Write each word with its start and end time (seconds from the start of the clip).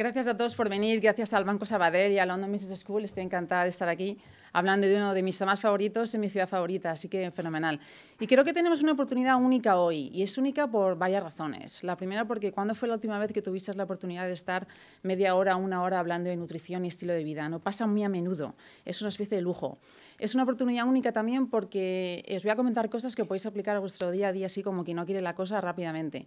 Gracias 0.00 0.28
a 0.28 0.34
todos 0.34 0.54
por 0.54 0.70
venir, 0.70 0.98
gracias 0.98 1.34
al 1.34 1.44
Banco 1.44 1.66
Sabadell 1.66 2.12
y 2.12 2.18
a 2.18 2.24
London 2.24 2.50
Business 2.50 2.80
School. 2.80 3.04
Estoy 3.04 3.22
encantada 3.22 3.64
de 3.64 3.68
estar 3.68 3.86
aquí 3.90 4.16
hablando 4.50 4.86
de 4.86 4.96
uno 4.96 5.12
de 5.12 5.22
mis 5.22 5.38
más 5.42 5.60
favoritos 5.60 6.14
en 6.14 6.22
mi 6.22 6.30
ciudad 6.30 6.48
favorita, 6.48 6.92
así 6.92 7.06
que 7.06 7.30
fenomenal. 7.30 7.78
Y 8.18 8.26
creo 8.26 8.42
que 8.42 8.54
tenemos 8.54 8.82
una 8.82 8.92
oportunidad 8.92 9.36
única 9.36 9.78
hoy, 9.78 10.10
y 10.14 10.22
es 10.22 10.38
única 10.38 10.66
por 10.68 10.96
varias 10.96 11.22
razones. 11.22 11.84
La 11.84 11.96
primera 11.96 12.24
porque 12.24 12.50
¿cuándo 12.50 12.74
fue 12.74 12.88
la 12.88 12.94
última 12.94 13.18
vez 13.18 13.30
que 13.34 13.42
tuviste 13.42 13.74
la 13.74 13.84
oportunidad 13.84 14.26
de 14.26 14.32
estar 14.32 14.66
media 15.02 15.34
hora, 15.34 15.56
una 15.56 15.82
hora 15.82 15.98
hablando 15.98 16.30
de 16.30 16.36
nutrición 16.36 16.86
y 16.86 16.88
estilo 16.88 17.12
de 17.12 17.22
vida? 17.22 17.50
No 17.50 17.58
pasa 17.58 17.86
muy 17.86 18.02
a 18.02 18.08
menudo, 18.08 18.54
es 18.86 19.02
una 19.02 19.10
especie 19.10 19.36
de 19.36 19.42
lujo. 19.42 19.76
Es 20.18 20.34
una 20.34 20.44
oportunidad 20.44 20.86
única 20.86 21.12
también 21.12 21.46
porque 21.46 22.24
os 22.34 22.42
voy 22.42 22.52
a 22.52 22.56
comentar 22.56 22.88
cosas 22.88 23.14
que 23.14 23.26
podéis 23.26 23.44
aplicar 23.44 23.76
a 23.76 23.80
vuestro 23.80 24.10
día 24.10 24.28
a 24.28 24.32
día, 24.32 24.46
así 24.46 24.62
como 24.62 24.82
quien 24.82 24.96
no 24.96 25.04
quiere 25.04 25.20
la 25.20 25.34
cosa 25.34 25.60
rápidamente. 25.60 26.26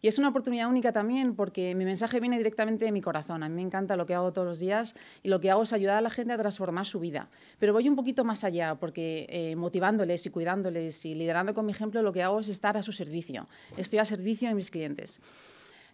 Y 0.00 0.06
es 0.06 0.18
una 0.18 0.28
oportunidad 0.28 0.68
única 0.68 0.92
también 0.92 1.34
porque 1.34 1.74
mi 1.74 1.84
mensaje 1.84 2.20
viene 2.20 2.36
directamente 2.38 2.84
de 2.84 2.92
mi 2.92 3.00
corazón. 3.00 3.42
A 3.42 3.48
mí 3.48 3.56
me 3.56 3.62
encanta 3.62 3.96
lo 3.96 4.06
que 4.06 4.14
hago 4.14 4.32
todos 4.32 4.46
los 4.46 4.60
días 4.60 4.94
y 5.24 5.28
lo 5.28 5.40
que 5.40 5.50
hago 5.50 5.64
es 5.64 5.72
ayudar 5.72 5.96
a 5.96 6.00
la 6.00 6.10
gente 6.10 6.32
a 6.32 6.38
transformar 6.38 6.86
su 6.86 7.00
vida. 7.00 7.28
Pero 7.58 7.72
voy 7.72 7.88
un 7.88 7.96
poquito 7.96 8.24
más 8.24 8.44
allá 8.44 8.76
porque 8.76 9.26
eh, 9.28 9.56
motivándoles 9.56 10.24
y 10.24 10.30
cuidándoles 10.30 11.04
y 11.04 11.14
liderando 11.14 11.52
con 11.52 11.66
mi 11.66 11.72
ejemplo, 11.72 12.02
lo 12.02 12.12
que 12.12 12.22
hago 12.22 12.38
es 12.38 12.48
estar 12.48 12.76
a 12.76 12.82
su 12.82 12.92
servicio. 12.92 13.46
Estoy 13.76 13.98
a 13.98 14.04
servicio 14.04 14.48
de 14.48 14.54
mis 14.54 14.70
clientes. 14.70 15.20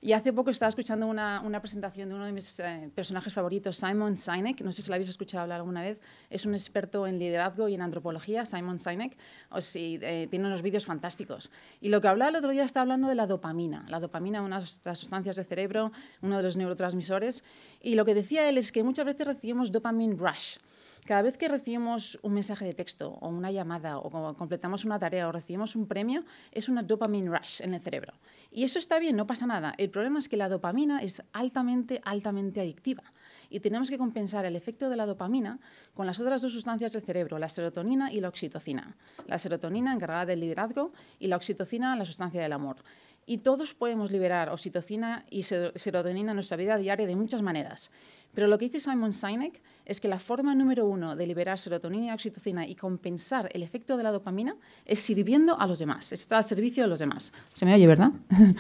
Y 0.05 0.13
hace 0.13 0.35
poco 0.35 0.51
estaba 0.51 0.69
escuchando 0.69 1.07
una, 1.07 1.41
una 1.41 1.61
presentación 1.61 2.11
de 2.11 2.15
uno 2.15 2.27
de 2.27 2.33
mis 2.33 2.61
eh, 2.61 2.91
personajes 2.95 3.33
favoritos, 3.33 3.79
Simon 3.79 4.19
Sinek. 4.19 4.61
No 4.61 4.71
sé 4.71 4.83
si 4.83 4.89
lo 4.91 4.97
habéis 4.97 5.09
escuchado 5.09 5.45
hablar 5.45 5.61
alguna 5.61 5.81
vez. 5.81 5.99
Es 6.29 6.45
un 6.45 6.53
experto 6.53 7.07
en 7.07 7.19
liderazgo 7.19 7.71
y 7.71 7.75
en 7.75 7.81
antropología, 7.81 8.45
Simon 8.45 8.79
Sinek. 8.79 9.17
Eh, 9.77 10.27
tiene 10.29 10.47
unos 10.47 10.61
vídeos 10.61 10.85
fantásticos. 10.85 11.51
Y 11.81 11.89
lo 11.89 12.03
que 12.03 12.09
hablaba 12.09 12.29
el 12.29 12.37
otro 12.37 12.51
día 12.51 12.65
está 12.65 12.83
hablando 12.83 13.09
de 13.09 13.15
la 13.15 13.27
dopamina. 13.27 13.87
La 13.89 13.99
dopamina, 13.99 14.43
una 14.43 14.61
de 14.61 14.67
las 14.85 14.99
sustancias 14.99 15.37
del 15.37 15.47
cerebro, 15.47 15.91
uno 16.21 16.37
de 16.37 16.43
los 16.43 16.59
neurotransmisores. 16.59 17.43
Y 17.81 17.95
lo 17.95 18.05
que 18.05 18.15
decía 18.15 18.47
él 18.47 18.59
es 18.59 18.73
que 18.73 18.85
muchas 18.85 19.07
veces 19.07 19.27
recibimos 19.27 19.73
dopamine 19.73 20.17
rush. 20.17 20.59
Cada 21.05 21.21
vez 21.21 21.37
que 21.37 21.49
recibimos 21.49 22.19
un 22.23 22.33
mensaje 22.33 22.65
de 22.65 22.73
texto 22.73 23.19
o 23.21 23.29
una 23.29 23.51
llamada 23.51 23.99
o 23.99 24.35
completamos 24.35 24.87
una 24.87 24.99
tarea 24.99 25.29
o 25.29 25.33
recibimos 25.33 25.77
un 25.77 25.87
premio, 25.87 26.25
es 26.51 26.71
una 26.71 26.83
dopamine 26.83 27.29
rush 27.29 27.61
en 27.61 27.75
el 27.75 27.83
cerebro. 27.83 28.15
Y 28.51 28.65
eso 28.65 28.79
está 28.79 28.99
bien, 28.99 29.15
no 29.15 29.27
pasa 29.27 29.47
nada. 29.47 29.75
El 29.77 29.91
problema 29.91 30.19
es 30.19 30.31
que 30.31 30.39
la 30.39 30.49
dopamina 30.49 31.01
es 31.01 31.21
altamente, 31.35 32.01
altamente 32.05 32.63
adictiva. 32.63 33.03
Y 33.51 33.61
tenemos 33.61 33.91
que 33.91 33.99
compensar 33.99 34.47
el 34.47 34.57
efecto 34.57 34.89
de 34.89 34.97
la 34.97 35.05
dopamina 35.05 35.61
con 35.93 36.07
las 36.07 36.19
otras 36.19 36.41
dos 36.41 36.55
sustancias 36.55 36.93
del 36.93 37.03
cerebro, 37.03 37.39
la 37.39 37.51
serotonina 37.51 38.11
y 38.11 38.21
la 38.21 38.29
oxitocina. 38.29 38.97
La 39.27 39.39
serotonina 39.39 39.93
encargada 39.93 40.25
del 40.25 40.41
liderazgo 40.41 40.93
y 41.19 41.27
la 41.27 41.37
oxitocina 41.37 41.95
la 41.97 42.07
sustancia 42.07 42.41
del 42.41 42.55
amor. 42.55 42.77
Y 43.27 43.39
todos 43.39 43.75
podemos 43.75 44.11
liberar 44.11 44.49
oxitocina 44.49 45.25
y 45.31 45.43
serotonina 45.43 46.33
en 46.33 46.37
nuestra 46.37 46.57
vida 46.57 46.79
diaria 46.79 47.07
de 47.07 47.17
muchas 47.17 47.43
maneras. 47.43 47.91
Pero 48.35 48.49
lo 48.49 48.59
que 48.59 48.67
dice 48.67 48.81
Simon 48.81 49.13
Sinek 49.13 49.63
es 49.87 50.01
que 50.01 50.09
la 50.09 50.19
forma 50.19 50.55
número 50.55 50.87
uno 50.87 51.15
de 51.15 51.27
liberar 51.27 51.59
serotonina 51.59 52.07
y 52.07 52.11
oxitocina 52.11 52.67
y 52.67 52.75
compensar 52.75 53.51
el 53.53 53.63
efecto 53.63 53.97
de 53.97 54.03
la 54.03 54.13
dopamina 54.13 54.57
es 54.87 55.01
sirviendo 55.01 55.61
a 55.61 55.67
los 55.67 55.79
demás, 55.79 56.13
es 56.13 56.23
estar 56.23 56.39
al 56.39 56.45
servicio 56.45 56.83
de 56.83 56.89
los 56.89 56.99
demás. 56.99 57.33
Se 57.53 57.67
me 57.67 57.75
oye, 57.75 57.87
¿verdad? 57.87 58.13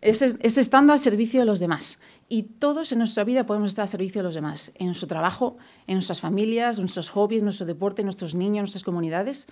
es, 0.00 0.22
es 0.22 0.58
estando 0.58 0.92
al 0.92 0.98
servicio 0.98 1.40
de 1.40 1.46
los 1.46 1.60
demás. 1.60 2.00
Y 2.28 2.44
todos 2.44 2.92
en 2.92 2.98
nuestra 2.98 3.24
vida 3.24 3.44
podemos 3.44 3.72
estar 3.72 3.82
al 3.82 3.88
servicio 3.88 4.20
de 4.20 4.24
los 4.24 4.34
demás, 4.34 4.72
en 4.76 4.86
nuestro 4.86 5.08
trabajo, 5.08 5.58
en 5.86 5.94
nuestras 5.94 6.20
familias, 6.20 6.78
nuestros 6.78 7.10
hobbies, 7.10 7.42
nuestro 7.42 7.66
deporte, 7.66 8.04
nuestros 8.04 8.34
niños, 8.34 8.62
nuestras 8.62 8.84
comunidades. 8.84 9.48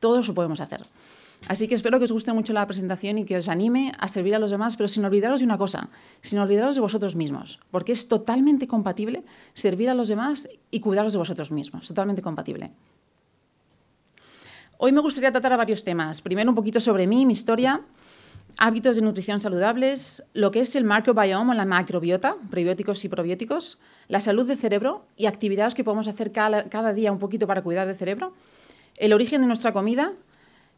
Todos 0.00 0.26
lo 0.26 0.34
podemos 0.34 0.60
hacer. 0.60 0.82
Así 1.46 1.68
que 1.68 1.74
espero 1.74 1.98
que 1.98 2.06
os 2.06 2.12
guste 2.12 2.32
mucho 2.32 2.52
la 2.52 2.66
presentación 2.66 3.18
y 3.18 3.24
que 3.24 3.36
os 3.36 3.48
anime 3.48 3.92
a 3.98 4.08
servir 4.08 4.34
a 4.34 4.38
los 4.38 4.50
demás, 4.50 4.76
pero 4.76 4.88
sin 4.88 5.04
olvidaros 5.04 5.40
de 5.40 5.46
una 5.46 5.58
cosa, 5.58 5.90
sin 6.22 6.38
olvidaros 6.38 6.74
de 6.74 6.80
vosotros 6.80 7.16
mismos, 7.16 7.60
porque 7.70 7.92
es 7.92 8.08
totalmente 8.08 8.66
compatible 8.66 9.24
servir 9.52 9.90
a 9.90 9.94
los 9.94 10.08
demás 10.08 10.48
y 10.70 10.80
cuidaros 10.80 11.12
de 11.12 11.18
vosotros 11.18 11.52
mismos, 11.52 11.88
totalmente 11.88 12.22
compatible. 12.22 12.70
Hoy 14.78 14.92
me 14.92 15.00
gustaría 15.00 15.32
tratar 15.32 15.56
varios 15.56 15.84
temas. 15.84 16.20
Primero 16.20 16.50
un 16.50 16.56
poquito 16.56 16.80
sobre 16.80 17.06
mí, 17.06 17.26
mi 17.26 17.32
historia, 17.32 17.82
hábitos 18.58 18.96
de 18.96 19.02
nutrición 19.02 19.40
saludables, 19.40 20.24
lo 20.32 20.50
que 20.50 20.60
es 20.60 20.74
el 20.76 20.84
microbiome 20.84 21.52
o 21.52 21.54
la 21.54 21.64
macrobiota, 21.64 22.36
probióticos 22.50 23.04
y 23.04 23.08
probióticos, 23.08 23.78
la 24.08 24.20
salud 24.20 24.46
del 24.46 24.58
cerebro 24.58 25.06
y 25.16 25.26
actividades 25.26 25.74
que 25.74 25.84
podemos 25.84 26.08
hacer 26.08 26.32
cada, 26.32 26.68
cada 26.68 26.92
día 26.94 27.12
un 27.12 27.18
poquito 27.18 27.46
para 27.46 27.62
cuidar 27.62 27.86
del 27.86 27.96
cerebro, 27.96 28.32
el 28.96 29.12
origen 29.12 29.40
de 29.42 29.46
nuestra 29.46 29.72
comida, 29.72 30.12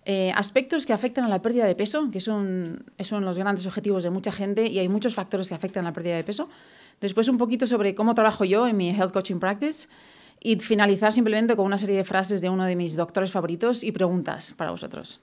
eh, 0.08 0.30
aspectos 0.36 0.86
que 0.86 0.92
afectan 0.92 1.24
a 1.24 1.28
la 1.28 1.42
pérdida 1.42 1.66
de 1.66 1.74
peso, 1.74 2.12
que 2.12 2.20
son, 2.20 2.84
son 3.00 3.24
los 3.24 3.36
grandes 3.36 3.66
objetivos 3.66 4.04
de 4.04 4.10
mucha 4.10 4.30
gente 4.30 4.68
y 4.68 4.78
hay 4.78 4.88
muchos 4.88 5.16
factores 5.16 5.48
que 5.48 5.56
afectan 5.56 5.84
a 5.84 5.88
la 5.90 5.92
pérdida 5.92 6.14
de 6.14 6.22
peso. 6.22 6.48
Después 7.00 7.28
un 7.28 7.38
poquito 7.38 7.66
sobre 7.66 7.96
cómo 7.96 8.14
trabajo 8.14 8.44
yo 8.44 8.68
en 8.68 8.76
mi 8.76 8.90
Health 8.90 9.12
Coaching 9.12 9.40
Practice 9.40 9.88
y 10.40 10.60
finalizar 10.60 11.12
simplemente 11.12 11.56
con 11.56 11.66
una 11.66 11.76
serie 11.76 11.96
de 11.96 12.04
frases 12.04 12.40
de 12.40 12.48
uno 12.48 12.64
de 12.66 12.76
mis 12.76 12.94
doctores 12.94 13.32
favoritos 13.32 13.82
y 13.82 13.90
preguntas 13.90 14.54
para 14.56 14.70
vosotros. 14.70 15.18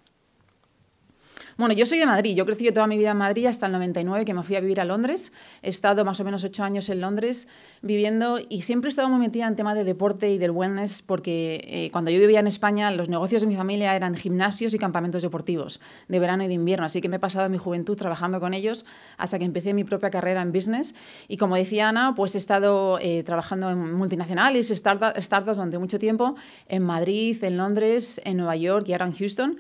Bueno, 1.56 1.76
yo 1.76 1.86
soy 1.86 2.00
de 2.00 2.08
Madrid, 2.08 2.36
yo 2.36 2.48
crecido 2.48 2.74
toda 2.74 2.88
mi 2.88 2.98
vida 2.98 3.12
en 3.12 3.18
Madrid 3.18 3.46
hasta 3.46 3.68
el 3.68 3.74
99 3.74 4.26
que 4.26 4.34
me 4.34 4.42
fui 4.42 4.56
a 4.56 4.60
vivir 4.60 4.82
a 4.82 4.86
Londres. 4.86 5.32
He 5.62 5.70
estado 5.70 6.04
más 6.04 6.20
o 6.20 6.24
menos 6.24 6.44
ocho 6.44 6.64
años 6.64 6.90
en 6.90 7.00
Londres 7.00 7.48
viviendo 7.84 8.40
y 8.50 8.64
siempre 8.64 8.88
he 8.88 8.90
estado 8.90 9.08
muy 9.10 9.20
metida 9.20 9.48
en 9.48 9.56
tema 9.56 9.76
de 9.76 9.84
deporte 9.84 10.32
y 10.32 10.40
del 10.40 10.50
wellness 10.50 11.04
porque 11.04 11.62
eh, 11.68 11.92
cuando 11.92 12.10
yo 12.10 12.20
vivía 12.20 12.40
en 12.40 12.48
España 12.48 12.90
los 12.90 13.08
negocios 13.08 13.44
de 13.44 13.48
mi 13.48 13.56
familia 13.56 13.96
eran 13.96 14.16
gimnasios 14.16 14.74
y 14.74 14.80
campamentos 14.80 15.22
deportivos 15.22 15.80
de 16.08 16.18
verano 16.18 16.44
y 16.44 16.48
de 16.48 16.56
invierno, 16.56 16.88
así 16.88 17.02
que 17.02 17.10
me 17.10 17.18
he 17.18 17.20
pasado 17.20 17.48
mi 17.50 17.60
juventud 17.60 17.96
trabajando 17.96 18.40
con 18.40 18.56
ellos 18.56 18.84
hasta 19.18 19.38
que 19.38 19.46
empecé 19.46 19.76
mi 19.76 19.84
propia 19.84 20.10
carrera 20.10 20.42
en 20.42 20.52
business 20.52 20.96
y 21.28 21.38
como 21.38 21.56
decía 21.56 21.90
Ana, 21.90 22.16
pues 22.16 22.34
he 22.34 22.40
estado 22.40 22.98
eh, 23.00 23.22
trabajando 23.22 23.70
en 23.70 23.94
multinacionales, 23.94 24.70
startups 24.70 25.56
durante 25.56 25.78
mucho 25.78 26.00
tiempo 26.00 26.34
en 26.68 26.82
Madrid, 26.82 27.44
en 27.44 27.58
Londres, 27.58 28.20
en 28.26 28.38
Nueva 28.38 28.56
York 28.56 28.88
y 28.88 28.94
ahora 28.94 29.06
en 29.06 29.14
Houston. 29.14 29.60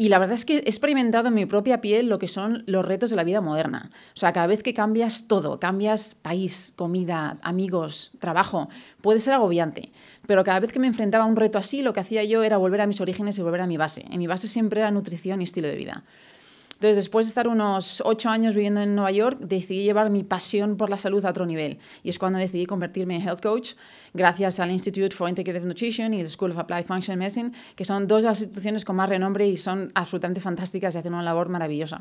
Y 0.00 0.10
la 0.10 0.20
verdad 0.20 0.36
es 0.36 0.44
que 0.44 0.58
he 0.58 0.60
experimentado 0.60 1.26
en 1.26 1.34
mi 1.34 1.44
propia 1.44 1.80
piel 1.80 2.08
lo 2.08 2.20
que 2.20 2.28
son 2.28 2.62
los 2.68 2.86
retos 2.86 3.10
de 3.10 3.16
la 3.16 3.24
vida 3.24 3.40
moderna. 3.40 3.90
O 4.14 4.16
sea, 4.16 4.32
cada 4.32 4.46
vez 4.46 4.62
que 4.62 4.72
cambias 4.72 5.26
todo, 5.26 5.58
cambias 5.58 6.14
país, 6.14 6.72
comida, 6.76 7.38
amigos, 7.42 8.12
trabajo, 8.20 8.68
puede 9.00 9.18
ser 9.18 9.34
agobiante. 9.34 9.90
Pero 10.28 10.44
cada 10.44 10.60
vez 10.60 10.72
que 10.72 10.78
me 10.78 10.86
enfrentaba 10.86 11.24
a 11.24 11.26
un 11.26 11.34
reto 11.34 11.58
así, 11.58 11.82
lo 11.82 11.92
que 11.92 11.98
hacía 11.98 12.22
yo 12.22 12.44
era 12.44 12.58
volver 12.58 12.80
a 12.80 12.86
mis 12.86 13.00
orígenes 13.00 13.40
y 13.40 13.42
volver 13.42 13.60
a 13.60 13.66
mi 13.66 13.76
base. 13.76 14.04
En 14.12 14.20
mi 14.20 14.28
base 14.28 14.46
siempre 14.46 14.82
era 14.82 14.92
nutrición 14.92 15.40
y 15.40 15.44
estilo 15.44 15.66
de 15.66 15.74
vida. 15.74 16.04
Entonces, 16.78 16.94
después 16.94 17.26
de 17.26 17.30
estar 17.30 17.48
unos 17.48 18.00
ocho 18.06 18.30
años 18.30 18.54
viviendo 18.54 18.80
en 18.80 18.94
Nueva 18.94 19.10
York, 19.10 19.38
decidí 19.40 19.82
llevar 19.82 20.10
mi 20.10 20.22
pasión 20.22 20.76
por 20.76 20.90
la 20.90 20.96
salud 20.96 21.24
a 21.24 21.30
otro 21.30 21.44
nivel. 21.44 21.78
Y 22.04 22.10
es 22.10 22.20
cuando 22.20 22.38
decidí 22.38 22.66
convertirme 22.66 23.16
en 23.16 23.22
health 23.22 23.42
coach, 23.42 23.72
gracias 24.14 24.60
al 24.60 24.70
Institute 24.70 25.10
for 25.10 25.28
Integrative 25.28 25.66
Nutrition 25.66 26.14
y 26.14 26.20
el 26.20 26.30
School 26.30 26.52
of 26.52 26.58
Applied 26.58 26.86
Functional 26.86 27.18
Medicine, 27.18 27.50
que 27.74 27.84
son 27.84 28.06
dos 28.06 28.22
de 28.22 28.28
las 28.28 28.40
instituciones 28.42 28.84
con 28.84 28.94
más 28.94 29.08
renombre 29.08 29.48
y 29.48 29.56
son 29.56 29.90
absolutamente 29.96 30.40
fantásticas 30.40 30.94
y 30.94 30.98
hacen 30.98 31.14
una 31.14 31.24
labor 31.24 31.48
maravillosa. 31.48 32.00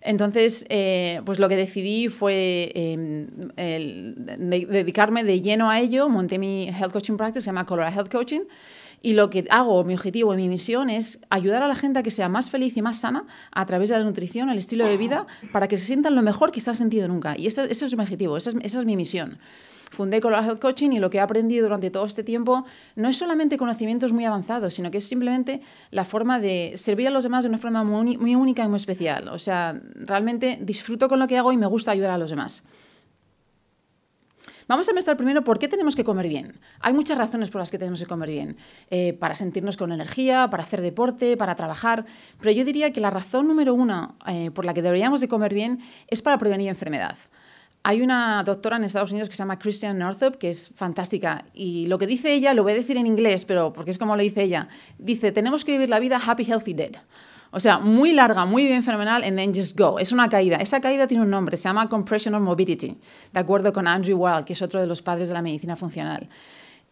Entonces, 0.00 0.64
eh, 0.70 1.20
pues 1.26 1.38
lo 1.38 1.50
que 1.50 1.56
decidí 1.56 2.08
fue 2.08 2.72
em, 2.74 3.26
dedicarme 3.56 5.22
de 5.22 5.42
lleno 5.42 5.68
a 5.68 5.80
ello. 5.80 6.08
Monté 6.08 6.38
mi 6.38 6.68
health 6.68 6.92
coaching 6.92 7.18
practice, 7.18 7.42
se 7.42 7.46
llama 7.46 7.66
Colorado 7.66 7.94
Health 7.94 8.10
Coaching. 8.10 8.40
Y 9.00 9.12
lo 9.12 9.30
que 9.30 9.46
hago, 9.50 9.84
mi 9.84 9.94
objetivo 9.94 10.34
y 10.34 10.36
mi 10.36 10.48
misión 10.48 10.90
es 10.90 11.20
ayudar 11.30 11.62
a 11.62 11.68
la 11.68 11.74
gente 11.74 12.00
a 12.00 12.02
que 12.02 12.10
sea 12.10 12.28
más 12.28 12.50
feliz 12.50 12.76
y 12.76 12.82
más 12.82 13.00
sana 13.00 13.24
a 13.52 13.66
través 13.66 13.88
de 13.88 13.98
la 13.98 14.04
nutrición, 14.04 14.50
el 14.50 14.56
estilo 14.56 14.86
de 14.86 14.96
vida, 14.96 15.26
para 15.52 15.68
que 15.68 15.78
se 15.78 15.86
sientan 15.86 16.14
lo 16.14 16.22
mejor 16.22 16.52
que 16.52 16.60
se 16.60 16.70
ha 16.70 16.74
sentido 16.74 17.06
nunca. 17.08 17.36
Y 17.38 17.46
ese, 17.46 17.70
es 17.70 17.96
mi 17.96 18.02
objetivo, 18.02 18.36
esa 18.36 18.50
es, 18.50 18.84
mi 18.84 18.96
misión 18.96 19.38
fundé 19.90 20.20
con 20.20 20.34
Health 20.34 20.60
Coaching 20.60 20.90
y 20.90 20.98
lo 20.98 21.08
que 21.08 21.16
he 21.16 21.20
aprendido 21.20 21.64
durante 21.64 21.90
todo 21.90 22.04
este 22.04 22.22
tiempo 22.22 22.66
no 22.94 23.08
es 23.08 23.16
solamente 23.16 23.56
conocimientos 23.56 24.12
muy 24.12 24.26
avanzados, 24.26 24.74
sino 24.74 24.90
que 24.90 24.98
es 24.98 25.04
simplemente 25.04 25.62
la 25.90 26.04
forma 26.04 26.38
de 26.40 26.74
servir 26.76 27.08
a 27.08 27.10
los 27.10 27.22
demás 27.22 27.42
de 27.42 27.48
una 27.48 27.56
forma 27.56 27.84
muy 27.84 28.34
única 28.34 28.62
y 28.62 28.68
muy 28.68 28.76
especial. 28.76 29.28
O 29.28 29.38
sea, 29.38 29.80
realmente 29.94 30.58
disfruto 30.60 31.08
con 31.08 31.18
lo 31.18 31.26
que 31.26 31.38
hago 31.38 31.52
y 31.52 31.56
me 31.56 31.66
gusta 31.66 31.92
ayudar 31.92 32.10
a 32.10 32.18
los 32.18 32.28
demás. 32.28 32.64
Vamos 34.68 34.86
a 34.86 34.90
empezar 34.90 35.16
primero 35.16 35.42
por 35.42 35.58
qué 35.58 35.66
tenemos 35.66 35.96
que 35.96 36.04
comer 36.04 36.28
bien. 36.28 36.60
Hay 36.80 36.92
muchas 36.92 37.16
razones 37.16 37.48
por 37.48 37.58
las 37.58 37.70
que 37.70 37.78
tenemos 37.78 38.00
que 38.00 38.06
comer 38.06 38.28
bien. 38.28 38.56
Eh, 38.90 39.14
para 39.14 39.34
sentirnos 39.34 39.78
con 39.78 39.92
energía, 39.92 40.48
para 40.50 40.62
hacer 40.62 40.82
deporte, 40.82 41.38
para 41.38 41.56
trabajar. 41.56 42.04
Pero 42.38 42.52
yo 42.52 42.66
diría 42.66 42.92
que 42.92 43.00
la 43.00 43.08
razón 43.08 43.48
número 43.48 43.72
uno 43.72 44.16
eh, 44.26 44.50
por 44.50 44.66
la 44.66 44.74
que 44.74 44.82
deberíamos 44.82 45.22
de 45.22 45.28
comer 45.28 45.54
bien 45.54 45.78
es 46.08 46.20
para 46.20 46.36
prevenir 46.36 46.68
enfermedad. 46.68 47.16
Hay 47.82 48.02
una 48.02 48.42
doctora 48.44 48.76
en 48.76 48.84
Estados 48.84 49.10
Unidos 49.10 49.30
que 49.30 49.36
se 49.36 49.42
llama 49.42 49.58
Christian 49.58 49.98
Northup, 49.98 50.36
que 50.36 50.50
es 50.50 50.70
fantástica. 50.74 51.46
Y 51.54 51.86
lo 51.86 51.96
que 51.96 52.06
dice 52.06 52.34
ella, 52.34 52.52
lo 52.52 52.62
voy 52.62 52.72
a 52.72 52.74
decir 52.74 52.98
en 52.98 53.06
inglés, 53.06 53.46
pero 53.46 53.72
porque 53.72 53.90
es 53.90 53.96
como 53.96 54.16
lo 54.16 54.22
dice 54.22 54.42
ella. 54.42 54.68
Dice, 54.98 55.32
tenemos 55.32 55.64
que 55.64 55.72
vivir 55.72 55.88
la 55.88 55.98
vida 55.98 56.20
happy, 56.22 56.44
healthy, 56.44 56.74
dead. 56.74 56.96
O 57.50 57.60
sea, 57.60 57.78
muy 57.78 58.12
larga, 58.12 58.44
muy 58.44 58.66
bien 58.66 58.82
fenomenal, 58.82 59.22
and 59.24 59.36
then 59.36 59.54
just 59.54 59.78
go. 59.78 59.98
Es 59.98 60.12
una 60.12 60.28
caída. 60.28 60.56
Esa 60.56 60.80
caída 60.80 61.06
tiene 61.06 61.22
un 61.22 61.30
nombre, 61.30 61.56
se 61.56 61.68
llama 61.68 61.88
compressional 61.88 62.42
mobility, 62.42 62.98
de 63.32 63.40
acuerdo 63.40 63.72
con 63.72 63.86
Andrew 63.86 64.18
Weil, 64.18 64.44
que 64.44 64.52
es 64.52 64.62
otro 64.62 64.80
de 64.80 64.86
los 64.86 65.00
padres 65.00 65.28
de 65.28 65.34
la 65.34 65.42
medicina 65.42 65.76
funcional. 65.76 66.28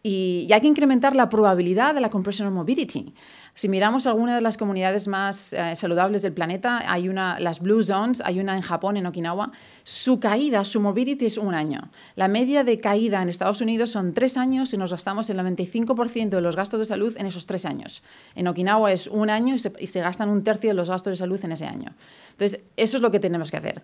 Y, 0.03 0.47
hay 0.51 0.61
que 0.61 0.67
incrementar 0.67 1.15
la 1.15 1.29
probabilidad 1.29 1.93
de 1.93 2.01
la 2.01 2.09
compressional 2.09 2.53
mobility. 2.53 3.13
Si 3.57 3.69
miramos 3.69 4.05
algunas 4.05 4.35
de 4.35 4.41
las 4.41 4.55
comunidades 4.55 5.07
más 5.07 5.51
eh, 5.51 5.75
saludables 5.75 6.21
del 6.21 6.31
planeta, 6.31 6.83
hay 6.85 7.09
una, 7.09 7.39
las 7.39 7.59
Blue 7.59 7.81
Zones, 7.81 8.21
hay 8.23 8.39
una 8.39 8.55
en 8.55 8.61
Japón, 8.61 8.97
en 8.97 9.07
Okinawa, 9.07 9.47
su 9.83 10.19
caída, 10.19 10.63
su 10.63 10.79
mobility 10.79 11.25
es 11.25 11.39
un 11.39 11.55
año. 11.55 11.89
La 12.15 12.27
media 12.27 12.63
de 12.63 12.79
caída 12.79 13.19
en 13.19 13.29
Estados 13.29 13.59
Unidos 13.59 13.89
son 13.89 14.13
tres 14.13 14.37
años 14.37 14.73
y 14.73 14.77
nos 14.77 14.91
gastamos 14.91 15.27
el 15.31 15.39
95% 15.39 16.29
de 16.29 16.41
los 16.41 16.55
gastos 16.55 16.81
de 16.81 16.85
salud 16.85 17.15
en 17.17 17.25
esos 17.25 17.47
tres 17.47 17.65
años. 17.65 18.03
En 18.35 18.47
Okinawa 18.47 18.91
es 18.91 19.07
un 19.07 19.31
año 19.31 19.55
y 19.55 19.59
se, 19.59 19.73
y 19.79 19.87
se 19.87 20.01
gastan 20.01 20.29
un 20.29 20.43
tercio 20.43 20.69
de 20.69 20.75
los 20.75 20.91
gastos 20.91 21.09
de 21.09 21.17
salud 21.17 21.43
en 21.43 21.53
ese 21.53 21.65
año. 21.65 21.95
Entonces, 22.33 22.63
eso 22.75 22.97
es 22.97 23.01
lo 23.01 23.09
que 23.09 23.19
tenemos 23.19 23.49
que 23.49 23.57
hacer. 23.57 23.81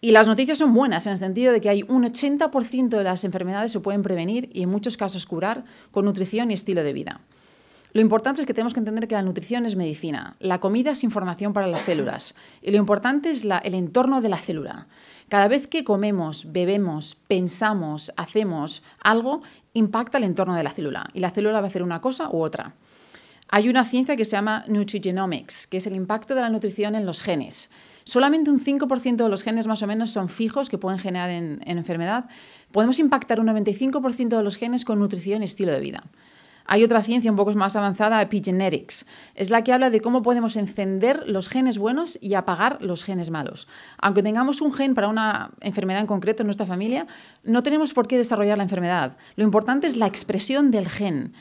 Y 0.00 0.10
las 0.10 0.26
noticias 0.26 0.58
son 0.58 0.74
buenas 0.74 1.06
en 1.06 1.12
el 1.12 1.18
sentido 1.18 1.52
de 1.52 1.60
que 1.60 1.68
hay 1.68 1.84
un 1.86 2.02
80% 2.02 2.88
de 2.88 3.04
las 3.04 3.22
enfermedades 3.22 3.70
se 3.70 3.78
pueden 3.78 4.02
prevenir 4.02 4.50
y 4.52 4.64
en 4.64 4.68
muchos 4.68 4.96
casos 4.96 5.26
curar 5.26 5.64
con 5.92 6.06
nutrición 6.06 6.50
y 6.50 6.54
estilo 6.54 6.82
de 6.82 6.92
vida. 6.92 7.20
Lo 7.96 8.02
importante 8.02 8.42
es 8.42 8.46
que 8.46 8.52
tenemos 8.52 8.74
que 8.74 8.80
entender 8.80 9.08
que 9.08 9.14
la 9.14 9.22
nutrición 9.22 9.64
es 9.64 9.74
medicina, 9.74 10.36
la 10.38 10.60
comida 10.60 10.90
es 10.90 11.02
información 11.02 11.54
para 11.54 11.66
las 11.66 11.80
células 11.80 12.34
y 12.60 12.70
lo 12.70 12.76
importante 12.76 13.30
es 13.30 13.44
el 13.44 13.74
entorno 13.74 14.20
de 14.20 14.28
la 14.28 14.36
célula. 14.36 14.86
Cada 15.30 15.48
vez 15.48 15.66
que 15.66 15.82
comemos, 15.82 16.52
bebemos, 16.52 17.16
pensamos, 17.26 18.12
hacemos 18.18 18.82
algo, 19.00 19.40
impacta 19.72 20.18
el 20.18 20.24
entorno 20.24 20.54
de 20.54 20.62
la 20.62 20.72
célula 20.72 21.08
y 21.14 21.20
la 21.20 21.30
célula 21.30 21.62
va 21.62 21.68
a 21.68 21.70
hacer 21.70 21.82
una 21.82 22.02
cosa 22.02 22.28
u 22.28 22.42
otra. 22.42 22.74
Hay 23.48 23.70
una 23.70 23.82
ciencia 23.86 24.14
que 24.14 24.26
se 24.26 24.32
llama 24.32 24.66
nutrigenomics, 24.68 25.66
que 25.66 25.78
es 25.78 25.86
el 25.86 25.96
impacto 25.96 26.34
de 26.34 26.42
la 26.42 26.50
nutrición 26.50 26.96
en 26.96 27.06
los 27.06 27.22
genes. 27.22 27.70
Solamente 28.04 28.50
un 28.50 28.62
5% 28.62 29.16
de 29.16 29.28
los 29.30 29.42
genes 29.42 29.66
más 29.66 29.82
o 29.82 29.86
menos 29.86 30.10
son 30.10 30.28
fijos 30.28 30.68
que 30.68 30.76
pueden 30.76 30.98
generar 30.98 31.30
en, 31.30 31.62
en 31.64 31.78
enfermedad. 31.78 32.26
Podemos 32.72 32.98
impactar 32.98 33.40
un 33.40 33.46
95% 33.46 34.36
de 34.36 34.42
los 34.42 34.56
genes 34.56 34.84
con 34.84 34.98
nutrición 34.98 35.40
y 35.40 35.46
estilo 35.46 35.72
de 35.72 35.80
vida. 35.80 36.04
Hay 36.66 36.84
otra 36.84 37.02
ciencia 37.02 37.30
un 37.30 37.36
poco 37.36 37.52
más 37.52 37.76
avanzada, 37.76 38.20
epigenetics. 38.22 39.06
Es 39.34 39.50
la 39.50 39.62
que 39.62 39.72
habla 39.72 39.90
de 39.90 40.00
cómo 40.00 40.22
podemos 40.22 40.56
encender 40.56 41.24
los 41.26 41.48
genes 41.48 41.78
buenos 41.78 42.18
y 42.20 42.34
apagar 42.34 42.78
los 42.80 43.04
genes 43.04 43.30
malos. 43.30 43.68
Aunque 43.98 44.22
tengamos 44.22 44.60
un 44.60 44.72
gen 44.72 44.94
para 44.94 45.08
una 45.08 45.50
enfermedad 45.60 46.00
en 46.00 46.06
concreto 46.06 46.42
en 46.42 46.48
nuestra 46.48 46.66
familia, 46.66 47.06
no 47.44 47.62
tenemos 47.62 47.94
por 47.94 48.08
qué 48.08 48.18
desarrollar 48.18 48.58
la 48.58 48.64
enfermedad. 48.64 49.16
Lo 49.36 49.44
importante 49.44 49.86
es 49.86 49.96
la 49.96 50.06
expresión 50.06 50.70
del 50.70 50.88
gen. 50.88 51.34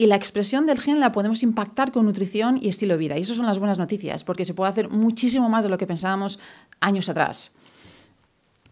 Y 0.00 0.06
la 0.06 0.14
expresión 0.14 0.66
del 0.66 0.78
gen 0.78 1.00
la 1.00 1.10
podemos 1.10 1.42
impactar 1.42 1.90
con 1.90 2.04
nutrición 2.06 2.56
y 2.62 2.68
estilo 2.68 2.94
de 2.94 2.98
vida. 2.98 3.18
Y 3.18 3.22
eso 3.22 3.34
son 3.34 3.46
las 3.46 3.58
buenas 3.58 3.78
noticias, 3.78 4.22
porque 4.22 4.44
se 4.44 4.54
puede 4.54 4.70
hacer 4.70 4.90
muchísimo 4.90 5.48
más 5.48 5.64
de 5.64 5.70
lo 5.70 5.78
que 5.78 5.88
pensábamos 5.88 6.38
años 6.80 7.08
atrás. 7.08 7.52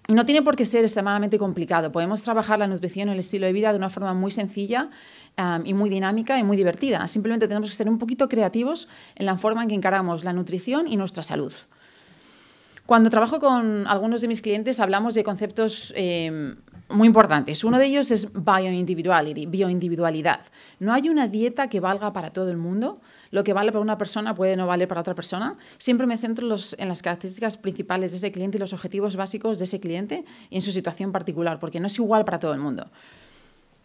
No 0.08 0.24
tiene 0.24 0.42
por 0.42 0.54
qué 0.54 0.64
ser 0.64 0.84
extremadamente 0.84 1.36
complicado. 1.36 1.90
Podemos 1.90 2.22
trabajar 2.22 2.60
la 2.60 2.68
nutrición 2.68 3.08
y 3.08 3.12
el 3.12 3.18
estilo 3.18 3.46
de 3.46 3.52
vida 3.52 3.72
de 3.72 3.78
una 3.78 3.88
forma 3.88 4.14
muy 4.14 4.30
sencilla 4.30 4.88
y 5.64 5.74
muy 5.74 5.90
dinámica 5.90 6.38
y 6.38 6.44
muy 6.44 6.56
divertida. 6.56 7.06
Simplemente 7.08 7.48
tenemos 7.48 7.68
que 7.68 7.74
ser 7.74 7.88
un 7.88 7.98
poquito 7.98 8.28
creativos 8.28 8.88
en 9.16 9.26
la 9.26 9.36
forma 9.36 9.62
en 9.62 9.68
que 9.68 9.74
encaramos 9.74 10.22
la 10.22 10.32
nutrición 10.32 10.86
y 10.86 10.96
nuestra 10.96 11.22
salud. 11.22 11.52
Cuando 12.86 13.10
trabajo 13.10 13.40
con 13.40 13.86
algunos 13.88 14.20
de 14.20 14.28
mis 14.28 14.40
clientes 14.40 14.78
hablamos 14.78 15.14
de 15.14 15.24
conceptos 15.24 15.92
eh, 15.96 16.54
muy 16.88 17.06
importantes. 17.08 17.64
Uno 17.64 17.78
de 17.78 17.86
ellos 17.86 18.10
es 18.10 18.32
bioindividuality, 18.32 19.46
bioindividualidad. 19.46 20.40
No 20.78 20.92
hay 20.92 21.08
una 21.08 21.26
dieta 21.26 21.68
que 21.68 21.80
valga 21.80 22.12
para 22.12 22.30
todo 22.30 22.50
el 22.50 22.56
mundo. 22.56 23.00
Lo 23.30 23.42
que 23.44 23.52
vale 23.52 23.72
para 23.72 23.82
una 23.82 23.98
persona 23.98 24.34
puede 24.34 24.56
no 24.56 24.66
valer 24.66 24.86
para 24.86 25.00
otra 25.00 25.14
persona. 25.14 25.56
Siempre 25.78 26.06
me 26.06 26.16
centro 26.16 26.46
en 26.78 26.88
las 26.88 27.02
características 27.02 27.56
principales 27.56 28.12
de 28.12 28.18
ese 28.18 28.30
cliente 28.30 28.58
y 28.58 28.60
los 28.60 28.72
objetivos 28.72 29.16
básicos 29.16 29.58
de 29.58 29.64
ese 29.64 29.80
cliente 29.80 30.24
y 30.48 30.56
en 30.56 30.62
su 30.62 30.70
situación 30.70 31.12
particular, 31.12 31.58
porque 31.58 31.80
no 31.80 31.88
es 31.88 31.98
igual 31.98 32.24
para 32.24 32.38
todo 32.38 32.52
el 32.54 32.60
mundo. 32.60 32.86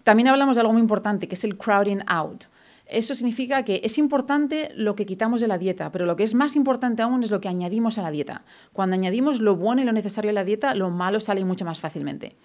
También 0.04 0.28
hablamos 0.28 0.56
de 0.56 0.62
algo 0.62 0.74
muy 0.74 0.82
importante, 0.82 1.28
que 1.28 1.36
es 1.36 1.44
el 1.44 1.58
crowding 1.58 2.04
out. 2.08 2.46
Eso 2.86 3.16
significa 3.16 3.64
que 3.64 3.82
es 3.84 3.98
importante 3.98 4.72
lo 4.76 4.96
que 4.96 5.06
quitamos 5.06 5.40
de 5.40 5.48
la 5.48 5.58
dieta, 5.58 5.92
pero 5.92 6.06
lo 6.06 6.18
que 6.18 6.24
es 6.24 6.34
más 6.34 6.56
importante 6.56 7.02
aún 7.02 7.24
es 7.24 7.32
lo 7.32 7.40
que 7.40 7.48
añadimos 7.48 7.98
a 7.98 8.02
la 8.02 8.12
dieta. 8.12 8.44
Cuando 8.74 8.96
añadimos 8.96 9.40
lo 9.40 9.56
bueno 9.56 9.82
y 9.82 9.86
lo 9.86 9.94
necesario 9.94 10.30
a 10.30 10.34
la 10.34 10.44
dieta, 10.44 10.76
lo 10.76 10.90
malo 10.90 11.20
sale 11.22 11.46
mucho 11.46 11.64
más 11.64 11.80
fácilmente. 11.80 12.36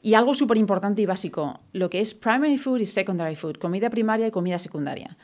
Y 0.00 0.14
algo 0.14 0.34
súper 0.34 0.58
importante 0.58 1.02
y 1.02 1.06
básico, 1.06 1.60
lo 1.72 1.90
que 1.90 2.00
es 2.00 2.14
primary 2.14 2.58
food 2.58 2.80
y 2.80 2.86
secondary 2.86 3.36
food, 3.36 3.56
comida 3.56 3.90
primaria 3.90 4.26
y 4.26 4.30
comida 4.30 4.58
secundaria. 4.58 5.16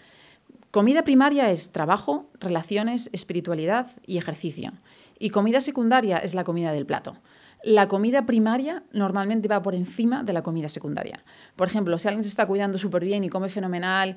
Comida 0.70 1.04
primaria 1.04 1.50
es 1.52 1.70
trabajo, 1.70 2.28
relaciones, 2.40 3.08
espiritualidad 3.12 3.92
y 4.06 4.18
ejercicio. 4.18 4.72
Y 5.18 5.30
comida 5.30 5.60
secundaria 5.60 6.18
es 6.18 6.34
la 6.34 6.42
comida 6.42 6.72
del 6.72 6.86
plato 6.86 7.16
la 7.64 7.88
comida 7.88 8.26
primaria 8.26 8.82
normalmente 8.92 9.48
va 9.48 9.62
por 9.62 9.74
encima 9.74 10.22
de 10.22 10.34
la 10.34 10.42
comida 10.42 10.68
secundaria. 10.68 11.24
Por 11.56 11.66
ejemplo, 11.66 11.98
si 11.98 12.08
alguien 12.08 12.22
se 12.22 12.28
está 12.28 12.46
cuidando 12.46 12.76
súper 12.76 13.04
bien 13.04 13.24
y 13.24 13.30
come 13.30 13.48
fenomenal 13.48 14.16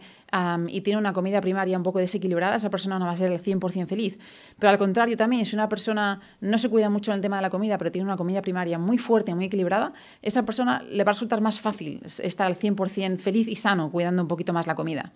y 0.67 0.81
tiene 0.81 0.99
una 0.99 1.13
comida 1.13 1.39
primaria 1.39 1.77
un 1.77 1.83
poco 1.83 1.99
desequilibrada, 1.99 2.57
esa 2.57 2.69
persona 2.69 2.99
no 2.99 3.05
va 3.05 3.11
a 3.11 3.17
ser 3.17 3.31
el 3.31 3.41
100% 3.41 3.87
feliz. 3.87 4.19
Pero 4.59 4.69
al 4.69 4.77
contrario 4.77 5.15
también, 5.15 5.45
si 5.45 5.55
una 5.55 5.69
persona 5.69 6.19
no 6.41 6.57
se 6.57 6.69
cuida 6.69 6.89
mucho 6.89 7.11
en 7.11 7.15
el 7.15 7.21
tema 7.21 7.37
de 7.37 7.43
la 7.43 7.49
comida, 7.49 7.77
pero 7.77 7.89
tiene 7.89 8.05
una 8.05 8.17
comida 8.17 8.41
primaria 8.41 8.77
muy 8.77 8.97
fuerte, 8.97 9.33
muy 9.33 9.45
equilibrada, 9.45 9.93
esa 10.21 10.43
persona 10.43 10.83
le 10.83 11.05
va 11.05 11.11
a 11.11 11.13
resultar 11.13 11.39
más 11.39 11.61
fácil 11.61 12.01
estar 12.03 12.47
al 12.47 12.59
100% 12.59 13.17
feliz 13.17 13.47
y 13.47 13.55
sano 13.55 13.89
cuidando 13.91 14.21
un 14.21 14.27
poquito 14.27 14.51
más 14.51 14.67
la 14.67 14.75
comida. 14.75 15.13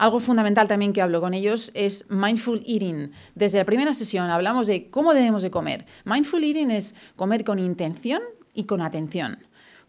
Algo 0.00 0.18
fundamental 0.18 0.66
también 0.66 0.94
que 0.94 1.02
hablo 1.02 1.20
con 1.20 1.34
ellos 1.34 1.70
es 1.74 2.10
mindful 2.10 2.62
eating. 2.66 3.12
Desde 3.34 3.58
la 3.58 3.66
primera 3.66 3.92
sesión 3.92 4.30
hablamos 4.30 4.66
de 4.66 4.88
cómo 4.88 5.12
debemos 5.12 5.42
de 5.42 5.50
comer. 5.50 5.84
Mindful 6.06 6.42
eating 6.42 6.70
es 6.70 6.94
comer 7.16 7.44
con 7.44 7.58
intención 7.58 8.22
y 8.54 8.64
con 8.64 8.80
atención. 8.80 9.36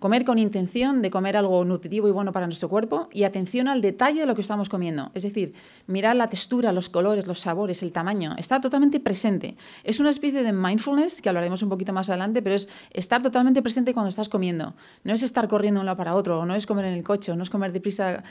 Comer 0.01 0.25
con 0.25 0.39
intención 0.39 1.03
de 1.03 1.12
comer 1.12 1.38
algo 1.38 1.63
nutritivo 1.63 2.07
y 2.07 2.12
bueno 2.12 2.31
para 2.31 2.48
nuestro 2.48 2.69
cuerpo 2.69 3.07
y 3.12 3.21
atención 3.21 3.68
al 3.68 3.83
detalle 3.83 4.21
de 4.21 4.25
lo 4.25 4.33
que 4.33 4.42
estamos 4.42 4.68
comiendo. 4.68 5.12
Es 5.13 5.21
decir, 5.21 5.53
mirar 5.86 6.15
la 6.15 6.27
textura, 6.27 6.71
los 6.71 6.89
colores, 6.89 7.27
los 7.27 7.39
sabores, 7.39 7.83
el 7.83 7.92
tamaño. 7.92 8.33
Está 8.39 8.59
totalmente 8.59 9.00
presente. 9.00 9.56
Es 9.83 10.00
una 10.00 10.09
especie 10.09 10.42
de 10.42 10.53
mindfulness 10.53 11.21
que 11.21 11.30
hablaremos 11.30 11.62
un 11.62 11.69
poquito 11.69 11.94
más 11.94 12.09
adelante, 12.09 12.42
pero 12.42 12.56
es 12.56 12.68
estar 12.89 13.21
totalmente 13.21 13.62
presente 13.62 13.94
cuando 13.94 14.09
estás 14.09 14.27
comiendo. 14.27 14.74
No 15.03 15.13
es 15.13 15.21
estar 15.21 15.48
corriendo 15.48 15.77
de 15.77 15.81
un 15.81 15.86
lado 15.86 15.98
para 15.98 16.15
otro, 16.15 16.39
o 16.39 16.45
no 16.48 16.56
es 16.56 16.65
comer 16.65 16.86
en 16.86 16.94
el 16.94 17.03
coche, 17.03 17.31
o 17.31 17.36
no 17.36 17.44
es 17.44 17.51
comer 17.51 17.71
deprisa 17.71 18.24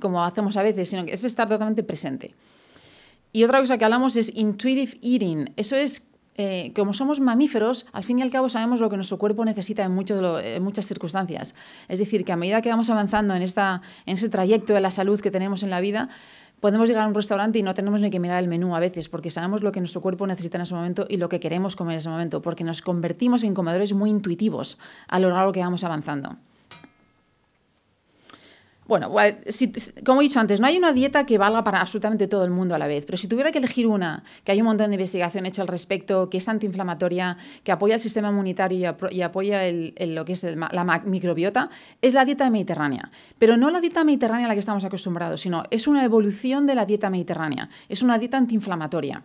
como 0.00 0.22
hacemos 0.22 0.58
a 0.58 0.62
veces, 0.62 0.90
sino 0.90 1.06
que 1.06 1.14
es 1.14 1.24
estar 1.24 1.48
totalmente 1.48 1.82
presente. 1.82 2.34
Y 3.32 3.44
otra 3.44 3.60
cosa 3.60 3.78
que 3.78 3.86
hablamos 3.86 4.16
es 4.16 4.36
intuitive 4.36 4.98
eating. 5.00 5.54
Eso 5.56 5.74
es 5.74 6.06
eh, 6.36 6.72
como 6.74 6.94
somos 6.94 7.20
mamíferos, 7.20 7.86
al 7.92 8.02
fin 8.02 8.18
y 8.18 8.22
al 8.22 8.30
cabo 8.30 8.48
sabemos 8.48 8.80
lo 8.80 8.90
que 8.90 8.96
nuestro 8.96 9.18
cuerpo 9.18 9.44
necesita 9.44 9.84
en, 9.84 9.92
muchas 9.92 10.86
circunstancias. 10.86 11.54
Es 11.88 11.98
decir, 12.00 12.24
que 12.24 12.32
a 12.32 12.36
medida 12.36 12.60
que 12.60 12.70
vamos 12.70 12.90
avanzando 12.90 13.34
en, 13.34 13.42
esta, 13.42 13.82
en 14.06 14.14
ese 14.14 14.28
trayecto 14.28 14.74
de 14.74 14.80
la 14.80 14.90
salud 14.90 15.20
que 15.20 15.30
tenemos 15.30 15.62
en 15.62 15.70
la 15.70 15.80
vida, 15.80 16.08
podemos 16.58 16.88
llegar 16.88 17.04
a 17.04 17.08
un 17.08 17.14
restaurante 17.14 17.58
y 17.58 17.62
no 17.62 17.74
tenemos 17.74 18.00
ni 18.00 18.10
que 18.10 18.18
mirar 18.18 18.42
el 18.42 18.48
menú 18.48 18.74
a 18.74 18.80
veces, 18.80 19.08
porque 19.08 19.30
sabemos 19.30 19.62
lo 19.62 19.70
que 19.70 19.80
nuestro 19.80 20.00
cuerpo 20.00 20.26
necesita 20.26 20.58
en 20.58 20.62
ese 20.62 20.74
momento 20.74 21.06
y 21.08 21.18
lo 21.18 21.28
que 21.28 21.38
queremos 21.38 21.76
comer 21.76 21.94
en 21.94 21.98
ese 21.98 22.08
momento, 22.08 22.42
porque 22.42 22.64
nos 22.64 22.82
convertimos 22.82 23.44
en 23.44 23.54
comedores 23.54 23.92
muy 23.92 24.10
intuitivos 24.10 24.78
a 25.06 25.20
lo 25.20 25.30
largo 25.30 25.52
que 25.52 25.60
vamos 25.60 25.84
avanzando. 25.84 26.36
Bueno, 28.86 29.10
como 30.04 30.20
he 30.20 30.24
dicho 30.24 30.40
antes, 30.40 30.60
no 30.60 30.66
hay 30.66 30.76
una 30.76 30.92
dieta 30.92 31.24
que 31.24 31.38
valga 31.38 31.64
para 31.64 31.80
absolutamente 31.80 32.28
todo 32.28 32.44
el 32.44 32.50
mundo 32.50 32.74
a 32.74 32.78
la 32.78 32.86
vez, 32.86 33.06
pero 33.06 33.16
si 33.16 33.28
tuviera 33.28 33.50
que 33.50 33.58
elegir 33.58 33.86
una, 33.86 34.22
que 34.44 34.52
hay 34.52 34.60
un 34.60 34.66
montón 34.66 34.90
de 34.90 34.94
investigación 34.94 35.46
hecha 35.46 35.62
al 35.62 35.68
respecto, 35.68 36.28
que 36.28 36.36
es 36.36 36.48
antiinflamatoria, 36.48 37.38
que 37.62 37.72
apoya 37.72 37.94
el 37.94 38.00
sistema 38.00 38.28
inmunitario 38.28 38.94
y, 39.10 39.22
apoya 39.22 39.60
lo 39.72 40.24
que 40.26 40.32
es 40.32 40.44
la 40.44 41.02
microbiota, 41.06 41.70
es 42.02 42.12
la 42.12 42.26
dieta 42.26 42.50
mediterránea. 42.50 43.10
Pero 43.38 43.56
no 43.56 43.70
la 43.70 43.80
dieta 43.80 44.04
mediterránea 44.04 44.46
a 44.46 44.48
la 44.48 44.54
que 44.54 44.60
estamos 44.60 44.84
acostumbrados, 44.84 45.40
sino 45.40 45.64
es 45.70 45.86
una 45.86 46.04
evolución 46.04 46.66
de 46.66 46.74
la 46.74 46.84
dieta 46.84 47.08
mediterránea, 47.08 47.70
es 47.88 48.02
una 48.02 48.18
dieta 48.18 48.36
antiinflamatoria. 48.36 49.22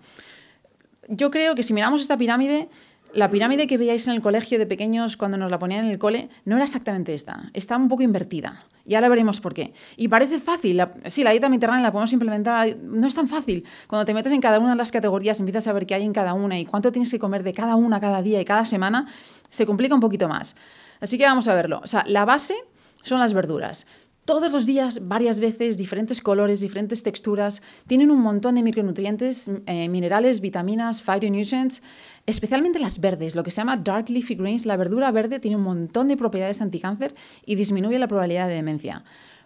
Yo 1.10 1.32
creo 1.32 1.56
que 1.56 1.64
si 1.64 1.74
miramos 1.74 2.02
esta 2.02 2.18
pirámide, 2.18 2.70
la 3.14 3.30
pirámide 3.30 3.68
que 3.68 3.78
veíais 3.78 4.08
en 4.08 4.14
el 4.14 4.22
colegio 4.22 4.60
de 4.60 4.66
pequeños 4.66 5.18
cuando 5.18 5.38
nos 5.38 5.50
la 5.52 5.60
ponían 5.60 5.86
en 5.86 5.92
el 5.92 6.00
cole 6.00 6.30
no 6.46 6.56
era 6.56 6.66
exactamente 6.66 7.14
esta, 7.14 7.50
está 7.54 7.78
un 7.78 7.88
poco 7.88 8.04
invertida. 8.04 8.66
Y 8.86 8.96
ahora 8.96 9.10
veremos 9.10 9.40
por 9.40 9.54
qué. 9.54 9.74
Y 9.98 10.08
parece 10.08 10.40
fácil, 10.40 10.82
sí, 11.06 11.24
la 11.24 11.32
dieta 11.32 11.50
mediterránea 11.50 11.84
la 11.84 11.92
podemos 11.92 12.12
implementar, 12.12 12.76
no 12.78 13.06
es 13.06 13.14
tan 13.14 13.28
fácil. 13.28 13.66
Cuando 13.88 14.06
te 14.06 14.14
metes 14.14 14.32
en 14.32 14.42
cada 14.42 14.60
una 14.60 14.72
de 14.72 14.76
las 14.76 14.92
categorías, 14.92 15.40
empiezas 15.40 15.68
a 15.68 15.74
ver 15.74 15.86
qué 15.86 15.96
hay 15.96 16.04
en 16.04 16.14
cada 16.14 16.34
una 16.34 16.60
y 16.60 16.66
cuánto 16.66 16.92
tienes 16.92 17.12
que 17.12 17.20
comer 17.20 17.44
de 17.44 17.54
cada 17.54 17.76
una 17.76 18.00
cada 18.00 18.22
día 18.22 18.42
y 18.42 18.46
cada 18.46 18.66
semana, 18.66 19.06
se 19.50 19.66
complica 19.66 19.94
un 19.94 20.02
poquito 20.02 20.28
más. 20.28 20.56
Así 21.00 21.18
que 21.18 21.26
vamos 21.26 21.48
a 21.48 21.54
verlo. 21.54 21.82
O 21.84 21.88
sea, 21.88 22.04
la 22.08 22.26
base 22.26 22.56
son 23.04 23.20
las 23.20 23.34
verduras 23.34 23.86
todos 24.30 24.52
los 24.52 24.68
días, 24.68 25.08
varias 25.08 25.40
veces, 25.40 25.76
diferentes 25.76 26.22
colores, 26.22 26.60
diferentes 26.60 27.02
texturas, 27.02 27.64
tienen 27.88 28.12
un 28.12 28.22
montón 28.22 28.54
de 28.54 28.62
micronutrientes, 28.62 29.50
eh, 29.66 29.90
minerales, 29.90 30.40
vitaminas, 30.40 31.02
phytonutrients, 31.02 31.82
especialmente 32.26 32.80
las 32.80 33.00
verdes, 33.00 33.36
lo 33.36 33.44
que 33.44 33.52
se 33.52 33.62
llama 33.62 33.78
dark 33.78 34.10
leafy 34.10 34.36
greens. 34.36 34.66
La 34.66 34.78
verdura 34.78 35.12
verde 35.12 35.40
tiene 35.40 35.58
un 35.58 35.64
montón 35.64 36.08
de 36.08 36.18
propiedades 36.18 36.62
anticáncer 36.62 37.14
y 37.46 37.56
disminuye 37.56 38.00
la 38.00 38.08
probabilidad 38.08 38.48
de 38.48 38.56
demencia. 38.56 39.04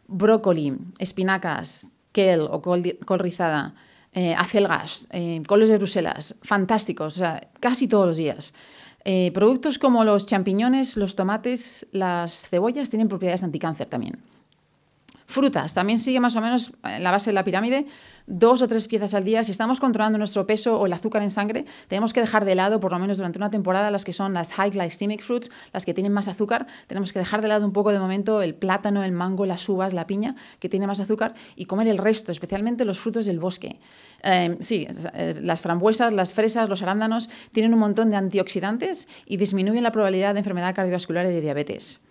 Brócoli, 0.08 0.76
espinacas, 1.00 1.92
kale 2.12 2.42
o 2.42 2.62
col, 2.62 2.84
rizada, 3.20 3.74
eh, 4.14 4.36
acelgas, 4.36 5.08
eh, 5.12 5.42
coles 5.48 5.70
de 5.70 5.78
Bruselas, 5.78 6.36
fantásticos, 6.44 7.16
o 7.16 7.20
sea, 7.20 7.50
casi 7.60 7.88
todos 7.88 8.08
los 8.08 8.18
días. 8.18 8.54
productos 9.34 9.78
como 9.80 10.06
los 10.06 10.26
champiñones, 10.26 10.96
los 10.96 11.18
tomates, 11.18 11.88
las 11.92 12.48
cebollas 12.48 12.90
tienen 12.90 13.10
propiedades 13.10 13.44
anticáncer 13.44 13.88
también. 13.88 14.16
Frutas, 15.26 15.74
también 15.74 16.00
sigue 16.00 16.20
más 16.20 16.36
o 16.36 16.42
menos 16.42 16.74
en 16.84 17.04
la 17.04 17.12
base 17.12 17.30
de 17.30 17.34
la 17.34 17.44
pirámide, 17.44 17.86
dos 18.28 18.62
o 18.62 18.68
tres 18.68 18.88
piezas 18.88 19.14
al 19.14 19.24
día. 19.24 19.44
Si 19.44 19.52
estamos 19.52 19.80
controlando 19.80 20.18
nuestro 20.18 20.46
peso 20.46 20.80
o 20.80 20.86
el 20.86 20.94
azúcar 20.94 21.22
en 21.22 21.32
sangre, 21.32 21.66
tenemos 21.88 22.14
que 22.14 22.20
dejar 22.20 22.46
de 22.46 22.56
lado, 22.56 22.80
por 22.80 22.92
lo 22.92 23.00
menos 23.00 23.18
durante 23.18 23.40
una 23.40 23.50
temporada, 23.50 23.92
las 23.92 24.06
que 24.06 24.14
son 24.14 24.34
las 24.34 24.54
high 24.54 24.72
glycemic 24.72 25.22
fruits, 25.22 25.50
las 25.72 25.86
que 25.86 25.94
tienen 25.94 26.14
más 26.14 26.28
azúcar. 26.28 26.68
Tenemos 26.88 27.14
que 27.14 27.20
dejar 27.20 27.42
de 27.42 27.48
lado 27.48 27.66
un 27.66 27.74
poco 27.74 27.92
de 27.92 28.00
momento 28.00 28.42
el 28.42 28.56
plátano, 28.56 29.04
el 29.04 29.12
mango, 29.12 29.46
las 29.46 29.68
uvas, 29.70 29.94
la 29.94 30.08
piña, 30.08 30.36
que 30.60 30.70
tiene 30.70 30.88
más 30.88 31.00
azúcar, 31.00 31.34
y 31.56 31.66
comer 31.66 31.88
el 31.88 31.98
resto, 31.98 32.32
especialmente 32.32 32.86
los 32.86 33.00
frutos 33.00 33.26
del 33.26 33.40
bosque. 33.40 33.80
Eh, 34.24 34.58
sí, 34.60 34.88
eh, 35.14 35.40
las 35.42 35.62
frambuesas, 35.62 36.14
las 36.14 36.34
fresas, 36.34 36.70
los 36.70 36.82
arándanos 36.82 37.30
tienen 37.52 37.74
un 37.74 37.80
montón 37.80 38.10
de 38.10 38.18
antioxidantes 38.18 39.08
y 39.26 39.38
disminuyen 39.38 39.84
la 39.84 39.92
probabilidad 39.92 40.34
de 40.34 40.40
enfermedad 40.40 40.76
cardiovascular 40.76 41.26
y 41.26 41.30
de 41.30 41.42
diabetes. 41.42 42.02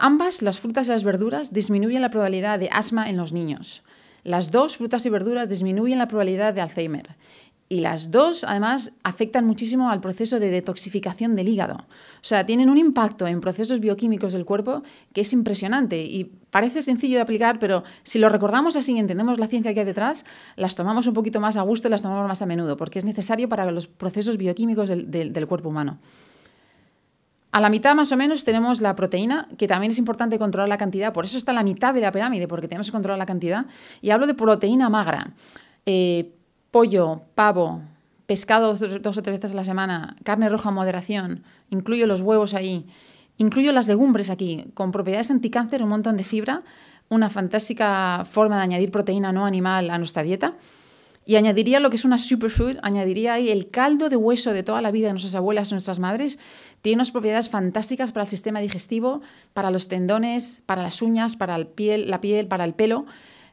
Ambas, 0.00 0.42
las 0.42 0.60
frutas 0.60 0.86
y 0.86 0.90
las 0.90 1.04
verduras, 1.04 1.52
disminuyen 1.52 2.02
la 2.02 2.10
probabilidad 2.10 2.58
de 2.58 2.68
asma 2.70 3.08
en 3.08 3.16
los 3.16 3.32
niños. 3.32 3.82
Las 4.24 4.50
dos, 4.50 4.76
frutas 4.76 5.06
y 5.06 5.10
verduras, 5.10 5.48
disminuyen 5.48 5.98
la 5.98 6.08
probabilidad 6.08 6.52
de 6.52 6.60
Alzheimer. 6.60 7.16
Y 7.68 7.80
las 7.80 8.12
dos, 8.12 8.44
además, 8.44 8.94
afectan 9.02 9.44
muchísimo 9.44 9.90
al 9.90 10.00
proceso 10.00 10.38
de 10.38 10.50
detoxificación 10.50 11.34
del 11.34 11.48
hígado. 11.48 11.74
O 11.74 12.22
sea, 12.22 12.46
tienen 12.46 12.70
un 12.70 12.78
impacto 12.78 13.26
en 13.26 13.40
procesos 13.40 13.80
bioquímicos 13.80 14.32
del 14.32 14.44
cuerpo 14.44 14.84
que 15.12 15.22
es 15.22 15.32
impresionante 15.32 16.00
y 16.00 16.24
parece 16.50 16.82
sencillo 16.82 17.16
de 17.16 17.22
aplicar, 17.22 17.58
pero 17.58 17.82
si 18.04 18.20
lo 18.20 18.28
recordamos 18.28 18.76
así 18.76 18.94
y 18.94 19.00
entendemos 19.00 19.38
la 19.38 19.48
ciencia 19.48 19.74
que 19.74 19.80
hay 19.80 19.86
detrás, 19.86 20.24
las 20.54 20.76
tomamos 20.76 21.08
un 21.08 21.14
poquito 21.14 21.40
más 21.40 21.56
a 21.56 21.62
gusto 21.62 21.88
y 21.88 21.90
las 21.90 22.02
tomamos 22.02 22.28
más 22.28 22.40
a 22.40 22.46
menudo, 22.46 22.76
porque 22.76 23.00
es 23.00 23.04
necesario 23.04 23.48
para 23.48 23.68
los 23.72 23.88
procesos 23.88 24.36
bioquímicos 24.36 24.88
del, 24.88 25.10
del 25.10 25.46
cuerpo 25.48 25.68
humano. 25.68 25.98
A 27.52 27.60
la 27.60 27.70
mitad 27.70 27.94
más 27.94 28.12
o 28.12 28.16
menos 28.16 28.44
tenemos 28.44 28.80
la 28.80 28.94
proteína, 28.94 29.48
que 29.56 29.66
también 29.66 29.90
es 29.92 29.98
importante 29.98 30.38
controlar 30.38 30.68
la 30.68 30.76
cantidad, 30.76 31.12
por 31.12 31.24
eso 31.24 31.38
está 31.38 31.52
la 31.52 31.62
mitad 31.62 31.94
de 31.94 32.00
la 32.00 32.12
pirámide, 32.12 32.48
porque 32.48 32.68
tenemos 32.68 32.88
que 32.88 32.92
controlar 32.92 33.18
la 33.18 33.26
cantidad. 33.26 33.66
Y 34.02 34.10
hablo 34.10 34.26
de 34.26 34.34
proteína 34.34 34.88
magra. 34.88 35.32
Eh, 35.86 36.32
pollo, 36.70 37.22
pavo, 37.34 37.80
pescado 38.26 38.74
dos, 38.74 39.16
o 39.16 39.22
tres 39.22 39.36
veces 39.38 39.52
a 39.52 39.54
la 39.54 39.64
semana, 39.64 40.16
carne 40.24 40.48
roja 40.48 40.68
a 40.68 40.72
moderación, 40.72 41.44
incluyo 41.70 42.06
los 42.06 42.20
huevos 42.20 42.54
ahí, 42.54 42.86
incluyo 43.38 43.72
las 43.72 43.88
legumbres 43.88 44.30
aquí, 44.30 44.66
con 44.74 44.92
propiedades 44.92 45.30
anticáncer, 45.30 45.82
un 45.82 45.88
montón 45.88 46.16
de 46.16 46.24
fibra, 46.24 46.58
una 47.08 47.30
fantástica 47.30 48.24
forma 48.24 48.56
de 48.56 48.62
añadir 48.62 48.90
proteína 48.90 49.32
no 49.32 49.46
animal 49.46 49.90
a 49.90 49.98
nuestra 49.98 50.22
dieta. 50.22 50.54
Y 51.24 51.34
añadiría 51.34 51.80
lo 51.80 51.90
que 51.90 51.96
es 51.96 52.04
una 52.04 52.18
superfood, 52.18 52.76
añadiría 52.82 53.34
ahí 53.34 53.48
el 53.50 53.68
caldo 53.68 54.08
de 54.08 54.14
hueso 54.14 54.52
de 54.52 54.62
toda 54.62 54.80
la 54.80 54.92
vida 54.92 55.08
de 55.08 55.12
nuestras 55.14 55.34
abuelas 55.34 55.70
y 55.70 55.74
nuestras 55.74 55.98
madres. 55.98 56.38
Tiene 56.86 56.98
unas 56.98 57.10
propiedades 57.10 57.50
fantásticas 57.50 58.12
para 58.12 58.22
el 58.22 58.30
sistema 58.30 58.60
digestivo, 58.60 59.20
para 59.54 59.72
los 59.72 59.88
tendones, 59.88 60.62
para 60.66 60.84
las 60.84 61.02
uñas, 61.02 61.34
para 61.34 61.58
la 61.58 61.66
piel, 61.66 62.46
para 62.46 62.64
el 62.64 62.74
pelo. 62.74 63.06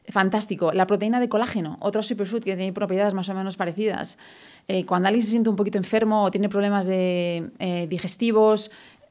Fantástico. 0.08 0.70
La 0.72 0.86
proteína 0.86 1.18
de 1.18 1.28
colágeno, 1.28 1.76
otra 1.80 2.04
superfood 2.04 2.44
que 2.44 2.54
tiene 2.54 2.72
propiedades 2.72 3.12
más 3.12 3.28
o 3.28 3.34
menos 3.34 3.56
parecidas. 3.56 4.18
Eh, 4.68 4.86
cuando 4.86 5.08
alguien 5.08 5.24
se 5.24 5.32
siente 5.32 5.50
un 5.50 5.56
poquito 5.56 5.78
enfermo 5.78 6.22
o 6.22 6.30
tiene 6.30 6.48
problemas 6.48 6.86
de, 6.86 7.50
eh, 7.58 7.88
digestivos, 7.88 8.70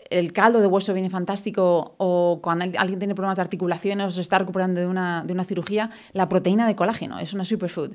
el 0.10 0.32
caldo 0.32 0.62
de 0.62 0.68
hueso 0.68 0.94
viene 0.94 1.10
fantástico, 1.10 1.96
o 1.98 2.40
cuando 2.42 2.64
alguien 2.78 3.00
tiene 3.00 3.16
problemas 3.16 3.36
de 3.36 3.42
articulaciones 3.42 4.08
o 4.08 4.12
se 4.12 4.22
está 4.22 4.40
recuperando 4.40 4.80
de 4.80 4.88
una, 4.88 5.26
de 5.26 5.34
una 5.34 5.44
cirugía, 5.44 5.90
la 6.14 6.30
proteína 6.30 6.66
de 6.66 6.78
colágeno 6.78 7.20
es 7.20 7.34
una 7.34 7.44
superfood. 7.44 7.92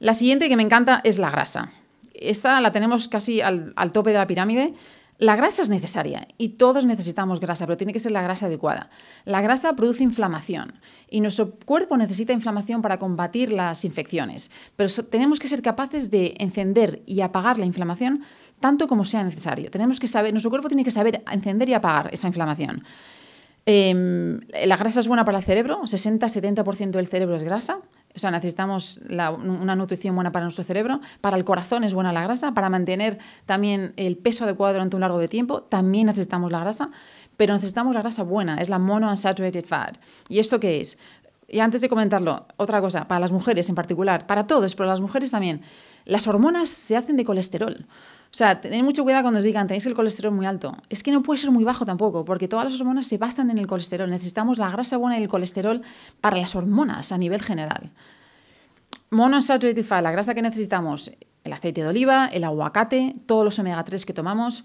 La 0.00 0.12
siguiente 0.12 0.48
que 0.48 0.56
me 0.56 0.64
encanta 0.64 1.00
es 1.04 1.20
la 1.20 1.30
grasa. 1.30 1.70
Esta 2.14 2.60
la 2.60 2.72
tenemos 2.72 3.08
casi 3.08 3.40
al, 3.40 3.74
tope 3.92 4.10
de 4.10 4.18
la 4.18 4.26
pirámide. 4.26 4.74
La 5.18 5.36
grasa 5.36 5.60
es 5.60 5.68
necesaria 5.68 6.26
y 6.38 6.50
todos 6.50 6.86
necesitamos 6.86 7.40
grasa, 7.40 7.66
pero 7.66 7.76
tiene 7.76 7.92
que 7.92 8.00
ser 8.00 8.12
la 8.12 8.22
grasa 8.22 8.46
adecuada. 8.46 8.88
La 9.26 9.42
grasa 9.42 9.74
produce 9.74 10.02
inflamación 10.02 10.72
y 11.10 11.20
nuestro 11.20 11.50
cuerpo 11.50 11.98
necesita 11.98 12.32
inflamación 12.32 12.80
para 12.80 12.98
combatir 12.98 13.52
las 13.52 13.84
infecciones, 13.84 14.50
pero 14.76 14.90
tenemos 15.10 15.38
que 15.38 15.48
ser 15.48 15.60
capaces 15.60 16.10
de 16.10 16.36
encender 16.38 17.02
y 17.04 17.20
apagar 17.20 17.58
la 17.58 17.66
inflamación 17.66 18.22
tanto 18.60 18.88
como 18.88 19.04
sea 19.04 19.22
necesario. 19.22 19.70
Tenemos 19.70 20.00
que 20.00 20.08
saber, 20.08 20.32
nuestro 20.32 20.50
cuerpo 20.50 20.68
tiene 20.68 20.84
que 20.84 20.90
saber 20.90 21.22
encender 21.30 21.68
y 21.68 21.74
apagar 21.74 22.08
esa 22.12 22.26
inflamación. 22.26 22.82
Em, 23.66 24.40
la 24.64 24.76
grasa 24.76 25.00
es 25.00 25.08
buena 25.08 25.24
para 25.24 25.38
el 25.38 25.44
cerebro, 25.44 25.82
60-70% 25.84 26.92
del 26.92 27.08
cerebro 27.08 27.36
es 27.36 27.42
grasa, 27.42 27.80
o 28.14 28.18
sea, 28.18 28.30
necesitamos 28.30 29.00
una 29.08 29.76
nutrición 29.76 30.14
buena 30.14 30.32
para 30.32 30.44
nuestro 30.44 30.64
cerebro. 30.64 31.00
Para 31.20 31.36
el 31.36 31.44
corazón 31.44 31.84
es 31.84 31.94
buena 31.94 32.12
la 32.12 32.22
grasa. 32.22 32.52
Para 32.54 32.68
mantener 32.68 33.18
también 33.46 33.92
el 33.96 34.16
peso 34.16 34.44
adecuado 34.44 34.74
durante 34.74 34.96
un 34.96 35.00
largo 35.00 35.18
de 35.18 35.28
tiempo, 35.28 35.62
también 35.62 36.06
necesitamos 36.06 36.50
la 36.50 36.60
grasa. 36.60 36.90
Pero 37.36 37.54
necesitamos 37.54 37.94
la 37.94 38.02
grasa 38.02 38.22
buena, 38.22 38.56
es 38.56 38.68
la 38.68 38.78
monounsaturated 38.78 39.64
fat. 39.64 39.96
¿Y 40.28 40.40
esto 40.40 40.60
qué 40.60 40.80
es? 40.80 40.98
Y 41.48 41.60
antes 41.60 41.80
de 41.80 41.88
comentarlo, 41.88 42.46
otra 42.56 42.80
cosa, 42.80 43.08
para 43.08 43.20
las 43.20 43.32
mujeres 43.32 43.68
en 43.68 43.74
particular, 43.74 44.26
para 44.26 44.46
todos, 44.46 44.74
pero 44.74 44.88
las 44.88 45.00
mujeres 45.00 45.30
también, 45.30 45.62
las 46.04 46.28
hormonas 46.28 46.68
se 46.68 46.96
hacen 46.96 47.16
de 47.16 47.24
colesterol. 47.24 47.86
O 48.32 48.36
sea, 48.36 48.60
tened 48.60 48.84
mucho 48.84 49.02
cuidado 49.02 49.24
cuando 49.24 49.38
os 49.38 49.44
digan 49.44 49.66
tenéis 49.66 49.86
el 49.86 49.94
colesterol 49.94 50.32
muy 50.32 50.46
alto. 50.46 50.76
Es 50.88 51.02
que 51.02 51.10
no 51.10 51.20
puede 51.20 51.40
ser 51.40 51.50
muy 51.50 51.64
bajo 51.64 51.84
tampoco, 51.84 52.24
porque 52.24 52.46
todas 52.46 52.64
las 52.64 52.80
hormonas 52.80 53.06
se 53.06 53.18
basan 53.18 53.50
en 53.50 53.58
el 53.58 53.66
colesterol. 53.66 54.08
Necesitamos 54.08 54.56
la 54.58 54.70
grasa 54.70 54.96
buena 54.98 55.18
y 55.18 55.22
el 55.22 55.28
colesterol 55.28 55.82
para 56.20 56.36
las 56.36 56.54
hormonas 56.54 57.10
a 57.10 57.18
nivel 57.18 57.42
general. 57.42 57.90
Monounsaturated 59.10 59.84
fat, 59.84 60.04
la 60.04 60.12
grasa 60.12 60.34
que 60.34 60.42
necesitamos, 60.42 61.10
el 61.42 61.52
aceite 61.52 61.82
de 61.82 61.88
oliva, 61.88 62.26
el 62.26 62.44
aguacate, 62.44 63.16
todos 63.26 63.44
los 63.44 63.58
omega 63.58 63.82
3 63.82 64.06
que 64.06 64.12
tomamos, 64.12 64.62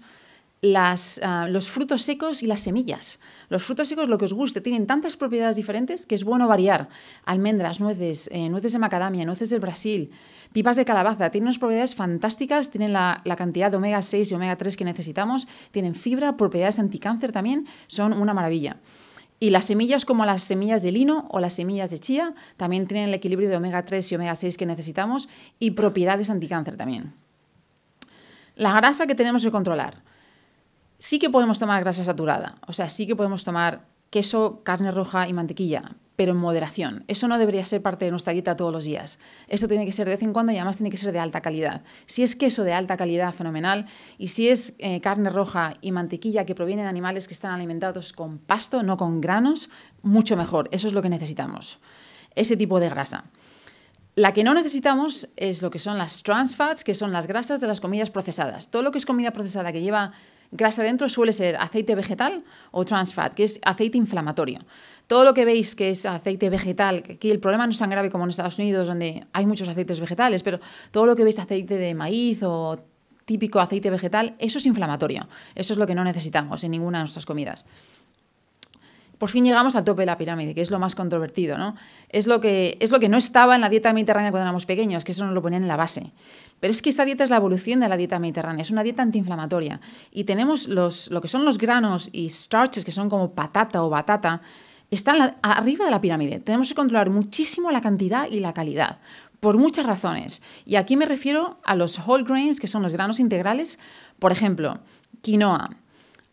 las, 0.60 1.20
ah, 1.22 1.48
los 1.48 1.68
frutos 1.68 2.02
secos 2.02 2.42
y 2.42 2.46
las 2.46 2.60
semillas. 2.60 3.20
Los 3.48 3.62
frutos 3.62 3.88
secos, 3.88 4.08
lo 4.08 4.18
que 4.18 4.24
os 4.24 4.32
guste, 4.32 4.60
tienen 4.60 4.86
tantas 4.86 5.16
propiedades 5.16 5.56
diferentes 5.56 6.06
que 6.06 6.14
es 6.14 6.24
bueno 6.24 6.48
variar. 6.48 6.88
Almendras, 7.24 7.80
nueces, 7.80 8.28
eh, 8.32 8.48
nueces 8.48 8.72
de 8.72 8.78
macadamia, 8.78 9.24
nueces 9.24 9.50
del 9.50 9.60
Brasil, 9.60 10.10
pipas 10.52 10.76
de 10.76 10.84
calabaza, 10.84 11.30
tienen 11.30 11.46
unas 11.48 11.58
propiedades 11.58 11.94
fantásticas, 11.94 12.70
tienen 12.70 12.92
la, 12.92 13.20
la 13.24 13.36
cantidad 13.36 13.70
de 13.70 13.76
omega 13.76 14.02
6 14.02 14.30
y 14.30 14.34
omega 14.34 14.56
3 14.56 14.76
que 14.76 14.84
necesitamos, 14.84 15.46
tienen 15.70 15.94
fibra, 15.94 16.36
propiedades 16.36 16.78
anticáncer 16.78 17.30
también, 17.30 17.66
son 17.86 18.12
una 18.12 18.34
maravilla. 18.34 18.76
Y 19.38 19.50
las 19.50 19.66
semillas 19.66 20.06
como 20.06 20.24
las 20.24 20.42
semillas 20.42 20.82
de 20.82 20.92
lino 20.92 21.28
o 21.30 21.40
las 21.40 21.52
semillas 21.52 21.90
de 21.90 21.98
chía 21.98 22.34
también 22.56 22.86
tienen 22.86 23.10
el 23.10 23.14
equilibrio 23.14 23.50
de 23.50 23.56
omega 23.56 23.84
3 23.84 24.10
y 24.10 24.14
omega 24.14 24.34
6 24.34 24.56
que 24.56 24.64
necesitamos 24.64 25.28
y 25.58 25.72
propiedades 25.72 26.30
anticáncer 26.30 26.76
también. 26.76 27.12
La 28.54 28.72
grasa 28.72 29.06
que 29.06 29.14
tenemos 29.14 29.44
que 29.44 29.50
controlar 29.50 30.02
sí 30.98 31.18
que 31.18 31.30
podemos 31.30 31.58
tomar 31.58 31.82
grasa 31.82 32.04
saturada, 32.04 32.56
o 32.66 32.72
sea, 32.72 32.88
sí 32.88 33.06
que 33.06 33.16
podemos 33.16 33.44
tomar 33.44 33.86
queso, 34.10 34.62
carne 34.62 34.90
roja 34.90 35.28
y 35.28 35.32
mantequilla, 35.32 35.96
pero 36.16 36.32
en 36.32 36.38
moderación. 36.38 37.04
Eso 37.08 37.28
no 37.28 37.38
debería 37.38 37.64
ser 37.64 37.82
parte 37.82 38.06
de 38.06 38.10
nuestra 38.10 38.32
dieta 38.32 38.56
todos 38.56 38.72
los 38.72 38.86
días. 38.86 39.18
Eso 39.48 39.68
tiene 39.68 39.84
que 39.84 39.92
ser 39.92 40.06
de 40.06 40.12
vez 40.12 40.22
en 40.22 40.32
cuando 40.32 40.52
y 40.52 40.56
además 40.56 40.78
tiene 40.78 40.90
que 40.90 40.96
ser 40.96 41.12
de 41.12 41.18
alta 41.18 41.42
calidad. 41.42 41.82
Si 42.06 42.22
es 42.22 42.34
queso 42.34 42.64
de 42.64 42.72
alta 42.72 42.96
calidad, 42.96 43.34
fenomenal. 43.34 43.86
Y 44.16 44.28
si 44.28 44.48
es 44.48 44.74
eh, 44.78 45.00
carne 45.02 45.28
roja 45.28 45.74
y 45.82 45.92
mantequilla 45.92 46.46
que 46.46 46.54
proviene 46.54 46.82
de 46.82 46.88
animales 46.88 47.28
que 47.28 47.34
están 47.34 47.52
alimentados 47.52 48.14
con 48.14 48.38
pasto, 48.38 48.82
no 48.82 48.96
con 48.96 49.20
granos, 49.20 49.68
mucho 50.02 50.36
mejor. 50.36 50.68
Eso 50.72 50.86
es 50.86 50.94
lo 50.94 51.02
que 51.02 51.10
necesitamos. 51.10 51.78
Ese 52.34 52.56
tipo 52.56 52.80
de 52.80 52.88
grasa. 52.88 53.24
La 54.14 54.32
que 54.32 54.44
no 54.44 54.54
necesitamos 54.54 55.28
es 55.36 55.60
lo 55.60 55.70
que 55.70 55.78
son 55.78 55.98
las 55.98 56.22
trans 56.22 56.56
fats, 56.56 56.84
que 56.84 56.94
son 56.94 57.12
las 57.12 57.26
grasas 57.26 57.60
de 57.60 57.66
las 57.66 57.82
comidas 57.82 58.08
procesadas. 58.08 58.70
Todo 58.70 58.80
lo 58.80 58.90
que 58.90 58.96
es 58.96 59.04
comida 59.04 59.32
procesada 59.32 59.72
que 59.72 59.82
lleva 59.82 60.12
grasa 60.50 60.82
dentro 60.82 61.08
suele 61.08 61.32
ser 61.32 61.56
aceite 61.56 61.94
vegetal 61.94 62.44
o 62.70 62.84
trans 62.84 63.14
fat, 63.14 63.34
que 63.34 63.44
es 63.44 63.60
aceite 63.64 63.98
inflamatorio. 63.98 64.60
Todo 65.06 65.24
lo 65.24 65.34
que 65.34 65.44
veis 65.44 65.74
que 65.74 65.90
es 65.90 66.06
aceite 66.06 66.50
vegetal, 66.50 67.04
aquí 67.08 67.30
el 67.30 67.38
problema 67.38 67.66
no 67.66 67.72
es 67.72 67.78
tan 67.78 67.90
grave 67.90 68.10
como 68.10 68.24
en 68.24 68.30
Estados 68.30 68.58
Unidos, 68.58 68.88
donde 68.88 69.26
hay 69.32 69.46
muchos 69.46 69.68
aceites 69.68 70.00
vegetales, 70.00 70.42
pero 70.42 70.58
todo 70.90 71.06
lo 71.06 71.14
que 71.14 71.24
veis 71.24 71.38
aceite 71.38 71.78
de 71.78 71.94
maíz 71.94 72.42
o 72.42 72.78
típico 73.24 73.60
aceite 73.60 73.90
vegetal, 73.90 74.34
eso 74.38 74.58
es 74.58 74.66
inflamatorio. 74.66 75.28
Eso 75.54 75.72
es 75.72 75.78
lo 75.78 75.86
que 75.86 75.94
no 75.94 76.04
necesitamos 76.04 76.62
en 76.64 76.70
ninguna 76.70 76.98
de 76.98 77.02
nuestras 77.02 77.26
comidas 77.26 77.64
por 79.18 79.30
fin 79.30 79.44
llegamos 79.44 79.76
al 79.76 79.84
tope 79.84 80.02
de 80.02 80.06
la 80.06 80.18
pirámide, 80.18 80.54
que 80.54 80.60
es 80.60 80.70
lo 80.70 80.78
más 80.78 80.94
controvertido, 80.94 81.56
¿no? 81.56 81.74
Es 82.08 82.26
lo 82.26 82.40
que, 82.40 82.76
es 82.80 82.90
lo 82.90 83.00
que 83.00 83.08
no 83.08 83.16
estaba 83.16 83.54
en 83.54 83.60
la 83.60 83.68
dieta 83.68 83.92
mediterránea 83.92 84.30
cuando 84.30 84.44
éramos 84.44 84.66
pequeños, 84.66 85.04
que 85.04 85.12
eso 85.12 85.24
nos 85.24 85.34
lo 85.34 85.42
ponían 85.42 85.62
en 85.62 85.68
la 85.68 85.76
base. 85.76 86.12
Pero 86.60 86.70
es 86.70 86.80
que 86.80 86.90
esta 86.90 87.04
dieta 87.04 87.24
es 87.24 87.30
la 87.30 87.36
evolución 87.36 87.80
de 87.80 87.88
la 87.88 87.96
dieta 87.96 88.18
mediterránea, 88.18 88.62
es 88.62 88.70
una 88.70 88.82
dieta 88.82 89.02
antiinflamatoria. 89.02 89.80
Y 90.10 90.24
tenemos 90.24 90.68
los, 90.68 91.10
lo 91.10 91.20
que 91.20 91.28
son 91.28 91.44
los 91.44 91.58
granos 91.58 92.08
y 92.12 92.30
starches, 92.30 92.84
que 92.84 92.92
son 92.92 93.10
como 93.10 93.32
patata 93.32 93.82
o 93.84 93.90
batata, 93.90 94.40
están 94.90 95.36
arriba 95.42 95.84
de 95.84 95.90
la 95.90 96.00
pirámide. 96.00 96.40
Tenemos 96.40 96.68
que 96.68 96.74
controlar 96.74 97.10
muchísimo 97.10 97.70
la 97.70 97.80
cantidad 97.80 98.28
y 98.30 98.40
la 98.40 98.54
calidad, 98.54 98.98
por 99.40 99.58
muchas 99.58 99.86
razones. 99.86 100.42
Y 100.64 100.76
aquí 100.76 100.96
me 100.96 101.06
refiero 101.06 101.58
a 101.64 101.74
los 101.74 101.98
whole 101.98 102.24
grains, 102.24 102.60
que 102.60 102.68
son 102.68 102.82
los 102.82 102.92
granos 102.92 103.20
integrales. 103.20 103.78
Por 104.18 104.32
ejemplo, 104.32 104.78
quinoa, 105.22 105.70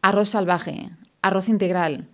arroz 0.01 0.29
salvaje, 0.29 0.89
arroz 1.21 1.49
integral, 1.49 2.07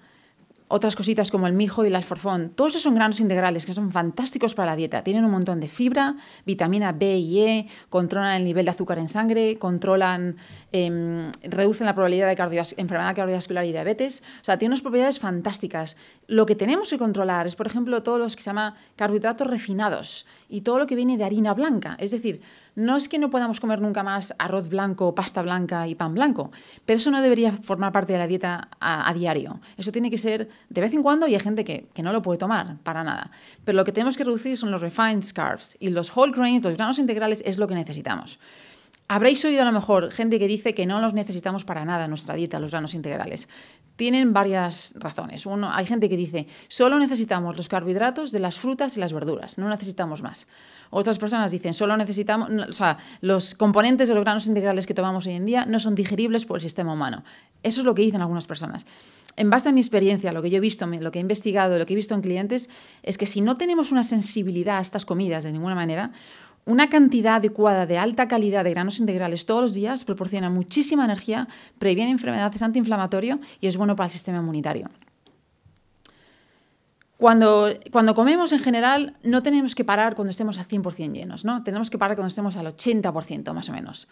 otras 0.70 0.96
cositas 0.96 1.32
como 1.32 1.48
el 1.48 1.54
mijo 1.54 1.84
y 1.84 1.88
el 1.88 1.96
alforfón, 1.96 2.52
todos 2.52 2.74
esos 2.74 2.84
son 2.84 2.96
granos 2.96 3.20
integrales 3.20 3.66
que 3.66 3.74
son 3.74 3.92
fantásticos 3.92 4.54
para 4.54 4.68
la 4.68 4.76
dieta. 4.76 5.04
Tienen 5.04 5.26
un 5.26 5.32
montón 5.32 5.60
de 5.60 5.68
fibra, 5.68 6.16
vitamina 6.46 6.92
B 6.92 7.18
y 7.18 7.40
E, 7.42 7.68
controlan 7.90 8.36
el 8.36 8.46
nivel 8.46 8.66
de 8.66 8.72
azúcar 8.72 9.00
en 9.00 9.08
sangre, 9.08 9.58
controlan, 9.58 10.38
em, 10.72 11.32
reducen 11.42 11.88
la 11.88 11.94
probabilidad 11.94 12.28
de 12.28 12.64
enfermedad 12.78 13.16
cardiovascular 13.16 13.66
y 13.66 13.72
diabetes. 13.72 14.24
O 14.42 14.44
sea, 14.44 14.58
tienen 14.58 14.74
unas 14.74 14.84
propiedades 14.84 15.20
fantásticas. 15.20 15.98
Lo 16.28 16.46
que 16.46 16.56
tenemos 16.56 16.92
que 16.92 17.00
controlar 17.00 17.48
es, 17.48 17.56
por 17.56 17.66
ejemplo, 17.66 18.04
todos 18.04 18.20
los 18.20 18.36
que 18.36 18.44
se 18.44 18.52
llama 18.52 18.76
carbohidratos 18.96 19.48
refinados 19.48 20.28
y 20.50 20.62
todo 20.62 20.78
lo 20.78 20.86
que 20.86 20.96
viene 20.96 21.18
de 21.18 21.24
harina 21.24 21.56
blanca. 21.56 21.98
Es 22.00 22.12
decir, 22.12 22.42
no 22.76 22.96
es 22.96 23.10
que 23.10 23.20
no 23.20 23.30
podamos 23.30 23.60
comer 23.60 23.82
nunca 23.82 24.04
más 24.04 24.34
arroz 24.38 24.70
blanco, 24.70 25.14
pasta 25.16 25.42
blanca 25.42 25.88
y 25.88 25.96
pan 25.96 26.14
blanco, 26.14 26.52
pero 26.86 26.98
eso 26.98 27.12
no 27.12 27.22
debería 27.22 27.52
formar 27.52 27.92
parte 27.92 28.14
de 28.14 28.20
la 28.20 28.28
dieta 28.28 28.70
a, 28.80 29.10
a 29.10 29.14
diario. 29.14 29.60
Eso 29.78 29.92
tiene 29.92 30.10
que 30.10 30.18
ser 30.18 30.50
de 30.70 30.82
vez 30.82 30.94
en 30.94 31.02
cuando 31.02 31.28
y 31.28 31.34
hay 31.34 31.40
gente 31.40 31.64
que, 31.66 31.90
no 32.02 32.14
lo 32.14 32.22
puede 32.22 32.38
tomar 32.38 32.78
para 32.84 33.04
nada. 33.04 33.32
Pero 33.66 33.76
lo 33.76 33.86
que 33.86 33.92
tenemos 33.92 34.18
que 34.18 34.24
reducir 34.24 34.58
son 34.58 34.72
los 34.72 34.82
refined 34.82 35.26
carbs 35.34 35.76
y 35.80 35.90
los 35.90 36.16
whole 36.16 36.32
grains, 36.32 36.64
los 36.64 36.76
granos 36.76 37.00
integrales, 37.00 37.44
es 37.46 37.58
lo 37.58 37.68
que 37.68 37.76
necesitamos. 37.76 38.40
Habréis 39.08 39.44
oído 39.44 39.64
a 39.64 39.66
lo 39.66 39.72
mejor 39.72 40.12
gente 40.12 40.38
que 40.38 40.48
dice 40.48 40.76
que 40.76 40.86
no 40.86 41.00
los 41.00 41.16
necesitamos 41.16 41.66
para 41.66 41.84
nada 41.84 42.04
en 42.06 42.12
nuestra 42.12 42.36
dieta, 42.36 42.60
los 42.60 42.70
granos 42.70 42.94
integrales. 42.94 43.50
Tienen 43.96 44.34
varias 44.34 44.94
razones. 45.00 45.48
Uno, 45.48 45.74
hay 45.74 45.88
gente 45.88 46.08
que 46.08 46.16
dice, 46.16 46.48
solo 46.68 47.00
necesitamos 47.00 47.58
los 47.58 47.68
carbohidratos 47.68 48.32
de 48.32 48.40
las 48.40 48.60
frutas 48.60 48.96
y 48.98 49.00
las 49.00 49.12
verduras, 49.12 49.58
no 49.58 49.68
necesitamos 49.68 50.22
más. 50.22 50.48
Otras 50.92 51.18
personas 51.18 51.52
dicen, 51.52 51.74
solo 51.74 51.98
necesitamos, 51.98 52.50
o 52.52 52.72
sea, 52.72 52.98
los 53.22 53.56
componentes 53.56 54.10
de 54.10 54.16
los 54.16 54.24
granos 54.24 54.46
integrales 54.46 54.86
que 54.86 54.94
tomamos 54.94 55.26
hoy 55.26 55.34
en 55.34 55.46
día 55.48 55.66
no 55.66 55.80
son 55.80 55.96
digeribles 55.96 56.46
por 56.46 56.58
el 56.58 56.62
sistema 56.62 56.94
humano. 56.94 57.24
Eso 57.64 57.82
es 57.82 57.86
lo 57.86 57.96
que 57.96 58.04
dicen 58.04 58.22
algunas 58.22 58.46
personas 58.46 58.86
en 59.36 59.50
base 59.50 59.70
a 59.70 59.72
mi 59.72 59.80
experiencia, 59.80 60.32
lo 60.32 60.42
que 60.42 60.50
yo 60.50 60.58
he 60.58 60.62
visto, 60.62 60.86
lo 60.86 61.12
que 61.12 61.20
he 61.20 61.22
investigado, 61.22 61.78
lo 61.78 61.86
que 61.86 61.94
he 61.94 61.96
visto 61.96 62.16
en 62.16 62.22
clientes, 62.22 62.70
es 63.04 63.18
que 63.18 63.26
si 63.26 63.42
no 63.42 63.58
tenemos 63.58 63.92
una 63.92 64.04
sensibilidad 64.04 64.78
a 64.78 64.82
estas 64.82 65.06
comidas 65.06 65.44
de 65.44 65.52
ninguna 65.52 65.76
manera, 65.76 66.12
una 66.66 66.90
cantidad 66.90 67.36
adecuada 67.36 67.86
de 67.86 67.98
alta 67.98 68.28
calidad 68.28 68.64
de 68.64 68.72
granos 68.72 69.00
integrales 69.00 69.46
todos 69.46 69.62
los 69.62 69.74
días 69.74 70.04
proporciona 70.04 70.50
muchísima 70.50 71.06
energía, 71.06 71.48
previene 71.80 72.12
enfermedades, 72.12 72.58
es 72.58 72.62
antiinflamatorio 72.62 73.40
y 73.60 73.68
es 73.68 73.78
bueno 73.78 73.96
para 73.96 74.06
el 74.06 74.12
sistema 74.12 74.40
inmunitario. 74.40 74.90
Cuando, 77.18 77.70
cuando, 77.92 78.16
comemos 78.16 78.54
en 78.54 78.60
general, 78.60 79.18
no 79.24 79.44
tenemos 79.44 79.76
que 79.76 79.84
parar 79.84 80.16
cuando 80.16 80.32
estemos 80.32 80.58
a 80.58 80.66
100% 80.66 81.12
llenos, 81.12 81.44
¿no? 81.44 81.64
Tenemos 81.64 81.90
que 81.90 81.98
parar 81.98 82.16
cuando 82.16 82.30
estemos 82.30 82.56
al 82.56 82.68
80% 82.68 83.52
más 83.52 83.68
o 83.68 83.74
menos. 83.74 84.08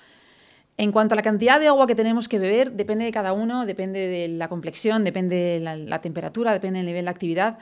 En 0.80 0.92
cuanto 0.92 1.14
a 1.14 1.16
la 1.16 1.24
cantidad 1.24 1.60
de 1.60 1.68
agua 1.68 1.88
que 1.88 1.96
tenemos 1.96 2.28
que 2.28 2.38
beber, 2.38 2.74
depende 2.74 3.04
de 3.04 3.12
cada 3.12 3.34
uno, 3.34 3.66
depende 3.66 4.08
de 4.08 4.28
la 4.28 4.48
complexión, 4.48 5.04
depende 5.04 5.36
de 5.36 5.60
la, 5.60 6.02
temperatura, 6.02 6.54
depende 6.54 6.78
del 6.78 6.86
nivel 6.86 7.06
de 7.06 7.10
actividad. 7.12 7.58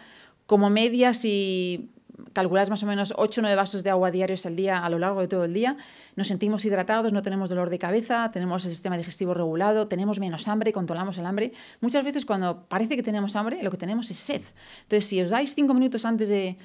Como 0.45 0.69
media, 0.69 1.13
si 1.13 1.91
calculas 2.34 2.69
más 2.69 2.84
o 2.84 2.88
menos 2.88 3.13
8 3.15 3.39
o 3.39 3.43
9 3.43 3.55
vasos 3.55 3.84
de 3.84 3.89
agua 3.89 4.12
diarios 4.12 4.45
al 4.45 4.57
día 4.57 4.79
a 4.79 4.89
lo 4.89 5.00
largo 5.00 5.22
de 5.22 5.29
todo 5.29 5.45
el 5.45 5.53
día, 5.53 5.77
nos 6.17 6.27
sentimos 6.27 6.65
hidratados, 6.65 7.13
no 7.13 7.22
tenemos 7.22 7.50
dolor 7.50 7.69
de 7.69 7.79
cabeza, 7.79 8.29
tenemos 8.31 8.65
el 8.65 8.72
sistema 8.72 8.98
digestivo 8.98 9.34
regulado, 9.34 9.88
tenemos 9.88 10.19
menos 10.19 10.50
hambre, 10.50 10.74
controlamos 10.74 11.17
el 11.17 11.25
hambre. 11.25 11.53
Muchas 11.79 12.03
veces 12.03 12.25
cuando 12.25 12.67
parece 12.67 12.98
que 12.98 13.03
tenemos 13.03 13.38
hambre, 13.38 13.63
lo 13.63 13.72
que 13.72 13.77
tenemos 13.77 14.12
es 14.12 14.17
sed. 14.17 14.41
Entonces, 14.84 15.05
si 15.05 15.22
os 15.22 15.29
dais 15.29 15.55
5 15.55 15.74
minutos 15.74 16.03
antes 16.03 16.27
de, 16.27 16.57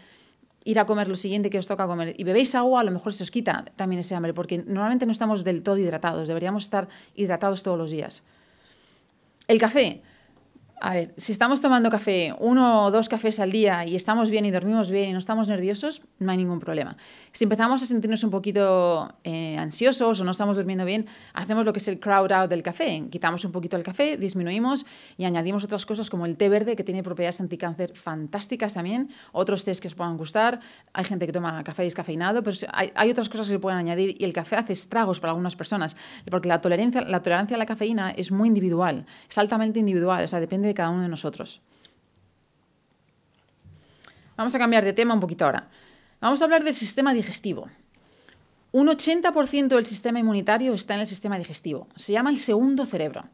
ir 0.64 0.78
a 0.78 0.86
comer 0.86 1.08
lo 1.08 1.16
siguiente 1.16 1.50
que 1.50 1.58
os 1.58 1.66
toca 1.66 1.86
comer 1.86 2.14
y 2.18 2.24
bebéis 2.24 2.54
agua, 2.54 2.80
a 2.80 2.84
lo 2.84 2.90
mejor 2.90 3.14
se 3.14 3.22
os 3.22 3.30
quita 3.30 3.64
también 3.76 4.00
ese 4.00 4.14
hambre, 4.14 4.34
porque 4.34 4.58
normalmente 4.58 5.06
no 5.06 5.12
estamos 5.12 5.44
del 5.44 5.62
todo 5.62 5.78
hidratados, 5.78 6.28
deberíamos 6.28 6.64
estar 6.64 6.88
hidratados 7.14 7.62
todos 7.62 7.78
los 7.78 7.90
días. 7.90 8.22
El 9.48 9.58
café. 9.58 10.02
A 10.82 10.94
ver, 10.94 11.12
si 11.18 11.32
estamos 11.32 11.60
tomando 11.60 11.90
café, 11.90 12.34
uno 12.38 12.86
o 12.86 12.90
dos 12.90 13.10
cafés 13.10 13.38
al 13.38 13.52
día 13.52 13.84
y 13.84 13.96
estamos 13.96 14.30
bien 14.30 14.46
y 14.46 14.50
dormimos 14.50 14.90
bien 14.90 15.10
y 15.10 15.12
no 15.12 15.18
estamos 15.18 15.46
nerviosos, 15.46 16.00
no 16.18 16.32
hay 16.32 16.38
ningún 16.38 16.58
problema. 16.58 16.96
Si 17.32 17.44
empezamos 17.44 17.82
a 17.82 17.86
sentirnos 17.86 18.24
un 18.24 18.30
poquito 18.30 19.12
eh, 19.22 19.58
ansiosos 19.58 20.20
o 20.20 20.24
no 20.24 20.30
estamos 20.30 20.56
durmiendo 20.56 20.86
bien, 20.86 21.04
hacemos 21.34 21.66
lo 21.66 21.74
que 21.74 21.80
es 21.80 21.88
el 21.88 22.00
crowd 22.00 22.32
out 22.32 22.48
del 22.48 22.62
café. 22.62 23.04
Quitamos 23.10 23.44
un 23.44 23.52
poquito 23.52 23.76
el 23.76 23.82
café, 23.82 24.16
disminuimos 24.16 24.86
y 25.18 25.26
añadimos 25.26 25.64
otras 25.64 25.84
cosas 25.84 26.08
como 26.08 26.24
el 26.24 26.38
té 26.38 26.48
verde, 26.48 26.76
que 26.76 26.82
tiene 26.82 27.02
propiedades 27.02 27.42
anticáncer 27.42 27.94
fantásticas 27.94 28.72
también, 28.72 29.10
otros 29.32 29.64
tés 29.64 29.82
que 29.82 29.88
os 29.88 29.94
puedan 29.94 30.16
gustar. 30.16 30.60
Hay 30.94 31.04
gente 31.04 31.26
que 31.26 31.32
toma 31.32 31.62
café 31.62 31.82
descafeinado, 31.82 32.42
pero 32.42 32.56
hay, 32.72 32.90
hay 32.94 33.10
otras 33.10 33.28
cosas 33.28 33.48
que 33.48 33.52
se 33.52 33.58
pueden 33.58 33.78
añadir 33.78 34.16
y 34.18 34.24
el 34.24 34.32
café 34.32 34.56
hace 34.56 34.72
estragos 34.72 35.20
para 35.20 35.32
algunas 35.32 35.56
personas, 35.56 35.94
porque 36.30 36.48
la 36.48 36.62
tolerancia, 36.62 37.02
la 37.02 37.20
tolerancia 37.20 37.56
a 37.56 37.58
la 37.58 37.66
cafeína 37.66 38.12
es 38.12 38.32
muy 38.32 38.48
individual, 38.48 39.04
es 39.28 39.36
altamente 39.36 39.78
individual, 39.78 40.24
o 40.24 40.28
sea, 40.28 40.40
depende 40.40 40.69
de 40.70 40.74
cada 40.74 40.90
uno 40.90 41.02
de 41.02 41.08
nosotros. 41.08 41.60
Vamos 44.36 44.54
a 44.54 44.58
cambiar 44.58 44.84
de 44.84 44.92
tema 44.92 45.12
un 45.12 45.20
poquito 45.20 45.44
ahora. 45.44 45.68
Vamos 46.20 46.40
a 46.40 46.44
hablar 46.44 46.64
del 46.64 46.74
sistema 46.74 47.12
digestivo. 47.12 47.66
Un 48.72 48.86
80% 48.86 49.68
del 49.68 49.84
sistema 49.84 50.20
inmunitario 50.20 50.72
está 50.74 50.94
en 50.94 51.00
el 51.00 51.06
sistema 51.06 51.36
digestivo. 51.38 51.88
Se 51.96 52.12
llama 52.12 52.30
el 52.30 52.38
segundo 52.38 52.86
cerebro. 52.86 53.24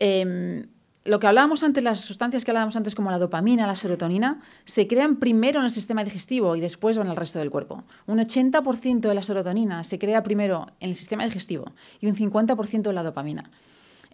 Em, 0.00 0.66
lo 1.04 1.20
que 1.20 1.26
hablábamos 1.26 1.62
antes, 1.62 1.84
las 1.84 2.00
sustancias 2.00 2.44
que 2.44 2.50
hablábamos 2.50 2.76
antes 2.76 2.94
como 2.94 3.10
la 3.10 3.18
dopamina, 3.18 3.66
la 3.66 3.76
serotonina, 3.76 4.40
se 4.64 4.88
crean 4.88 5.16
primero 5.16 5.60
en 5.60 5.66
el 5.66 5.70
sistema 5.70 6.02
digestivo 6.02 6.56
y 6.56 6.60
después 6.60 6.98
van 6.98 7.08
al 7.08 7.16
resto 7.16 7.38
del 7.38 7.50
cuerpo. 7.50 7.84
Un 8.06 8.18
80% 8.18 9.00
de 9.00 9.14
la 9.14 9.22
serotonina 9.22 9.84
se 9.84 9.98
crea 9.98 10.22
primero 10.22 10.66
en 10.80 10.90
el 10.90 10.96
sistema 10.96 11.24
digestivo 11.24 11.72
y 12.00 12.06
un 12.06 12.16
50% 12.16 12.82
de 12.82 12.92
la 12.92 13.02
dopamina. 13.02 13.50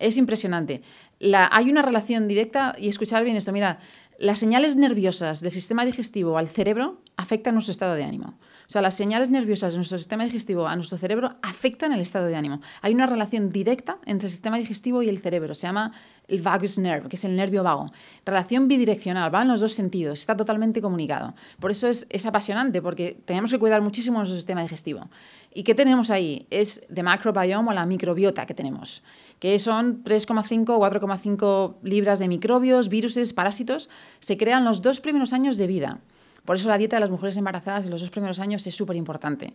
Es 0.01 0.17
impresionante. 0.17 0.83
hay 1.21 1.71
una 1.71 1.83
relación 1.83 2.27
directa, 2.27 2.75
y 2.79 2.89
escuchar 2.89 3.23
bien 3.23 3.37
esto, 3.37 3.53
mira, 3.53 3.79
las 4.19 4.39
señales 4.39 4.77
nerviosas 4.77 5.41
del 5.41 5.51
sistema 5.51 5.85
digestivo 5.85 6.37
al 6.37 6.49
cerebro 6.49 7.01
afectan 7.17 7.55
nuestro 7.55 7.73
estado 7.73 7.95
de 7.95 8.05
ánimo. 8.05 8.35
O 8.69 8.73
sea, 8.73 8.83
las 8.83 8.95
señales 8.95 9.31
nerviosas 9.31 9.73
de 9.73 9.79
nuestro 9.79 9.99
sistema 9.99 10.25
digestivo 10.25 10.69
a 10.69 10.77
nuestro 10.77 10.97
cerebro 10.97 11.33
afectan 11.43 11.93
el 11.93 12.01
estado 12.01 12.27
de 12.27 12.37
ánimo. 12.37 12.61
Hay 12.83 12.95
una 12.95 13.07
relación 13.07 13.51
directa 13.51 13.99
entre 14.07 14.27
el 14.27 14.33
sistema 14.33 14.59
digestivo 14.59 15.03
y 15.03 15.09
el 15.09 15.19
cerebro. 15.19 15.55
Se 15.55 15.67
llama 15.67 15.93
el 16.29 16.41
vagus 16.41 16.79
nerve, 16.79 17.09
que 17.09 17.17
es 17.17 17.25
el 17.25 17.35
nervio 17.35 17.63
vago. 17.63 17.91
Relación 18.25 18.69
bidireccional, 18.69 19.35
va 19.35 19.43
en 19.43 19.49
los 19.49 19.61
dos 19.61 19.73
sentidos, 19.73 20.21
está 20.21 20.37
totalmente 20.37 20.81
comunicado. 20.81 21.35
Por 21.59 21.71
eso 21.71 21.89
es, 21.89 22.07
es 22.11 22.27
apasionante, 22.27 22.81
porque 22.81 23.21
tenemos 23.25 23.51
que 23.51 23.59
cuidar 23.59 23.83
muchísimo 23.83 24.19
nuestro 24.19 24.37
sistema 24.37 24.63
digestivo. 24.63 25.09
¿Y 25.53 25.65
qué 25.65 25.75
tenemos 25.75 26.11
ahí? 26.11 26.47
Es 26.51 26.87
de 26.89 27.03
microbiome 27.03 27.71
o 27.71 27.73
la 27.73 27.87
microbiota 27.87 28.47
que 28.47 28.55
tenemos, 28.55 29.03
que 29.41 29.59
son 29.59 30.05
3,5 30.05 30.69
o 30.69 30.79
4,5 30.79 31.77
libras 31.83 32.19
de 32.19 32.29
microbios, 32.29 32.89
viruses, 32.89 33.33
parásitos, 33.33 33.89
se 34.21 34.37
crean 34.37 34.65
los 34.65 34.83
dos 34.83 35.01
primeros 35.01 35.33
años 35.33 35.57
de 35.57 35.67
vida. 35.67 36.01
Por 36.45 36.57
eso 36.57 36.69
la 36.69 36.79
dieta 36.79 36.97
de 36.97 37.01
las 37.01 37.11
mujeres 37.11 37.37
embarazadas 37.37 37.85
en 37.85 37.91
los 37.91 38.03
dos 38.03 38.11
primeros 38.11 38.39
años 38.39 38.67
es 38.67 38.75
súper 38.75 38.97
importante. 38.97 39.55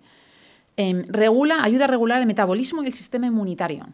Em, 0.75 1.03
regula, 1.07 1.63
ayuda 1.63 1.85
a 1.85 1.87
regular 1.87 2.19
el 2.19 2.25
metabolismo 2.25 2.83
y 2.83 2.87
el 2.87 2.93
sistema 2.93 3.27
inmunitario. 3.27 3.85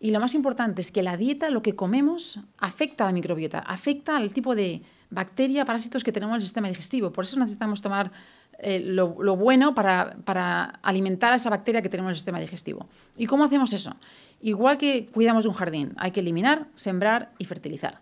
Y 0.00 0.10
lo 0.10 0.20
más 0.20 0.34
importante 0.34 0.80
es 0.80 0.90
que 0.90 1.02
la 1.02 1.16
dieta, 1.16 1.50
lo 1.50 1.62
que 1.62 1.76
comemos, 1.76 2.40
afecta 2.58 3.04
a 3.04 3.06
la 3.08 3.12
microbiota, 3.12 3.60
afecta 3.60 4.16
al 4.16 4.32
tipo 4.32 4.54
de 4.54 4.82
bacteria, 5.10 5.64
parásitos 5.64 6.02
que 6.02 6.12
tenemos 6.12 6.34
en 6.34 6.36
el 6.36 6.42
sistema 6.42 6.68
digestivo. 6.68 7.12
Por 7.12 7.24
eso 7.24 7.38
necesitamos 7.38 7.80
tomar 7.80 8.10
eh, 8.58 8.80
lo, 8.80 9.08
bueno 9.36 9.74
para, 9.74 10.16
para, 10.24 10.80
alimentar 10.82 11.32
a 11.32 11.36
esa 11.36 11.50
bacteria 11.50 11.82
que 11.82 11.88
tenemos 11.88 12.08
en 12.08 12.12
el 12.12 12.16
sistema 12.16 12.40
digestivo. 12.40 12.86
¿Y 13.16 13.26
cómo 13.26 13.44
hacemos 13.44 13.72
eso? 13.72 13.94
Igual 14.40 14.78
que 14.78 15.06
cuidamos 15.06 15.46
un 15.46 15.52
jardín, 15.52 15.94
hay 15.96 16.10
que 16.10 16.20
eliminar, 16.20 16.66
sembrar 16.74 17.32
y 17.38 17.44
fertilizar. 17.44 18.00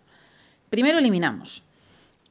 Primero 0.69 0.99
eliminamos 0.99 1.63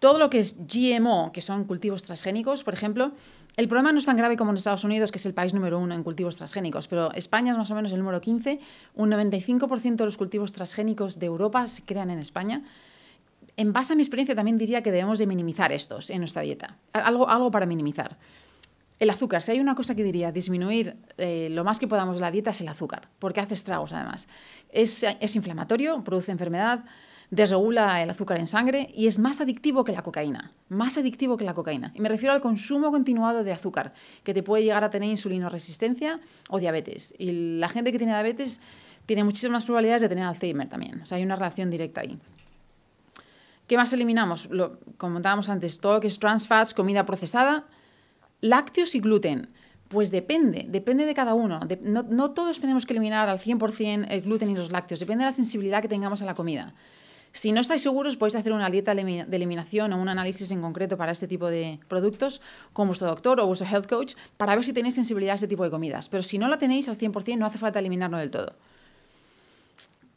todo 0.02 0.18
lo 0.18 0.30
que 0.30 0.40
es 0.40 0.56
GMO, 0.66 1.30
que 1.30 1.40
son 1.40 1.62
cultivos 1.62 2.02
transgénicos, 2.02 2.64
por 2.64 2.74
ejemplo, 2.74 3.12
el 3.56 3.68
problema 3.68 3.92
no 3.92 3.98
es 3.98 4.04
tan 4.04 4.16
grave 4.16 4.36
como 4.36 4.50
en 4.50 4.56
Estados 4.56 4.82
Unidos, 4.82 5.12
que 5.12 5.18
es 5.18 5.26
el 5.26 5.32
país 5.32 5.54
número 5.54 5.78
uno 5.78 5.94
en 5.94 6.02
cultivos 6.02 6.36
transgénicos, 6.36 6.88
pero 6.88 7.12
España 7.12 7.52
es 7.52 7.58
más 7.58 7.70
o 7.70 7.74
menos 7.76 7.92
el 7.92 7.98
número 7.98 8.20
15. 8.20 8.58
Un 8.94 9.10
95% 9.10 9.96
de 9.96 10.04
los 10.04 10.16
cultivos 10.16 10.50
transgénicos 10.50 11.20
de 11.20 11.26
Europa 11.26 11.66
se 11.68 11.84
crean 11.84 12.10
en 12.10 12.18
España. 12.18 12.64
En 13.56 13.74
base 13.74 13.92
a 13.92 13.96
mi 13.96 14.02
experiencia, 14.02 14.34
también 14.34 14.56
diría 14.56 14.82
que 14.82 14.90
debemos 14.90 15.18
de 15.18 15.26
minimizar 15.26 15.70
estos 15.70 16.08
en 16.08 16.18
nuestra 16.18 16.42
dieta. 16.42 16.78
Algo, 16.94 17.28
algo 17.28 17.50
para 17.50 17.66
minimizar. 17.66 18.16
El 19.02 19.10
azúcar, 19.10 19.42
si 19.42 19.50
hay 19.50 19.58
una 19.58 19.74
cosa 19.74 19.96
que 19.96 20.04
diría 20.04 20.30
disminuir 20.30 20.96
eh, 21.18 21.48
lo 21.50 21.64
más 21.64 21.80
que 21.80 21.88
podamos 21.88 22.20
la 22.20 22.30
dieta 22.30 22.52
es 22.52 22.60
el 22.60 22.68
azúcar, 22.68 23.08
porque 23.18 23.40
hace 23.40 23.54
estragos 23.54 23.92
además. 23.92 24.28
Es, 24.70 25.04
inflamatorio, 25.34 26.04
produce 26.04 26.30
enfermedad, 26.30 26.84
desregula 27.28 28.00
el 28.00 28.10
azúcar 28.10 28.38
en 28.38 28.46
sangre 28.46 28.88
y 28.94 29.08
es 29.08 29.18
más 29.18 29.40
adictivo 29.40 29.82
que 29.82 29.90
la 29.90 30.02
cocaína, 30.02 30.52
más 30.68 30.98
adictivo 30.98 31.36
que 31.36 31.44
la 31.44 31.52
cocaína. 31.52 31.90
Y 31.96 32.00
me 32.00 32.08
refiero 32.08 32.32
al 32.32 32.40
consumo 32.40 32.92
continuado 32.92 33.42
de 33.42 33.50
azúcar, 33.50 33.92
que 34.22 34.34
te 34.34 34.44
puede 34.44 34.62
llegar 34.62 34.84
a 34.84 34.90
tener 34.90 35.10
insulinoresistencia 35.10 36.20
o 36.48 36.60
diabetes. 36.60 37.12
Y 37.18 37.58
la 37.58 37.68
gente 37.68 37.90
que 37.90 37.98
tiene 37.98 38.12
diabetes 38.12 38.60
tiene 39.06 39.24
muchísimas 39.24 39.64
probabilidades 39.64 40.02
de 40.02 40.10
tener 40.10 40.26
Alzheimer 40.26 40.68
también. 40.68 41.00
O 41.02 41.06
sea, 41.06 41.18
hay 41.18 41.24
una 41.24 41.34
relación 41.34 41.72
directa 41.72 42.02
ahí. 42.02 42.20
¿Qué 43.66 43.76
más 43.76 43.92
eliminamos? 43.92 44.48
Lo 44.50 44.78
comentábamos 44.96 45.48
antes, 45.48 45.80
todo 45.80 45.98
que 45.98 46.06
es 46.06 46.20
trans 46.20 46.46
fats, 46.46 46.72
comida 46.72 47.04
procesada, 47.04 47.66
lácteos 48.42 48.94
y 48.94 49.00
gluten. 49.00 49.48
Pues 49.88 50.10
depende, 50.10 50.66
depende 50.68 51.06
de 51.06 51.14
cada 51.14 51.32
uno. 51.32 51.60
no, 51.82 52.02
no, 52.02 52.30
todos 52.32 52.60
tenemos 52.60 52.84
que 52.84 52.92
eliminar 52.92 53.28
al 53.30 53.38
100% 53.38 54.06
el 54.10 54.22
gluten 54.22 54.50
y 54.50 54.54
los 54.54 54.70
lácteos, 54.70 55.00
depende 55.00 55.24
de 55.24 55.28
la 55.28 55.32
sensibilidad 55.32 55.80
que 55.80 55.88
tengamos 55.88 56.20
a 56.20 56.26
la 56.26 56.34
comida. 56.34 56.74
Si 57.32 57.50
no 57.50 57.60
estáis 57.62 57.80
seguros, 57.80 58.16
podéis 58.16 58.36
hacer 58.36 58.52
una 58.52 58.68
dieta 58.68 58.94
de 58.94 59.24
eliminación 59.30 59.92
o 59.94 60.00
un 60.00 60.08
análisis 60.10 60.50
en 60.50 60.60
concreto 60.60 60.98
para 60.98 61.12
este 61.12 61.26
tipo 61.26 61.48
de 61.48 61.80
productos 61.88 62.42
con 62.74 62.88
vuestro 62.88 63.08
doctor 63.08 63.40
o 63.40 63.46
vuestro 63.46 63.66
health 63.66 63.88
coach 63.88 64.14
para 64.36 64.54
ver 64.54 64.64
si 64.64 64.74
tenéis 64.74 64.94
sensibilidad 64.94 65.32
a 65.32 65.36
este 65.36 65.48
tipo 65.48 65.64
de 65.64 65.70
comidas. 65.70 66.10
Pero 66.10 66.22
si 66.22 66.36
no 66.36 66.48
la 66.48 66.58
tenéis 66.58 66.90
al 66.90 66.98
100%, 66.98 67.38
no 67.38 67.46
hace 67.46 67.56
falta 67.56 67.78
eliminarlo 67.78 68.18
del 68.18 68.30
todo. 68.30 68.54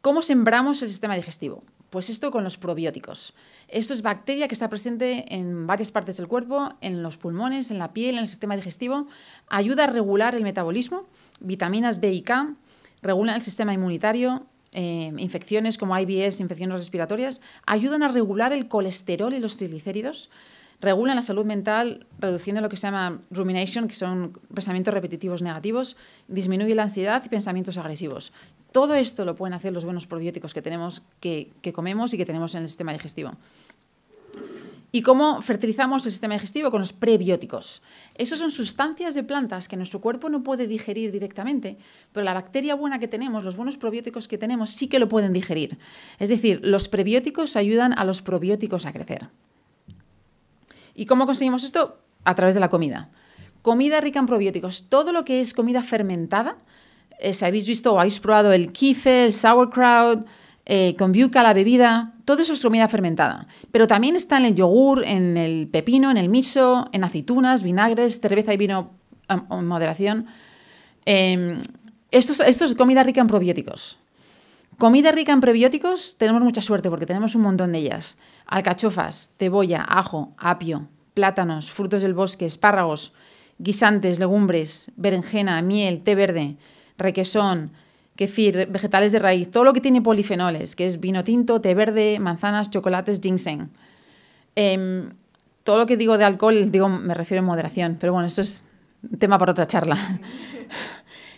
¿Cómo 0.01 0.21
sembramos 0.21 0.81
el 0.81 0.89
sistema 0.89 1.15
digestivo? 1.15 1.63
Pues 1.95 2.09
esto 2.09 2.29
con 2.29 2.43
los 2.43 2.57
probióticos. 2.57 3.33
Esto 3.69 3.93
es 3.93 4.01
bacteria 4.01 4.49
que 4.49 4.53
está 4.53 4.67
presente 4.69 5.33
en 5.33 5.65
varias 5.65 5.91
partes 5.91 6.17
del 6.17 6.27
cuerpo, 6.27 6.73
en 6.81 7.01
los 7.01 7.15
pulmones, 7.15 7.71
en 7.71 7.79
la 7.79 7.93
piel, 7.93 8.15
en 8.15 8.23
el 8.23 8.27
sistema 8.27 8.57
digestivo. 8.57 9.07
Ayuda 9.47 9.85
a 9.85 9.87
regular 9.87 10.35
el 10.35 10.43
metabolismo, 10.43 11.05
vitaminas 11.39 12.01
B 12.01 12.11
y 12.11 12.21
K, 12.21 12.53
regula 13.01 13.33
el 13.33 13.41
sistema 13.41 13.73
inmunitario, 13.73 14.45
eh, 14.73 15.13
infecciones 15.15 15.77
como 15.77 15.97
IBS, 15.97 16.41
infecciones 16.41 16.75
respiratorias, 16.75 17.39
ayudan 17.65 18.03
a 18.03 18.09
regular 18.09 18.51
el 18.51 18.67
colesterol 18.67 19.33
y 19.33 19.39
los 19.39 19.55
triglicéridos, 19.55 20.29
regulan 20.81 21.15
la 21.15 21.21
salud 21.21 21.45
mental 21.45 22.05
reduciendo 22.19 22.61
lo 22.61 22.69
que 22.69 22.77
se 22.77 22.87
llama 22.87 23.19
rumination, 23.31 23.87
que 23.87 23.95
son 23.95 24.39
pensamientos 24.53 24.93
repetitivos 24.93 25.41
negativos, 25.41 25.97
disminuye 26.27 26.75
la 26.75 26.83
ansiedad 26.83 27.23
y 27.25 27.29
pensamientos 27.29 27.77
agresivos. 27.77 28.31
Todo 28.71 28.95
esto 28.95 29.25
lo 29.25 29.35
pueden 29.35 29.53
hacer 29.53 29.73
los 29.73 29.85
buenos 29.85 30.05
probióticos 30.07 30.53
que 30.53 30.61
tenemos, 30.61 31.01
que 31.19 31.51
comemos 31.73 32.13
y 32.13 32.17
que 32.17 32.25
tenemos 32.25 32.55
en 32.55 32.63
el 32.63 32.67
sistema 32.67 32.93
digestivo. 32.93 33.31
¿Y 34.95 35.01
cómo 35.01 35.41
fertilizamos 35.41 36.05
el 36.05 36.11
sistema 36.13 36.35
digestivo? 36.35 36.71
Con 36.71 36.79
los 36.79 36.93
prebióticos. 36.93 37.81
Esos 38.13 38.39
son 38.39 38.49
sustancias 38.49 39.13
de 39.13 39.23
plantas 39.23 39.67
que 39.67 39.75
nuestro 39.75 39.99
cuerpo 39.99 40.29
no 40.29 40.41
puede 40.41 40.67
digerir 40.67 41.11
directamente, 41.11 41.77
pero 42.13 42.23
la 42.23 42.33
bacteria 42.33 42.75
buena 42.75 42.97
que 42.97 43.09
tenemos, 43.09 43.43
los 43.43 43.57
buenos 43.57 43.75
probióticos 43.75 44.29
que 44.29 44.37
tenemos, 44.37 44.69
sí 44.69 44.87
que 44.87 44.99
lo 44.99 45.09
pueden 45.09 45.33
digerir. 45.33 45.77
Es 46.17 46.29
decir, 46.29 46.61
los 46.63 46.87
prebióticos 46.87 47.57
ayudan 47.57 47.91
a 47.91 48.05
los 48.05 48.21
probióticos 48.21 48.85
a 48.85 48.93
crecer. 48.93 49.27
¿Y 50.95 51.05
cómo 51.05 51.25
conseguimos 51.25 51.63
esto? 51.63 51.99
A 52.23 52.33
través 52.33 52.55
de 52.55 52.61
la 52.61 52.69
comida. 52.69 53.09
Comida 53.61 54.01
rica 54.01 54.19
en 54.19 54.25
probióticos. 54.25 54.89
Todo 54.89 55.11
lo 55.11 55.25
que 55.25 55.41
es 55.41 55.53
comida 55.53 55.83
fermentada, 55.83 56.57
eh, 57.19 57.33
si 57.33 57.45
habéis 57.45 57.67
visto 57.67 57.93
o 57.93 57.99
habéis 57.99 58.19
probado 58.19 58.53
el 58.53 58.71
kife, 58.71 59.25
el 59.25 59.33
sauerkraut, 59.33 60.25
eh, 60.65 60.95
con 60.97 61.11
biuca, 61.11 61.43
la 61.43 61.53
bebida, 61.53 62.13
todo 62.25 62.41
eso 62.41 62.53
es 62.53 62.61
comida 62.61 62.87
fermentada. 62.87 63.47
Pero 63.71 63.85
también 63.85 64.15
está 64.15 64.37
en 64.37 64.45
el 64.45 64.55
yogur, 64.55 65.03
en 65.05 65.37
el 65.37 65.67
pepino, 65.67 66.09
en 66.09 66.17
el 66.17 66.29
miso, 66.29 66.89
en 66.91 67.03
aceitunas, 67.03 67.61
vinagres, 67.61 68.19
cerveza 68.19 68.53
y 68.53 68.57
vino 68.57 68.91
en 69.29 69.67
moderación. 69.67 70.25
Em, 71.05 71.59
esto, 72.11 72.43
es 72.43 72.75
comida 72.75 73.03
rica 73.03 73.21
en 73.21 73.27
probióticos. 73.27 73.99
Comida 74.77 75.11
rica 75.11 75.31
en 75.31 75.41
prebióticos, 75.41 76.17
tenemos 76.17 76.41
mucha 76.41 76.61
suerte 76.61 76.89
porque 76.89 77.05
tenemos 77.05 77.35
un 77.35 77.43
montón 77.43 77.71
de 77.71 77.79
ellas. 77.79 78.17
Alcachofas, 78.45 79.33
cebolla, 79.39 79.85
ajo, 79.87 80.33
apio, 80.37 80.87
plátanos, 81.13 81.71
frutos 81.71 82.01
del 82.01 82.13
bosque, 82.13 82.45
espárragos, 82.45 83.13
guisantes, 83.57 84.19
legumbres, 84.19 84.91
berenjena, 84.95 85.61
miel, 85.61 86.03
té 86.03 86.15
verde, 86.15 86.57
requesón, 86.97 87.71
kefir, 88.15 88.67
vegetales 88.69 89.11
de 89.11 89.19
raíz, 89.19 89.51
todo 89.51 89.63
lo 89.63 89.73
que 89.73 89.81
tiene 89.81 90.01
polifenoles, 90.01 90.75
que 90.75 90.85
es 90.85 90.99
vino 90.99 91.23
tinto, 91.23 91.61
té 91.61 91.73
verde, 91.73 92.19
manzanas, 92.19 92.69
chocolates, 92.69 93.19
ginseng. 93.21 93.69
Em, 94.55 95.11
todo 95.63 95.77
lo 95.79 95.85
que 95.85 95.97
digo 95.97 96.17
de 96.17 96.25
alcohol, 96.25 96.71
digo, 96.71 96.87
me 96.87 97.13
refiero 97.13 97.39
en 97.39 97.45
moderación, 97.45 97.97
pero 97.99 98.13
bueno, 98.13 98.27
eso 98.27 98.41
es 98.41 98.63
tema 99.19 99.37
para 99.37 99.51
otra 99.51 99.67
charla. 99.67 100.19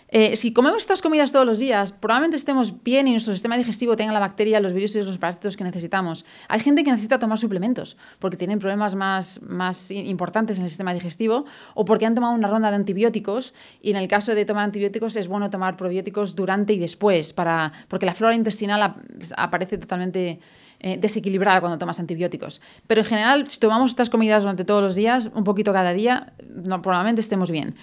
Eh, 0.10 0.38
si 0.38 0.54
comemos 0.54 0.82
estas 0.82 1.02
comidas 1.02 1.32
todos 1.34 1.46
los 1.46 1.60
días, 1.60 1.92
probablemente 1.92 2.38
estemos 2.38 2.82
bien 2.84 3.08
y 3.08 3.12
nuestro 3.12 3.34
sistema 3.34 3.58
digestivo 3.58 3.98
tenga 3.98 4.14
la 4.14 4.20
bacteria, 4.20 4.60
los 4.62 4.72
virus 4.72 4.96
y 4.96 5.02
los 5.02 5.18
parásitos 5.18 5.58
que 5.58 5.66
necesitamos. 5.66 6.26
Hay 6.48 6.62
gente 6.62 6.84
que 6.84 6.92
necesita 6.92 7.20
tomar 7.20 7.38
suplementos 7.38 7.98
porque 8.20 8.38
tienen 8.38 8.60
problemas 8.60 8.96
más, 8.96 9.42
más 9.42 9.92
importantes 9.92 10.58
en 10.58 10.64
el 10.64 10.70
sistema 10.70 10.94
digestivo 10.94 11.46
o 11.74 11.84
porque 11.84 12.06
han 12.06 12.16
tomado 12.16 12.34
una 12.34 12.48
ronda 12.48 12.70
de 12.70 12.78
antibióticos 12.78 13.54
y 13.82 13.92
en 13.92 13.98
el 13.98 14.08
caso 14.08 14.34
de 14.34 14.46
tomar 14.46 14.64
antibióticos 14.64 15.18
es 15.18 15.28
bueno 15.28 15.50
tomar 15.50 15.76
probióticos 15.76 16.36
durante 16.36 16.74
y 16.74 16.80
después 16.80 17.34
para, 17.34 17.74
porque 17.90 18.06
la 18.06 18.14
flora 18.14 18.34
intestinal 18.34 18.96
aparece 19.36 19.78
totalmente 19.78 20.40
eh, 20.80 20.98
desequilibrada 20.98 21.60
cuando 21.60 21.78
tomas 21.78 22.00
antibióticos. 22.00 22.62
Pero 22.86 23.02
en 23.02 23.08
general, 23.08 23.50
si 23.50 23.60
tomamos 23.60 23.92
estas 23.92 24.10
comidas 24.10 24.44
durante 24.44 24.64
todos 24.64 24.82
los 24.82 24.96
días, 24.96 25.32
un 25.36 25.44
poquito 25.44 25.74
cada 25.74 25.92
día, 25.92 26.34
probablemente 26.82 27.20
estemos 27.20 27.52
bien. 27.52 27.76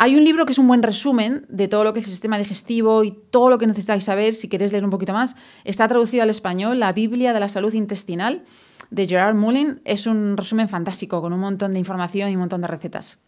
Hay 0.00 0.14
un 0.14 0.22
libro 0.22 0.46
que 0.46 0.52
es 0.52 0.58
un 0.58 0.68
buen 0.68 0.84
resumen 0.84 1.44
de 1.48 1.66
todo 1.66 1.82
lo 1.82 1.92
que 1.92 1.98
es 1.98 2.04
el 2.04 2.12
sistema 2.12 2.38
digestivo 2.38 3.02
y 3.02 3.10
todo 3.10 3.50
lo 3.50 3.58
que 3.58 3.66
necesitáis 3.66 4.04
saber 4.04 4.32
si 4.32 4.48
queréis 4.48 4.70
leer 4.70 4.84
un 4.84 4.90
poquito 4.90 5.12
más. 5.12 5.34
Está 5.64 5.88
traducido 5.88 6.22
al 6.22 6.30
español, 6.30 6.78
La 6.78 6.92
Biblia 6.92 7.32
de 7.32 7.40
la 7.40 7.48
Salud 7.48 7.74
Intestinal, 7.74 8.44
de 8.90 9.08
Gerard 9.08 9.34
Mullin. 9.34 9.80
Es 9.84 10.06
un 10.06 10.36
resumen 10.36 10.68
fantástico, 10.68 11.20
con 11.20 11.32
un 11.32 11.40
montón 11.40 11.72
de 11.72 11.80
información 11.80 12.30
y 12.30 12.34
un 12.34 12.40
montón 12.40 12.60
de 12.60 12.68
recetas. 12.68 13.18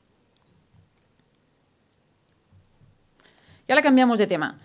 Y 3.66 3.72
ahora 3.72 3.82
cambiamos 3.82 4.20
de 4.20 4.28
tema. 4.28 4.60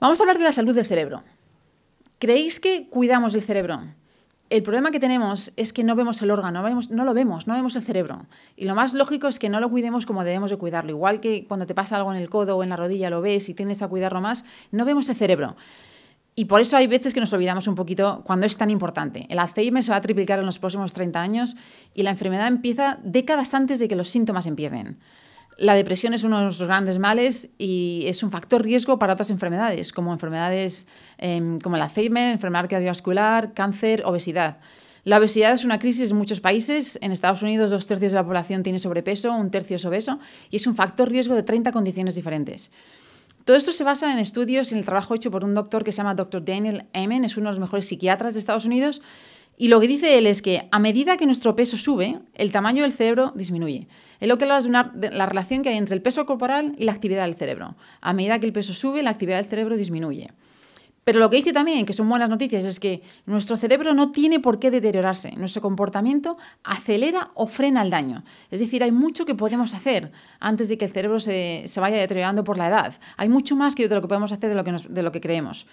Vamos 0.00 0.18
a 0.18 0.24
hablar 0.24 0.38
de 0.38 0.44
la 0.44 0.52
salud 0.52 0.74
del 0.74 0.86
cerebro. 0.86 1.22
¿Creéis 2.18 2.58
que 2.58 2.88
cuidamos 2.88 3.34
el 3.34 3.42
cerebro? 3.42 3.80
El 4.52 4.62
problema 4.62 4.90
que 4.90 5.00
tenemos 5.00 5.54
es 5.56 5.72
que 5.72 5.82
no 5.82 5.96
vemos 5.96 6.20
el 6.20 6.30
órgano, 6.30 6.62
no, 6.90 7.04
lo 7.06 7.14
vemos, 7.14 7.46
no 7.46 7.54
vemos 7.54 7.74
el 7.74 7.82
cerebro. 7.82 8.26
Y 8.54 8.66
lo 8.66 8.74
más 8.74 8.92
lógico 8.92 9.26
es 9.26 9.38
que 9.38 9.48
no 9.48 9.60
lo 9.60 9.70
cuidemos 9.70 10.04
como 10.04 10.24
debemos 10.24 10.50
de 10.50 10.58
cuidarlo. 10.58 10.90
Igual 10.90 11.22
que 11.22 11.46
cuando 11.46 11.64
te 11.64 11.74
pasa 11.74 11.96
algo 11.96 12.12
en 12.12 12.20
el 12.20 12.28
codo 12.28 12.58
o 12.58 12.62
en 12.62 12.68
la 12.68 12.76
rodilla 12.76 13.08
lo 13.08 13.22
ves 13.22 13.48
y 13.48 13.54
tienes 13.54 13.80
a 13.80 13.88
cuidarlo 13.88 14.20
más, 14.20 14.44
no 14.70 14.84
vemos 14.84 15.08
el 15.08 15.16
cerebro. 15.16 15.56
Y 16.34 16.44
por 16.44 16.60
eso 16.60 16.76
hay 16.76 16.86
veces 16.86 17.14
que 17.14 17.20
nos 17.20 17.32
olvidamos 17.32 17.66
un 17.66 17.74
poquito 17.74 18.20
cuando 18.26 18.44
es 18.44 18.58
tan 18.58 18.68
importante. 18.68 19.26
El 19.30 19.38
Alzheimer 19.38 19.82
se 19.82 19.90
va 19.90 19.96
a 19.96 20.02
triplicar 20.02 20.38
en 20.38 20.44
los 20.44 20.58
próximos 20.58 20.92
30 20.92 21.18
años 21.18 21.56
y 21.94 22.02
la 22.02 22.10
enfermedad 22.10 22.46
empieza 22.46 22.98
décadas 23.02 23.54
antes 23.54 23.78
de 23.78 23.88
que 23.88 23.96
los 23.96 24.10
síntomas 24.10 24.46
empiecen. 24.46 24.98
La 25.58 25.74
depresión 25.74 26.14
es 26.14 26.22
uno 26.24 26.38
de 26.38 26.44
nuestros 26.44 26.66
grandes 26.66 26.98
males 26.98 27.50
y 27.58 28.04
es 28.06 28.22
un 28.22 28.30
factor 28.30 28.62
riesgo 28.62 28.98
para 28.98 29.12
otras 29.12 29.30
enfermedades, 29.30 29.92
como 29.92 30.12
enfermedades 30.12 30.88
em, 31.18 31.58
como 31.60 31.76
el 31.76 31.82
Alzheimer, 31.82 32.32
enfermedad 32.32 32.68
cardiovascular, 32.68 33.52
cáncer, 33.52 34.02
obesidad. 34.04 34.58
La 35.04 35.18
obesidad 35.18 35.52
es 35.52 35.64
una 35.64 35.78
crisis 35.78 36.10
en 36.12 36.16
muchos 36.16 36.40
países. 36.40 36.96
En 37.02 37.10
Estados 37.10 37.42
Unidos, 37.42 37.70
dos 37.70 37.86
tercios 37.86 38.12
de 38.12 38.16
la 38.16 38.24
población 38.24 38.62
tiene 38.62 38.78
sobrepeso, 38.78 39.32
un 39.32 39.50
tercio 39.50 39.76
es 39.76 39.84
obeso, 39.84 40.20
y 40.50 40.56
es 40.56 40.66
un 40.66 40.76
factor 40.76 41.10
riesgo 41.10 41.34
de 41.34 41.42
30 41.42 41.72
condiciones 41.72 42.14
diferentes. 42.14 42.70
Todo 43.44 43.56
esto 43.56 43.72
se 43.72 43.82
basa 43.82 44.12
en 44.12 44.20
estudios 44.20 44.70
y 44.70 44.74
en 44.74 44.78
el 44.78 44.84
trabajo 44.84 45.16
hecho 45.16 45.32
por 45.32 45.42
un 45.42 45.54
doctor 45.54 45.82
que 45.82 45.90
se 45.90 45.96
llama 45.96 46.14
Dr. 46.14 46.44
Daniel 46.44 46.86
Amen, 46.94 47.24
es 47.24 47.36
uno 47.36 47.48
de 47.48 47.52
los 47.52 47.58
mejores 47.58 47.86
psiquiatras 47.86 48.34
de 48.34 48.40
Estados 48.40 48.64
Unidos, 48.64 49.02
y 49.62 49.68
lo 49.68 49.78
que 49.78 49.86
dice 49.86 50.18
él 50.18 50.26
es 50.26 50.42
que 50.42 50.66
a 50.72 50.80
medida 50.80 51.16
que 51.16 51.24
nuestro 51.24 51.54
peso 51.54 51.76
sube, 51.76 52.18
el 52.34 52.50
tamaño 52.50 52.82
del 52.82 52.92
cerebro 52.92 53.30
disminuye. 53.36 53.86
Es 54.18 54.26
lo 54.26 54.36
que 54.36 54.44
habla 54.44 54.60
de, 54.60 54.98
de 54.98 55.10
la 55.12 55.24
relación 55.24 55.62
que 55.62 55.68
hay 55.68 55.76
entre 55.76 55.94
el 55.94 56.02
peso 56.02 56.26
corporal 56.26 56.74
y 56.78 56.84
la 56.84 56.90
actividad 56.90 57.26
del 57.26 57.36
cerebro. 57.36 57.76
A 58.00 58.12
medida 58.12 58.40
que 58.40 58.46
el 58.46 58.52
peso 58.52 58.74
sube, 58.74 59.04
la 59.04 59.10
actividad 59.10 59.36
del 59.36 59.46
cerebro 59.46 59.76
disminuye. 59.76 60.32
Pero 61.04 61.20
lo 61.20 61.30
que 61.30 61.36
dice 61.36 61.52
también, 61.52 61.86
que 61.86 61.92
son 61.92 62.08
buenas 62.08 62.28
noticias, 62.28 62.64
es 62.64 62.80
que 62.80 63.04
nuestro 63.24 63.56
cerebro 63.56 63.94
no 63.94 64.10
tiene 64.10 64.40
por 64.40 64.58
qué 64.58 64.72
deteriorarse. 64.72 65.30
Nuestro 65.36 65.62
comportamiento 65.62 66.38
acelera 66.64 67.30
o 67.34 67.46
frena 67.46 67.82
el 67.82 67.90
daño. 67.90 68.24
Es 68.50 68.58
decir, 68.58 68.82
hay 68.82 68.90
mucho 68.90 69.24
que 69.24 69.36
podemos 69.36 69.74
hacer 69.74 70.10
antes 70.40 70.70
de 70.70 70.76
que 70.76 70.86
el 70.86 70.90
cerebro 70.90 71.20
se, 71.20 71.66
vaya 71.76 71.98
deteriorando 71.98 72.42
por 72.42 72.58
la 72.58 72.66
edad. 72.66 72.94
Hay 73.16 73.28
mucho 73.28 73.54
más 73.54 73.76
que 73.76 73.88
de 73.88 73.94
lo 73.94 74.02
que 74.02 74.08
podemos 74.08 74.32
hacer 74.32 74.48
de 74.48 74.56
lo 74.56 74.64
que, 74.64 74.74
de 74.88 75.02
lo 75.04 75.12
que 75.12 75.20
creemos. 75.20 75.68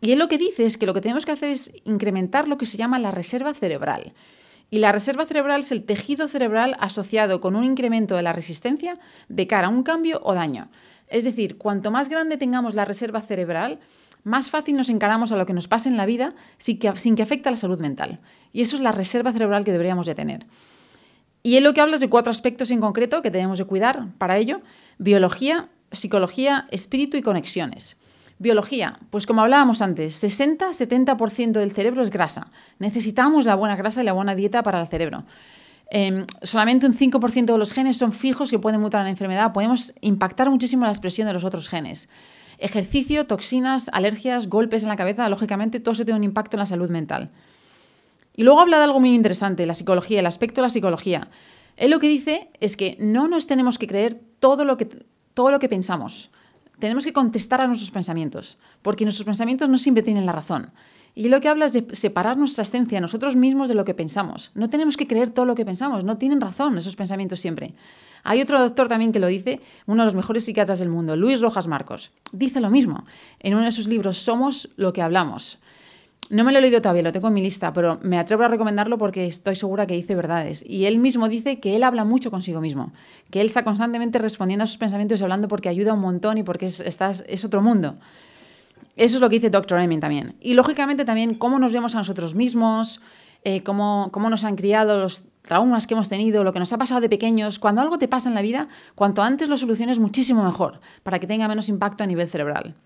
Y 0.00 0.12
él 0.12 0.18
lo 0.18 0.28
que 0.28 0.38
dice 0.38 0.64
es 0.64 0.78
que 0.78 0.86
lo 0.86 0.94
que 0.94 1.00
tenemos 1.00 1.26
que 1.26 1.32
hacer 1.32 1.50
es 1.50 1.72
incrementar 1.84 2.48
lo 2.48 2.58
que 2.58 2.66
se 2.66 2.78
llama 2.78 2.98
la 2.98 3.10
reserva 3.10 3.52
cerebral. 3.54 4.14
Y 4.70 4.78
la 4.78 4.92
reserva 4.92 5.26
cerebral 5.26 5.60
es 5.60 5.72
el 5.72 5.84
tejido 5.84 6.28
cerebral 6.28 6.76
asociado 6.78 7.40
con 7.40 7.56
un 7.56 7.64
incremento 7.64 8.16
de 8.16 8.22
la 8.22 8.32
resistencia 8.32 8.98
de 9.28 9.46
cara 9.46 9.66
a 9.66 9.70
un 9.70 9.82
cambio 9.82 10.20
o 10.22 10.34
daño. 10.34 10.70
Es 11.08 11.24
decir, 11.24 11.58
cuanto 11.58 11.90
más 11.90 12.08
grande 12.08 12.36
tengamos 12.36 12.74
la 12.74 12.84
reserva 12.84 13.20
cerebral, 13.20 13.80
más 14.22 14.50
fácil 14.50 14.76
nos 14.76 14.88
encaramos 14.88 15.32
a 15.32 15.36
lo 15.36 15.44
que 15.44 15.54
nos 15.54 15.66
pasa 15.66 15.88
en 15.88 15.96
la 15.96 16.06
vida 16.06 16.34
sin 16.58 16.78
que, 16.78 16.94
sin 16.96 17.16
que 17.16 17.22
afecte 17.22 17.48
a 17.48 17.52
la 17.52 17.56
salud 17.56 17.80
mental. 17.80 18.20
Y 18.52 18.62
eso 18.62 18.76
es 18.76 18.82
la 18.82 18.92
reserva 18.92 19.32
cerebral 19.32 19.64
que 19.64 19.72
deberíamos 19.72 20.06
de 20.06 20.14
tener. 20.14 20.46
Y 21.42 21.56
él 21.56 21.64
lo 21.64 21.74
que 21.74 21.80
habla 21.80 21.94
es 21.94 22.00
de 22.00 22.10
cuatro 22.10 22.30
aspectos 22.30 22.70
en 22.70 22.80
concreto 22.80 23.22
que 23.22 23.30
debemos 23.30 23.58
de 23.58 23.64
cuidar 23.64 24.06
para 24.18 24.38
ello. 24.38 24.60
Biología, 24.98 25.68
psicología, 25.90 26.68
espíritu 26.70 27.16
y 27.16 27.22
conexiones. 27.22 27.96
Biología, 28.40 28.96
pues 29.10 29.26
como 29.26 29.42
hablábamos 29.42 29.82
antes, 29.82 30.24
60-70% 30.24 31.52
del 31.52 31.72
cerebro 31.72 32.02
es 32.02 32.08
grasa. 32.08 32.46
Necesitamos 32.78 33.44
la 33.44 33.54
buena 33.54 33.76
grasa 33.76 34.00
y 34.00 34.06
la 34.06 34.14
buena 34.14 34.34
dieta 34.34 34.62
para 34.62 34.80
el 34.80 34.86
cerebro. 34.88 35.24
Em, 35.90 36.24
solamente 36.40 36.86
un 36.86 36.94
5% 36.94 37.52
de 37.52 37.58
los 37.58 37.74
genes 37.74 37.98
son 37.98 38.14
fijos 38.14 38.50
que 38.50 38.58
pueden 38.58 38.80
mutar 38.80 39.04
la 39.04 39.10
enfermedad. 39.10 39.52
Podemos 39.52 39.92
impactar 40.00 40.48
muchísimo 40.48 40.86
la 40.86 40.90
expresión 40.90 41.26
de 41.26 41.34
los 41.34 41.44
otros 41.44 41.68
genes. 41.68 42.08
Ejercicio, 42.56 43.26
toxinas, 43.26 43.90
alergias, 43.92 44.48
golpes 44.48 44.84
en 44.84 44.88
la 44.88 44.96
cabeza, 44.96 45.28
lógicamente 45.28 45.78
todo 45.78 45.92
eso 45.92 46.06
tiene 46.06 46.16
un 46.16 46.24
impacto 46.24 46.56
en 46.56 46.60
la 46.60 46.66
salud 46.66 46.88
mental. 46.88 47.32
Y 48.34 48.44
luego 48.44 48.60
habla 48.60 48.78
de 48.78 48.84
algo 48.84 49.00
muy 49.00 49.14
interesante, 49.14 49.66
la 49.66 49.74
psicología, 49.74 50.20
el 50.20 50.26
aspecto 50.26 50.62
de 50.62 50.66
la 50.68 50.70
psicología. 50.70 51.28
Él 51.76 51.90
lo 51.90 52.00
que 52.00 52.08
dice 52.08 52.48
es 52.60 52.78
que 52.78 52.96
no 53.00 53.28
nos 53.28 53.46
tenemos 53.46 53.76
que 53.76 53.86
creer 53.86 54.18
todo 54.38 54.64
lo 54.64 54.78
que, 54.78 54.86
todo 55.34 55.50
lo 55.50 55.58
que 55.58 55.68
pensamos 55.68 56.30
tenemos 56.80 57.04
que 57.04 57.12
contestar 57.12 57.60
a 57.60 57.66
nuestros 57.66 57.90
pensamientos, 57.90 58.56
porque 58.82 59.04
nuestros 59.04 59.26
pensamientos 59.26 59.68
no 59.68 59.78
siempre 59.78 60.02
tienen 60.02 60.26
la 60.26 60.32
razón. 60.32 60.70
Y 61.14 61.28
lo 61.28 61.40
que 61.40 61.48
habla 61.48 61.66
es 61.66 61.72
de 61.72 61.94
separar 61.94 62.36
nuestra 62.36 62.62
esencia, 62.62 63.00
nosotros 63.00 63.36
mismos, 63.36 63.68
de 63.68 63.74
lo 63.74 63.84
que 63.84 63.94
pensamos. 63.94 64.50
No 64.54 64.70
tenemos 64.70 64.96
que 64.96 65.06
creer 65.06 65.30
todo 65.30 65.44
lo 65.46 65.54
que 65.54 65.64
pensamos, 65.64 66.04
no 66.04 66.18
tienen 66.18 66.40
razón 66.40 66.78
esos 66.78 66.96
pensamientos 66.96 67.40
siempre. 67.40 67.74
Hay 68.22 68.40
otro 68.40 68.60
doctor 68.60 68.88
también 68.88 69.12
que 69.12 69.18
lo 69.18 69.26
dice, 69.26 69.60
uno 69.86 70.02
de 70.02 70.06
los 70.06 70.14
mejores 70.14 70.44
psiquiatras 70.44 70.78
del 70.78 70.88
mundo, 70.88 71.16
Luis 71.16 71.40
Rojas 71.40 71.66
Marcos. 71.66 72.10
Dice 72.32 72.60
lo 72.60 72.70
mismo 72.70 73.04
en 73.40 73.54
uno 73.54 73.64
de 73.64 73.72
sus 73.72 73.86
libros, 73.86 74.18
Somos 74.18 74.70
lo 74.76 74.92
que 74.92 75.02
hablamos. 75.02 75.58
No 76.30 76.44
me 76.44 76.52
lo 76.52 76.58
he 76.58 76.60
leído 76.62 76.80
todavía, 76.80 77.02
lo 77.02 77.10
tengo 77.10 77.26
en 77.26 77.34
mi 77.34 77.42
lista, 77.42 77.72
pero 77.72 77.98
me 78.02 78.16
atrevo 78.16 78.44
a 78.44 78.48
recomendarlo 78.48 78.98
porque 78.98 79.26
estoy 79.26 79.56
segura 79.56 79.88
que 79.88 79.94
dice 79.94 80.14
verdades. 80.14 80.64
Y 80.64 80.86
él 80.86 81.00
mismo 81.00 81.28
dice 81.28 81.58
que 81.58 81.74
él 81.74 81.82
habla 81.82 82.04
mucho 82.04 82.30
consigo 82.30 82.60
mismo, 82.60 82.92
que 83.30 83.40
él 83.40 83.46
está 83.46 83.64
constantemente 83.64 84.20
respondiendo 84.20 84.62
a 84.62 84.68
sus 84.68 84.78
pensamientos 84.78 85.20
y 85.20 85.24
hablando 85.24 85.48
porque 85.48 85.68
ayuda 85.68 85.92
un 85.92 86.00
montón 86.00 86.38
y 86.38 86.44
porque 86.44 86.66
es, 86.66 86.80
es 86.80 87.44
otro 87.44 87.62
mundo. 87.62 87.96
Eso 88.94 89.16
es 89.16 89.20
lo 89.20 89.28
que 89.28 89.36
dice 89.36 89.50
Dr. 89.50 89.80
Emin 89.80 89.98
también. 89.98 90.36
Y 90.40 90.54
lógicamente 90.54 91.04
también 91.04 91.34
cómo 91.34 91.58
nos 91.58 91.72
vemos 91.72 91.96
a 91.96 91.98
nosotros 91.98 92.36
mismos, 92.36 93.00
eh, 93.42 93.64
cómo, 93.64 94.10
cómo 94.12 94.30
nos 94.30 94.44
han 94.44 94.54
criado, 94.54 95.00
los 95.00 95.24
traumas 95.42 95.88
que 95.88 95.94
hemos 95.94 96.08
tenido, 96.08 96.44
lo 96.44 96.52
que 96.52 96.60
nos 96.60 96.72
ha 96.72 96.78
pasado 96.78 97.00
de 97.00 97.08
pequeños. 97.08 97.58
Cuando 97.58 97.80
algo 97.80 97.98
te 97.98 98.06
pasa 98.06 98.28
en 98.28 98.36
la 98.36 98.42
vida, 98.42 98.68
cuanto 98.94 99.22
antes 99.22 99.48
lo 99.48 99.56
soluciones, 99.56 99.98
muchísimo 99.98 100.44
mejor, 100.44 100.80
para 101.02 101.18
que 101.18 101.26
tenga 101.26 101.48
menos 101.48 101.68
impacto 101.68 102.04
a 102.04 102.06
nivel 102.06 102.28
cerebral. 102.28 102.76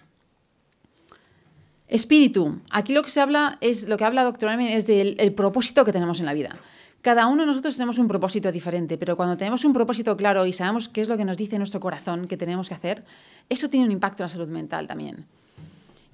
Espíritu. 1.89 2.61
Aquí 2.71 2.93
lo 2.95 3.03
que 3.03 3.11
se 3.11 3.21
habla 3.21 3.59
es, 3.61 3.89
lo 3.89 3.97
que 3.97 4.05
habla 4.05 4.25
Dr. 4.25 4.51
Emin 4.51 4.69
es 4.69 4.87
del 4.87 5.35
propósito 5.35 5.85
que 5.85 5.93
tenemos 5.93 6.21
en 6.21 6.27
la 6.27 6.35
vida. 6.35 6.57
Cada 7.03 7.27
uno 7.27 7.43
de 7.43 7.47
nosotros 7.49 7.77
tenemos 7.77 7.99
un 7.99 8.09
propósito 8.09 8.51
diferente, 8.51 8.97
pero 8.97 9.15
cuando 9.15 9.37
tenemos 9.37 9.63
un 9.67 9.75
propósito 9.75 10.17
claro 10.17 10.47
y 10.47 10.55
sabemos 10.55 10.89
qué 10.89 11.03
es 11.03 11.09
lo 11.09 11.19
que 11.19 11.27
nos 11.27 11.37
dice 11.37 11.59
nuestro 11.59 11.79
corazón 11.79 12.27
que 12.27 12.39
tenemos 12.39 12.69
que 12.71 12.75
hacer, 12.75 13.05
eso 13.51 13.69
tiene 13.69 13.85
un 13.85 13.93
impacto 13.93 14.23
en 14.23 14.25
la 14.25 14.29
salud 14.31 14.49
mental 14.49 14.87
también. 14.87 15.27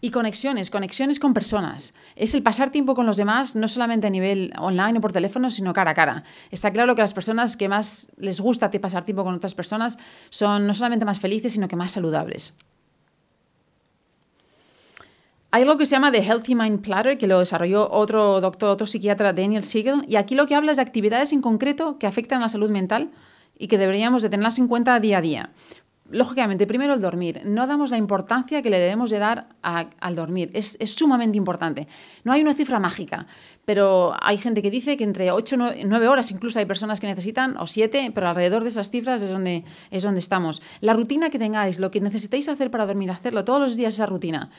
Y 0.00 0.10
conexiones, 0.10 0.68
conexiones 0.68 1.20
con 1.20 1.32
personas. 1.32 1.94
Es 2.16 2.34
el 2.34 2.42
pasar 2.42 2.70
tiempo 2.70 2.96
con 2.96 3.06
los 3.06 3.16
demás, 3.16 3.54
no 3.54 3.68
solamente 3.68 4.08
a 4.08 4.10
nivel 4.10 4.52
online 4.58 4.98
o 4.98 5.00
por 5.00 5.12
teléfono, 5.12 5.52
sino 5.52 5.72
cara 5.72 5.92
a 5.92 5.94
cara. 5.94 6.24
Está 6.50 6.72
claro 6.72 6.96
que 6.96 7.02
las 7.02 7.14
personas 7.14 7.56
que 7.56 7.68
más 7.68 8.10
les 8.16 8.40
gusta 8.40 8.72
pasar 8.72 9.04
tiempo 9.04 9.22
con 9.22 9.34
otras 9.34 9.54
personas 9.54 9.98
son 10.30 10.66
no 10.66 10.74
solamente 10.74 11.04
más 11.04 11.20
felices, 11.20 11.52
sino 11.52 11.68
que 11.68 11.76
más 11.76 11.92
saludables. 11.92 12.56
Hay 15.52 15.62
algo 15.62 15.76
que 15.76 15.86
se 15.86 15.96
llama 15.96 16.12
The 16.12 16.22
Healthy 16.22 16.54
Mind 16.54 16.80
Platter, 16.80 17.18
que 17.18 17.26
lo 17.26 17.40
desarrolló 17.40 17.90
otro 17.90 18.40
doctor, 18.40 18.70
otro 18.70 18.86
psiquiatra, 18.86 19.32
Daniel 19.32 19.64
Siegel, 19.64 20.04
y 20.06 20.14
aquí 20.14 20.36
lo 20.36 20.46
que 20.46 20.54
habla 20.54 20.70
es 20.70 20.76
de 20.76 20.82
actividades 20.82 21.32
en 21.32 21.42
concreto 21.42 21.98
que 21.98 22.06
afectan 22.06 22.38
a 22.38 22.42
la 22.42 22.48
salud 22.48 22.70
mental 22.70 23.10
y 23.58 23.66
que 23.66 23.76
deberíamos 23.76 24.22
de 24.22 24.30
tenerlas 24.30 24.58
en 24.58 24.68
cuenta 24.68 25.00
día 25.00 25.18
a 25.18 25.20
día. 25.20 25.50
Lógicamente, 26.12 26.66
primero 26.66 26.94
el 26.94 27.00
dormir. 27.00 27.42
No 27.44 27.68
damos 27.68 27.90
la 27.90 27.96
importancia 27.96 28.62
que 28.62 28.70
le 28.70 28.80
debemos 28.80 29.10
de 29.10 29.18
dar 29.18 29.48
al 29.62 30.16
dormir. 30.16 30.50
Es, 30.54 30.76
sumamente 30.86 31.38
importante. 31.38 31.86
No 32.24 32.32
hay 32.32 32.42
una 32.42 32.52
cifra 32.52 32.80
mágica, 32.80 33.26
pero 33.64 34.14
hay 34.20 34.36
gente 34.36 34.60
que 34.60 34.70
dice 34.70 34.96
que 34.96 35.04
entre 35.04 35.30
8 35.30 35.56
y 35.76 35.84
9 35.84 36.08
horas, 36.08 36.32
incluso 36.32 36.58
hay 36.58 36.64
personas 36.64 36.98
que 36.98 37.06
necesitan, 37.06 37.56
o 37.58 37.66
7, 37.66 38.10
pero 38.12 38.28
alrededor 38.28 38.64
de 38.64 38.70
esas 38.70 38.90
cifras 38.90 39.22
es 39.22 39.30
donde, 39.30 39.64
es 39.92 40.02
donde 40.02 40.18
estamos. 40.18 40.62
La 40.80 40.94
rutina 40.94 41.30
que 41.30 41.38
tengáis, 41.38 41.78
lo 41.78 41.92
que 41.92 42.00
necesitéis 42.00 42.48
hacer 42.48 42.72
para 42.72 42.86
dormir, 42.86 43.10
hacerlo 43.12 43.44
todos 43.44 43.60
los 43.60 43.76
días 43.76 43.94
esa 43.94 44.06
rutina. 44.06 44.50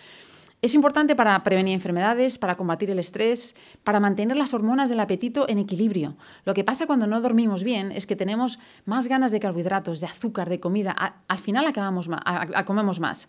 Es 0.63 0.75
importante 0.75 1.15
para 1.15 1.41
prevenir 1.43 1.73
enfermedades, 1.73 2.37
para 2.37 2.55
combatir 2.55 2.91
el 2.91 2.99
estrés, 2.99 3.55
para 3.83 3.99
mantener 3.99 4.37
las 4.37 4.53
hormonas 4.53 4.89
del 4.89 4.99
apetito 4.99 5.49
en 5.49 5.57
equilibrio. 5.57 6.15
Lo 6.45 6.53
que 6.53 6.63
pasa 6.63 6.85
cuando 6.85 7.07
no 7.07 7.19
dormimos 7.19 7.63
bien 7.63 7.91
es 7.91 8.05
que 8.05 8.15
tenemos 8.15 8.59
más 8.85 9.07
ganas 9.07 9.31
de 9.31 9.39
carbohidratos, 9.39 10.01
de 10.01 10.05
azúcar, 10.05 10.49
de 10.49 10.59
comida. 10.59 10.91
al 11.27 11.37
final 11.39 11.65
acabamos 11.65 12.07
comemos 12.67 12.99
más. 12.99 13.27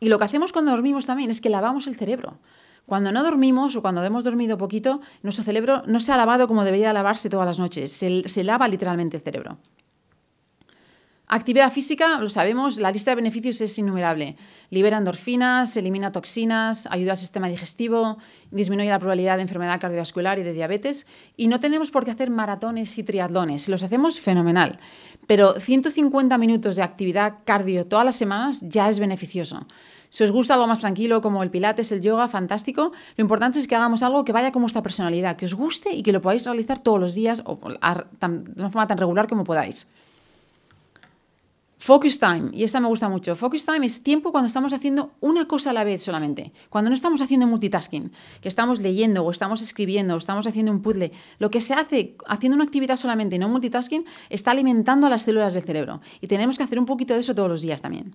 Y 0.00 0.08
lo 0.08 0.18
que 0.18 0.24
hacemos 0.24 0.52
cuando 0.52 0.70
dormimos 0.70 1.04
también 1.04 1.30
es 1.30 1.42
que 1.42 1.50
lavamos 1.50 1.86
el 1.86 1.96
cerebro. 1.96 2.38
Cuando 2.86 3.12
no 3.12 3.22
dormimos 3.22 3.76
o 3.76 3.82
cuando 3.82 4.02
hemos 4.02 4.24
dormido 4.24 4.56
poquito, 4.56 5.02
nuestro 5.22 5.44
cerebro 5.44 5.82
no 5.86 6.00
se 6.00 6.12
ha 6.12 6.16
lavado 6.16 6.48
como 6.48 6.64
debería 6.64 6.94
lavarse 6.94 7.28
todas 7.28 7.46
las 7.46 7.58
noches. 7.58 7.92
se 7.92 8.42
lava 8.44 8.66
literalmente 8.68 9.18
el 9.18 9.22
cerebro. 9.22 9.58
Actividad 11.32 11.70
física, 11.70 12.18
lo 12.18 12.28
sabemos, 12.28 12.78
la 12.78 12.90
lista 12.90 13.12
de 13.12 13.14
beneficios 13.14 13.60
es 13.60 13.78
innumerable. 13.78 14.34
Libera 14.70 14.98
endorfinas, 14.98 15.76
elimina 15.76 16.10
toxinas, 16.10 16.88
ayuda 16.90 17.12
al 17.12 17.18
sistema 17.18 17.48
digestivo, 17.48 18.18
disminuye 18.50 18.88
la 18.88 18.98
probabilidad 18.98 19.36
de 19.36 19.42
enfermedad 19.42 19.80
cardiovascular 19.80 20.40
y 20.40 20.42
de 20.42 20.52
diabetes. 20.52 21.06
Y 21.36 21.46
no 21.46 21.60
tenemos 21.60 21.92
por 21.92 22.04
qué 22.04 22.10
hacer 22.10 22.30
maratones 22.30 22.98
y 22.98 23.04
triatlones. 23.04 23.68
Los 23.68 23.84
hacemos, 23.84 24.18
fenomenal. 24.18 24.80
Pero 25.28 25.54
150 25.54 26.36
minutos 26.36 26.74
de 26.74 26.82
actividad 26.82 27.34
cardio 27.44 27.86
todas 27.86 28.04
las 28.04 28.16
semanas 28.16 28.68
ya 28.68 28.88
es 28.88 28.98
beneficioso. 28.98 29.68
Si 30.08 30.24
os 30.24 30.32
gusta 30.32 30.54
algo 30.54 30.66
más 30.66 30.80
tranquilo 30.80 31.20
como 31.20 31.44
el 31.44 31.50
pilates, 31.52 31.92
el 31.92 32.00
yoga, 32.00 32.26
fantástico. 32.26 32.90
Lo 33.16 33.22
importante 33.22 33.60
es 33.60 33.68
que 33.68 33.76
hagamos 33.76 34.02
algo 34.02 34.24
que 34.24 34.32
vaya 34.32 34.50
con 34.50 34.62
vuestra 34.62 34.82
personalidad, 34.82 35.36
que 35.36 35.46
os 35.46 35.54
guste 35.54 35.92
y 35.92 36.02
que 36.02 36.10
lo 36.10 36.20
podáis 36.20 36.44
realizar 36.44 36.80
todos 36.80 36.98
los 36.98 37.14
días 37.14 37.44
o 37.46 37.56
de 37.56 38.26
una 38.56 38.70
forma 38.70 38.88
tan 38.88 38.98
regular 38.98 39.28
como 39.28 39.44
podáis. 39.44 39.86
Focus 41.82 42.20
time, 42.20 42.50
y 42.52 42.64
esta 42.64 42.78
me 42.78 42.88
gusta 42.88 43.08
mucho. 43.08 43.34
Focus 43.34 43.64
time 43.64 43.86
es 43.86 44.02
tiempo 44.02 44.32
cuando 44.32 44.48
estamos 44.48 44.74
haciendo 44.74 45.12
una 45.20 45.48
cosa 45.48 45.70
a 45.70 45.72
la 45.72 45.82
vez 45.82 46.02
solamente. 46.02 46.52
Cuando 46.68 46.90
no 46.90 46.94
estamos 46.94 47.22
haciendo 47.22 47.46
multitasking, 47.46 48.12
que 48.42 48.48
estamos 48.48 48.80
leyendo 48.80 49.24
o 49.24 49.30
estamos 49.30 49.62
escribiendo 49.62 50.12
o 50.12 50.18
estamos 50.18 50.46
haciendo 50.46 50.72
un 50.72 50.82
puzzle. 50.82 51.10
Lo 51.38 51.50
que 51.50 51.62
se 51.62 51.72
hace 51.72 52.16
haciendo 52.28 52.56
una 52.56 52.64
actividad 52.64 52.98
solamente 52.98 53.36
y 53.36 53.38
no 53.38 53.48
multitasking 53.48 54.04
está 54.28 54.50
alimentando 54.50 55.06
a 55.06 55.10
las 55.10 55.22
células 55.22 55.54
del 55.54 55.62
cerebro. 55.62 56.02
Y 56.20 56.26
tenemos 56.26 56.58
que 56.58 56.64
hacer 56.64 56.78
un 56.78 56.84
poquito 56.84 57.14
de 57.14 57.20
eso 57.20 57.34
todos 57.34 57.48
los 57.48 57.62
días 57.62 57.80
también. 57.80 58.14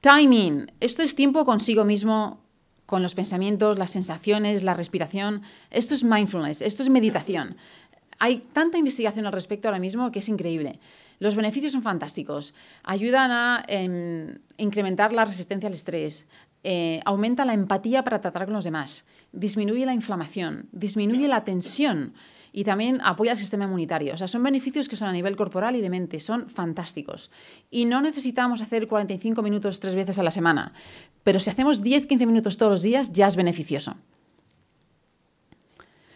Timing. 0.00 0.72
Esto 0.80 1.04
es 1.04 1.14
tiempo 1.14 1.44
consigo 1.44 1.84
mismo, 1.84 2.40
con 2.84 3.04
los 3.04 3.14
pensamientos, 3.14 3.78
las 3.78 3.92
sensaciones, 3.92 4.64
la 4.64 4.74
respiración. 4.74 5.42
Esto 5.70 5.94
es 5.94 6.02
mindfulness, 6.02 6.62
esto 6.62 6.82
es 6.82 6.88
meditación. 6.88 7.56
Hay 8.18 8.38
tanta 8.52 8.76
investigación 8.76 9.24
al 9.24 9.32
respecto 9.32 9.68
ahora 9.68 9.78
mismo 9.78 10.10
que 10.10 10.18
es 10.18 10.28
increíble. 10.28 10.80
Los 11.22 11.36
beneficios 11.36 11.70
son 11.70 11.84
fantásticos. 11.84 12.52
Ayudan 12.82 13.30
a 13.30 13.64
em, 13.68 14.40
incrementar 14.56 15.12
la 15.12 15.24
resistencia 15.24 15.68
al 15.68 15.72
estrés, 15.72 16.28
eh, 16.64 17.00
aumenta 17.04 17.44
la 17.44 17.54
empatía 17.54 18.02
para 18.02 18.20
tratar 18.20 18.46
con 18.46 18.54
los 18.54 18.64
demás, 18.64 19.06
disminuye 19.30 19.86
la 19.86 19.94
inflamación, 19.94 20.66
disminuye 20.72 21.28
la 21.28 21.44
tensión 21.44 22.14
y 22.52 22.64
también 22.64 23.00
apoya 23.04 23.30
al 23.30 23.38
sistema 23.38 23.66
inmunitario. 23.66 24.14
O 24.14 24.16
sea, 24.16 24.26
son 24.26 24.42
beneficios 24.42 24.88
que 24.88 24.96
son 24.96 25.10
a 25.10 25.12
nivel 25.12 25.36
corporal 25.36 25.76
y 25.76 25.80
de 25.80 25.90
mente, 25.90 26.18
son 26.18 26.50
fantásticos. 26.50 27.30
Y 27.70 27.84
no 27.84 28.00
necesitamos 28.00 28.60
hacer 28.60 28.88
45 28.88 29.42
minutos 29.42 29.78
tres 29.78 29.94
veces 29.94 30.18
a 30.18 30.24
la 30.24 30.32
semana, 30.32 30.72
pero 31.22 31.38
si 31.38 31.50
hacemos 31.50 31.84
10-15 31.84 32.26
minutos 32.26 32.56
todos 32.56 32.72
los 32.72 32.82
días 32.82 33.12
ya 33.12 33.28
es 33.28 33.36
beneficioso. 33.36 33.94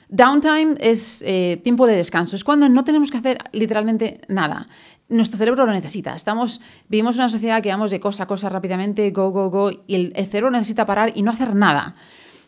Downtime 0.08 0.76
es 0.78 1.22
eh, 1.26 1.60
tiempo 1.64 1.84
de 1.84 1.96
descanso, 1.96 2.36
es 2.36 2.44
cuando 2.44 2.68
no 2.68 2.84
tenemos 2.84 3.10
que 3.10 3.18
hacer 3.18 3.38
literalmente 3.52 4.20
nada 4.28 4.66
nuestro 5.08 5.38
cerebro 5.38 5.66
lo 5.66 5.72
necesita. 5.72 6.14
Estamos, 6.14 6.60
vivimos 6.88 7.16
en 7.16 7.22
una 7.22 7.28
sociedad 7.28 7.62
que 7.62 7.68
vamos 7.68 7.90
de 7.90 8.00
cosa 8.00 8.24
a 8.24 8.26
cosa 8.26 8.48
rápidamente, 8.48 9.10
go, 9.10 9.30
go, 9.30 9.50
go, 9.50 9.70
y 9.86 9.94
el, 9.94 10.12
cerebro 10.28 10.50
necesita 10.50 10.86
parar 10.86 11.12
y 11.14 11.22
no 11.22 11.30
hacer 11.30 11.54
nada. 11.54 11.94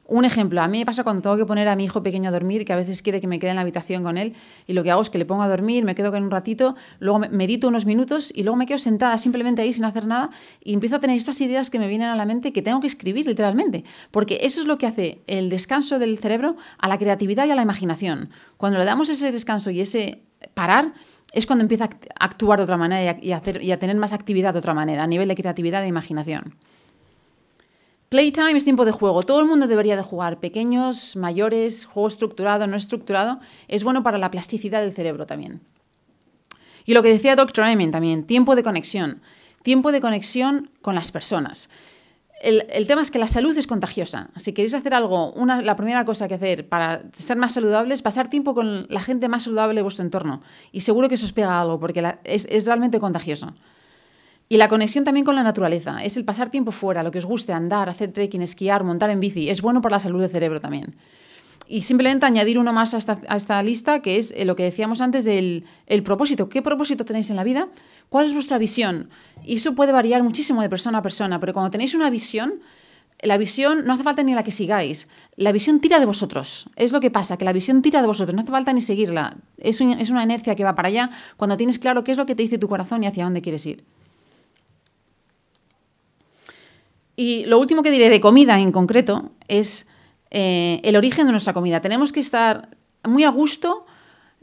Un 0.07 0.25
ejemplo, 0.25 0.63
a 0.63 0.69
mí 0.69 0.79
me 0.79 0.87
pasa 0.87 1.05
cuando 1.05 1.21
tengo 1.21 1.37
que 1.37 1.45
poner 1.45 1.69
a 1.69 1.77
mi 1.77 1.85
hijo 1.85 2.03
pequeño 2.03 2.31
a 2.31 2.33
dormir, 2.33 2.65
que 2.65 2.73
a 2.73 2.77
veces 2.77 3.03
quiere 3.03 3.21
que 3.21 3.27
me 3.27 3.39
quede 3.39 3.51
en 3.51 3.57
la 3.57 3.63
habitación 3.63 4.03
con 4.03 4.17
él, 4.17 4.33
y 4.67 4.73
lo 4.73 4.83
que 4.83 4.91
hago 4.91 5.03
es 5.03 5.11
que 5.11 5.19
le 5.19 5.27
pongo 5.27 5.43
a 5.43 5.49
dormir, 5.49 5.85
me 5.85 5.95
quedo 5.95 6.11
con 6.11 6.23
un 6.23 6.31
ratito, 6.31 6.77
luego 6.99 7.19
medito 7.19 7.69
unos 7.69 7.85
minutos 7.85 8.33
y 8.35 8.43
luego 8.43 8.57
me 8.57 8.65
quedo 8.65 8.79
sentada 8.79 9.19
simplemente 9.19 9.61
ahí 9.61 9.71
sin 9.75 9.85
hacer 9.85 10.07
nada 10.07 10.31
y 10.65 10.73
empiezo 10.73 10.97
a 10.97 10.99
tener 10.99 11.19
estas 11.19 11.39
ideas 11.43 11.69
que 11.69 11.79
me 11.79 11.89
vienen 11.89 12.09
a 12.09 12.17
la 12.17 12.25
mente 12.25 12.55
que 12.55 12.63
tengo 12.63 12.81
que 12.81 12.87
escribir 12.87 13.27
literalmente, 13.27 13.85
porque 14.11 14.39
eso 14.43 14.63
es 14.63 14.67
lo 14.67 14.79
que 14.79 14.87
hace 14.87 15.21
el 15.27 15.51
descanso 15.51 15.99
del 15.99 16.17
cerebro 16.17 16.57
a 16.79 16.89
la 16.89 16.97
creatividad 16.97 17.47
y 17.47 17.51
a 17.51 17.55
la 17.55 17.63
imaginación. 17.63 18.31
Cuando 18.57 18.79
le 18.79 18.87
damos 18.87 19.11
ese 19.11 19.31
descanso 19.31 19.71
y 19.71 19.83
ese 19.83 20.23
parar, 20.55 20.95
es 21.33 21.47
cuando 21.47 21.63
empieza 21.63 21.85
a 21.85 22.25
actuar 22.25 22.59
de 22.59 22.65
otra 22.65 22.77
manera 22.77 23.19
y 23.21 23.33
a, 23.33 23.41
tener 23.79 23.97
más 23.97 24.13
actividad 24.13 24.53
de 24.53 24.61
otra 24.61 24.75
manera, 24.75 25.03
a 25.03 25.07
nivel 25.07 25.29
de 25.29 25.35
creatividad 25.35 25.85
e 25.85 25.89
imaginación. 25.89 26.55
Playtime 28.09 28.57
es 28.57 28.65
tiempo 28.65 28.87
de 28.87 28.93
juego. 28.93 29.23
Todo 29.23 29.41
el 29.41 29.47
mundo 29.47 29.67
debería 29.67 29.95
de 29.95 30.03
jugar. 30.03 30.41
Pequeños, 30.41 31.15
mayores, 31.17 31.85
juego 31.85 32.09
estructurado, 32.09 32.67
no 32.67 32.77
estructurado. 32.77 33.39
Es 33.69 33.85
bueno 33.85 34.03
para 34.03 34.17
la 34.17 34.31
plasticidad 34.31 34.81
del 34.81 34.95
cerebro 34.95 35.27
también. 35.27 35.61
Y 36.87 36.95
lo 36.95 37.03
que 37.03 37.11
decía 37.11 37.37
Dr. 37.37 37.67
Emin 37.67 37.91
también, 37.91 38.25
tiempo 38.25 38.57
de 38.57 38.63
conexión. 38.63 39.21
Tiempo 39.63 39.93
de 39.93 40.01
conexión 40.01 40.71
con 40.81 40.95
las 40.95 41.13
personas 41.13 41.69
el, 42.41 42.87
tema 42.87 43.03
es 43.03 43.11
que 43.11 43.19
la 43.19 43.29
salud 43.29 43.57
es 43.57 43.67
contagiosa. 43.67 44.31
Si 44.37 44.53
queréis 44.53 44.75
hacer 44.75 44.95
algo, 44.95 45.33
una, 45.33 45.63
la 45.63 45.77
primera 45.77 46.05
cosa 46.05 46.29
que 46.29 46.35
hacer 46.35 46.69
para 46.69 47.03
ser 47.13 47.37
más 47.37 47.55
saludable 47.55 47.95
es 47.95 48.03
pasar 48.03 48.31
tiempo 48.31 48.55
con 48.55 48.87
la 48.89 49.01
gente 49.01 49.29
más 49.29 49.45
saludable 49.45 49.77
de 49.77 49.83
vuestro 49.83 50.05
entorno. 50.05 50.43
Y 50.73 50.83
seguro 50.83 51.09
que 51.09 51.17
eso 51.17 51.27
os 51.27 51.33
pega 51.33 51.61
algo, 51.61 51.81
porque 51.81 52.17
es, 52.25 52.47
es, 52.51 52.67
realmente 52.67 53.01
contagioso. 53.01 53.55
Y 54.49 54.57
la 54.57 54.69
conexión 54.69 55.05
también 55.05 55.27
con 55.27 55.35
la 55.35 55.43
naturaleza. 55.43 55.99
Es 56.03 56.17
el 56.17 56.25
pasar 56.25 56.51
tiempo 56.51 56.73
fuera, 56.73 57.03
lo 57.03 57.11
que 57.11 57.19
os 57.19 57.27
guste, 57.27 57.53
andar, 57.53 57.89
hacer 57.89 58.13
trekking, 58.13 58.43
esquiar, 58.43 58.85
montar 58.85 59.11
en 59.11 59.21
bici. 59.21 59.51
Es 59.51 59.61
bueno 59.61 59.83
para 59.83 59.97
la 59.97 60.01
salud 60.01 60.21
del 60.21 60.31
cerebro 60.31 60.61
también. 60.61 60.97
Y 61.71 61.83
simplemente 61.83 62.25
añadir 62.25 62.59
uno 62.59 62.73
más 62.73 62.95
a 62.95 63.37
esta, 63.37 63.63
lista, 63.63 64.01
que 64.01 64.17
es 64.17 64.33
eh, 64.35 64.47
lo 64.47 64.57
que 64.57 64.63
decíamos 64.63 65.03
antes 65.03 65.25
del 65.25 65.67
el 65.87 66.03
propósito. 66.03 66.49
¿Qué 66.49 66.63
propósito 66.63 67.05
tenéis 67.05 67.29
en 67.29 67.37
la 67.37 67.45
vida? 67.45 67.69
¿Cuál 68.09 68.27
es 68.27 68.33
vuestra 68.33 68.57
visión? 68.57 69.11
Y 69.45 69.57
eso 69.57 69.75
puede 69.75 69.93
variar 69.93 70.23
muchísimo 70.23 70.63
de 70.63 70.71
persona 70.71 70.99
a 70.99 71.03
persona, 71.03 71.39
pero 71.39 71.53
cuando 71.53 71.71
tenéis 71.71 71.95
una 71.95 72.09
visión, 72.09 72.55
la 73.21 73.37
visión 73.37 73.85
no 73.85 73.93
hace 73.93 74.03
falta 74.03 74.23
ni 74.23 74.35
la 74.35 74.45
que 74.45 74.51
sigáis. 74.51 75.09
La 75.37 75.53
visión 75.53 75.81
tira 75.81 76.01
de 76.01 76.07
vosotros. 76.07 76.71
Es 76.77 76.93
lo 76.93 77.01
que 77.01 77.11
pasa, 77.11 77.37
que 77.37 77.45
la 77.45 77.53
visión 77.53 77.83
tira 77.83 78.01
de 78.01 78.07
vosotros. 78.07 78.35
No 78.35 78.41
hace 78.41 78.51
falta 78.51 78.73
ni 78.73 78.81
seguirla. 78.81 79.37
Es, 79.59 79.81
es 79.81 80.11
una 80.11 80.25
inercia 80.25 80.55
que 80.55 80.65
va 80.65 80.75
para 80.75 80.89
allá 80.89 81.11
cuando 81.37 81.59
tienes 81.59 81.79
claro 81.79 82.03
qué 82.03 82.13
es 82.13 82.19
lo 82.19 82.25
que 82.25 82.35
te 82.35 82.43
dice 82.43 82.57
tu 82.57 82.69
corazón 82.69 83.05
y 83.05 83.09
hacia 83.09 83.25
dónde 83.25 83.43
quieres 83.43 83.67
ir. 83.67 83.85
Y 87.15 87.45
lo 87.47 87.59
último 87.59 87.83
que 87.83 87.91
diré 87.91 88.09
de 88.09 88.21
comida 88.21 88.61
en 88.61 88.71
concreto 88.71 89.33
es 89.49 89.89
eh, 90.31 90.81
el 90.85 90.97
origen 90.97 91.27
de 91.27 91.33
nuestra 91.33 91.53
comida. 91.53 91.81
Tenemos 91.81 92.13
que 92.13 92.21
estar 92.21 92.69
muy 93.05 93.25
a 93.25 93.31
gusto 93.31 93.87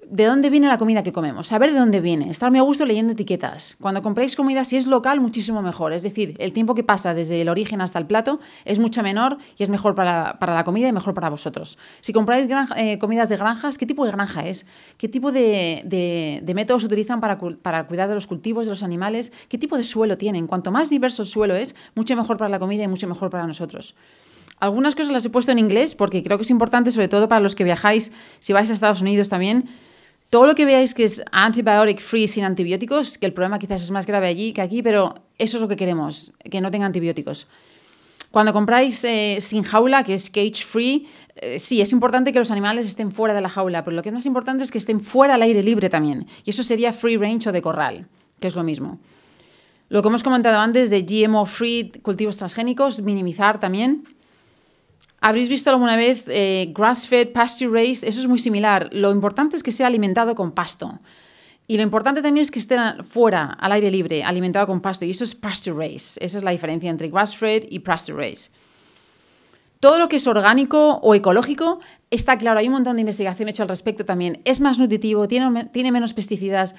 de 0.10 0.26
dónde 0.26 0.50
viene 0.50 0.68
la 0.68 0.78
comida 0.78 1.04
que 1.04 1.12
comemos, 1.12 1.48
saber 1.48 1.72
de 1.72 1.80
dónde 1.80 2.00
viene, 2.00 2.30
estar 2.30 2.50
muy 2.52 2.60
a 2.60 2.64
gusto 2.64 2.86
leyendo 2.86 3.14
etiquetas. 3.14 3.76
Cuando 3.80 4.02
compráis 4.02 4.36
comida, 4.36 4.64
si 4.64 4.78
es 4.78 4.86
local, 4.88 5.20
muchísimo 5.20 5.62
mejor. 5.62 5.94
Es 5.94 6.04
decir, 6.04 6.36
el 6.40 6.54
tiempo 6.54 6.76
que 6.76 6.84
pasa 6.84 7.14
desde 7.14 7.42
el 7.42 7.50
origen 7.50 7.82
hasta 7.82 8.00
el 8.00 8.06
plato 8.06 8.40
es 8.66 8.80
mucho 8.80 9.04
menor 9.04 9.38
y 9.58 9.64
es 9.64 9.70
mejor 9.70 9.96
para, 9.96 10.38
la 10.40 10.64
comida 10.64 10.88
y 10.88 10.94
mejor 10.94 11.14
para 11.14 11.30
vosotros. 11.30 11.78
Si 12.02 12.14
compráis 12.14 12.48
eh, 12.78 13.00
comidas 13.00 13.30
de 13.30 13.38
granjas, 13.38 13.78
¿qué 13.78 13.86
tipo 13.86 14.06
de 14.06 14.12
granja 14.12 14.46
es? 14.46 14.68
¿Qué 14.98 15.08
tipo 15.08 15.32
de, 15.32 16.44
métodos 16.56 16.84
utilizan 16.84 17.20
para, 17.20 17.38
para, 17.40 17.88
cuidar 17.88 18.08
de 18.08 18.16
los 18.16 18.28
cultivos, 18.28 18.68
de 18.68 18.72
los 18.72 18.84
animales? 18.84 19.32
¿Qué 19.50 19.58
tipo 19.58 19.78
de 19.78 19.84
suelo 19.84 20.18
tienen? 20.18 20.48
Cuanto 20.48 20.72
más 20.72 20.90
diverso 20.90 21.24
el 21.24 21.28
suelo 21.28 21.56
es, 21.56 21.76
mucho 21.96 22.16
mejor 22.16 22.38
para 22.38 22.50
la 22.50 22.60
comida 22.60 22.84
y 22.84 22.88
mucho 22.88 23.08
mejor 23.08 23.30
para 23.30 23.48
nosotros. 23.48 23.96
Algunas 24.60 24.96
cosas 24.96 25.12
las 25.12 25.26
he 25.26 25.30
puesto 25.30 25.52
en 25.52 25.60
inglés 25.60 25.96
porque 25.96 26.24
creo 26.24 26.38
que 26.38 26.44
es 26.44 26.50
importante, 26.50 26.92
sobre 26.92 27.08
todo 27.08 27.28
para 27.28 27.42
los 27.42 27.56
que 27.56 27.64
viajáis, 27.64 28.12
si 28.40 28.54
vais 28.54 28.70
a 28.70 28.74
Estados 28.74 29.02
Unidos 29.02 29.30
también, 29.30 29.70
todo 30.30 30.48
lo 30.48 30.56
que 30.56 30.66
veáis 30.66 30.94
que 30.94 31.04
es 31.04 31.24
antibiotic 31.32 32.00
free 32.00 32.28
sin 32.28 32.44
antibióticos, 32.44 33.18
que 33.18 33.26
el 33.26 33.34
problema 33.34 33.60
quizás 33.60 33.84
es 33.84 33.92
más 33.92 34.06
grave 34.06 34.28
allí 34.28 34.54
que 34.54 34.62
aquí, 34.62 34.82
pero 34.82 35.16
eso 35.38 35.58
es 35.58 35.62
lo 35.62 35.68
que 35.68 35.76
queremos, 35.76 36.34
que 36.50 36.62
no 36.62 36.72
tenga 36.72 36.86
antibióticos. 36.86 37.48
Cuando 38.32 38.52
compráis 38.52 39.02
eh, 39.06 39.38
sin 39.40 39.64
jaula, 39.64 40.04
que 40.04 40.14
es 40.14 40.30
cage 40.30 40.66
free, 40.66 41.08
eh, 41.38 41.60
sí, 41.60 41.80
es 41.80 41.92
importante 41.94 42.34
que 42.34 42.40
los 42.40 42.52
animales 42.52 42.88
estén 42.88 43.12
fuera 43.12 43.34
de 43.34 43.42
la 43.42 43.50
jaula, 43.50 43.84
pero 43.84 43.96
lo 43.96 44.04
que 44.04 44.10
es 44.10 44.14
más 44.16 44.26
importante 44.26 44.64
es 44.64 44.72
que 44.72 44.78
estén 44.78 45.00
fuera 45.00 45.36
al 45.36 45.42
aire 45.42 45.64
libre 45.64 45.90
también. 45.90 46.28
Y 46.44 46.50
eso 46.50 46.64
sería 46.64 46.92
free 46.92 47.18
range 47.18 47.48
o 47.50 47.52
de 47.52 47.62
corral, 47.62 48.08
que 48.42 48.48
es 48.48 48.56
lo 48.56 48.64
mismo. 48.64 49.00
Lo 49.88 50.02
que 50.02 50.08
hemos 50.08 50.24
comentado 50.24 50.60
antes 50.60 50.90
de 50.90 51.04
GMO 51.04 51.46
free, 51.46 51.92
cultivos 52.02 52.38
transgénicos, 52.38 53.02
minimizar 53.04 53.60
también. 53.60 54.04
Habréis 55.28 55.50
visto 55.50 55.72
alguna 55.72 55.96
vez 55.98 56.26
eh, 56.28 56.72
grass-fed, 56.72 57.32
pasture-raised, 57.34 58.08
eso 58.08 58.20
es 58.20 58.28
muy 58.28 58.38
similar. 58.38 58.90
Lo 58.92 59.10
importante 59.10 59.56
es 59.56 59.64
que 59.64 59.72
sea 59.72 59.88
alimentado 59.88 60.36
con 60.36 60.52
pasto. 60.52 61.00
Y 61.66 61.78
lo 61.78 61.82
importante 61.82 62.22
también 62.22 62.44
es 62.44 62.52
que 62.52 62.60
esté 62.60 62.78
fuera, 63.02 63.46
al 63.46 63.72
aire 63.72 63.90
libre, 63.90 64.24
alimentado 64.24 64.68
con 64.68 64.82
pasto. 64.82 65.04
Y 65.04 65.10
eso 65.10 65.24
es 65.24 65.34
pasture-raised. 65.34 66.22
Esa 66.22 66.38
es 66.38 66.44
la 66.44 66.52
diferencia 66.52 66.92
entre 66.92 67.10
grass-fed 67.10 67.64
y 67.72 67.80
pasture-raised. 67.80 68.52
Todo 69.80 69.98
lo 69.98 70.10
que 70.10 70.18
es 70.18 70.28
orgánico 70.28 71.00
o 71.02 71.16
ecológico 71.16 71.80
está 72.12 72.38
claro, 72.38 72.60
hay 72.60 72.68
un 72.68 72.74
montón 72.74 72.98
de 72.98 73.02
investigación 73.02 73.50
hecha 73.50 73.64
al 73.64 73.70
respecto 73.70 74.06
también. 74.06 74.44
Es 74.46 74.62
más 74.62 74.78
nutritivo, 74.78 75.28
tiene, 75.28 75.66
tiene 75.74 75.92
menos 75.92 76.14
pesticidas, 76.14 76.76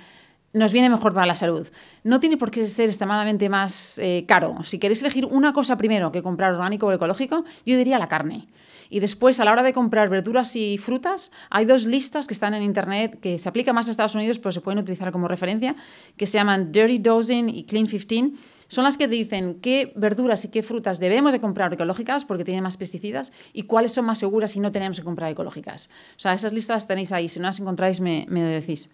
nos 0.53 0.73
viene 0.73 0.89
mejor 0.89 1.13
para 1.13 1.27
la 1.27 1.37
salud. 1.37 1.67
No 2.03 2.21
tiene 2.21 2.37
por 2.37 2.51
qué 2.51 2.67
ser 2.67 2.89
extremadamente 2.89 3.49
más 3.49 3.99
eh, 3.99 4.25
caro. 4.27 4.63
Si 4.65 4.79
queréis 4.79 5.03
elegir 5.03 5.27
una 5.27 5.53
cosa 5.53 5.77
primero 5.77 6.13
que 6.13 6.23
comprar 6.23 6.53
orgánico 6.53 6.87
o 6.87 6.93
ecológico, 6.93 7.45
yo 7.65 7.77
diría 7.77 7.99
la 7.99 8.09
carne. 8.09 8.49
Y 8.89 9.01
después, 9.01 9.41
a 9.41 9.45
la 9.45 9.53
hora 9.53 9.63
de 9.63 9.73
comprar 9.73 10.09
verduras 10.09 10.55
y 10.57 10.79
frutas, 10.79 11.33
hay 11.51 11.65
dos 11.65 11.87
listas 11.87 12.27
que 12.27 12.35
están 12.35 12.55
en 12.55 12.63
Internet 12.63 13.19
que 13.21 13.39
se 13.39 13.49
aplican 13.49 13.75
más 13.75 13.89
a 13.89 13.91
Estados 13.91 14.15
Unidos, 14.15 14.39
pero 14.39 14.53
se 14.53 14.61
pueden 14.61 14.79
utilizar 14.79 15.11
como 15.13 15.29
referencia, 15.29 15.75
que 16.17 16.27
se 16.27 16.39
llaman 16.39 16.73
Dirty 16.73 16.99
Dozen 16.99 17.49
y 17.49 17.65
Clean 17.65 17.87
15. 17.87 18.33
Son 18.69 18.85
las 18.85 18.97
que 18.97 19.07
dicen 19.07 19.61
qué 19.61 19.93
verduras 19.97 20.45
y 20.45 20.51
qué 20.51 20.63
frutas 20.63 20.99
debemos 20.99 21.33
de 21.33 21.41
comprar 21.41 21.73
ecológicas 21.73 22.25
porque 22.25 22.45
tienen 22.45 22.65
más 22.65 22.77
pesticidas 22.77 23.33
y 23.53 23.63
cuáles 23.63 23.93
son 23.93 24.07
más 24.07 24.19
seguras 24.19 24.51
si 24.51 24.61
no 24.61 24.73
tenemos 24.73 24.99
que 24.99 25.05
comprar 25.05 25.31
ecológicas. 25.31 25.89
O 26.17 26.21
sea, 26.21 26.35
esas 26.35 26.53
listas 26.53 26.77
las 26.77 26.89
tenéis 26.89 27.13
ahí. 27.13 27.29
Si 27.29 27.39
no 27.39 27.47
las 27.47 27.61
encontráis, 27.61 28.01
me, 28.01 28.27
me 28.29 28.43
decís. 28.43 28.91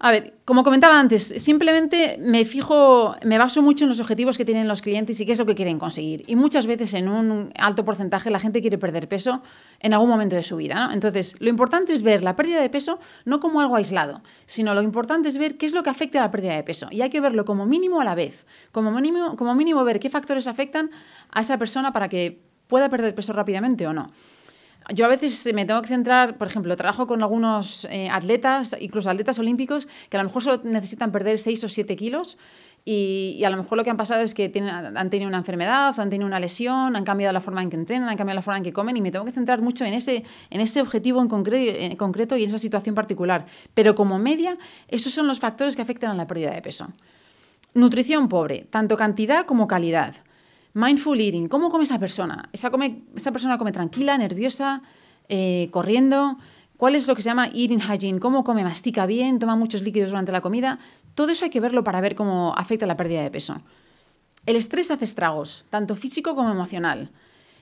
A 0.00 0.12
ver, 0.12 0.36
como 0.44 0.62
comentaba 0.62 1.00
antes, 1.00 1.34
simplemente 1.38 2.18
me 2.20 2.44
fijo, 2.44 3.16
me 3.24 3.36
baso 3.36 3.62
mucho 3.62 3.84
en 3.84 3.88
los 3.88 3.98
objetivos 3.98 4.38
que 4.38 4.44
tienen 4.44 4.68
los 4.68 4.80
clientes 4.80 5.18
y 5.18 5.26
qué 5.26 5.32
es 5.32 5.40
lo 5.40 5.46
que 5.46 5.56
quieren 5.56 5.80
conseguir. 5.80 6.22
Y 6.28 6.36
muchas 6.36 6.66
veces 6.66 6.94
en 6.94 7.08
un 7.08 7.52
alto 7.58 7.84
porcentaje 7.84 8.30
la 8.30 8.38
gente 8.38 8.60
quiere 8.60 8.78
perder 8.78 9.08
peso 9.08 9.42
en 9.80 9.94
algún 9.94 10.08
momento 10.08 10.36
de 10.36 10.44
su 10.44 10.56
vida. 10.56 10.90
Entonces, 10.92 11.34
lo 11.40 11.48
importante 11.48 11.92
es 11.92 12.02
ver 12.02 12.22
la 12.22 12.36
pérdida 12.36 12.60
de 12.60 12.70
peso 12.70 13.00
no 13.24 13.40
como 13.40 13.60
algo 13.60 13.74
aislado, 13.74 14.22
sino 14.46 14.72
lo 14.72 14.82
importante 14.82 15.28
es 15.28 15.36
ver 15.36 15.56
qué 15.56 15.66
es 15.66 15.72
lo 15.72 15.82
que 15.82 15.90
afecta 15.90 16.20
a 16.20 16.22
la 16.22 16.30
pérdida 16.30 16.54
de 16.54 16.62
peso. 16.62 16.86
Y 16.92 17.00
hay 17.00 17.10
que 17.10 17.20
verlo 17.20 17.44
como 17.44 17.66
mínimo 17.66 18.00
a 18.00 18.04
la 18.04 18.14
vez, 18.14 18.46
como 18.70 18.92
mínimo, 18.92 19.34
como 19.34 19.56
mínimo 19.56 19.82
ver 19.82 19.98
qué 19.98 20.10
factores 20.10 20.46
afectan 20.46 20.92
a 21.32 21.40
esa 21.40 21.58
persona 21.58 21.92
para 21.92 22.08
que 22.08 22.40
pueda 22.68 22.88
perder 22.88 23.16
peso 23.16 23.32
rápidamente 23.32 23.84
o 23.88 23.92
no 23.92 24.12
yo 24.94 25.04
a 25.04 25.08
veces 25.08 25.48
me 25.54 25.64
tengo 25.64 25.82
que 25.82 25.88
centrar, 25.88 26.38
por 26.38 26.48
ejemplo, 26.48 26.76
trabajo 26.76 27.06
con 27.06 27.22
algunos 27.22 27.84
eh, 27.90 28.08
atletas, 28.10 28.76
incluso 28.80 29.10
atletas 29.10 29.38
olímpicos, 29.38 29.86
que 30.08 30.16
a 30.16 30.22
lo 30.22 30.28
mejor 30.28 30.42
solo 30.42 30.62
necesitan 30.64 31.12
perder 31.12 31.38
6 31.38 31.64
o 31.64 31.68
7 31.68 31.96
kilos 31.96 32.38
y, 32.90 33.44
a 33.44 33.50
lo 33.50 33.58
mejor 33.58 33.76
lo 33.76 33.84
que 33.84 33.90
han 33.90 33.98
pasado 33.98 34.22
es 34.22 34.32
que 34.32 34.48
tienen, 34.48 34.70
han 34.70 35.10
tenido 35.10 35.28
una 35.28 35.36
enfermedad, 35.36 35.98
han 36.00 36.08
tenido 36.08 36.26
una 36.26 36.40
lesión, 36.40 36.96
han 36.96 37.04
cambiado 37.04 37.34
la 37.34 37.42
forma 37.42 37.62
en 37.62 37.68
que 37.68 37.76
entrenan, 37.76 38.08
han 38.08 38.16
cambiado 38.16 38.36
la 38.36 38.42
forma 38.42 38.56
en 38.56 38.64
que 38.64 38.72
comen 38.72 38.96
y 38.96 39.02
me 39.02 39.10
tengo 39.10 39.26
que 39.26 39.32
centrar 39.32 39.60
mucho 39.60 39.84
en 39.84 39.92
ese, 39.92 40.24
en 40.48 40.60
ese 40.62 40.80
objetivo 40.80 41.20
en, 41.20 41.28
en 41.54 41.96
concreto 41.96 42.36
y 42.38 42.44
en 42.44 42.48
esa 42.48 42.56
situación 42.56 42.94
particular. 42.94 43.44
Pero 43.74 43.94
como 43.94 44.18
media, 44.18 44.56
esos 44.88 45.12
son 45.12 45.26
los 45.26 45.38
factores 45.38 45.76
que 45.76 45.82
afectan 45.82 46.10
a 46.12 46.14
la 46.14 46.26
pérdida 46.26 46.50
de 46.50 46.62
peso. 46.62 46.88
Nutrición 47.74 48.30
pobre, 48.30 48.66
tanto 48.70 48.96
cantidad 48.96 49.44
como 49.44 49.68
calidad. 49.68 50.14
Mindful 50.74 51.20
eating, 51.20 51.48
¿cómo 51.48 51.70
come 51.70 51.84
esa 51.84 51.98
persona? 51.98 52.48
Esa, 52.52 52.70
come, 52.70 53.02
esa 53.16 53.32
persona 53.32 53.58
come 53.58 53.72
tranquila, 53.72 54.16
nerviosa, 54.18 54.82
eh, 55.28 55.68
corriendo. 55.70 56.38
¿Cuál 56.76 56.94
es 56.94 57.08
lo 57.08 57.16
que 57.16 57.22
se 57.22 57.28
llama 57.28 57.48
eating 57.48 57.80
hygiene? 57.80 58.20
¿Cómo 58.20 58.44
come? 58.44 58.62
¿Mastica 58.62 59.06
bien? 59.06 59.38
¿Toma 59.38 59.56
muchos 59.56 59.82
líquidos 59.82 60.10
durante 60.10 60.30
la 60.30 60.40
comida? 60.40 60.78
Todo 61.14 61.32
eso 61.32 61.44
hay 61.44 61.50
que 61.50 61.60
verlo 61.60 61.82
para 61.82 62.00
ver 62.00 62.14
cómo 62.14 62.54
afecta 62.56 62.86
la 62.86 62.96
pérdida 62.96 63.22
de 63.22 63.30
peso. 63.30 63.60
El 64.46 64.56
estrés 64.56 64.90
hace 64.90 65.04
estragos, 65.04 65.66
tanto 65.70 65.96
físico 65.96 66.34
como 66.34 66.50
emocional. 66.50 67.10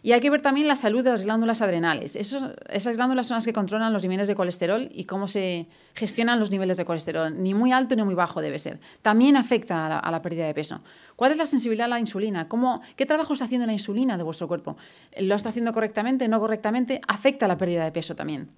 Y 0.06 0.12
hay 0.12 0.20
que 0.20 0.30
ver 0.30 0.40
también 0.40 0.68
la 0.68 0.76
salud 0.76 1.02
de 1.02 1.10
las 1.10 1.24
glándulas 1.24 1.62
adrenales. 1.62 2.14
esas 2.14 2.96
glándulas 2.96 3.26
son 3.26 3.38
las 3.38 3.44
que 3.44 3.52
controlan 3.52 3.92
los 3.92 4.04
niveles 4.04 4.28
de 4.28 4.36
colesterol 4.36 4.88
y 4.92 5.02
cómo 5.02 5.26
se 5.26 5.66
gestionan 5.96 6.38
los 6.38 6.52
niveles 6.52 6.76
de 6.76 6.84
colesterol. 6.84 7.42
Ni 7.42 7.54
muy 7.54 7.72
alto 7.72 7.96
ni 7.96 8.04
muy 8.04 8.14
bajo 8.14 8.40
debe 8.40 8.60
ser. 8.60 8.78
También 9.02 9.36
afecta 9.36 9.98
a 9.98 10.10
la, 10.12 10.22
pérdida 10.22 10.46
de 10.46 10.54
peso. 10.54 10.80
¿Cuál 11.16 11.32
es 11.32 11.38
la 11.38 11.46
sensibilidad 11.46 11.86
a 11.86 11.88
la 11.88 11.98
insulina? 11.98 12.46
¿Cómo, 12.46 12.82
¿Qué 12.94 13.04
trabajo 13.04 13.32
está 13.32 13.46
haciendo 13.46 13.66
la 13.66 13.72
insulina 13.72 14.16
de 14.16 14.22
vuestro 14.22 14.46
cuerpo? 14.46 14.76
¿Lo 15.18 15.34
está 15.34 15.48
haciendo 15.48 15.72
correctamente? 15.72 16.28
¿No 16.28 16.38
correctamente? 16.38 17.00
Afecta 17.08 17.46
a 17.46 17.48
la 17.48 17.58
pérdida 17.58 17.82
de 17.82 17.90
peso 17.90 18.14
también. 18.14 18.48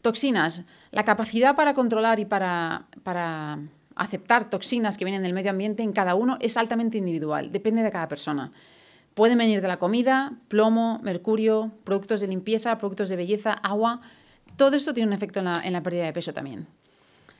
Toxinas. 0.00 0.62
La 0.90 1.04
capacidad 1.04 1.54
para 1.54 1.74
controlar 1.74 2.18
y 2.18 2.24
para 2.24 2.86
aceptar 3.94 4.48
toxinas 4.48 4.96
que 4.96 5.04
vienen 5.04 5.22
del 5.22 5.34
medio 5.34 5.50
ambiente 5.50 5.82
en 5.82 5.92
cada 5.92 6.14
uno 6.14 6.38
es 6.40 6.56
altamente 6.56 6.96
individual. 6.96 7.52
Depende 7.52 7.82
de 7.82 7.92
cada 7.92 8.08
persona. 8.08 8.52
Pueden 9.14 9.38
venir 9.38 9.60
de 9.60 9.68
la 9.68 9.78
comida, 9.78 10.32
plomo, 10.48 10.98
mercurio, 11.02 11.70
productos 11.84 12.20
de 12.20 12.26
limpieza, 12.26 12.78
productos 12.78 13.08
de 13.08 13.16
belleza, 13.16 13.52
agua. 13.52 14.00
Todo 14.56 14.76
esto 14.76 14.92
tiene 14.92 15.06
un 15.06 15.12
efecto 15.12 15.38
en 15.38 15.72
la, 15.72 15.82
pérdida 15.82 16.04
de 16.04 16.12
peso 16.12 16.32
también. 16.32 16.66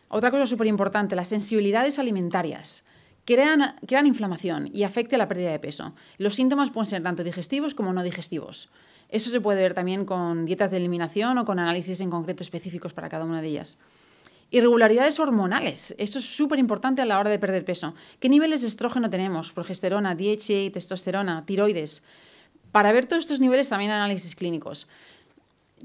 Otra 0.08 0.30
cosa 0.30 0.46
súper 0.46 0.68
importante, 0.68 1.16
las 1.16 1.28
sensibilidades 1.28 1.98
alimentarias. 1.98 2.84
Crean, 3.24 3.74
crean 3.88 4.06
inflamación 4.06 4.70
y 4.72 4.84
afecta 4.84 5.18
la 5.18 5.26
pérdida 5.26 5.50
de 5.50 5.58
peso. 5.58 5.94
Los 6.18 6.36
síntomas 6.36 6.70
pueden 6.70 6.86
ser 6.86 7.02
tanto 7.02 7.24
digestivos 7.24 7.74
como 7.74 7.92
no 7.92 8.04
digestivos. 8.04 8.68
Eso 9.08 9.30
se 9.30 9.40
puede 9.40 9.62
ver 9.62 9.74
también 9.74 10.04
con 10.04 10.46
dietas 10.46 10.70
de 10.70 10.76
eliminación 10.76 11.38
o 11.38 11.44
con 11.44 11.58
análisis 11.58 12.00
en 12.00 12.10
concreto 12.10 12.42
específicos 12.42 12.92
para 12.92 13.08
cada 13.08 13.24
una 13.24 13.42
de 13.42 13.48
ellas. 13.48 13.78
Irregularidades 14.50 15.18
hormonales. 15.18 15.94
Eso 15.98 16.18
es 16.18 16.24
súper 16.24 16.58
importante 16.58 17.02
a 17.02 17.04
la 17.04 17.18
hora 17.18 17.30
de 17.30 17.38
perder 17.38 17.64
peso. 17.64 17.94
¿Qué 18.20 18.28
niveles 18.28 18.62
de 18.62 18.68
estrógeno 18.68 19.10
tenemos? 19.10 19.52
Progesterona, 19.52 20.14
DHA, 20.14 20.72
testosterona, 20.72 21.44
tiroides. 21.46 22.02
Para 22.72 22.92
ver 22.92 23.06
todos 23.06 23.24
estos 23.24 23.40
niveles 23.40 23.68
también 23.68 23.90
análisis 23.90 24.34
clínicos 24.34 24.88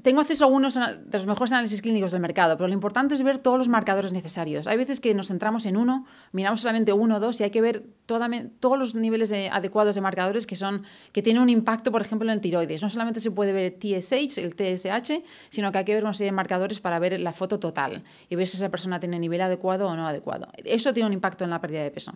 tengo 0.01 0.21
acceso 0.21 0.43
a 0.43 0.47
algunos 0.47 0.75
de 0.75 0.81
los 1.11 1.25
mejores 1.25 1.51
análisis 1.51 1.81
clínicos 1.81 2.11
del 2.11 2.21
mercado, 2.21 2.57
pero 2.57 2.67
lo 2.67 2.73
importante 2.73 3.15
es 3.15 3.23
ver 3.23 3.39
todos 3.39 3.57
los 3.57 3.67
marcadores 3.67 4.11
necesarios. 4.11 4.67
Hay 4.67 4.77
veces 4.77 4.99
que 4.99 5.13
nos 5.13 5.27
centramos 5.27 5.65
en 5.65 5.77
uno, 5.77 6.05
miramos 6.31 6.61
solamente 6.61 6.93
uno 6.93 7.17
o 7.17 7.19
dos 7.19 7.39
y 7.39 7.43
hay 7.43 7.51
que 7.51 7.61
ver 7.61 7.83
todos 8.05 8.79
los 8.79 8.95
niveles 8.95 9.31
adecuados 9.31 9.95
de 9.95 10.01
marcadores 10.01 10.47
que, 10.47 10.55
son, 10.55 10.83
que 11.11 11.21
tienen 11.21 11.41
un 11.41 11.49
impacto, 11.49 11.91
por 11.91 12.01
ejemplo, 12.01 12.31
en 12.31 12.41
tiroides. 12.41 12.81
No 12.81 12.89
solamente 12.89 13.19
se 13.19 13.31
puede 13.31 13.53
ver 13.53 13.73
el 13.73 14.01
TSH, 14.01 14.37
el 14.39 14.55
TSH, 14.55 15.23
sino 15.49 15.71
que 15.71 15.77
hay 15.79 15.85
que 15.85 15.93
ver 15.93 16.03
una 16.03 16.13
serie 16.13 16.31
de 16.31 16.35
marcadores 16.35 16.79
para 16.79 16.99
ver 16.99 17.19
la 17.19 17.33
foto 17.33 17.59
total 17.59 18.03
y 18.29 18.35
ver 18.35 18.47
si 18.47 18.57
esa 18.57 18.69
persona 18.69 18.99
tiene 18.99 19.19
nivel 19.19 19.41
adecuado 19.41 19.87
o 19.87 19.95
no 19.95 20.07
adecuado. 20.07 20.47
Eso 20.63 20.93
tiene 20.93 21.07
un 21.07 21.13
impacto 21.13 21.43
en 21.43 21.49
la 21.49 21.61
pérdida 21.61 21.83
de 21.83 21.91
peso. 21.91 22.13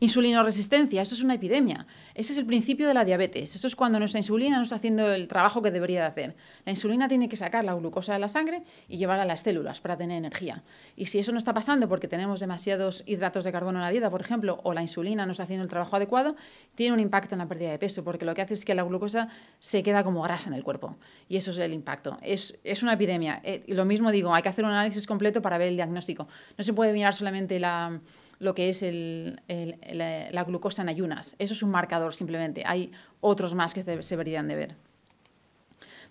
Insulinoresistencia, 0.00 1.02
esto 1.02 1.16
es 1.16 1.22
una 1.22 1.34
epidemia. 1.34 1.84
Ese 2.14 2.32
es 2.32 2.38
el 2.38 2.46
principio 2.46 2.86
de 2.86 2.94
la 2.94 3.04
diabetes. 3.04 3.56
Eso 3.56 3.66
es 3.66 3.74
cuando 3.74 3.98
nuestra 3.98 4.20
insulina 4.20 4.56
no 4.56 4.62
está 4.62 4.76
haciendo 4.76 5.12
el 5.12 5.26
trabajo 5.26 5.60
que 5.60 5.72
debería 5.72 6.00
de 6.00 6.06
hacer. 6.06 6.36
La 6.64 6.70
insulina 6.70 7.08
tiene 7.08 7.28
que 7.28 7.36
sacar 7.36 7.64
la 7.64 7.74
glucosa 7.74 8.12
de 8.12 8.20
la 8.20 8.28
sangre 8.28 8.62
y 8.86 8.96
llevarla 8.96 9.24
a 9.24 9.26
las 9.26 9.40
células 9.40 9.80
para 9.80 9.96
tener 9.96 10.16
energía. 10.16 10.62
Y 10.94 11.06
si 11.06 11.18
eso 11.18 11.32
no 11.32 11.38
está 11.38 11.52
pasando 11.52 11.88
porque 11.88 12.06
tenemos 12.06 12.38
demasiados 12.38 13.02
hidratos 13.06 13.44
de 13.44 13.50
carbono 13.50 13.78
en 13.78 13.82
la 13.82 13.90
dieta, 13.90 14.08
por 14.08 14.20
ejemplo, 14.20 14.60
o 14.62 14.72
la 14.72 14.82
insulina 14.82 15.26
no 15.26 15.32
está 15.32 15.42
haciendo 15.42 15.64
el 15.64 15.70
trabajo 15.70 15.96
adecuado, 15.96 16.36
tiene 16.76 16.94
un 16.94 17.00
impacto 17.00 17.34
en 17.34 17.40
la 17.40 17.48
pérdida 17.48 17.70
de 17.70 17.78
peso, 17.78 18.04
porque 18.04 18.24
lo 18.24 18.34
que 18.34 18.42
hace 18.42 18.54
es 18.54 18.64
que 18.64 18.76
la 18.76 18.84
glucosa 18.84 19.28
se 19.58 19.82
queda 19.82 20.04
como 20.04 20.22
grasa 20.22 20.48
en 20.48 20.54
el 20.54 20.62
cuerpo. 20.62 20.96
Y 21.28 21.36
eso 21.38 21.50
es 21.50 21.58
el 21.58 21.72
impacto. 21.72 22.18
Es, 22.22 22.56
es 22.62 22.84
una 22.84 22.92
epidemia. 22.92 23.40
Eh, 23.42 23.64
lo 23.66 23.84
mismo 23.84 24.12
digo, 24.12 24.32
hay 24.32 24.42
que 24.42 24.48
hacer 24.48 24.64
un 24.64 24.70
análisis 24.70 25.08
completo 25.08 25.42
para 25.42 25.58
ver 25.58 25.68
el 25.68 25.76
diagnóstico. 25.76 26.28
No 26.56 26.62
se 26.62 26.72
puede 26.72 26.92
mirar 26.92 27.14
solamente 27.14 27.58
la 27.58 28.00
lo 28.38 28.54
que 28.54 28.68
es 28.68 28.82
la, 28.82 30.44
glucosa 30.44 30.82
en 30.82 30.88
ayunas. 30.88 31.36
Eso 31.38 31.54
es 31.54 31.62
un 31.62 31.70
marcador 31.70 32.14
simplemente. 32.14 32.62
Hay 32.66 32.92
otros 33.20 33.54
más 33.54 33.74
que 33.74 33.82
se, 33.82 34.16
deberían 34.16 34.48
de 34.48 34.56
ver. 34.56 34.76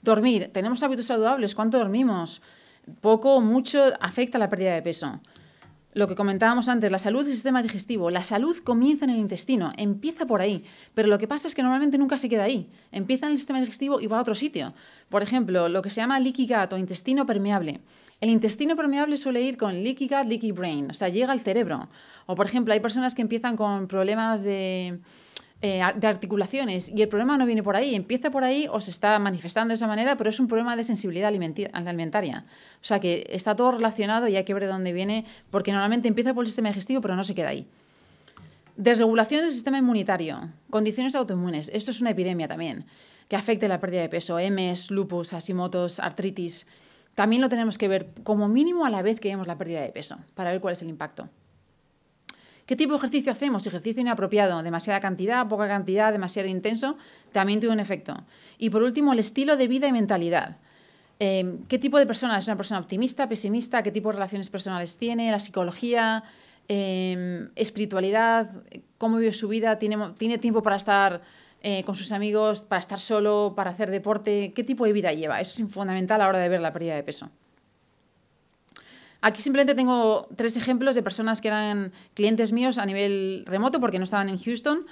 Dormir. 0.01 0.49
¿Tenemos 0.53 0.83
hábitos 0.83 1.05
saludables? 1.05 1.55
¿Cuánto 1.55 1.77
dormimos? 1.77 2.41
Poco 3.01 3.35
o 3.35 3.41
mucho 3.41 3.83
afecta 3.99 4.37
la 4.37 4.49
pérdida 4.49 4.73
de 4.73 4.81
peso. 4.81 5.19
Lo 5.93 6.07
que 6.07 6.15
comentábamos 6.15 6.69
antes, 6.69 6.91
la 6.91 6.99
salud 6.99 7.23
del 7.23 7.33
sistema 7.33 7.63
digestivo. 7.63 8.11
La 8.11 8.21
salud 8.21 8.55
comienza 8.63 9.05
en 9.05 9.11
el 9.11 9.17
intestino, 9.17 9.71
empieza 9.77 10.27
por 10.27 10.41
ahí. 10.41 10.63
Pero 10.93 11.07
lo 11.07 11.17
que 11.17 11.27
pasa 11.27 11.47
es 11.47 11.55
que 11.55 11.63
normalmente 11.63 11.97
nunca 11.97 12.17
se 12.17 12.29
queda 12.29 12.43
ahí. 12.43 12.69
Empieza 12.91 13.25
en 13.25 13.31
el 13.31 13.37
sistema 13.39 13.59
digestivo 13.59 13.99
y 13.99 14.07
va 14.07 14.19
a 14.19 14.21
otro 14.21 14.35
sitio. 14.35 14.73
Por 15.09 15.23
ejemplo, 15.23 15.69
lo 15.69 15.81
que 15.81 15.89
se 15.89 16.01
llama 16.01 16.19
leaky 16.19 16.47
intestino 16.77 17.25
permeable. 17.25 17.79
El 18.19 18.29
intestino 18.29 18.75
permeable 18.75 19.15
suele 19.15 19.41
ir 19.41 19.57
con 19.57 19.83
leaky 19.83 20.07
gut, 20.07 20.25
leaky 20.27 20.51
brain, 20.51 20.89
o 20.89 20.93
sea, 20.93 21.09
llega 21.09 21.31
al 21.31 21.41
cerebro. 21.41 21.87
O, 22.25 22.35
por 22.35 22.47
ejemplo, 22.47 22.73
hay 22.73 22.79
personas 22.79 23.13
que 23.13 23.21
empiezan 23.21 23.55
con 23.55 23.87
problemas 23.87 24.43
de, 24.43 24.99
eh, 25.61 25.81
de 25.95 26.07
articulaciones 26.07 26.89
y 26.89 27.01
el 27.03 27.09
problema 27.09 27.37
no 27.37 27.45
viene 27.45 27.61
por 27.61 27.75
ahí, 27.75 27.93
empieza 27.93 28.31
por 28.31 28.43
ahí 28.43 28.67
o 28.71 28.81
se 28.81 28.89
está 28.89 29.19
manifestando 29.19 29.69
de 29.69 29.75
esa 29.75 29.87
manera, 29.87 30.17
pero 30.17 30.31
es 30.31 30.39
un 30.39 30.47
problema 30.47 30.75
de 30.75 30.83
sensibilidad 30.83 31.29
alimentaria. 31.73 32.45
O 32.81 32.85
sea, 32.85 32.99
que 32.99 33.27
está 33.29 33.55
todo 33.55 33.71
relacionado 33.71 34.27
y 34.27 34.35
hay 34.35 34.43
que 34.45 34.53
ver 34.53 34.63
de 34.63 34.69
dónde 34.69 34.93
viene, 34.93 35.23
porque 35.51 35.71
normalmente 35.71 36.07
empieza 36.07 36.33
por 36.33 36.43
el 36.43 36.47
sistema 36.47 36.69
digestivo, 36.69 37.01
pero 37.01 37.15
no 37.15 37.23
se 37.23 37.35
queda 37.35 37.49
ahí. 37.49 37.67
Desregulación 38.77 39.41
del 39.41 39.51
sistema 39.51 39.77
inmunitario, 39.77 40.49
condiciones 40.71 41.13
autoinmunes. 41.13 41.69
Esto 41.69 41.91
es 41.91 42.01
una 42.01 42.11
epidemia 42.11 42.47
también, 42.47 42.85
que 43.27 43.35
afecta 43.35 43.67
la 43.67 43.79
pérdida 43.79 44.01
de 44.01 44.09
peso, 44.09 44.37
MS, 44.39 44.89
lupus, 44.89 45.33
asimotos, 45.33 45.99
artritis 45.99 46.67
también 47.17 47.41
lo 47.41 47.49
tenemos 47.49 47.79
que 47.79 47.87
ver 47.87 48.09
como 48.21 48.47
mínimo 48.47 48.85
a 48.85 48.91
la 48.91 49.01
vez 49.01 49.19
que 49.19 49.29
vemos 49.29 49.47
la 49.47 49.57
pérdida 49.57 49.81
de 49.81 49.89
peso, 49.89 50.19
para 50.35 50.51
ver 50.51 50.61
cuál 50.61 50.73
es 50.73 50.83
el 50.83 50.89
impacto. 50.89 51.27
¿Qué 52.67 52.75
tipo 52.75 52.91
de 52.91 52.97
ejercicio 52.97 53.31
hacemos? 53.31 53.65
Ejercicio 53.65 54.01
inapropiado, 54.01 54.61
demasiada 54.61 54.99
cantidad, 54.99 55.47
poca 55.47 55.67
cantidad, 55.67 56.11
demasiado 56.11 56.47
intenso, 56.47 56.95
también 57.31 57.59
tiene 57.59 57.73
un 57.73 57.79
efecto. 57.79 58.13
Y 58.59 58.69
por 58.69 58.83
último, 58.83 59.13
el 59.13 59.19
estilo 59.19 59.57
de 59.57 59.67
vida 59.67 59.87
y 59.87 59.93
mentalidad. 59.93 60.57
Eh, 61.19 61.57
¿Qué 61.67 61.79
tipo 61.79 61.97
de 61.97 62.05
persona 62.05 62.37
es 62.37 62.45
una 62.45 62.55
persona 62.55 62.81
optimista, 62.81 63.27
pesimista? 63.27 63.81
¿Qué 63.81 63.91
tipo 63.91 64.09
de 64.09 64.13
relaciones 64.13 64.51
personales 64.51 64.99
tiene? 64.99 65.31
La 65.31 65.39
psicología, 65.39 66.23
eh, 66.67 67.47
espiritualidad, 67.55 68.61
cómo 68.99 69.17
vive 69.17 69.33
su 69.33 69.47
vida, 69.47 69.79
tiene, 69.79 69.97
tiene 70.19 70.37
tiempo 70.37 70.61
para 70.61 70.75
estar 70.75 71.23
eh, 71.63 71.83
con 71.83 71.95
sus 71.95 72.11
amigos, 72.11 72.63
para 72.63 72.79
estar 72.79 72.99
solo, 72.99 73.53
para 73.55 73.71
hacer 73.71 73.91
deporte, 73.91 74.53
qué 74.53 74.63
tipo 74.63 74.85
de 74.85 74.93
vida 74.93 75.11
lleva. 75.13 75.41
Eso 75.41 75.63
es 75.63 75.71
fundamental 75.71 76.21
a 76.21 76.25
la 76.25 76.29
hora 76.29 76.39
de 76.39 76.49
ver 76.49 76.61
la 76.61 76.71
pérdida 76.71 76.95
de 76.95 77.03
peso. 77.03 77.29
Aquí 79.21 79.41
simplemente 79.41 79.73
tengo 79.73 80.27
tres 80.35 80.55
ejemplos 80.57 80.95
de 80.95 81.01
personas 81.01 81.41
que 81.41 81.47
eran 81.47 81.91
clientes 82.13 82.51
míos 82.51 82.77
a 82.77 82.85
nivel 82.85 83.43
remoto 83.47 83.79
porque 83.79 83.97
no 83.97 84.03
estaban 84.03 84.29
en 84.29 84.37
Houston. 84.37 84.85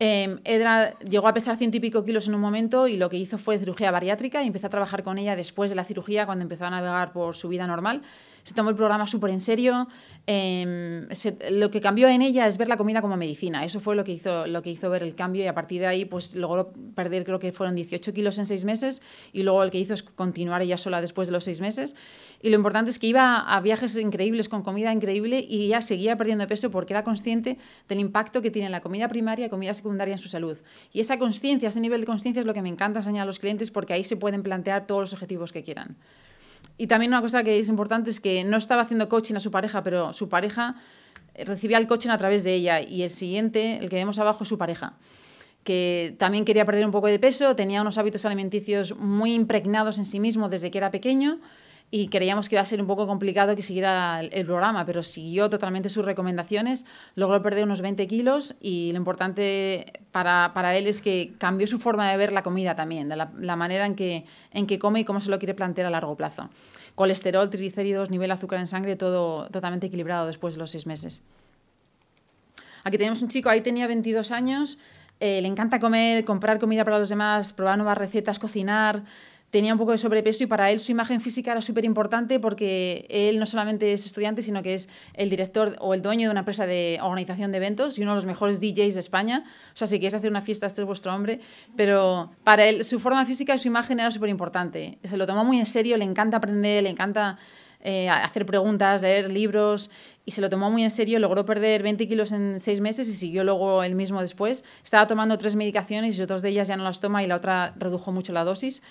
Eh, 0.00 0.38
Edra 0.44 0.96
llegó 1.00 1.28
a 1.28 1.34
pesar 1.34 1.56
ciento 1.56 1.76
y 1.76 1.80
pico 1.80 2.04
kilos 2.04 2.28
en 2.28 2.34
un 2.34 2.40
momento 2.40 2.86
y 2.86 2.96
lo 2.96 3.10
que 3.10 3.16
hizo 3.16 3.36
fue 3.36 3.58
cirugía 3.58 3.90
bariátrica 3.90 4.42
y 4.42 4.46
empecé 4.46 4.66
a 4.66 4.70
trabajar 4.70 5.02
con 5.02 5.18
ella 5.18 5.34
después 5.34 5.70
de 5.70 5.76
la 5.76 5.84
cirugía 5.84 6.24
cuando 6.24 6.42
empezó 6.42 6.66
a 6.66 6.70
navegar 6.70 7.12
por 7.12 7.34
su 7.34 7.48
vida 7.48 7.66
normal 7.66 8.02
se 8.48 8.54
tomó 8.54 8.70
el 8.70 8.76
programa 8.76 9.06
súper 9.06 9.30
en 9.30 9.42
serio. 9.42 9.88
Em, 10.26 11.06
lo 11.50 11.70
que 11.70 11.82
cambió 11.82 12.08
en 12.08 12.22
ella 12.22 12.46
es 12.46 12.56
ver 12.56 12.68
la 12.68 12.78
comida 12.78 13.02
como 13.02 13.18
medicina. 13.18 13.62
Eso 13.62 13.78
fue 13.78 13.94
lo 13.94 14.04
que, 14.04 14.12
hizo, 14.12 14.46
lo 14.46 14.62
que 14.62 14.70
hizo 14.70 14.88
ver 14.88 15.02
el 15.02 15.14
cambio 15.14 15.44
y 15.44 15.46
a 15.46 15.54
partir 15.54 15.82
de 15.82 15.86
ahí 15.86 16.06
pues 16.06 16.34
logró 16.34 16.72
perder, 16.94 17.24
creo 17.24 17.38
que 17.38 17.52
fueron 17.52 17.74
18 17.74 18.14
kilos 18.14 18.38
en 18.38 18.46
seis 18.46 18.64
meses 18.64 19.02
y 19.34 19.42
luego 19.42 19.62
el 19.62 19.70
que 19.70 19.78
hizo 19.78 19.92
es 19.92 20.02
continuar 20.02 20.62
ella 20.62 20.78
sola 20.78 21.02
después 21.02 21.28
de 21.28 21.32
los 21.32 21.44
seis 21.44 21.60
meses. 21.60 21.94
Y 22.40 22.48
lo 22.48 22.56
importante 22.56 22.90
es 22.90 22.98
que 22.98 23.06
iba 23.06 23.38
a 23.38 23.60
viajes 23.60 23.94
increíbles 23.96 24.48
con 24.48 24.62
comida 24.62 24.94
increíble 24.94 25.44
y 25.46 25.66
ella 25.66 25.82
seguía 25.82 26.16
perdiendo 26.16 26.46
peso 26.46 26.70
porque 26.70 26.94
era 26.94 27.04
consciente 27.04 27.58
del 27.86 28.00
impacto 28.00 28.40
que 28.40 28.50
tiene 28.50 28.70
la 28.70 28.80
comida 28.80 29.08
primaria 29.08 29.46
y 29.46 29.50
comida 29.50 29.74
secundaria 29.74 30.14
en 30.14 30.18
su 30.18 30.30
salud. 30.30 30.56
Y 30.90 31.00
esa 31.00 31.18
conciencia, 31.18 31.68
ese 31.68 31.80
nivel 31.80 32.00
de 32.00 32.06
conciencia 32.06 32.40
es 32.40 32.46
lo 32.46 32.54
que 32.54 32.62
me 32.62 32.70
encanta 32.70 33.00
enseñar 33.00 33.24
a 33.24 33.26
los 33.26 33.38
clientes 33.38 33.70
porque 33.70 33.92
ahí 33.92 34.04
se 34.04 34.16
pueden 34.16 34.42
plantear 34.42 34.86
todos 34.86 35.02
los 35.02 35.12
objetivos 35.12 35.52
que 35.52 35.62
quieran. 35.62 35.96
Y 36.78 36.86
también 36.86 37.10
una 37.10 37.20
cosa 37.20 37.42
que 37.42 37.58
es 37.58 37.68
importante 37.68 38.10
es 38.10 38.20
que 38.20 38.44
no 38.44 38.56
estaba 38.56 38.82
haciendo 38.82 39.08
coaching 39.08 39.34
a 39.34 39.40
su 39.40 39.50
pareja, 39.50 39.82
pero 39.82 40.12
su 40.12 40.28
pareja 40.28 40.76
recibía 41.34 41.76
el 41.78 41.86
coaching 41.86 42.10
a 42.10 42.18
través 42.18 42.44
de 42.44 42.54
ella 42.54 42.80
y 42.80 43.02
el 43.02 43.10
siguiente, 43.10 43.78
el 43.78 43.90
que 43.90 43.96
vemos 43.96 44.18
abajo, 44.18 44.44
es 44.44 44.48
su 44.48 44.56
pareja 44.56 44.94
que 45.64 46.16
también 46.18 46.46
quería 46.46 46.64
perder 46.64 46.86
un 46.86 46.92
poco 46.92 47.08
de 47.08 47.18
peso, 47.18 47.54
tenía 47.54 47.82
unos 47.82 47.98
hábitos 47.98 48.24
alimenticios 48.24 48.96
muy 48.96 49.34
impregnados 49.34 49.98
en 49.98 50.06
sí 50.06 50.18
mismo 50.18 50.48
desde 50.48 50.70
que 50.70 50.78
era 50.78 50.90
pequeño 50.90 51.40
y 51.90 52.08
creíamos 52.08 52.48
que 52.48 52.56
iba 52.56 52.62
a 52.62 52.66
ser 52.66 52.80
un 52.80 52.86
poco 52.86 53.06
complicado 53.06 53.56
que 53.56 53.62
siguiera 53.62 54.20
el, 54.20 54.46
programa, 54.46 54.84
pero 54.84 55.02
siguió 55.02 55.48
totalmente 55.48 55.88
sus 55.88 56.04
recomendaciones, 56.04 56.84
logró 57.14 57.42
perder 57.42 57.64
unos 57.64 57.80
20 57.80 58.06
kilos 58.06 58.56
y 58.60 58.92
lo 58.92 58.98
importante 58.98 59.86
para, 60.10 60.52
para 60.52 60.76
él 60.76 60.86
es 60.86 61.00
que 61.00 61.32
cambió 61.38 61.66
su 61.66 61.78
forma 61.78 62.10
de 62.10 62.16
ver 62.18 62.32
la 62.32 62.42
comida 62.42 62.74
también, 62.74 63.08
de 63.08 63.16
la, 63.16 63.56
manera 63.56 63.86
en 63.86 63.94
que, 63.94 64.26
en 64.52 64.66
que 64.66 64.78
come 64.78 65.00
y 65.00 65.04
cómo 65.04 65.20
se 65.20 65.30
lo 65.30 65.38
quiere 65.38 65.54
plantear 65.54 65.86
a 65.86 65.90
largo 65.90 66.14
plazo. 66.14 66.50
Colesterol, 66.94 67.48
triglicéridos, 67.48 68.10
nivel 68.10 68.28
de 68.28 68.34
azúcar 68.34 68.60
en 68.60 68.66
sangre, 68.66 68.96
todo 68.96 69.48
totalmente 69.48 69.86
equilibrado 69.86 70.26
después 70.26 70.54
de 70.54 70.58
los 70.58 70.70
seis 70.70 70.86
meses. 70.86 71.22
Aquí 72.84 72.98
tenemos 72.98 73.22
un 73.22 73.28
chico, 73.28 73.48
ahí 73.48 73.62
tenía 73.62 73.86
22 73.86 74.30
años, 74.30 74.78
eh, 75.20 75.40
le 75.40 75.48
encanta 75.48 75.80
comer, 75.80 76.24
comprar 76.24 76.58
comida 76.58 76.84
para 76.84 76.98
los 76.98 77.08
demás, 77.08 77.52
probar 77.52 77.78
nuevas 77.78 77.98
recetas, 77.98 78.38
cocinar, 78.38 79.04
tenía 79.50 79.72
un 79.72 79.78
poco 79.78 79.92
de 79.92 79.98
sobrepeso 79.98 80.44
y 80.44 80.46
para 80.46 80.70
él 80.70 80.80
su 80.80 80.92
imagen 80.92 81.20
física 81.20 81.52
era 81.52 81.62
súper 81.62 81.84
importante 81.84 82.38
porque 82.38 83.06
él 83.08 83.38
no 83.38 83.46
solamente 83.46 83.92
es 83.92 84.04
estudiante, 84.04 84.42
sino 84.42 84.62
que 84.62 84.74
es 84.74 84.88
el 85.14 85.30
director 85.30 85.76
o 85.80 85.94
el 85.94 86.02
dueño 86.02 86.28
de 86.28 86.32
una 86.32 86.40
empresa 86.40 86.66
de 86.66 86.98
organización 87.02 87.50
de 87.50 87.56
eventos 87.58 87.98
y 87.98 88.02
uno 88.02 88.12
de 88.12 88.16
los 88.16 88.26
mejores 88.26 88.60
DJs 88.60 88.94
de 88.94 89.00
España. 89.00 89.44
O 89.72 89.76
sea, 89.76 89.86
si 89.86 89.98
quieres 89.98 90.14
hacer 90.14 90.30
una 90.30 90.42
fiesta, 90.42 90.66
este 90.66 90.82
es 90.82 90.86
vuestro 90.86 91.14
hombre. 91.14 91.40
Pero 91.76 92.30
para 92.44 92.66
él 92.66 92.84
su 92.84 93.00
forma 93.00 93.24
física 93.24 93.54
y 93.54 93.58
su 93.58 93.68
imagen 93.68 94.00
era 94.00 94.10
súper 94.10 94.28
importante. 94.28 94.98
Se 95.02 95.16
lo 95.16 95.26
tomó 95.26 95.44
muy 95.44 95.58
en 95.58 95.66
serio, 95.66 95.96
le 95.96 96.04
encanta 96.04 96.36
aprender, 96.36 96.82
le 96.82 96.90
encanta 96.90 97.38
eh, 97.80 98.08
hacer 98.10 98.44
preguntas, 98.44 99.02
leer 99.02 99.30
libros 99.30 99.88
y 100.26 100.32
se 100.32 100.40
lo 100.42 100.50
tomó 100.50 100.70
muy 100.70 100.84
en 100.84 100.90
serio, 100.90 101.18
logró 101.20 101.46
perder 101.46 101.82
20 101.82 102.06
kilos 102.06 102.32
en 102.32 102.60
seis 102.60 102.80
meses 102.80 103.08
y 103.08 103.14
siguió 103.14 103.44
luego 103.44 103.82
el 103.82 103.94
mismo 103.94 104.20
después. 104.20 104.64
Estaba 104.84 105.06
tomando 105.06 105.38
tres 105.38 105.54
medicaciones 105.54 106.18
y 106.18 106.26
dos 106.26 106.42
de 106.42 106.50
ellas 106.50 106.68
ya 106.68 106.76
no 106.76 106.84
las 106.84 107.00
toma 107.00 107.22
y 107.22 107.26
la 107.26 107.36
otra 107.36 107.72
redujo 107.78 108.12
mucho 108.12 108.32
la 108.32 108.44
dosis. 108.44 108.82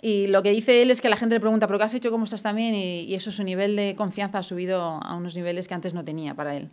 Y 0.00 0.26
lo 0.26 0.42
que 0.42 0.50
dice 0.50 0.82
él 0.82 0.90
es 0.90 1.00
que 1.00 1.08
la 1.08 1.16
gente 1.16 1.34
le 1.34 1.40
pregunta, 1.40 1.66
¿pero 1.66 1.78
qué 1.78 1.84
has 1.84 1.94
hecho? 1.94 2.10
¿Cómo 2.10 2.24
estás 2.24 2.42
también? 2.42 2.74
Y, 2.74 3.14
eso, 3.14 3.32
su 3.32 3.42
nivel 3.42 3.74
de 3.76 3.94
confianza 3.96 4.38
ha 4.38 4.42
subido 4.42 4.82
a 4.82 5.14
unos 5.14 5.34
niveles 5.34 5.66
que 5.66 5.74
antes 5.74 5.94
no 5.94 6.04
tenía 6.04 6.34
para 6.34 6.56
él. 6.56 6.68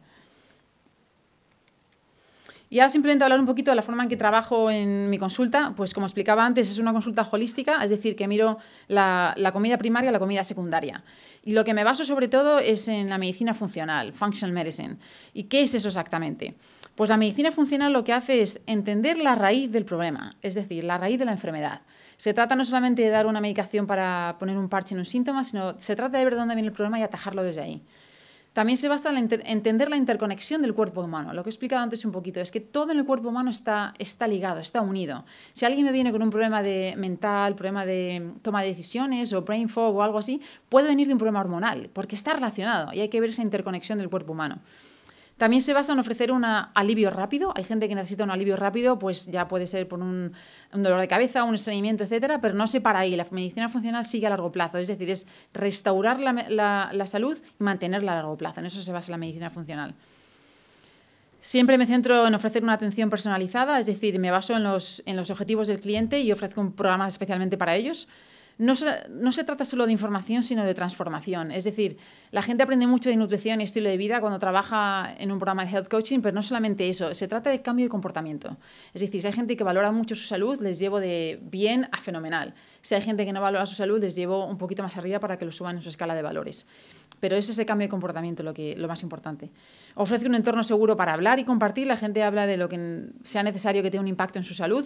Y 2.70 2.80
ahora 2.80 2.90
simplemente 2.90 3.26
hablar 3.26 3.40
un 3.40 3.46
poquito 3.46 3.72
de 3.72 3.76
la 3.76 3.82
forma 3.82 4.04
en 4.04 4.10
que 4.10 4.16
trabajo 4.16 4.72
en 4.72 5.10
mi 5.10 5.18
consulta. 5.18 5.74
Pues 5.76 5.94
como 5.94 6.06
explicaba 6.06 6.46
antes, 6.46 6.72
es 6.72 6.78
una 6.78 6.94
consulta 6.94 7.28
holística, 7.30 7.84
es 7.84 7.90
decir, 7.90 8.16
que 8.16 8.28
miro 8.28 8.58
la, 8.88 9.34
la 9.38 9.52
comida 9.52 9.78
primaria 9.78 10.10
y 10.10 10.14
la 10.14 10.20
comida 10.20 10.44
secundaria. 10.44 11.04
Y 11.44 11.54
lo 11.54 11.66
que 11.66 11.74
me 11.74 11.84
baso 11.84 12.06
sobre 12.06 12.28
todo 12.28 12.60
es 12.60 12.88
en 12.88 13.10
la 13.10 13.18
medicina 13.18 13.54
funcional, 13.54 14.14
functional 14.14 14.54
medicine. 14.54 14.98
¿Y 15.34 15.44
qué 15.44 15.64
es 15.64 15.74
eso 15.74 15.88
exactamente? 15.88 16.56
Pues 16.96 17.10
la 17.10 17.18
medicina 17.18 17.52
funcional 17.52 17.94
lo 17.94 18.04
que 18.04 18.14
hace 18.14 18.42
es 18.42 18.62
entender 18.68 19.18
la 19.18 19.36
raíz 19.36 19.72
del 19.72 19.86
problema, 19.86 20.36
es 20.42 20.56
decir, 20.56 20.84
la 20.84 20.98
raíz 20.98 21.18
de 21.18 21.26
la 21.26 21.32
enfermedad. 21.32 21.82
Se 22.22 22.36
trata 22.36 22.56
no 22.56 22.64
solamente 22.64 23.02
de 23.02 23.10
dar 23.10 23.26
una 23.26 23.42
medicación 23.42 23.88
para 23.88 24.36
poner 24.38 24.56
un 24.56 24.70
parche 24.70 24.94
en 24.94 25.00
un 25.00 25.08
síntoma, 25.08 25.44
sino 25.44 25.80
se 25.80 25.96
trata 25.96 26.20
de 26.20 26.24
ver 26.24 26.36
dónde 26.36 26.54
viene 26.54 26.68
el 26.68 26.72
problema 26.72 27.00
y 27.00 27.02
atajarlo 27.02 27.42
desde 27.42 27.62
ahí. 27.62 27.82
También 28.54 28.78
se 28.78 28.88
basa 28.90 29.10
en 29.10 29.28
entender 29.44 29.90
la 29.90 29.96
interconexión 29.96 30.62
del 30.62 30.76
cuerpo 30.76 31.02
humano. 31.02 31.34
Lo 31.34 31.42
que 31.42 31.50
he 31.50 31.54
explicado 31.54 31.82
antes 31.82 32.06
un 32.06 32.12
poquito 32.12 32.40
es 32.40 32.52
que 32.52 32.60
todo 32.60 32.92
en 32.92 33.00
el 33.00 33.06
cuerpo 33.06 33.30
humano 33.30 33.50
está, 33.50 33.96
está 33.98 34.28
ligado, 34.28 34.60
está 34.60 34.82
unido. 34.82 35.26
Si 35.54 35.66
alguien 35.66 35.84
me 35.84 35.92
viene 35.92 36.12
con 36.12 36.22
un 36.22 36.30
problema 36.30 36.62
de 36.62 36.94
mental, 36.96 37.56
problema 37.56 37.88
de 37.88 38.34
toma 38.44 38.62
de 38.62 38.68
decisiones 38.68 39.34
o 39.34 39.42
brain 39.42 39.68
fog 39.68 39.96
o 39.96 40.04
algo 40.04 40.20
así, 40.20 40.44
puede 40.70 40.90
venir 40.90 41.08
de 41.08 41.14
un 41.14 41.18
problema 41.18 41.40
hormonal, 41.40 41.90
porque 41.92 42.16
está 42.16 42.34
relacionado 42.34 42.94
y 42.94 43.00
hay 43.00 43.10
que 43.10 43.20
ver 43.20 43.32
esa 43.32 43.42
interconexión 43.42 43.98
del 43.98 44.12
cuerpo 44.12 44.34
humano. 44.34 44.60
También 45.42 45.64
se 45.64 45.74
basa 45.74 45.94
en 45.94 45.98
ofrecer 45.98 46.32
un 46.32 46.46
alivio 46.46 47.10
rápido. 47.10 47.52
Hay 47.56 47.64
gente 47.64 47.90
que 47.90 47.96
necesita 47.96 48.24
un 48.24 48.30
alivio 48.30 48.58
rápido, 48.58 49.00
pues 49.00 49.26
ya 49.26 49.48
puede 49.48 49.66
ser 49.66 49.88
por 49.88 50.00
un, 50.00 50.34
dolor 50.72 51.02
de 51.02 51.08
cabeza, 51.08 51.46
un 51.46 51.56
estreñimiento, 51.56 52.04
etcétera, 52.04 52.40
pero 52.40 52.54
no 52.54 52.68
se 52.68 52.80
para 52.80 53.00
ahí. 53.00 53.16
La 53.16 53.26
medicina 53.32 53.68
funcional 53.68 54.06
sigue 54.06 54.28
a 54.28 54.30
largo 54.30 54.52
plazo, 54.52 54.78
es 54.78 54.88
decir, 54.88 55.10
es 55.10 55.26
restaurar 55.52 56.20
la, 56.20 57.08
salud 57.08 57.36
y 57.60 57.64
mantenerla 57.64 58.12
a 58.12 58.16
largo 58.18 58.38
plazo. 58.38 58.60
En 58.60 58.68
eso 58.68 58.84
se 58.84 58.92
basa 58.92 59.10
la 59.10 59.18
medicina 59.18 59.50
funcional. 59.50 59.96
Siempre 61.40 61.80
me 61.80 61.88
centro 61.88 62.28
en 62.28 62.36
ofrecer 62.36 62.62
una 62.62 62.74
atención 62.74 63.10
personalizada, 63.10 63.80
es 63.80 63.88
decir, 63.88 64.20
me 64.20 64.30
baso 64.30 64.56
en 64.56 64.62
los, 64.62 65.02
en 65.08 65.16
los 65.16 65.32
objetivos 65.32 65.68
del 65.68 65.80
cliente 65.80 66.22
y 66.22 66.32
ofrezco 66.32 66.62
un 66.62 66.74
programa 66.74 67.08
especialmente 67.08 67.58
para 67.58 67.76
ellos 67.76 68.08
no 68.58 68.76
se, 68.76 69.44
trata 69.44 69.66
solo 69.66 69.86
de 69.86 69.92
información, 69.92 70.44
sino 70.44 70.64
de 70.64 70.74
transformación. 70.74 71.52
Es 71.52 71.64
decir, 71.64 71.98
la 72.32 72.42
gente 72.42 72.64
aprende 72.64 72.86
mucho 72.86 73.10
de 73.10 73.16
nutrición 73.16 73.60
y 73.60 73.64
estilo 73.64 73.90
de 73.90 73.98
vida 73.98 74.20
cuando 74.20 74.38
trabaja 74.38 75.16
en 75.18 75.32
un 75.32 75.40
programa 75.40 75.66
de 75.66 75.72
health 75.72 75.88
coaching, 75.88 76.20
pero 76.22 76.36
no 76.36 76.44
solamente 76.44 76.88
eso, 76.88 77.16
se 77.16 77.28
trata 77.28 77.50
de 77.50 77.62
cambio 77.62 77.86
de 77.86 77.90
comportamiento. 77.90 78.58
Es 78.94 79.02
decir, 79.02 79.22
si 79.22 79.28
hay 79.28 79.34
gente 79.34 79.58
que 79.58 79.64
valora 79.64 79.92
mucho 79.92 80.14
su 80.16 80.24
salud, 80.24 80.60
les 80.62 80.78
llevo 80.78 81.00
de 81.00 81.40
bien 81.42 81.88
a 81.92 81.98
fenomenal. 81.98 82.54
Si 82.82 82.94
hay 82.94 83.02
gente 83.02 83.26
que 83.26 83.34
no 83.34 83.42
valora 83.42 83.66
su 83.66 83.76
salud, 83.76 84.00
les 84.00 84.16
llevo 84.16 84.46
un 84.46 84.58
poquito 84.58 84.84
más 84.84 84.96
arriba 84.98 85.20
para 85.20 85.38
que 85.38 85.46
lo 85.46 85.52
suban 85.52 85.78
en 85.78 85.82
su 85.82 85.90
escala 85.90 86.14
de 86.14 86.22
valores. 86.22 86.68
Pero 87.20 87.36
es 87.36 87.50
ese 87.50 87.66
cambio 87.66 87.88
de 87.88 87.90
comportamiento 87.90 88.44
lo, 88.44 88.54
que, 88.54 88.76
lo 88.76 88.88
más 88.88 89.04
importante. 89.04 89.50
Ofrece 89.96 90.28
un 90.28 90.36
entorno 90.36 90.64
seguro 90.64 90.96
para 90.98 91.14
hablar 91.14 91.40
y 91.40 91.46
compartir. 91.46 91.88
La 91.88 91.98
gente 91.98 92.24
habla 92.24 92.48
de 92.48 92.58
lo 92.58 92.70
que 92.70 93.10
sea 93.24 93.44
necesario 93.44 93.84
que 93.84 93.92
tenga 93.92 94.02
un 94.02 94.08
impacto 94.08 94.40
en 94.40 94.46
su 94.46 94.54
salud 94.54 94.86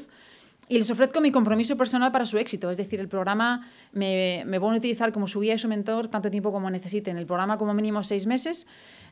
y 0.67 0.77
les 0.77 0.89
ofrezco 0.89 1.21
mi 1.21 1.31
compromiso 1.31 1.77
personal 1.77 2.11
para 2.11 2.25
su 2.25 2.37
éxito. 2.37 2.71
Es 2.71 2.77
decir, 2.77 2.99
el 2.99 3.07
programa 3.07 3.67
me, 3.91 4.43
me 4.47 4.57
van 4.57 4.73
a 4.73 4.77
utilizar 4.77 5.11
como 5.11 5.27
su 5.27 5.39
guía 5.39 5.53
y 5.53 5.59
su 5.59 5.67
mentor 5.67 6.07
tanto 6.07 6.31
tiempo 6.31 6.51
como 6.51 6.69
necesiten. 6.69 7.17
El 7.17 7.25
programa 7.25 7.57
como 7.57 7.73
mínimo 7.73 8.03
seis 8.03 8.25
meses. 8.25 8.65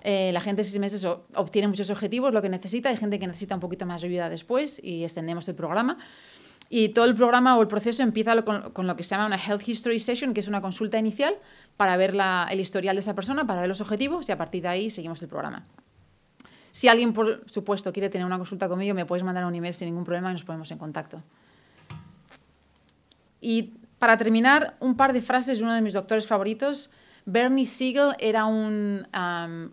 Eh, 0.04 0.32
la 0.34 0.41
gente 0.41 0.64
seis 0.64 0.80
meses 0.80 1.06
obtiene 1.06 1.68
muchos 1.68 1.89
objetivos, 1.89 2.34
lo 2.34 2.41
que 2.41 2.49
necesita. 2.49 2.89
Hay 2.89 2.97
gente 2.97 3.20
que 3.20 3.28
necesita 3.28 3.56
un 3.56 3.62
poquito 3.62 3.86
más 3.86 4.01
de 4.01 4.08
ayuda 4.08 4.30
después 4.30 4.80
y 4.84 5.04
extendemos 5.04 5.47
el 5.47 5.56
programa. 5.56 5.97
Y 6.70 6.89
todo 6.89 7.06
el 7.06 7.14
programa 7.14 7.56
o 7.58 7.62
el 7.62 7.68
proceso 7.68 8.01
empieza 8.01 8.41
con, 8.41 8.88
lo 8.88 8.95
que 8.95 9.04
se 9.04 9.12
llama 9.12 9.28
una 9.28 9.38
Health 9.38 9.68
History 9.68 9.99
Session, 9.99 10.34
que 10.34 10.39
es 10.39 10.47
una 10.47 10.62
consulta 10.62 10.97
inicial 10.97 11.36
para 11.78 11.95
ver 11.97 12.16
el 12.49 12.60
historial 12.60 12.95
de 12.95 13.01
esa 13.01 13.14
persona, 13.14 13.45
para 13.45 13.62
ver 13.62 13.70
los 13.70 13.80
objetivos 13.80 14.28
y 14.28 14.32
a 14.32 14.38
partir 14.38 14.64
de 14.64 14.70
ahí 14.70 14.89
seguimos 14.89 15.22
el 15.22 15.28
programa. 15.28 15.64
Si 16.72 16.88
alguien, 16.88 17.14
por 17.14 17.47
supuesto, 17.47 17.93
quiere 17.93 18.10
tener 18.10 18.26
una 18.26 18.38
consulta 18.38 18.68
conmigo, 18.68 18.95
me 18.95 19.06
puedes 19.06 19.24
mandar 19.24 19.45
un 19.45 19.54
email 19.54 19.76
sin 19.76 19.88
ningún 19.88 20.04
problema 20.04 20.32
y 20.32 20.34
nos 20.34 20.43
ponemos 20.43 20.72
en 20.72 20.80
contacto. 20.80 21.22
Y 23.43 23.73
para 23.99 24.17
terminar, 24.17 24.77
un 24.79 24.95
par 24.95 25.11
de 25.11 25.21
frases 25.21 25.57
de 25.57 25.63
uno 25.63 25.73
de 25.73 25.81
mis 25.81 25.93
doctores 25.93 26.25
favoritos. 26.25 26.89
Bernie 27.25 27.65
Siegel 27.65 28.15
era 28.19 28.45
un 28.45 29.07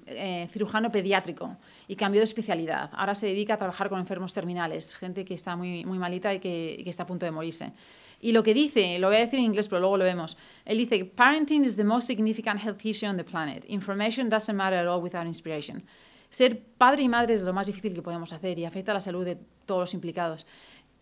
eh, 0.07 0.49
cirujano 0.53 0.93
pediátrico 0.93 1.57
y 1.89 1.97
cambió 1.97 2.21
de 2.21 2.25
especialidad. 2.25 2.91
Ahora 2.93 3.15
se 3.15 3.27
dedica 3.27 3.55
a 3.55 3.59
trabajar 3.59 3.89
con 3.89 3.99
enfermos 3.99 4.33
terminales, 4.33 4.95
gente 4.95 5.25
que 5.25 5.35
está 5.35 5.57
muy, 5.57 5.85
muy 5.85 5.99
malita 5.99 6.33
y 6.33 6.39
que, 6.39 6.81
que 6.85 6.91
está 6.91 7.03
a 7.03 7.07
punto 7.07 7.27
de 7.27 7.33
morirse. 7.33 7.73
Y 8.21 8.33
lo 8.33 8.43
que 8.43 8.55
dice, 8.55 8.99
lo 8.99 9.09
voy 9.09 9.17
a 9.17 9.21
decir 9.21 9.39
en 9.39 9.47
inglés, 9.47 9.67
pero 9.67 9.81
luego 9.81 9.97
lo 9.97 10.05
vemos. 10.05 10.37
Él 10.65 10.79
dice, 10.79 11.05
parenting 11.07 11.65
is 11.65 11.77
the 11.77 11.85
most 11.85 12.07
significant 12.07 12.61
health 12.61 12.85
issue 12.85 13.07
on 13.07 13.17
the 13.17 13.25
planet. 13.25 13.65
Information 13.69 14.29
doesn't 14.29 14.57
matter 14.57 14.79
at 14.79 14.87
all 14.87 15.03
without 15.03 15.27
inspiration. 15.27 15.83
Ser 16.29 16.63
padre 16.79 17.03
y 17.03 17.09
madre 17.09 17.35
es 17.35 17.43
lo 17.43 17.53
más 17.53 17.67
difícil 17.67 17.95
que 17.95 18.03
podemos 18.03 18.33
hacer 18.33 18.59
y 18.59 18.65
afecta 18.65 18.93
a 18.93 18.95
la 18.95 19.01
salud 19.01 19.25
de 19.25 19.37
todos 19.67 19.81
los 19.81 19.95
implicados. 19.95 20.47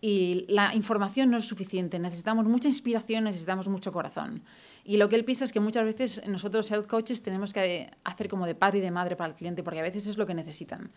Y 0.01 0.45
la 0.47 0.73
información 0.75 1.29
no 1.29 1.37
es 1.37 1.45
suficiente, 1.45 1.99
necesitamos 1.99 2.45
mucha 2.45 2.67
inspiración, 2.67 3.25
necesitamos 3.25 3.67
mucho 3.67 3.91
corazón. 3.91 4.43
Y 4.85 4.97
lo 4.97 5.09
que 5.09 5.17
él 5.17 5.25
piensa 5.25 5.43
es 5.43 5.51
que 5.51 5.59
muchas 5.59 5.83
veces 5.83 6.23
nosotros 6.27 6.71
health 6.71 6.87
coaches 6.87 7.21
tenemos 7.21 7.53
que 7.53 7.91
hacer 8.03 8.29
como 8.29 8.45
de 8.45 8.55
padre 8.55 8.79
y 8.79 8.81
de 8.81 8.91
madre 8.91 9.15
para 9.15 9.29
el 9.29 9.35
cliente, 9.35 9.61
porque 9.61 9.79
a 9.79 9.83
veces 9.83 10.07
es 10.07 10.17
lo 10.17 10.25
que 10.25 10.33
necesitan. 10.33 10.91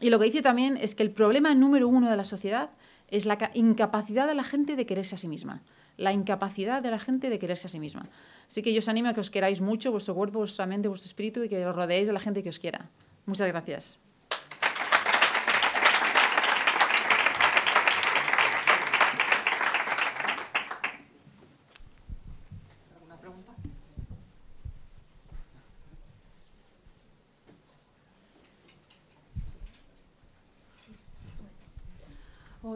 Y 0.00 0.10
lo 0.10 0.18
que 0.18 0.26
dice 0.26 0.42
también 0.42 0.76
es 0.76 0.94
que 0.94 1.04
el 1.04 1.10
problema 1.10 1.54
número 1.54 1.88
uno 1.88 2.10
de 2.10 2.16
la 2.16 2.24
sociedad 2.24 2.70
es 3.08 3.26
la 3.26 3.50
incapacidad 3.54 4.26
de 4.26 4.34
la 4.34 4.42
gente 4.42 4.76
de 4.76 4.86
quererse 4.86 5.14
a 5.14 5.18
sí 5.18 5.28
misma. 5.28 5.62
La 5.96 6.12
incapacidad 6.12 6.82
de 6.82 6.90
la 6.90 6.98
gente 6.98 7.30
de 7.30 7.38
quererse 7.38 7.68
a 7.68 7.70
sí 7.70 7.78
misma. 7.78 8.08
Así 8.48 8.62
que 8.62 8.72
yo 8.72 8.80
os 8.80 8.88
animo 8.88 9.08
a 9.08 9.14
que 9.14 9.20
os 9.20 9.30
queráis 9.30 9.60
mucho, 9.60 9.92
vuestro 9.92 10.14
cuerpo, 10.14 10.40
vuestra 10.40 10.66
mente, 10.66 10.88
vuestro 10.88 11.06
espíritu 11.06 11.44
y 11.44 11.48
que 11.48 11.64
os 11.64 11.74
rodeéis 11.74 12.08
de 12.08 12.12
la 12.12 12.20
gente 12.20 12.42
que 12.42 12.50
os 12.50 12.58
quiera. 12.58 12.90
Muchas 13.26 13.48
gracias. 13.48 14.03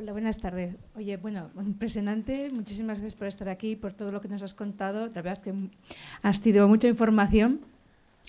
Hola, 0.00 0.12
buenas 0.12 0.38
tardes. 0.38 0.76
Oye, 0.94 1.16
bueno, 1.16 1.50
impresionante. 1.66 2.50
Muchísimas 2.52 3.00
gracias 3.00 3.16
por 3.16 3.26
estar 3.26 3.48
aquí, 3.48 3.74
por 3.74 3.92
todo 3.94 4.12
lo 4.12 4.20
que 4.20 4.28
nos 4.28 4.44
has 4.44 4.54
contado. 4.54 5.06
La 5.06 5.22
verdad 5.22 5.32
es 5.32 5.38
que 5.40 5.52
has 6.22 6.40
tenido 6.40 6.68
mucha 6.68 6.86
información 6.86 7.62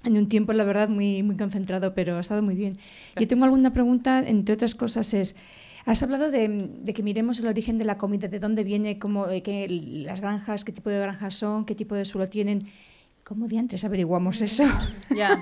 en 0.03 0.17
un 0.17 0.27
tiempo, 0.27 0.51
la 0.53 0.63
verdad, 0.63 0.89
muy, 0.89 1.21
muy 1.21 1.37
concentrado, 1.37 1.93
pero 1.93 2.17
ha 2.17 2.21
estado 2.21 2.41
muy 2.41 2.55
bien. 2.55 2.79
Yo 3.19 3.27
tengo 3.27 3.45
alguna 3.45 3.71
pregunta, 3.71 4.17
entre 4.27 4.55
otras 4.55 4.73
cosas, 4.73 5.13
es... 5.13 5.35
Has 5.85 6.01
hablado 6.01 6.31
de, 6.31 6.91
que 6.91 7.03
miremos 7.03 7.39
el 7.39 7.45
origen 7.45 7.77
de 7.77 7.85
la 7.85 7.99
comida, 7.99 8.27
de 8.27 8.39
dónde 8.39 8.63
viene, 8.63 8.97
cómo, 8.97 9.27
qué, 9.43 9.67
las 9.69 10.21
granjas, 10.21 10.65
qué 10.65 10.71
tipo 10.71 10.89
de 10.89 10.97
granjas 10.97 11.35
son, 11.35 11.65
qué 11.65 11.75
tipo 11.75 11.93
de 11.93 12.03
suelo 12.03 12.29
tienen. 12.29 12.63
¿Cómo 13.23 13.47
diantres 13.47 13.85
averiguamos 13.85 14.41
eso? 14.41 14.63
Ya. 15.15 15.39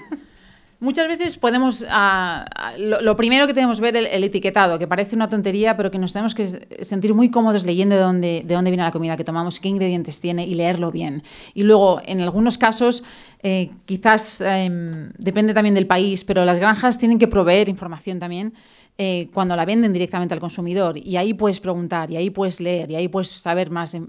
Muchas 0.80 1.08
veces 1.08 1.38
podemos, 1.38 1.84
ah, 1.90 2.46
ah, 2.56 2.74
lo, 2.78 3.18
primero 3.18 3.48
que 3.48 3.54
tenemos 3.56 3.78
que 3.78 3.84
ver 3.84 3.96
el, 3.96 4.06
el, 4.06 4.24
etiquetado, 4.24 4.78
que 4.78 4.86
parece 4.86 5.16
una 5.16 5.28
tontería, 5.28 5.76
pero 5.76 5.90
que 5.90 5.98
nos 5.98 6.14
tenemos 6.14 6.36
que 6.36 6.48
sentir 6.84 7.16
muy 7.16 7.32
cómodos 7.32 7.66
leyendo 7.66 7.96
de 7.96 8.02
dónde, 8.02 8.44
de 8.46 8.54
dónde 8.54 8.70
viene 8.70 8.84
la 8.84 8.92
comida 8.92 9.18
que 9.18 9.24
tomamos, 9.24 9.60
qué 9.60 9.70
ingredientes 9.70 10.22
tiene 10.22 10.46
y 10.46 10.54
leerlo 10.54 10.92
bien. 10.92 11.24
Y 11.56 11.64
luego, 11.64 12.00
en 12.06 12.22
algunos 12.22 12.60
casos, 12.60 13.04
eh, 13.50 13.72
quizás 13.86 14.42
em, 14.42 15.10
depende 15.18 15.54
también 15.54 15.74
del 15.74 15.88
país, 15.88 16.26
pero 16.26 16.44
las 16.44 16.60
granjas 16.60 17.00
tienen 17.00 17.18
que 17.18 17.30
proveer 17.30 17.70
información 17.70 18.20
también 18.20 18.54
eh, 18.98 19.30
cuando 19.34 19.56
la 19.56 19.64
venden 19.64 19.94
directamente 19.94 20.34
al 20.34 20.42
consumidor. 20.42 20.98
Y 20.98 21.16
ahí 21.16 21.34
puedes 21.34 21.62
preguntar, 21.62 22.12
y 22.12 22.18
ahí 22.18 22.30
puedes 22.30 22.60
leer, 22.60 22.92
y 22.92 22.96
ahí 22.96 23.08
puedes 23.08 23.30
saber 23.30 23.72
más, 23.72 23.94
em, 23.94 24.06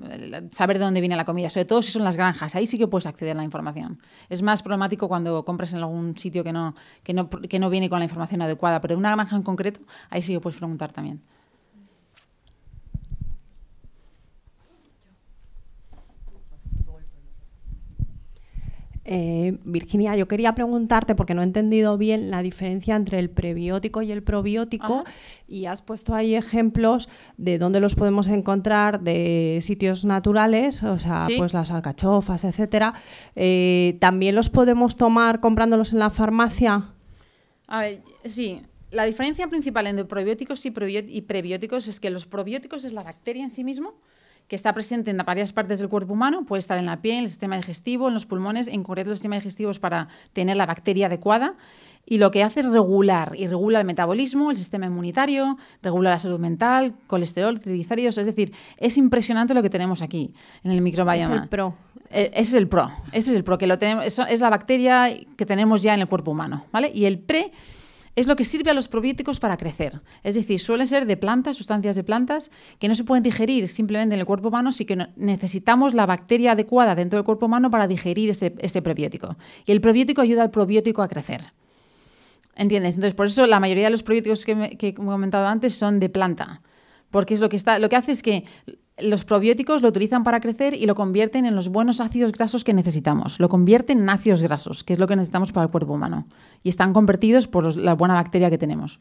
saber 0.50 0.78
de 0.78 0.84
dónde 0.86 1.00
viene 1.00 1.14
la 1.14 1.24
comida, 1.24 1.50
sobre 1.50 1.66
todo 1.66 1.82
si 1.82 1.92
son 1.92 2.02
las 2.02 2.16
granjas. 2.16 2.56
Ahí 2.56 2.66
sí 2.66 2.78
que 2.78 2.88
puedes 2.88 3.06
acceder 3.06 3.36
a 3.36 3.38
la 3.38 3.44
información. 3.44 4.00
Es 4.28 4.42
más 4.42 4.60
problemático 4.60 5.06
cuando 5.06 5.44
compras 5.44 5.72
en 5.72 5.78
algún 5.78 6.18
sitio 6.18 6.42
que 6.42 6.52
no, 6.52 6.74
que 7.04 7.14
no, 7.14 7.30
que 7.30 7.60
no 7.60 7.70
viene 7.70 7.88
con 7.88 8.00
la 8.00 8.06
información 8.06 8.42
adecuada, 8.42 8.80
pero 8.80 8.94
de 8.94 8.98
una 8.98 9.14
granja 9.14 9.36
en 9.36 9.44
concreto, 9.44 9.80
ahí 10.10 10.20
sí 10.20 10.32
que 10.32 10.40
puedes 10.40 10.56
preguntar 10.56 10.90
también. 10.90 11.22
Eh, 19.10 19.56
Virginia, 19.64 20.14
yo 20.16 20.28
quería 20.28 20.54
preguntarte, 20.54 21.14
porque 21.14 21.32
no 21.34 21.40
he 21.40 21.44
entendido 21.44 21.96
bien 21.96 22.30
la 22.30 22.42
diferencia 22.42 22.94
entre 22.94 23.18
el 23.18 23.30
prebiótico 23.30 24.02
y 24.02 24.12
el 24.12 24.22
probiótico, 24.22 25.04
y 25.48 25.64
has 25.64 25.80
puesto 25.80 26.14
ahí 26.14 26.34
ejemplos 26.34 27.08
de 27.38 27.56
dónde 27.56 27.80
los 27.80 27.94
podemos 27.94 28.28
encontrar 28.28 29.00
de 29.00 29.60
sitios 29.62 30.04
naturales, 30.04 30.82
o 30.82 30.98
sea, 30.98 31.26
pues 31.38 31.54
las 31.54 31.70
alcachofas, 31.70 32.44
etcétera. 32.44 32.92
Eh, 33.34 33.96
¿También 33.98 34.34
los 34.34 34.50
podemos 34.50 34.96
tomar 34.96 35.40
comprándolos 35.40 35.94
en 35.94 36.00
la 36.00 36.10
farmacia? 36.10 36.90
A 37.66 37.80
ver, 37.80 38.02
sí. 38.26 38.60
La 38.90 39.04
diferencia 39.04 39.48
principal 39.48 39.86
entre 39.86 40.04
probióticos 40.04 40.66
y, 40.66 40.72
y 41.08 41.22
prebióticos 41.22 41.88
es 41.88 41.98
que 41.98 42.10
los 42.10 42.26
probióticos 42.26 42.84
es 42.84 42.92
la 42.92 43.04
bacteria 43.04 43.42
en 43.42 43.50
sí 43.50 43.64
mismo 43.64 43.94
que 44.48 44.56
está 44.56 44.72
presente 44.72 45.10
en 45.10 45.18
varias 45.18 45.52
partes 45.52 45.78
del 45.78 45.88
cuerpo 45.88 46.14
humano, 46.14 46.44
puede 46.44 46.58
estar 46.58 46.78
en 46.78 46.86
la 46.86 47.00
piel, 47.00 47.18
en 47.18 47.24
el 47.24 47.28
sistema 47.28 47.56
digestivo, 47.56 48.08
en 48.08 48.14
los 48.14 48.26
pulmones, 48.26 48.66
en 48.66 48.82
concreto 48.82 49.10
el 49.10 49.16
sistema 49.16 49.36
digestivo 49.36 49.70
es 49.70 49.78
para 49.78 50.08
tener 50.32 50.56
la 50.56 50.66
bacteria 50.66 51.06
adecuada 51.06 51.54
y 52.06 52.16
lo 52.16 52.30
que 52.30 52.42
hace 52.42 52.60
es 52.60 52.66
regular 52.70 53.34
y 53.36 53.46
regula 53.46 53.80
el 53.80 53.86
metabolismo, 53.86 54.50
el 54.50 54.56
sistema 54.56 54.86
inmunitario, 54.86 55.58
regula 55.82 56.10
la 56.10 56.18
salud 56.18 56.38
mental, 56.38 56.94
colesterol, 57.06 57.60
triglicéridos, 57.60 58.16
es 58.16 58.24
decir, 58.24 58.52
es 58.78 58.96
impresionante 58.96 59.52
lo 59.52 59.62
que 59.62 59.68
tenemos 59.68 60.00
aquí 60.00 60.32
en 60.64 60.70
el 60.70 60.80
microbioma. 60.80 61.34
Es 61.36 61.42
el 61.42 61.48
pro. 61.48 61.74
Eh, 62.10 62.30
ese 62.32 62.40
es 62.40 62.54
el 62.54 62.68
pro, 62.68 62.90
ese 63.12 63.30
es 63.32 63.36
el 63.36 63.44
pro, 63.44 63.58
que 63.58 63.66
lo 63.66 63.76
tenemos, 63.76 64.18
es 64.18 64.40
la 64.40 64.48
bacteria 64.48 65.14
que 65.36 65.44
tenemos 65.44 65.82
ya 65.82 65.92
en 65.92 66.00
el 66.00 66.08
cuerpo 66.08 66.30
humano, 66.30 66.64
¿vale? 66.72 66.90
Y 66.94 67.04
el 67.04 67.18
pre 67.18 67.52
es 68.18 68.26
lo 68.26 68.34
que 68.34 68.44
sirve 68.44 68.72
a 68.72 68.74
los 68.74 68.88
probióticos 68.88 69.38
para 69.38 69.56
crecer. 69.56 70.00
Es 70.24 70.34
decir, 70.34 70.58
suelen 70.58 70.88
ser 70.88 71.06
de 71.06 71.16
plantas, 71.16 71.56
sustancias 71.56 71.94
de 71.94 72.02
plantas, 72.02 72.50
que 72.80 72.88
no 72.88 72.96
se 72.96 73.04
pueden 73.04 73.22
digerir 73.22 73.68
simplemente 73.68 74.16
en 74.16 74.20
el 74.20 74.26
cuerpo 74.26 74.48
humano, 74.48 74.72
sino 74.72 74.88
que 74.88 75.08
necesitamos 75.16 75.94
la 75.94 76.04
bacteria 76.04 76.52
adecuada 76.52 76.96
dentro 76.96 77.16
del 77.16 77.24
cuerpo 77.24 77.46
humano 77.46 77.70
para 77.70 77.86
digerir 77.86 78.30
ese, 78.30 78.82
probiótico. 78.82 79.36
Y 79.66 79.72
el 79.72 79.80
probiótico 79.80 80.20
ayuda 80.20 80.42
al 80.42 80.50
probiótico 80.50 81.02
a 81.02 81.08
crecer. 81.08 81.52
¿Entiendes? 82.56 82.96
Entonces, 82.96 83.14
por 83.14 83.28
eso 83.28 83.46
la 83.46 83.60
mayoría 83.60 83.84
de 83.84 83.90
los 83.90 84.02
probióticos 84.02 84.44
que, 84.44 84.76
que 84.76 84.88
he 84.88 84.94
comentado 84.94 85.46
antes 85.46 85.76
son 85.76 86.00
de 86.00 86.08
planta. 86.08 86.60
Porque 87.10 87.34
es 87.34 87.40
lo 87.40 87.48
que 87.48 87.56
está, 87.56 87.78
lo 87.78 87.88
que 87.88 87.94
hace 87.94 88.10
es 88.10 88.22
que 88.22 88.44
los 89.00 89.24
probióticos 89.24 89.82
lo 89.82 89.88
utilizan 89.88 90.24
para 90.24 90.40
crecer 90.40 90.74
y 90.74 90.86
lo 90.86 90.94
convierten 90.94 91.46
en 91.46 91.54
los 91.54 91.68
buenos 91.68 92.00
ácidos 92.00 92.32
grasos 92.32 92.64
que 92.64 92.74
necesitamos. 92.74 93.38
Lo 93.40 93.48
convierten 93.48 93.98
en 93.98 94.08
ácidos 94.08 94.42
grasos, 94.42 94.84
que 94.84 94.92
es 94.92 94.98
lo 94.98 95.06
que 95.06 95.16
necesitamos 95.16 95.52
para 95.52 95.66
el 95.66 95.70
cuerpo 95.70 95.92
humano. 95.92 96.26
Y 96.62 96.68
están 96.68 96.92
convertidos 96.92 97.46
por 97.46 97.76
la 97.76 97.94
buena 97.94 98.14
bacteria 98.14 98.50
que 98.50 98.58
tenemos. 98.58 99.00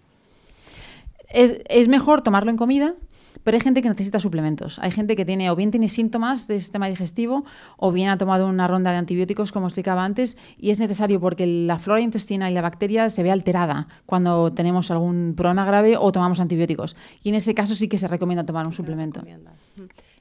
Es, 1.29 1.87
mejor 1.87 2.21
tomarlo 2.21 2.51
en 2.51 2.57
comida, 2.57 2.95
Pero 3.43 3.55
hay 3.55 3.61
gente 3.61 3.81
que 3.81 3.89
necesita 3.89 4.19
suplementos. 4.19 4.79
Hay 4.79 4.91
gente 4.91 5.15
que 5.15 5.23
tiene 5.23 5.49
o 5.51 5.55
bien 5.55 5.71
tiene 5.71 5.87
síntomas 5.87 6.47
de 6.47 6.59
sistema 6.59 6.87
digestivo 6.89 7.45
o 7.77 7.91
bien 7.91 8.09
ha 8.09 8.17
tomado 8.17 8.47
una 8.47 8.67
ronda 8.67 8.91
de 8.91 8.97
antibióticos, 8.97 9.51
como 9.51 9.67
explicaba 9.67 10.03
antes, 10.03 10.37
y 10.57 10.71
es 10.71 10.79
necesario 10.79 11.21
porque 11.21 11.45
la 11.45 11.77
flora 11.79 12.01
intestinal 12.01 12.51
y 12.51 12.55
la 12.55 12.61
bacteria 12.61 13.09
se 13.09 13.23
ve 13.23 13.31
alterada 13.31 13.87
cuando 14.05 14.51
tenemos 14.51 14.89
algún 14.91 15.33
problema 15.37 15.65
grave 15.65 15.97
o 15.97 16.11
tomamos 16.11 16.39
antibióticos. 16.39 16.95
Y 17.23 17.29
en 17.29 17.35
ese 17.35 17.53
caso 17.53 17.75
sí 17.75 17.87
que 17.87 17.99
se 17.99 18.07
recomienda 18.07 18.45
tomar 18.45 18.65
un 18.65 18.73
suplemento. 18.73 19.21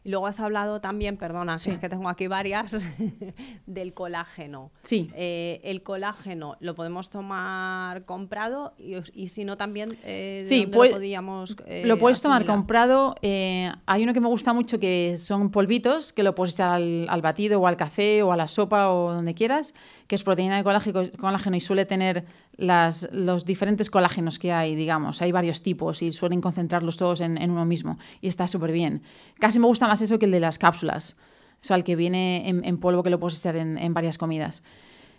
Y 0.07 0.11
luego 0.11 0.29
has 0.29 0.39
hablado 0.39 0.81
también, 0.81 1.17
perdona, 1.17 1.55
es 1.55 1.79
que 1.79 1.89
tengo 1.89 2.09
aquí 2.09 2.29
varias, 2.29 2.77
del 3.67 3.93
colágeno. 3.93 4.71
Sí. 4.83 5.11
Eh, 5.17 5.61
el 5.65 5.83
colágeno 5.83 6.57
lo 6.61 6.77
podemos 6.77 7.11
tomar 7.11 8.05
comprado 8.05 8.73
y, 8.79 9.29
si 9.31 9.45
no 9.45 9.57
también 9.57 9.99
eh, 10.05 10.45
sí, 10.47 10.67
lo 10.67 10.91
podíamos. 10.91 11.57
Eh, 11.67 11.83
lo 11.85 11.99
puedes 11.99 12.21
tomar 12.21 12.45
comprado. 12.45 13.17
Eh, 13.21 13.69
hay 13.87 14.05
uno 14.05 14.15
que 14.15 14.21
me 14.21 14.29
gusta 14.29 14.53
mucho 14.53 14.79
que 14.79 15.19
son 15.19 15.51
polvitos 15.51 16.13
que 16.13 16.23
lo 16.23 16.37
puedes 16.37 16.55
echar 16.55 16.75
al, 16.75 17.09
al, 17.09 17.21
batido 17.21 17.61
o 17.61 17.67
al 17.67 17.77
café 17.77 18.23
o 18.23 18.31
a 18.31 18.37
la 18.37 18.47
sopa 18.47 18.91
o 18.93 19.13
donde 19.13 19.35
quieras, 19.35 19.75
que 20.07 20.15
es 20.15 20.23
proteína 20.23 20.57
de 20.57 20.63
colágeno 20.63 21.57
y 21.57 21.61
suele 21.61 21.85
tener 21.85 22.25
las, 22.57 23.09
los 23.13 23.45
diferentes 23.45 23.91
colágenos 23.91 24.39
que 24.39 24.53
hay, 24.53 24.75
digamos. 24.75 25.21
Hay 25.23 25.33
varios 25.33 25.63
tipos 25.63 26.03
y 26.03 26.13
suelen 26.13 26.41
concentrarlos 26.41 26.97
todos 26.97 27.21
en, 27.21 27.39
uno 27.51 27.65
mismo 27.65 27.99
y 28.21 28.29
está 28.29 28.49
súper 28.49 28.73
bien. 28.73 29.03
Casi 29.39 29.59
me 29.59 29.67
gusta 29.67 29.87
más 29.87 30.01
eso 30.01 30.19
que 30.19 30.27
el 30.27 30.33
de 30.33 30.41
las 30.41 30.59
cápsulas, 30.59 31.17
o 31.61 31.65
sea, 31.65 31.77
el 31.77 31.85
que 31.85 31.97
viene 31.97 32.49
en, 32.49 32.79
polvo 32.79 33.03
que 33.03 33.11
lo 33.11 33.21
puedes 33.21 33.39
echar 33.39 33.57
en, 33.57 33.95
varias 33.95 34.19
comidas. 34.19 34.63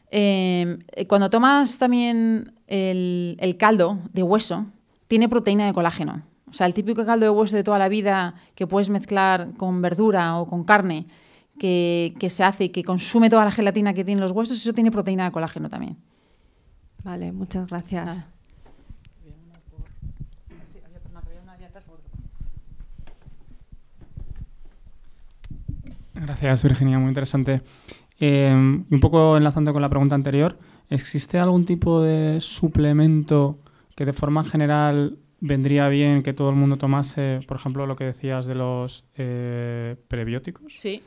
Em, 0.10 0.80
cuando 1.08 1.30
tomas 1.30 1.78
también 1.78 2.54
el, 2.68 3.56
caldo 3.60 4.00
de 4.14 4.24
hueso, 4.24 4.66
tiene 5.08 5.30
proteína 5.30 5.66
de 5.66 5.74
colágeno. 5.74 6.24
O 6.50 6.54
sea, 6.54 6.66
el 6.66 6.74
típico 6.74 7.06
caldo 7.06 7.26
de 7.26 7.30
hueso 7.30 7.56
de 7.56 7.64
toda 7.64 7.78
la 7.78 7.90
vida 7.90 8.36
que 8.56 8.68
puedes 8.68 8.90
mezclar 8.90 9.50
con 9.58 9.82
verdura 9.82 10.38
o 10.38 10.48
con 10.48 10.64
carne, 10.64 11.08
que, 11.60 12.16
que, 12.20 12.30
se 12.30 12.44
hace 12.44 12.66
y 12.66 12.70
que 12.70 12.84
consume 12.84 13.30
toda 13.30 13.44
la 13.44 13.52
gelatina 13.52 13.94
que 13.94 14.06
tienen 14.06 14.22
los 14.22 14.32
huesos, 14.32 14.58
eso 14.58 14.74
tiene 14.74 14.92
proteína 14.92 15.26
de 15.26 15.32
colágeno 15.32 15.70
también. 15.70 15.98
Vale, 17.08 17.32
muchas 17.32 17.66
gracias. 17.68 18.28
Gracias, 26.14 26.64
Virginia, 26.66 27.00
muy 27.00 27.08
interesante. 27.08 27.62
Eh, 28.20 28.50
y 28.90 28.94
un 28.94 29.00
poco 29.00 29.38
enlazando 29.38 29.72
con 29.72 29.82
la 29.82 29.88
pregunta 29.88 30.16
anterior, 30.16 30.60
¿existe 30.90 31.40
algún 31.40 31.64
tipo 31.64 32.02
de 32.02 32.42
suplemento 32.42 33.60
que 33.96 34.04
de 34.04 34.12
forma 34.12 34.44
general 34.44 35.18
vendría 35.40 35.88
bien 35.88 36.24
que 36.24 36.34
todo 36.34 36.50
el 36.50 36.58
mundo 36.58 36.76
tomase, 36.76 37.40
por 37.48 37.56
ejemplo, 37.56 37.86
lo 37.86 37.96
que 37.96 38.04
decías 38.04 38.48
de 38.48 38.56
los 38.56 39.06
eh, 39.16 39.96
prebióticos? 40.10 40.74
Sí. 40.74 41.02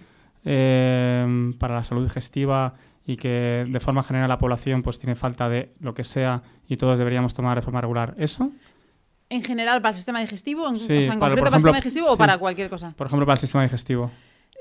Eh, 0.46 1.53
para 1.59 1.74
la 1.74 1.82
salud 1.82 2.05
digestiva 2.05 2.72
y 3.07 3.16
que 3.16 3.66
de 3.68 3.80
forma 3.80 4.03
general 4.03 4.28
la 4.28 4.38
población 4.38 4.82
pues 4.82 4.98
tiene 4.98 5.14
falta 5.14 5.48
de 5.48 5.72
lo 5.80 5.94
que 5.94 6.05
sea 6.05 6.42
y 6.68 6.76
todos 6.76 6.98
deberíamos 6.98 7.34
tomar 7.34 7.57
de 7.57 7.62
forma 7.62 7.80
regular 7.80 8.14
eso. 8.18 8.51
En 9.28 9.42
general, 9.42 9.80
para 9.80 9.90
el 9.90 9.96
sistema 9.96 10.20
digestivo, 10.20 10.66
en, 10.66 10.74
concreto 10.74 11.20
para 11.20 11.30
el 11.30 11.55
sistema 11.55 11.76
digestivo 11.76 12.12
o 12.12 12.16
para 12.16 12.38
cualquier 12.38 12.68
cosa. 12.68 12.94
Por 12.96 13.07
ejemplo, 13.07 13.26
para 13.26 13.34
el 13.34 13.40
sistema 13.40 13.62
digestivo. 13.62 14.11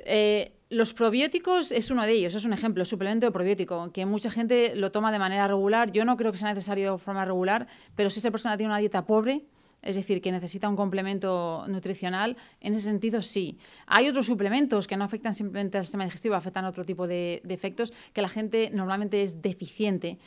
Eh, 0.06 0.54
los 0.70 0.94
probióticos 0.94 1.72
es 1.72 1.90
uno 1.90 2.04
de 2.04 2.12
ellos, 2.12 2.36
es 2.36 2.46
un 2.46 2.54
ejemplo, 2.54 2.86
suplemento 2.86 3.26
de 3.26 3.32
probiótico, 3.32 3.92
que 3.92 4.06
mucha 4.06 4.30
gente 4.30 4.76
lo 4.76 4.92
toma 4.92 5.12
de 5.12 5.18
manera 5.18 5.48
regular. 5.48 5.92
Yo 5.92 6.06
no 6.06 6.16
creo 6.16 6.32
que 6.32 6.38
sea 6.38 6.50
necesario 6.50 6.94
de 6.94 6.98
forma 7.00 7.26
regular, 7.26 7.68
pero 7.96 8.12
si 8.12 8.20
esa 8.20 8.30
persona 8.30 8.56
tiene 8.58 8.70
una 8.72 8.78
dieta 8.78 9.06
pobre, 9.06 9.46
es 9.82 9.96
decir, 9.96 10.22
que 10.22 10.32
necesita 10.32 10.68
un 10.70 10.76
complemento 10.76 11.66
nutricional, 11.68 12.38
en 12.62 12.74
ese 12.74 12.86
sentido 12.86 13.22
sí. 13.22 13.58
Hay 13.88 14.08
otros 14.08 14.26
suplementos 14.26 14.88
que 14.88 14.98
no 14.98 15.04
afectan 15.04 15.34
simplemente 15.34 15.78
al 15.78 15.86
sistema 15.86 16.06
digestivo, 16.06 16.36
afectan 16.36 16.66
a 16.66 16.70
otro 16.70 16.86
tipo 16.86 17.08
de, 17.08 17.42
de 17.44 17.54
efectos 17.54 17.94
que 18.14 18.22
la 18.22 18.30
gente 18.30 18.70
normalmente 18.74 19.24
es 19.24 19.42
deficiente. 19.42 20.18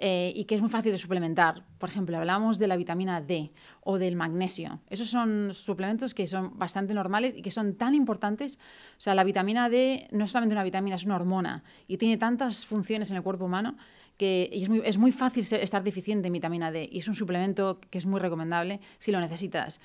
Eh, 0.00 0.32
y 0.36 0.44
que 0.44 0.54
es 0.54 0.60
muy 0.60 0.70
fácil 0.70 0.92
de 0.92 0.98
suplementar. 0.98 1.64
Por 1.78 1.88
ejemplo, 1.88 2.16
hablamos 2.16 2.60
de 2.60 2.68
la 2.68 2.76
vitamina 2.76 3.20
D 3.20 3.50
o 3.80 3.98
del 3.98 4.14
magnesio. 4.14 4.78
Esos 4.88 5.10
son 5.10 5.52
suplementos 5.54 6.14
que 6.14 6.28
son 6.28 6.56
bastante 6.56 6.94
normales 6.94 7.34
y 7.36 7.42
que 7.42 7.50
son 7.50 7.74
tan 7.74 7.96
importantes. 7.96 8.60
O 8.96 9.00
sea, 9.00 9.16
la 9.16 9.24
vitamina 9.24 9.68
D 9.68 10.06
no 10.12 10.24
es 10.24 10.30
solamente 10.30 10.54
una 10.54 10.62
vitamina, 10.62 10.94
es 10.94 11.04
una 11.04 11.16
hormona 11.16 11.64
y 11.88 11.96
tiene 11.96 12.16
tantas 12.16 12.64
funciones 12.64 13.10
en 13.10 13.16
el 13.16 13.24
cuerpo 13.24 13.46
humano 13.46 13.76
que 14.16 14.48
es 14.52 14.68
muy, 14.68 14.82
es 14.84 14.98
muy 14.98 15.10
fácil 15.10 15.44
estar 15.50 15.82
deficiente 15.82 16.28
en 16.28 16.32
vitamina 16.32 16.70
D 16.70 16.88
y 16.90 16.98
es 16.98 17.08
un 17.08 17.14
suplemento 17.16 17.80
que 17.90 17.98
es 17.98 18.06
muy 18.06 18.20
recomendable 18.20 18.80
si 18.98 19.10
lo 19.10 19.18
necesitas. 19.18 19.80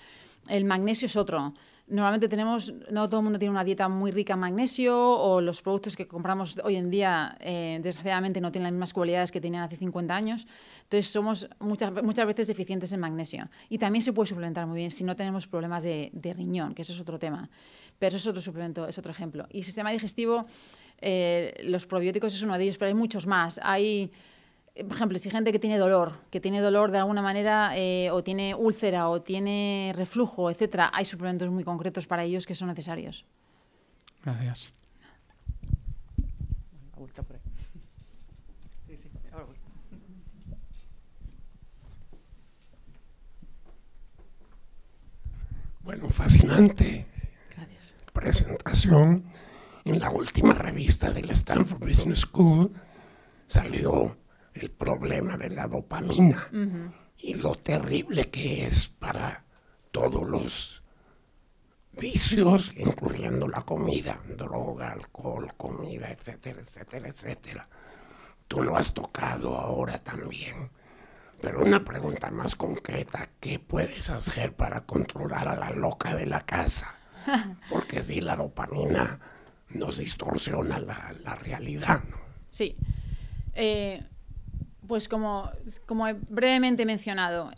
El 0.47 0.66
magnesio 0.66 1.07
es 1.07 1.16
otro. 1.16 1.55
Normalmente 1.88 2.29
tenemos, 2.29 2.73
no 2.91 3.09
todo 3.09 3.19
el 3.19 3.23
mundo 3.25 3.38
tiene 3.38 3.51
una 3.51 3.63
dieta 3.63 3.89
muy 3.89 4.11
rica 4.11 4.34
en 4.34 4.39
magnesio 4.39 4.97
o 4.97 5.41
los 5.41 5.61
productos 5.61 5.97
que 5.97 6.07
compramos 6.07 6.57
hoy 6.63 6.77
en 6.77 6.89
día, 6.89 7.38
eh, 7.41 7.79
desgraciadamente, 7.84 8.39
no 8.39 8.51
tienen 8.51 8.65
las 8.65 8.71
mismas 8.71 8.93
cualidades 8.93 9.31
que 9.31 9.41
tenían 9.41 9.63
hace 9.63 9.75
50 9.75 10.15
años. 10.15 10.47
Entonces 10.84 11.11
somos 11.11 11.49
muchas, 11.59 11.91
muchas 12.01 12.25
veces 12.25 12.47
deficientes 12.47 12.93
en 12.93 13.01
magnesio. 13.01 13.49
Y 13.67 13.77
también 13.79 14.01
se 14.01 14.13
puede 14.13 14.27
suplementar 14.27 14.65
muy 14.65 14.77
bien 14.77 14.91
si 14.91 15.03
no 15.03 15.15
tenemos 15.15 15.45
problemas 15.45 15.84
de, 15.84 16.09
de 16.13 16.34
riñón, 16.34 16.73
que 16.73 16.84
eso 16.84 16.93
es 16.93 16.99
otro 17.01 17.19
tema. 17.19 17.49
Pero 17.99 18.15
eso 18.15 18.17
es 18.17 18.27
otro 18.27 18.41
suplemento, 18.41 18.88
es 18.88 18.97
otro 18.97 19.11
ejemplo. 19.11 19.45
Y 19.51 19.63
sistema 19.63 19.91
digestivo 19.91 20.45
eh, 21.05 21.53
los 21.65 21.86
probióticos 21.86 22.34
es 22.34 22.41
uno 22.43 22.57
de 22.57 22.63
ellos, 22.63 22.77
pero 22.77 22.88
hay 22.88 22.93
muchos 22.93 23.27
más. 23.27 23.59
Hay, 23.61 24.09
por 24.76 24.95
ejemplo, 24.95 25.19
si 25.19 25.30
gente 25.30 25.51
que 25.51 25.59
tiene 25.59 25.78
dolor, 25.78 26.13
que 26.32 26.39
tiene 26.39 26.59
dolor 26.59 26.89
de 26.89 26.97
alguna 26.97 27.21
manera, 27.21 27.78
eh, 27.78 28.09
o 28.11 28.24
tiene 28.24 28.55
úlcera, 28.55 29.07
o 29.09 29.21
tiene 29.21 29.93
reflujo, 29.95 30.49
etcétera, 30.49 30.89
hay 30.93 31.05
suplementos 31.05 31.49
muy 31.51 31.63
concretos 31.63 32.07
para 32.07 32.24
ellos 32.24 32.47
que 32.47 32.55
son 32.55 32.69
necesarios. 32.69 33.26
Gracias. 34.24 34.74
Bueno, 45.84 46.09
fascinante 46.09 47.05
Gracias. 47.55 47.93
presentación 48.13 49.26
en 49.84 49.99
la 49.99 50.09
última 50.11 50.53
revista 50.53 51.11
del 51.11 51.30
Stanford 51.32 51.82
Business 51.82 52.21
School 52.21 52.71
salió 53.47 54.15
el 54.54 54.72
problema 54.72 55.38
de 55.38 55.49
la 55.49 55.68
dopamina 55.68 56.49
y 57.18 57.34
lo 57.36 57.56
terrible 57.56 58.26
que 58.26 58.66
es 58.66 58.88
para 58.88 59.43
todos 59.91 60.28
los 60.28 60.84
vicios, 61.93 62.74
incluyendo 62.76 63.47
la 63.47 63.62
comida, 63.62 64.20
droga, 64.38 64.91
alcohol, 64.91 65.54
comida, 65.58 66.10
etcétera, 66.10 66.62
etcétera, 66.62 67.08
etcétera. 67.08 67.68
Tú 68.47 68.62
lo 68.62 68.78
has 68.78 68.93
tocado 68.93 69.58
ahora 69.58 69.99
también. 69.99 70.70
Pero 71.41 71.62
una 71.62 71.84
pregunta 71.84 72.32
más 72.32 72.56
concreta, 72.56 73.28
¿qué 73.39 73.60
puedes 73.60 74.10
hacer 74.10 74.54
para 74.54 74.82
controlar 74.82 75.47
a 75.49 75.56
la 75.56 75.72
loca 75.72 76.16
de 76.16 76.26
la 76.26 76.41
casa? 76.41 76.95
Porque 77.70 78.01
si 78.01 78.22
la 78.22 78.36
dopamina 78.36 79.20
nos 79.70 79.97
distorsiona 79.97 80.80
la, 80.80 81.36
realidad. 81.36 82.01
¿no? 82.10 82.18
Sí. 82.49 82.78
Eh, 83.54 84.04
pues 84.88 85.07
como, 85.07 85.49
he 86.07 86.13
brevemente 86.13 86.86
mencionado, 86.86 87.51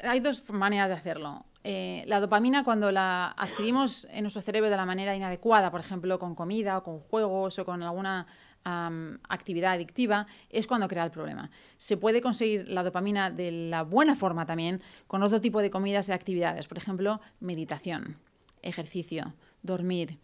hay 0.00 0.20
dos 0.20 0.48
maneras 0.50 0.88
de 0.88 0.94
hacerlo. 0.94 1.44
Eh, 1.64 2.02
la 2.08 2.18
dopamina 2.18 2.64
cuando 2.64 2.90
la 2.90 3.34
adquirimos 3.36 4.08
en 4.10 4.22
nuestro 4.22 4.42
cerebro 4.42 4.68
de 4.68 4.76
la 4.76 4.84
manera 4.84 5.14
inadecuada, 5.14 5.70
por 5.70 5.80
ejemplo 5.80 6.18
con 6.18 6.34
comida 6.34 6.78
o 6.78 6.82
con 6.82 6.98
juegos 6.98 7.58
o 7.58 7.64
con 7.64 7.82
alguna 7.82 8.26
actividad 8.64 9.72
adictiva, 9.72 10.28
es 10.48 10.68
cuando 10.68 10.86
crea 10.86 11.04
el 11.04 11.10
problema. 11.10 11.50
Se 11.78 11.96
puede 11.96 12.20
conseguir 12.20 12.68
la 12.68 12.84
dopamina 12.84 13.28
de 13.28 13.50
la 13.50 13.82
buena 13.82 14.14
forma 14.14 14.46
también 14.46 14.80
con 15.08 15.22
otro 15.24 15.40
tipo 15.40 15.60
de 15.60 15.70
comidas 15.70 16.08
y 16.08 16.12
actividades, 16.12 16.68
por 16.68 16.78
ejemplo, 16.78 17.20
meditación, 17.40 18.18
ejercicio, 18.62 19.34
dormir, 19.62 20.18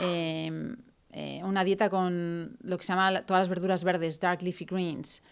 Em, 0.00 0.76
eh, 1.10 1.40
una 1.44 1.62
dieta 1.62 1.90
con 1.90 2.56
lo 2.62 2.78
que 2.78 2.84
se 2.84 2.92
llama 2.92 3.22
todas 3.22 3.42
las 3.42 3.48
verduras 3.48 3.84
verdes, 3.84 4.18
dark 4.18 4.42
leafy 4.42 4.64
greens, 4.64 5.22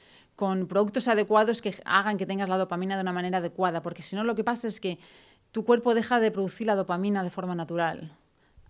con 0.43 0.67
productos 0.67 1.07
adecuados 1.07 1.63
que 1.63 1.73
hagan 1.85 2.19
que 2.19 2.27
tengas 2.27 2.49
la 2.49 2.59
dopamina 2.59 2.97
de 2.97 3.03
una 3.03 3.13
manera 3.13 3.39
adecuada, 3.39 3.81
porque 3.81 4.03
si 4.03 4.17
no 4.17 4.25
lo 4.25 4.35
que 4.35 4.43
pasa 4.43 4.67
es 4.67 4.81
que 4.81 4.99
tu 5.53 5.65
cuerpo 5.65 5.95
deja 5.95 6.19
de 6.19 6.33
producir 6.33 6.67
la 6.67 6.75
dopamina 6.75 7.23
de 7.23 7.31
forma 7.31 7.55
natural. 7.55 8.11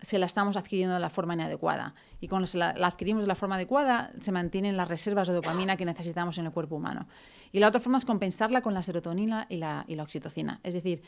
Se 0.03 0.19
la 0.19 0.27
estamos 0.27 0.59
adquiriendo 0.59 0.93
de 0.93 1.01
la 1.01 1.09
forma 1.09 1.33
inadecuada. 1.33 1.95
Y 2.21 2.29
cuando 2.29 2.47
la, 2.59 2.75
adquirimos 2.83 3.23
de 3.23 3.27
la 3.27 3.35
forma 3.35 3.55
adecuada, 3.55 4.13
se 4.21 4.33
mantienen 4.33 4.77
las 4.77 4.87
reservas 4.87 5.29
de 5.29 5.33
dopamina 5.33 5.79
que 5.79 5.87
necesitamos 5.87 6.37
en 6.37 6.45
el 6.45 6.53
cuerpo 6.53 6.77
humano. 6.77 7.07
Y 7.53 7.59
la 7.59 7.69
otra 7.69 7.81
forma 7.81 7.97
es 7.97 8.05
compensarla 8.05 8.61
con 8.61 8.75
la 8.75 8.83
serotonina 8.83 9.47
y 9.49 9.57
la, 9.57 9.87
oxitocina. 9.99 10.61
Es 10.65 10.75
decir, 10.75 11.03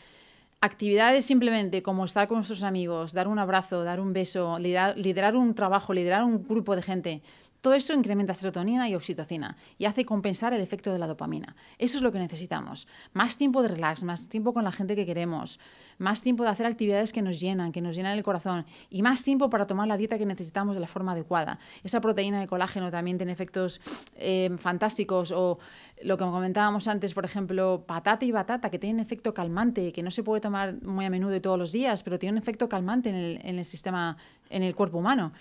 actividades 0.62 1.26
simplemente 1.26 1.82
como 1.82 2.06
estar 2.06 2.26
con 2.26 2.38
nuestros 2.38 2.62
amigos, 2.62 3.12
dar 3.12 3.28
un 3.28 3.38
abrazo, 3.38 3.84
dar 3.84 4.00
un 4.00 4.14
beso, 4.14 4.58
liderar, 4.58 5.36
un 5.36 5.54
trabajo, 5.54 5.92
liderar 5.92 6.24
un 6.24 6.42
grupo 6.48 6.74
de 6.74 6.80
gente, 6.80 7.22
Todo 7.64 7.72
eso 7.72 7.94
incrementa 7.94 8.34
serotonina 8.34 8.90
y 8.90 8.94
oxitocina 8.94 9.56
y 9.78 9.86
hace 9.86 10.04
compensar 10.04 10.52
el 10.52 10.60
efecto 10.60 10.92
de 10.92 10.98
la 10.98 11.06
dopamina. 11.06 11.56
Eso 11.78 11.96
es 11.96 12.02
lo 12.02 12.12
que 12.12 12.18
necesitamos. 12.18 12.86
Más 13.14 13.38
tiempo 13.38 13.62
de 13.62 13.68
relax, 13.68 14.02
más 14.02 14.28
tiempo 14.28 14.52
con 14.52 14.64
la 14.64 14.70
gente 14.70 14.94
que 14.94 15.06
queremos, 15.06 15.58
más 15.96 16.20
tiempo 16.20 16.42
de 16.42 16.50
hacer 16.50 16.66
actividades 16.66 17.10
que 17.10 17.22
nos 17.22 17.40
llenan, 17.40 17.72
que 17.72 17.80
nos 17.80 17.96
llenan 17.96 18.18
el 18.18 18.22
corazón 18.22 18.66
y 18.90 19.00
más 19.00 19.22
tiempo 19.22 19.48
para 19.48 19.66
tomar 19.66 19.88
la 19.88 19.96
dieta 19.96 20.18
que 20.18 20.26
necesitamos 20.26 20.76
de 20.76 20.80
la 20.82 20.86
forma 20.86 21.12
adecuada. 21.12 21.58
Esa 21.82 22.02
proteína 22.02 22.38
de 22.38 22.48
colágeno 22.48 22.90
también 22.90 23.16
tiene 23.16 23.32
efectos 23.32 23.80
eh, 24.16 24.54
fantásticos 24.58 25.32
o 25.32 25.56
lo 26.02 26.18
que 26.18 26.24
comentábamos 26.24 26.86
antes, 26.86 27.14
por 27.14 27.24
ejemplo, 27.24 27.84
patata 27.86 28.26
y 28.26 28.30
batata, 28.30 28.68
que 28.68 28.78
tienen 28.78 29.00
efecto 29.00 29.32
calmante, 29.32 29.90
que 29.94 30.02
no 30.02 30.10
se 30.10 30.22
puede 30.22 30.42
tomar 30.42 30.82
muy 30.82 31.06
a 31.06 31.08
menudo 31.08 31.34
y 31.34 31.40
todos 31.40 31.58
los 31.58 31.72
días, 31.72 32.02
pero 32.02 32.18
tiene 32.18 32.32
un 32.32 32.42
efecto 32.42 32.68
calmante 32.68 33.08
en 33.08 33.14
el, 33.14 33.40
en 33.42 33.58
el 33.58 33.64
sistema, 33.64 34.18
en 34.50 34.62
el 34.62 34.74
cuerpo 34.74 34.98
humano. 34.98 35.32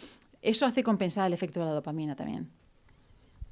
Eso 0.44 0.66
hace 0.66 0.84
compensar 0.84 1.26
el 1.26 1.34
efecto 1.34 1.62
de 1.62 1.68
la 1.68 1.72
dopamina 1.72 2.18
también. 2.18 2.52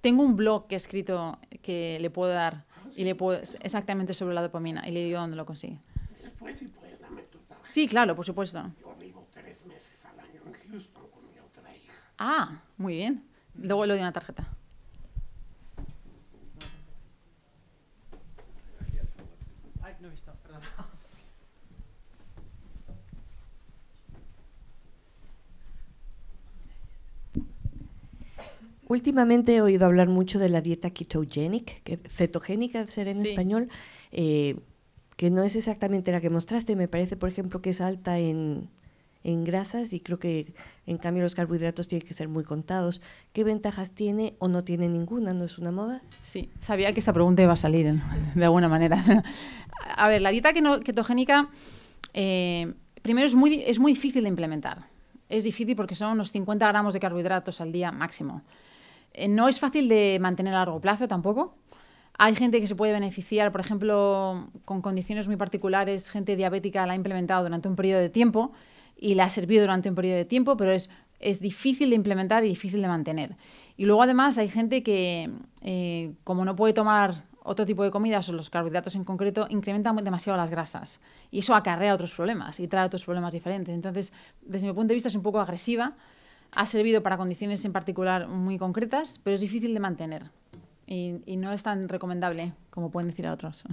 Tengo 0.02 0.24
un 0.24 0.36
blog 0.36 0.68
que 0.68 0.76
he 0.76 0.78
escrito 0.78 1.39
que 1.62 1.98
le 2.02 2.10
puedo 2.10 2.34
dar 2.34 2.66
y 2.98 3.06
le 3.06 3.16
puedo, 3.16 3.39
exactamente 3.39 4.14
sobre 4.14 4.36
la 4.36 4.42
dopamina 4.42 4.86
y 4.86 4.92
le 4.92 5.06
digo 5.06 5.18
dónde 5.22 5.38
lo 5.38 5.46
consigue. 5.46 5.80
Después, 6.22 6.58
si 6.58 6.68
puedes, 6.68 7.00
dame 7.00 7.24
tu 7.24 7.38
tarjeta. 7.39 7.70
Sí, 7.70 7.88
claro, 7.88 8.14
por 8.14 8.26
supuesto. 8.26 8.62
Yo 8.82 8.94
vivo 9.00 9.26
tres 9.32 9.66
meses 9.66 10.06
al 10.06 10.20
año 10.20 10.42
en 10.46 10.70
Houston 10.70 11.04
con 11.14 11.24
mi 11.32 11.39
otra 11.39 11.74
hija. 11.74 11.94
Ah, 12.18 12.62
muy 12.76 12.98
bien. 12.98 13.26
Luego 13.56 13.86
le 13.86 13.94
doy 13.94 14.02
una 14.02 14.12
tarjeta. 14.12 14.46
Ay, 19.82 19.96
no 20.02 20.10
he 20.10 20.12
visto, 20.12 20.34
perdón. 20.44 20.62
Últimamente 28.92 29.56
he 29.56 29.62
oído 29.62 29.86
hablar 29.86 30.10
mucho 30.10 30.38
de 30.38 30.50
la 30.50 30.60
dieta 30.60 30.89
ketogenic, 30.89 31.82
que, 31.84 31.96
cetogénica 32.10 32.86
ser 32.88 33.08
en 33.08 33.22
Sí. 33.22 33.30
español, 33.30 33.70
eh, 34.12 34.58
que 35.16 35.30
no 35.30 35.44
es 35.44 35.56
exactamente 35.56 36.12
la 36.12 36.20
que 36.20 36.30
mostraste. 36.30 36.76
Me 36.76 36.89
parece, 36.89 37.16
por 37.16 37.30
ejemplo, 37.30 37.62
que 37.62 37.70
es 37.70 37.80
alta 37.80 38.20
en, 38.20 38.68
en 39.24 39.46
grasas 39.46 39.94
y 39.94 40.02
creo 40.02 40.20
que 40.20 40.54
en 40.88 40.98
cambio 40.98 41.24
los 41.24 41.36
carbohidratos 41.36 41.88
tienen 41.88 42.06
que 42.06 42.14
ser 42.14 42.28
muy 42.28 42.44
contados. 42.44 43.00
¿Qué 43.32 43.46
ventajas 43.46 43.94
tiene 43.94 44.34
o 44.39 44.50
no 44.50 44.66
tiene 44.66 44.89
ninguna? 44.89 45.34
¿No 45.34 45.46
es 45.46 45.58
una 45.58 45.72
moda? 45.72 46.02
Sí, 46.22 46.50
sabía 46.60 46.94
que 46.94 47.00
esa 47.00 47.14
pregunta 47.14 47.42
iba 47.42 47.54
a 47.54 47.56
salir 47.56 47.98
de 48.36 48.44
alguna 48.44 48.68
manera. 48.68 49.02
A 49.96 50.10
ver, 50.10 50.22
la 50.22 50.32
dieta 50.32 50.52
ketogénica, 50.84 51.50
eh, 52.14 52.74
primero 53.02 53.26
es 53.26 53.36
muy, 53.36 53.64
es 53.66 53.80
muy 53.80 53.94
difícil 53.94 54.24
de 54.24 54.30
implementar. 54.30 54.80
Es 55.30 55.46
difícil 55.46 55.78
porque 55.78 55.96
son 55.96 56.12
unos 56.12 56.34
50 56.34 56.68
gramos 56.68 56.94
de 56.94 57.00
carbohidratos 57.00 57.62
al 57.62 57.72
día 57.72 57.94
máximo. 57.94 58.42
Eh, 59.14 59.28
no 59.28 59.47
es 59.47 59.59
fácil 59.59 59.88
de 59.88 60.18
mantener 60.20 60.53
a 60.53 60.59
largo 60.59 60.80
plazo 60.80 61.07
tampoco. 61.07 61.55
Hay 62.18 62.36
gente 62.36 62.59
que 62.62 62.68
se 62.68 62.76
puede 62.76 62.93
beneficiar, 62.93 63.51
por 63.51 63.62
ejemplo, 63.62 64.49
con 64.66 64.82
condiciones 64.82 65.28
muy 65.28 65.38
particulares, 65.38 66.09
gente 66.09 66.36
diabética 66.36 66.86
la 66.86 66.93
ha 66.93 66.95
implementado 66.95 67.43
durante 67.43 67.68
un 67.68 67.76
periodo 67.76 67.99
de 67.99 68.09
tiempo 68.09 68.51
y 68.97 69.16
la 69.16 69.26
ha 69.26 69.30
servido 69.30 69.62
durante 69.62 69.89
un 69.89 69.95
periodo 69.95 70.18
de 70.18 70.26
tiempo, 70.26 70.55
pero 70.57 70.72
es, 70.72 70.89
es 71.20 71.39
difícil 71.39 71.89
de 71.89 71.95
implementar 71.95 72.43
y 72.43 72.49
difícil 72.49 72.82
de 72.82 72.88
mantener. 72.88 73.38
Y 73.78 73.86
luego 73.86 74.03
además 74.03 74.38
hay 74.38 74.49
gente 74.49 74.84
que, 74.84 75.32
eh, 75.62 76.14
como 76.24 76.45
no 76.45 76.55
puede 76.55 76.74
tomar 76.74 77.24
otro 77.43 77.66
tipo 77.66 77.84
de 77.84 77.89
comidas 77.89 78.30
o 78.30 78.34
los 78.34 78.49
carbohidratos 78.49 78.95
en 78.95 79.03
concreto, 79.03 79.47
incrementan 79.49 79.95
demasiado 79.95 80.38
las 80.38 80.51
grasas. 80.51 80.99
Y 81.32 81.39
eso 81.39 81.55
acarrea 81.55 81.93
otros 81.93 82.12
problemas 82.12 82.59
y 82.59 82.68
trae 82.68 82.86
otros 82.86 83.05
problemas 83.05 83.34
diferentes. 83.34 83.74
Entonces, 83.74 84.14
desde 84.41 84.68
mi 84.68 84.74
punto 84.74 84.89
de 84.89 84.95
vista 84.95 85.09
es 85.09 85.16
un 85.16 85.24
poco 85.24 85.39
agresiva. 85.39 85.95
Ha 86.54 86.66
servido 86.66 87.02
para 87.02 87.18
condiciones 87.18 87.64
en 87.66 87.72
particular 87.74 88.28
muy 88.28 88.58
concretas, 88.58 89.20
pero 89.24 89.36
es 89.36 89.41
difícil 89.41 89.74
de 89.74 89.80
mantener. 89.80 90.32
Y, 90.86 91.22
y 91.26 91.38
no 91.38 91.54
es 91.54 91.64
tan 91.64 91.88
recomendable 91.88 92.52
como 92.70 92.91
pueden 92.91 93.10
decir 93.10 93.26
a 93.28 93.34
otros. 93.34 93.64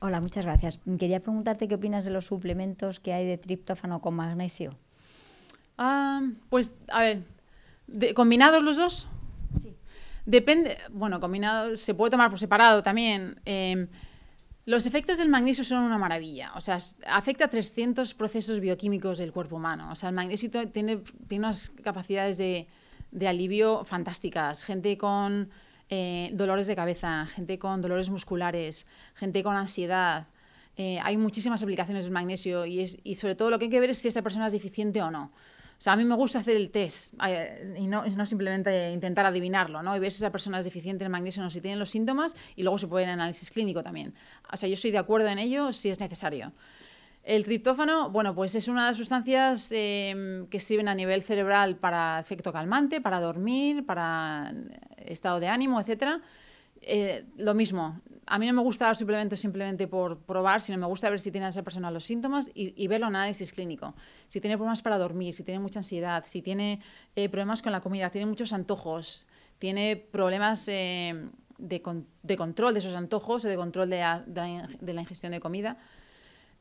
Hola, 0.00 0.20
muchas 0.20 0.44
gracias. 0.44 0.80
Quería 0.98 1.20
preguntarte 1.20 1.68
qué 1.68 1.76
opinas 1.76 2.04
de 2.04 2.10
los 2.10 2.26
suplementos 2.26 2.98
que 2.98 3.12
hay 3.12 3.24
de 3.26 3.38
triptófano 3.38 4.00
con 4.00 4.14
magnesio. 4.14 4.76
Ah, 5.78 6.22
pues, 6.48 6.72
a 6.88 7.02
ver, 7.02 7.22
de- 7.86 8.12
¿combinados 8.14 8.62
los 8.64 8.76
dos? 8.76 9.08
Depende, 10.24 10.76
bueno, 10.90 11.20
combinado, 11.20 11.76
se 11.76 11.94
puede 11.94 12.10
tomar 12.10 12.30
por 12.30 12.38
separado 12.38 12.82
también. 12.82 13.40
Eh, 13.44 13.88
los 14.64 14.86
efectos 14.86 15.18
del 15.18 15.28
magnesio 15.28 15.64
son 15.64 15.82
una 15.82 15.98
maravilla. 15.98 16.52
O 16.54 16.60
sea, 16.60 16.78
afecta 17.06 17.46
a 17.46 17.48
300 17.48 18.14
procesos 18.14 18.60
bioquímicos 18.60 19.18
del 19.18 19.32
cuerpo 19.32 19.56
humano. 19.56 19.90
O 19.90 19.96
sea, 19.96 20.10
el 20.10 20.14
magnesio 20.14 20.50
tiene, 20.50 20.98
tiene 21.26 21.44
unas 21.44 21.70
capacidades 21.82 22.38
de, 22.38 22.68
de 23.10 23.28
alivio 23.28 23.84
fantásticas. 23.84 24.62
Gente 24.64 24.96
con 24.96 25.50
eh, 25.88 26.30
dolores 26.32 26.66
de 26.68 26.76
cabeza, 26.76 27.26
gente 27.26 27.58
con 27.58 27.82
dolores 27.82 28.08
musculares, 28.08 28.86
gente 29.14 29.42
con 29.42 29.56
ansiedad. 29.56 30.26
Eh, 30.76 30.98
hay 31.02 31.16
muchísimas 31.16 31.62
aplicaciones 31.62 32.04
del 32.04 32.12
magnesio 32.12 32.64
y, 32.64 32.80
es, 32.80 32.98
y 33.04 33.16
sobre 33.16 33.34
todo 33.34 33.50
lo 33.50 33.58
que 33.58 33.66
hay 33.66 33.70
que 33.70 33.80
ver 33.80 33.90
es 33.90 33.98
si 33.98 34.08
esa 34.08 34.22
persona 34.22 34.46
es 34.46 34.52
deficiente 34.52 35.02
o 35.02 35.10
no. 35.10 35.32
O 35.82 35.84
sea, 35.84 35.94
a 35.94 35.96
mí 35.96 36.04
me 36.04 36.14
gusta 36.14 36.38
hacer 36.38 36.56
el 36.56 36.70
test 36.70 37.14
y 37.76 37.88
no, 37.88 38.06
no 38.06 38.24
simplemente 38.24 38.92
intentar 38.92 39.26
adivinarlo, 39.26 39.82
¿no? 39.82 39.96
Y 39.96 39.98
ver 39.98 40.12
si 40.12 40.18
esa 40.18 40.30
persona 40.30 40.60
es 40.60 40.64
deficiente 40.64 41.04
en 41.04 41.10
magnesio 41.10 41.42
o 41.42 41.44
no, 41.44 41.50
si 41.50 41.60
tienen 41.60 41.80
los 41.80 41.90
síntomas 41.90 42.36
y 42.54 42.62
luego 42.62 42.78
se 42.78 42.86
puede 42.86 43.02
ir 43.02 43.08
en 43.08 43.14
análisis 43.14 43.50
clínico 43.50 43.82
también. 43.82 44.14
O 44.52 44.56
sea, 44.56 44.68
yo 44.68 44.74
estoy 44.74 44.92
de 44.92 44.98
acuerdo 44.98 45.26
en 45.26 45.40
ello 45.40 45.72
si 45.72 45.90
es 45.90 45.98
necesario. 45.98 46.52
El 47.24 47.42
triptófano, 47.42 48.10
bueno, 48.10 48.32
pues 48.32 48.54
es 48.54 48.68
una 48.68 48.84
de 48.84 48.90
las 48.90 48.96
sustancias 48.96 49.72
eh, 49.72 50.46
que 50.48 50.60
sirven 50.60 50.86
a 50.86 50.94
nivel 50.94 51.24
cerebral 51.24 51.74
para 51.74 52.20
efecto 52.20 52.52
calmante, 52.52 53.00
para 53.00 53.18
dormir, 53.18 53.84
para 53.84 54.54
estado 54.98 55.40
de 55.40 55.48
ánimo, 55.48 55.80
etcétera. 55.80 56.20
Eh, 56.80 57.24
lo 57.38 57.54
mismo, 57.54 58.00
a 58.26 58.38
mí 58.38 58.46
no 58.46 58.52
me 58.52 58.62
gusta 58.62 58.86
dar 58.86 58.96
suplementos 58.96 59.40
simplemente 59.40 59.88
por 59.88 60.18
probar, 60.20 60.60
sino 60.60 60.78
me 60.78 60.86
gusta 60.86 61.10
ver 61.10 61.20
si 61.20 61.30
tiene 61.30 61.48
esa 61.48 61.62
persona 61.62 61.90
los 61.90 62.04
síntomas 62.04 62.50
y, 62.54 62.72
y 62.82 62.86
verlo 62.86 63.08
en 63.08 63.16
análisis 63.16 63.52
clínico. 63.52 63.94
Si 64.28 64.40
tiene 64.40 64.56
problemas 64.56 64.82
para 64.82 64.96
dormir, 64.98 65.34
si 65.34 65.42
tiene 65.42 65.60
mucha 65.60 65.80
ansiedad, 65.80 66.24
si 66.26 66.40
tiene 66.42 66.80
eh, 67.16 67.28
problemas 67.28 67.62
con 67.62 67.72
la 67.72 67.80
comida, 67.80 68.10
tiene 68.10 68.26
muchos 68.26 68.52
antojos, 68.52 69.26
tiene 69.58 69.96
problemas 69.96 70.66
eh, 70.68 71.30
de, 71.58 71.82
con- 71.82 72.06
de 72.22 72.36
control 72.36 72.74
de 72.74 72.78
esos 72.80 72.94
antojos 72.94 73.44
o 73.44 73.48
de 73.48 73.56
control 73.56 73.90
de 73.90 73.98
la, 74.00 74.20
de 74.26 74.92
la 74.92 75.00
ingestión 75.00 75.32
de 75.32 75.40
comida, 75.40 75.76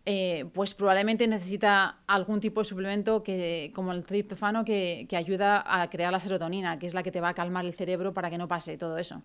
eh, 0.05 0.45
pues 0.53 0.74
probablemente 0.74 1.28
necesita 1.28 1.99
algún 2.07 2.39
tipo 2.39 2.62
de 2.62 2.66
suplemento 2.66 3.22
que, 3.22 3.72
como 3.76 3.91
el 3.91 4.03
triptofano 4.03 4.66
que, 4.66 5.05
que 5.07 5.16
ayuda 5.16 5.64
a 5.64 5.88
crear 5.91 6.12
la 6.12 6.20
serotonina, 6.20 6.80
que 6.80 6.88
es 6.88 6.95
la 6.95 7.03
que 7.03 7.12
te 7.12 7.22
va 7.22 7.30
a 7.30 7.34
calmar 7.36 7.66
el 7.66 7.76
cerebro 7.76 8.12
para 8.12 8.32
que 8.32 8.39
no 8.39 8.47
pase 8.47 8.78
todo 8.78 8.97
eso. 8.97 9.22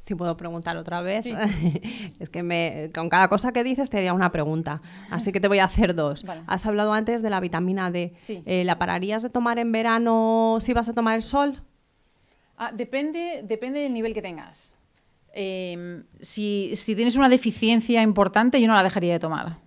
Si 0.00 0.14
puedo 0.16 0.36
preguntar 0.36 0.76
otra 0.76 1.00
vez. 1.02 1.22
Sí. 1.24 1.34
es 2.18 2.28
que 2.30 2.42
me, 2.42 2.90
con 2.94 3.08
cada 3.08 3.28
cosa 3.28 3.52
que 3.52 3.62
dices 3.62 3.88
te 3.90 3.98
haría 3.98 4.12
una 4.14 4.32
pregunta. 4.32 4.80
Así 5.10 5.30
que 5.30 5.40
te 5.40 5.46
voy 5.46 5.58
a 5.60 5.64
hacer 5.64 5.94
dos. 5.94 6.24
Vale. 6.24 6.40
Has 6.46 6.66
hablado 6.66 6.92
antes 6.92 7.22
de 7.22 7.30
la 7.30 7.38
vitamina 7.38 7.90
D. 7.90 8.14
Sí. 8.20 8.42
Eh, 8.46 8.64
¿La 8.64 8.78
pararías 8.78 9.22
de 9.22 9.30
tomar 9.30 9.58
en 9.58 9.70
verano 9.72 10.56
si 10.60 10.72
vas 10.72 10.88
a 10.88 10.94
tomar 10.94 11.14
el 11.16 11.22
sol? 11.22 11.62
Ah, 12.56 12.72
depende, 12.74 13.42
depende 13.44 13.80
del 13.80 13.92
nivel 13.92 14.12
que 14.14 14.22
tengas. 14.22 14.74
Eh, 15.34 16.02
si, 16.20 16.72
si 16.74 16.96
tienes 16.96 17.16
una 17.16 17.28
deficiencia 17.28 18.02
importante, 18.02 18.60
yo 18.60 18.66
no 18.66 18.74
la 18.74 18.82
dejaría 18.82 19.12
de 19.12 19.18
tomar. 19.20 19.58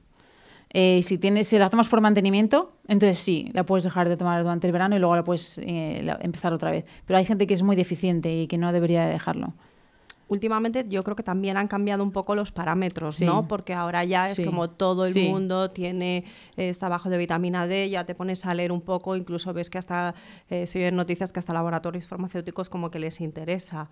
Eh, 0.76 1.04
si, 1.04 1.20
tienes, 1.20 1.48
si 1.48 1.60
la 1.60 1.70
tomas 1.70 1.88
por 1.88 2.02
mantenimiento, 2.02 2.76
entonces 2.88 3.20
sí, 3.20 3.52
la 3.54 3.64
puedes 3.64 3.84
dejar 3.84 4.10
de 4.10 4.18
tomar 4.18 4.42
durante 4.42 4.66
el 4.66 4.74
verano 4.74 4.96
y 4.96 5.00
luego 5.00 5.16
la 5.16 5.24
puedes 5.24 5.60
eh, 5.60 6.02
la- 6.04 6.18
empezar 6.22 6.52
otra 6.54 6.72
vez. 6.72 6.86
Pero 7.06 7.20
hay 7.20 7.26
gente 7.26 7.46
que 7.46 7.54
es 7.54 7.62
muy 7.62 7.76
deficiente 7.76 8.34
y 8.34 8.48
que 8.48 8.58
no 8.58 8.74
debería 8.74 9.06
de 9.06 9.12
dejarlo. 9.14 9.54
Últimamente 10.28 10.86
yo 10.90 11.04
creo 11.04 11.16
que 11.16 11.24
también 11.24 11.58
han 11.58 11.68
cambiado 11.68 12.04
un 12.04 12.12
poco 12.12 12.34
los 12.36 12.52
parámetros, 12.52 13.16
Sí. 13.18 13.26
¿no? 13.26 13.48
Porque 13.48 13.74
ahora 13.74 14.04
ya 14.04 14.30
es 14.30 14.38
Sí. 14.38 14.46
como 14.46 14.70
todo 14.70 15.06
el 15.06 15.14
Sí. 15.14 15.28
mundo 15.28 15.70
tiene 15.72 16.24
eh, 16.58 16.70
está 16.70 16.90
bajo 16.90 17.10
de 17.10 17.18
vitamina 17.18 17.68
D, 17.68 17.90
ya 17.90 18.06
te 18.06 18.16
pones 18.16 18.46
a 18.46 18.54
leer 18.54 18.72
un 18.72 18.82
poco, 18.82 19.16
incluso 19.16 19.54
ves 19.54 19.70
que 19.70 19.78
hasta 19.78 20.16
eh, 20.50 20.66
se 20.68 20.80
oyen 20.80 20.96
noticias 20.96 21.32
que 21.34 21.40
hasta 21.40 21.54
laboratorios 21.54 22.08
farmacéuticos 22.08 22.70
como 22.70 22.90
que 22.90 23.00
les 23.00 23.20
interesa. 23.22 23.90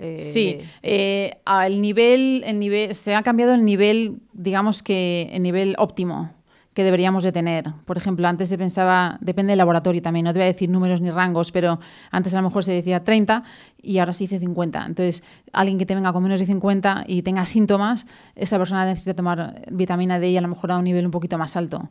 eh, 0.00 0.16
Sí, 0.18 0.58
eh, 0.82 1.40
al 1.44 1.80
nivel, 1.80 2.44
el 2.46 2.60
nivel, 2.60 2.94
se 2.94 3.16
ha 3.16 3.22
cambiado 3.24 3.52
el 3.54 3.64
nivel, 3.64 4.20
digamos 4.32 4.82
que 4.82 5.28
el 5.32 5.42
nivel 5.42 5.74
óptimo 5.78 6.30
que 6.78 6.84
deberíamos 6.84 7.24
de 7.24 7.32
tener. 7.32 7.64
Por 7.86 7.96
ejemplo, 7.96 8.28
antes 8.28 8.48
se 8.48 8.56
pensaba, 8.56 9.18
depende 9.20 9.50
del 9.50 9.58
laboratorio 9.58 10.00
también, 10.00 10.22
no 10.22 10.32
te 10.32 10.38
voy 10.38 10.44
a 10.44 10.52
decir 10.52 10.70
números 10.70 11.00
ni 11.00 11.10
rangos, 11.10 11.50
pero 11.50 11.80
antes 12.12 12.32
a 12.34 12.36
lo 12.36 12.44
mejor 12.44 12.62
se 12.62 12.70
decía 12.70 13.02
30 13.02 13.42
y 13.82 13.98
ahora 13.98 14.12
se 14.12 14.22
dice 14.22 14.38
50. 14.38 14.86
Entonces, 14.86 15.24
alguien 15.52 15.76
que 15.76 15.86
te 15.86 15.96
venga 15.96 16.12
con 16.12 16.22
menos 16.22 16.38
de 16.38 16.46
50 16.46 17.02
y 17.08 17.22
tenga 17.22 17.46
síntomas, 17.46 18.06
esa 18.36 18.58
persona 18.58 18.86
necesita 18.86 19.14
tomar 19.14 19.60
vitamina 19.72 20.20
D 20.20 20.30
y 20.30 20.36
a 20.36 20.40
lo 20.40 20.46
mejor 20.46 20.70
a 20.70 20.78
un 20.78 20.84
nivel 20.84 21.04
un 21.04 21.10
poquito 21.10 21.36
más 21.36 21.56
alto. 21.56 21.88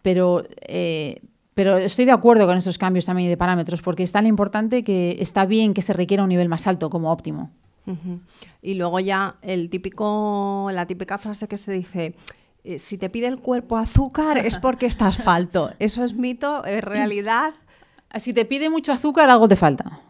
Pero 0.00 0.44
eh, 0.62 1.20
pero 1.52 1.76
estoy 1.76 2.06
de 2.06 2.12
acuerdo 2.12 2.46
con 2.46 2.56
estos 2.56 2.78
cambios 2.78 3.04
también 3.04 3.28
de 3.28 3.36
parámetros, 3.36 3.82
porque 3.82 4.02
es 4.02 4.12
tan 4.12 4.26
importante 4.26 4.82
que 4.82 5.18
está 5.20 5.44
bien 5.44 5.74
que 5.74 5.82
se 5.82 5.92
requiera 5.92 6.22
un 6.22 6.30
nivel 6.30 6.48
más 6.48 6.66
alto 6.66 6.88
como 6.88 7.12
óptimo. 7.12 7.50
Y 8.62 8.74
luego 8.74 8.98
ya 8.98 9.34
el 9.42 9.68
típico, 9.68 10.70
la 10.72 10.86
típica 10.86 11.18
frase 11.18 11.48
que 11.48 11.58
se 11.58 11.72
dice, 11.72 12.14
eh, 12.64 12.78
si 12.78 12.98
te 12.98 13.10
pide 13.10 13.26
el 13.26 13.38
cuerpo 13.38 13.76
azúcar 13.76 14.38
es 14.38 14.58
porque 14.58 14.86
estás 14.86 15.16
falto. 15.22 15.72
¿Eso 15.78 16.04
es 16.04 16.14
mito? 16.14 16.64
¿Es 16.64 16.82
realidad? 16.82 17.54
Si 18.18 18.32
te 18.32 18.44
pide 18.44 18.68
mucho 18.68 18.92
azúcar, 18.92 19.30
algo 19.30 19.48
te 19.48 19.56
falta. 19.56 20.00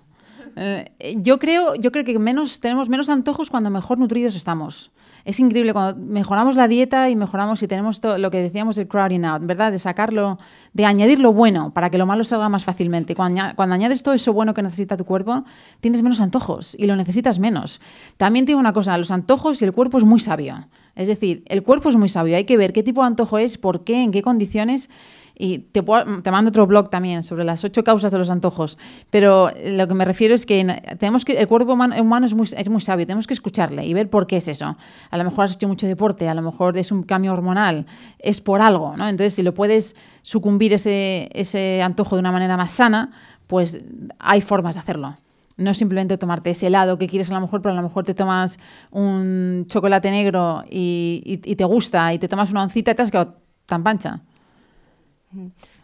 Eh, 0.57 1.17
yo, 1.19 1.39
creo, 1.39 1.75
yo 1.77 1.93
creo 1.93 2.05
que 2.05 2.19
menos, 2.19 2.61
tenemos 2.61 2.89
menos 2.89 3.09
antojos 3.09 3.49
cuando 3.49 3.71
mejor 3.71 3.99
nutridos 3.99 4.35
estamos. 4.35 4.91
Es 5.25 5.39
increíble 5.41 5.73
cuando 5.73 6.05
mejoramos 6.05 6.57
la 6.57 6.69
dieta 6.69 7.09
y 7.11 7.17
mejoramos 7.17 7.63
y 7.63 7.69
tenemos 7.69 8.01
todo 8.01 8.19
lo 8.19 8.31
que 8.31 8.39
decíamos 8.39 8.77
del 8.77 8.89
crowding 8.89 9.25
out, 9.25 9.45
¿verdad? 9.45 9.73
De 9.73 9.79
sacarlo, 9.79 10.39
de 10.73 10.85
añadir 10.85 11.21
lo 11.21 11.33
bueno 11.33 11.73
para 11.73 11.91
que 11.91 11.99
lo 11.99 12.07
malo 12.07 12.25
salga 12.25 12.49
más 12.49 12.65
fácilmente. 12.65 13.15
Cuando, 13.15 13.43
cuando 13.55 13.75
añades 13.75 14.03
todo 14.03 14.15
eso 14.15 14.33
bueno 14.33 14.55
que 14.55 14.63
necesita 14.63 14.97
tu 14.97 15.05
cuerpo, 15.05 15.43
tienes 15.81 16.03
menos 16.03 16.21
antojos 16.21 16.75
y 16.79 16.87
lo 16.87 16.97
necesitas 16.97 17.39
menos. 17.39 17.81
También 18.17 18.45
te 18.45 18.51
digo 18.51 18.61
una 18.61 18.73
cosa, 18.73 18.99
los 18.99 19.11
antojos 19.11 19.63
y 19.63 19.65
el 19.65 19.73
cuerpo 19.73 19.99
es 19.99 20.05
muy 20.05 20.21
sabio. 20.21 20.69
Es 20.95 21.09
decir, 21.09 21.43
el 21.47 21.63
cuerpo 21.63 21.89
es 21.89 21.97
muy 21.97 22.09
sabio. 22.09 22.37
Hay 22.37 22.45
que 22.45 22.57
ver 22.57 22.73
qué 22.73 22.83
tipo 22.83 23.01
de 23.01 23.07
antojo 23.07 23.39
es, 23.39 23.59
por 23.59 23.85
qué, 23.85 24.03
en 24.03 24.13
qué 24.13 24.23
condiciones. 24.23 24.91
Y 25.39 25.59
te, 25.59 25.83
mando 25.83 26.49
otro 26.49 26.67
blog 26.67 26.91
también 26.91 27.23
sobre 27.23 27.45
las 27.45 27.65
ocho 27.65 27.83
causas 27.83 28.13
de 28.13 28.19
los 28.19 28.31
antojos. 28.31 28.79
Pero 29.11 29.51
lo 29.67 29.89
que 29.89 29.95
me 29.95 30.05
refiero 30.05 30.35
es 30.35 30.47
que 30.47 30.61
en- 30.61 30.81
tenemos 30.99 31.25
que 31.25 31.33
el 31.41 31.49
cuerpo 31.49 31.73
humano, 31.73 31.95
humano 32.01 32.27
es, 32.27 32.35
muy, 32.35 32.49
es 32.57 32.69
muy 32.69 32.81
sabio. 32.81 33.07
Tenemos 33.07 33.27
que 33.27 33.35
escucharle 33.35 33.85
y 33.87 33.95
ver 33.95 34.09
por 34.11 34.27
qué 34.27 34.37
es 34.37 34.49
eso. 34.49 34.77
A 35.11 35.17
lo 35.19 35.25
mejor 35.25 35.47
has 35.47 35.55
hecho 35.57 35.67
mucho 35.69 35.87
deporte, 35.87 36.29
a 36.29 36.35
lo 36.35 36.43
mejor 36.43 36.77
es 36.79 36.93
un 36.93 37.03
cambio 37.03 37.33
hormonal, 37.33 37.87
es 38.19 38.41
por 38.41 38.61
algo. 38.61 38.97
¿no? 38.97 39.09
Entonces, 39.09 39.35
si 39.35 39.43
lo 39.43 39.55
puedes 39.55 39.97
sucumbir 40.23 40.73
ese, 40.75 41.29
ese 41.33 41.83
antojo 41.83 42.17
de 42.17 42.21
una 42.21 42.33
manera 42.33 42.57
más 42.57 42.71
sana, 42.73 43.11
pues 43.47 43.83
hay 44.19 44.41
formas 44.41 44.77
de 44.77 44.81
hacerlo. 44.81 45.17
No 45.59 45.75
simplemente 45.75 46.17
tomarte 46.17 46.51
ese 46.51 46.69
helado 46.69 46.97
que 46.99 47.07
quieres 47.09 47.31
a 47.31 47.35
lo 47.35 47.41
mejor, 47.41 47.61
pero 47.61 47.73
a 47.75 47.77
lo 47.77 47.83
mejor 47.83 48.05
te 48.05 48.15
tomas 48.15 48.59
un 48.91 49.65
chocolate 49.69 50.11
negro 50.11 50.65
y, 50.71 51.23
y- 51.45 51.51
y 51.53 51.57
te 51.57 51.65
gusta 51.65 52.13
y 52.15 52.19
te 52.19 52.29
tomas 52.29 52.51
una 52.51 52.63
oncita 52.63 52.93
y 52.93 52.95
te 52.95 53.03
has 53.03 53.11
quedado 53.11 53.37
tan 53.67 53.83
pancha. 53.83 54.21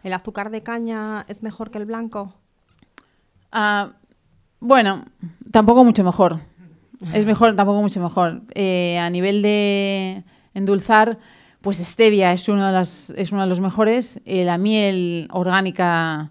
¿El 0.02 0.12
azúcar 0.12 0.50
de 0.50 0.62
caña 0.62 1.24
es 1.28 1.42
mejor 1.42 1.70
que 1.70 1.78
el 1.78 1.86
blanco? 1.86 2.34
Ah, 3.52 3.92
bueno, 4.60 5.04
tampoco 5.50 5.84
mucho 5.84 6.04
mejor. 6.04 6.40
Es 7.12 7.24
mejor, 7.26 7.54
tampoco 7.56 7.80
mucho 7.80 8.00
mejor. 8.00 8.42
Eh, 8.54 8.98
a 8.98 9.08
nivel 9.10 9.42
de 9.42 10.24
endulzar, 10.54 11.16
pues 11.60 11.78
stevia 11.78 12.32
es 12.32 12.48
uno 12.48 12.66
de, 12.66 12.72
las, 12.72 13.10
es 13.10 13.32
uno 13.32 13.42
de 13.42 13.48
los 13.48 13.60
mejores. 13.60 14.20
Eh, 14.24 14.44
la 14.44 14.58
miel 14.58 15.28
orgánica 15.32 16.28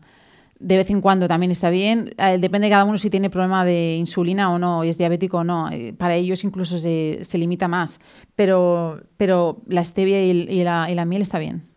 de 0.59 0.75
vez 0.75 0.89
en 0.89 1.01
cuando 1.01 1.27
también 1.27 1.51
está 1.51 1.69
bien. 1.69 2.13
Eh, 2.17 2.37
depende 2.39 2.67
de 2.67 2.71
cada 2.71 2.83
uno 2.83 2.97
si 2.97 3.09
tiene 3.09 3.29
problema 3.29 3.63
de 3.63 3.95
insulina 3.97 4.51
o 4.51 4.59
no, 4.59 4.83
y 4.83 4.89
es 4.89 4.97
diabético 4.97 5.37
o 5.37 5.43
no. 5.43 5.69
Para 5.97 6.15
ellos 6.15 6.43
incluso 6.43 6.77
se, 6.77 7.19
se 7.23 7.37
limita 7.37 7.67
más. 7.67 7.99
Pero, 8.35 9.01
pero 9.17 9.61
la 9.67 9.83
stevia 9.83 10.23
y, 10.25 10.31
y 10.31 10.63
la, 10.63 10.89
y 10.91 10.95
la 10.95 11.05
miel 11.05 11.21
está 11.21 11.39
bien. 11.39 11.76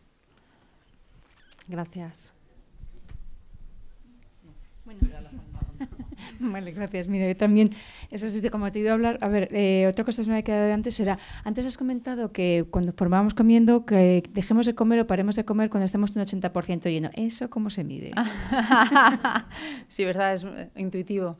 Gracias. 1.70 2.34
Vale, 6.40 6.72
gracias. 6.72 7.06
Mira, 7.06 7.28
yo 7.28 7.36
también, 7.36 7.70
eso 8.10 8.28
sí, 8.28 8.46
como 8.50 8.70
te 8.72 8.78
he 8.78 8.82
ido 8.82 8.90
a 8.90 8.94
hablar, 8.94 9.18
a 9.20 9.28
ver, 9.28 9.48
eh, 9.52 9.86
otra 9.88 10.04
cosa 10.04 10.22
que 10.22 10.24
se 10.24 10.30
me 10.30 10.38
ha 10.38 10.42
quedado 10.42 10.66
de 10.66 10.72
antes 10.72 10.98
era, 10.98 11.18
antes 11.44 11.64
has 11.64 11.76
comentado 11.76 12.32
que 12.32 12.66
cuando 12.70 12.92
formábamos 12.92 13.34
comiendo, 13.34 13.86
que 13.86 14.22
dejemos 14.30 14.66
de 14.66 14.74
comer 14.74 15.00
o 15.00 15.06
paremos 15.06 15.36
de 15.36 15.44
comer 15.44 15.70
cuando 15.70 15.86
estemos 15.86 16.16
un 16.16 16.22
80% 16.22 16.90
lleno. 16.90 17.10
¿Eso 17.14 17.48
cómo 17.50 17.70
se 17.70 17.84
mide? 17.84 18.10
sí, 19.88 20.04
verdad, 20.04 20.34
es 20.34 20.44
eh, 20.44 20.70
intuitivo. 20.76 21.38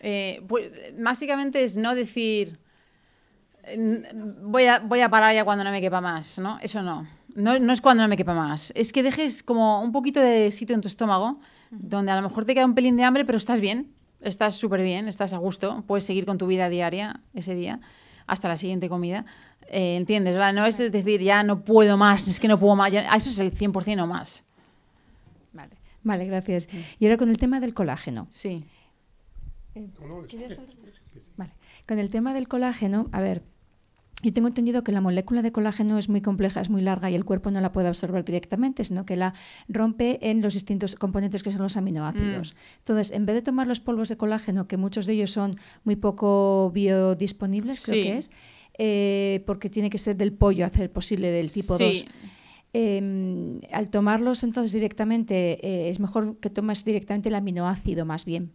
Eh, 0.00 0.42
pues, 0.48 0.70
básicamente 0.98 1.62
es 1.62 1.76
no 1.76 1.94
decir 1.94 2.58
voy 4.42 4.66
a, 4.66 4.80
voy 4.80 5.00
a 5.00 5.08
parar 5.08 5.34
ya 5.34 5.44
cuando 5.44 5.62
no 5.62 5.70
me 5.70 5.80
quepa 5.80 6.00
más, 6.00 6.38
¿no? 6.38 6.58
Eso 6.60 6.82
no. 6.82 7.06
No. 7.38 7.58
No 7.58 7.72
es 7.72 7.80
cuando 7.80 8.02
no 8.02 8.08
me 8.08 8.16
quepa 8.16 8.34
más. 8.34 8.72
Es 8.76 8.92
que 8.92 9.02
dejes 9.02 9.42
como 9.42 9.82
un 9.82 9.92
poquito 9.92 10.20
de 10.20 10.50
sitio 10.50 10.74
en 10.74 10.80
tu 10.82 10.88
estómago, 10.88 11.40
donde 11.70 12.12
a 12.12 12.16
lo 12.16 12.22
mejor 12.22 12.44
te 12.44 12.54
queda 12.54 12.64
un 12.66 12.74
pelín 12.74 12.96
de 12.96 13.04
hambre, 13.04 13.24
pero 13.24 13.38
estás 13.38 13.60
bien, 13.60 13.92
estás 14.20 14.54
súper 14.54 14.82
bien, 14.82 15.08
estás 15.08 15.32
a 15.32 15.38
gusto, 15.38 15.84
puedes 15.86 16.04
seguir 16.04 16.24
con 16.26 16.38
tu 16.38 16.46
vida 16.46 16.68
diaria 16.68 17.20
ese 17.34 17.54
día 17.54 17.80
hasta 18.26 18.48
la 18.48 18.56
siguiente 18.56 18.88
comida. 18.88 19.24
Eh, 19.70 19.96
¿Entiendes? 19.96 20.32
verdad? 20.34 20.52
No 20.54 20.64
es 20.66 20.78
decir, 20.78 21.20
ya 21.22 21.42
no 21.42 21.64
puedo 21.64 21.96
más, 21.96 22.26
es 22.28 22.40
que 22.40 22.48
no 22.48 22.58
puedo 22.58 22.74
más, 22.76 22.90
ya- 22.92 23.14
eso 23.14 23.28
es 23.30 23.38
el 23.38 23.52
100% 23.52 24.02
o 24.02 24.06
más. 24.06 24.44
Vale, 25.52 25.76
vale, 26.02 26.24
gracias. 26.26 26.68
Y 26.98 27.04
ahora 27.06 27.16
con 27.18 27.28
el 27.30 27.36
tema 27.38 27.60
del 27.60 27.74
colágeno. 27.74 28.26
Sí. 28.30 28.64
Vale. 31.36 31.52
Con 31.86 31.98
el 31.98 32.10
tema 32.10 32.32
del 32.34 32.48
colágeno, 32.48 33.08
a 33.12 33.20
ver, 33.20 33.42
yo 34.22 34.32
tengo 34.32 34.48
entendido 34.48 34.82
que 34.82 34.90
la 34.90 35.00
molécula 35.00 35.42
de 35.42 35.52
colágeno 35.52 35.96
es 35.96 36.08
muy 36.08 36.20
compleja, 36.20 36.60
es 36.60 36.70
muy 36.70 36.82
larga 36.82 37.08
y 37.10 37.14
el 37.14 37.24
cuerpo 37.24 37.50
no 37.52 37.60
la 37.60 37.70
puede 37.70 37.86
absorber 37.88 38.24
directamente, 38.24 38.84
sino 38.84 39.06
que 39.06 39.14
la 39.14 39.34
rompe 39.68 40.18
en 40.28 40.42
los 40.42 40.54
distintos 40.54 40.96
componentes 40.96 41.42
que 41.44 41.52
son 41.52 41.62
los 41.62 41.76
aminoácidos. 41.76 42.56
Entonces, 42.78 43.12
en 43.12 43.26
vez 43.26 43.36
de 43.36 43.42
tomar 43.42 43.68
los 43.68 43.78
polvos 43.78 44.08
de 44.08 44.16
colágeno, 44.16 44.66
que 44.66 44.76
muchos 44.76 45.06
de 45.06 45.12
ellos 45.12 45.30
son 45.30 45.52
muy 45.84 45.94
poco 45.96 46.70
biodisponibles, 46.74 47.84
creo 47.84 48.02
que 48.02 48.18
es, 48.18 48.30
eh, 48.76 49.42
porque 49.46 49.70
tiene 49.70 49.88
que 49.88 49.98
ser 49.98 50.16
del 50.16 50.32
pollo, 50.32 50.66
hacer 50.66 50.90
posible 50.90 51.30
del 51.30 51.50
tipo 51.50 51.76
Sí. 51.76 51.84
2. 51.84 52.06
Eh, 52.74 53.60
al 53.72 53.88
tomarlos 53.88 54.42
entonces 54.42 54.72
directamente, 54.72 55.64
eh, 55.66 55.90
es 55.90 56.00
mejor 56.00 56.36
que 56.38 56.50
tomes 56.50 56.84
directamente 56.84 57.28
el 57.28 57.34
aminoácido 57.36 58.04
más 58.04 58.24
bien 58.24 58.52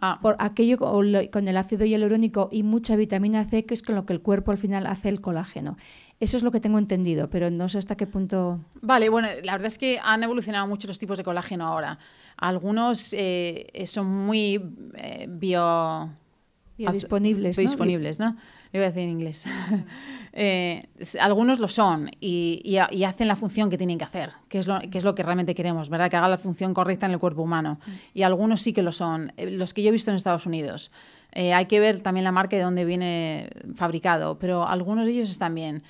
Ah, 0.00 0.18
por 0.20 0.36
aquello 0.40 0.78
con 0.78 1.48
el 1.48 1.56
ácido 1.56 1.84
hialurónico 1.86 2.48
y 2.50 2.62
mucha 2.62 2.96
vitamina 2.96 3.44
C, 3.44 3.64
que 3.64 3.74
es 3.74 3.82
con 3.82 3.94
lo 3.94 4.06
que 4.06 4.12
el 4.12 4.20
cuerpo 4.20 4.50
al 4.50 4.58
final 4.58 4.86
hace 4.86 5.08
el 5.08 5.20
colágeno. 5.20 5.76
Eso 6.20 6.36
es 6.36 6.42
lo 6.42 6.50
que 6.50 6.60
tengo 6.60 6.78
entendido, 6.78 7.30
pero 7.30 7.50
no 7.50 7.68
sé 7.68 7.78
hasta 7.78 7.96
qué 7.96 8.06
punto. 8.06 8.60
Vale, 8.82 9.08
bueno, 9.08 9.28
la 9.42 9.52
verdad 9.52 9.66
es 9.66 9.78
que 9.78 10.00
han 10.02 10.22
evolucionado 10.22 10.66
mucho 10.66 10.88
los 10.88 10.98
tipos 10.98 11.18
de 11.18 11.24
colágeno 11.24 11.66
ahora. 11.66 11.98
Algunos 12.36 13.14
eh, 13.16 13.84
son 13.86 14.06
muy 14.06 14.60
eh, 14.96 15.26
bio... 15.28 16.10
Biodisponibles, 16.76 17.56
¿no? 17.56 17.62
Biodisponibles, 17.62 18.18
¿no? 18.18 18.36
Iba 18.74 18.84
a 18.84 18.88
decir 18.88 19.04
en 19.04 19.10
inglés. 19.10 19.44
Eh, 20.36 20.88
algunos 21.20 21.60
lo 21.60 21.68
son 21.68 22.10
y, 22.18 22.60
y 22.64 22.76
y 22.90 23.04
hacen 23.04 23.28
la 23.28 23.36
función 23.36 23.70
que 23.70 23.78
tienen 23.78 23.98
que 23.98 24.04
hacer, 24.04 24.32
que 24.48 24.58
es, 24.58 24.66
lo, 24.66 24.80
que 24.80 24.98
es 24.98 25.04
lo 25.04 25.14
que 25.14 25.22
realmente 25.22 25.54
queremos, 25.54 25.88
¿verdad? 25.88 26.10
Que 26.10 26.16
haga 26.16 26.26
la 26.28 26.38
función 26.38 26.74
correcta 26.74 27.06
en 27.06 27.12
el 27.12 27.20
cuerpo 27.20 27.42
humano. 27.42 27.78
Y 28.14 28.22
algunos 28.24 28.60
sí 28.60 28.72
que 28.72 28.82
lo 28.82 28.90
son. 28.90 29.32
Eh, 29.36 29.52
Los 29.52 29.74
que 29.74 29.84
yo 29.84 29.90
he 29.90 29.92
visto 29.92 30.10
en 30.10 30.16
Estados 30.16 30.44
Unidos. 30.46 30.90
Eh, 31.30 31.54
hay 31.54 31.66
que 31.66 31.78
ver 31.78 32.00
también 32.00 32.24
la 32.24 32.32
marca 32.32 32.56
de 32.56 32.62
dónde 32.62 32.84
viene 32.84 33.48
fabricado, 33.76 34.36
pero 34.40 34.66
algunos 34.66 35.06
de 35.06 35.12
ellos 35.12 35.30
están 35.30 35.54
bien. 35.54 35.84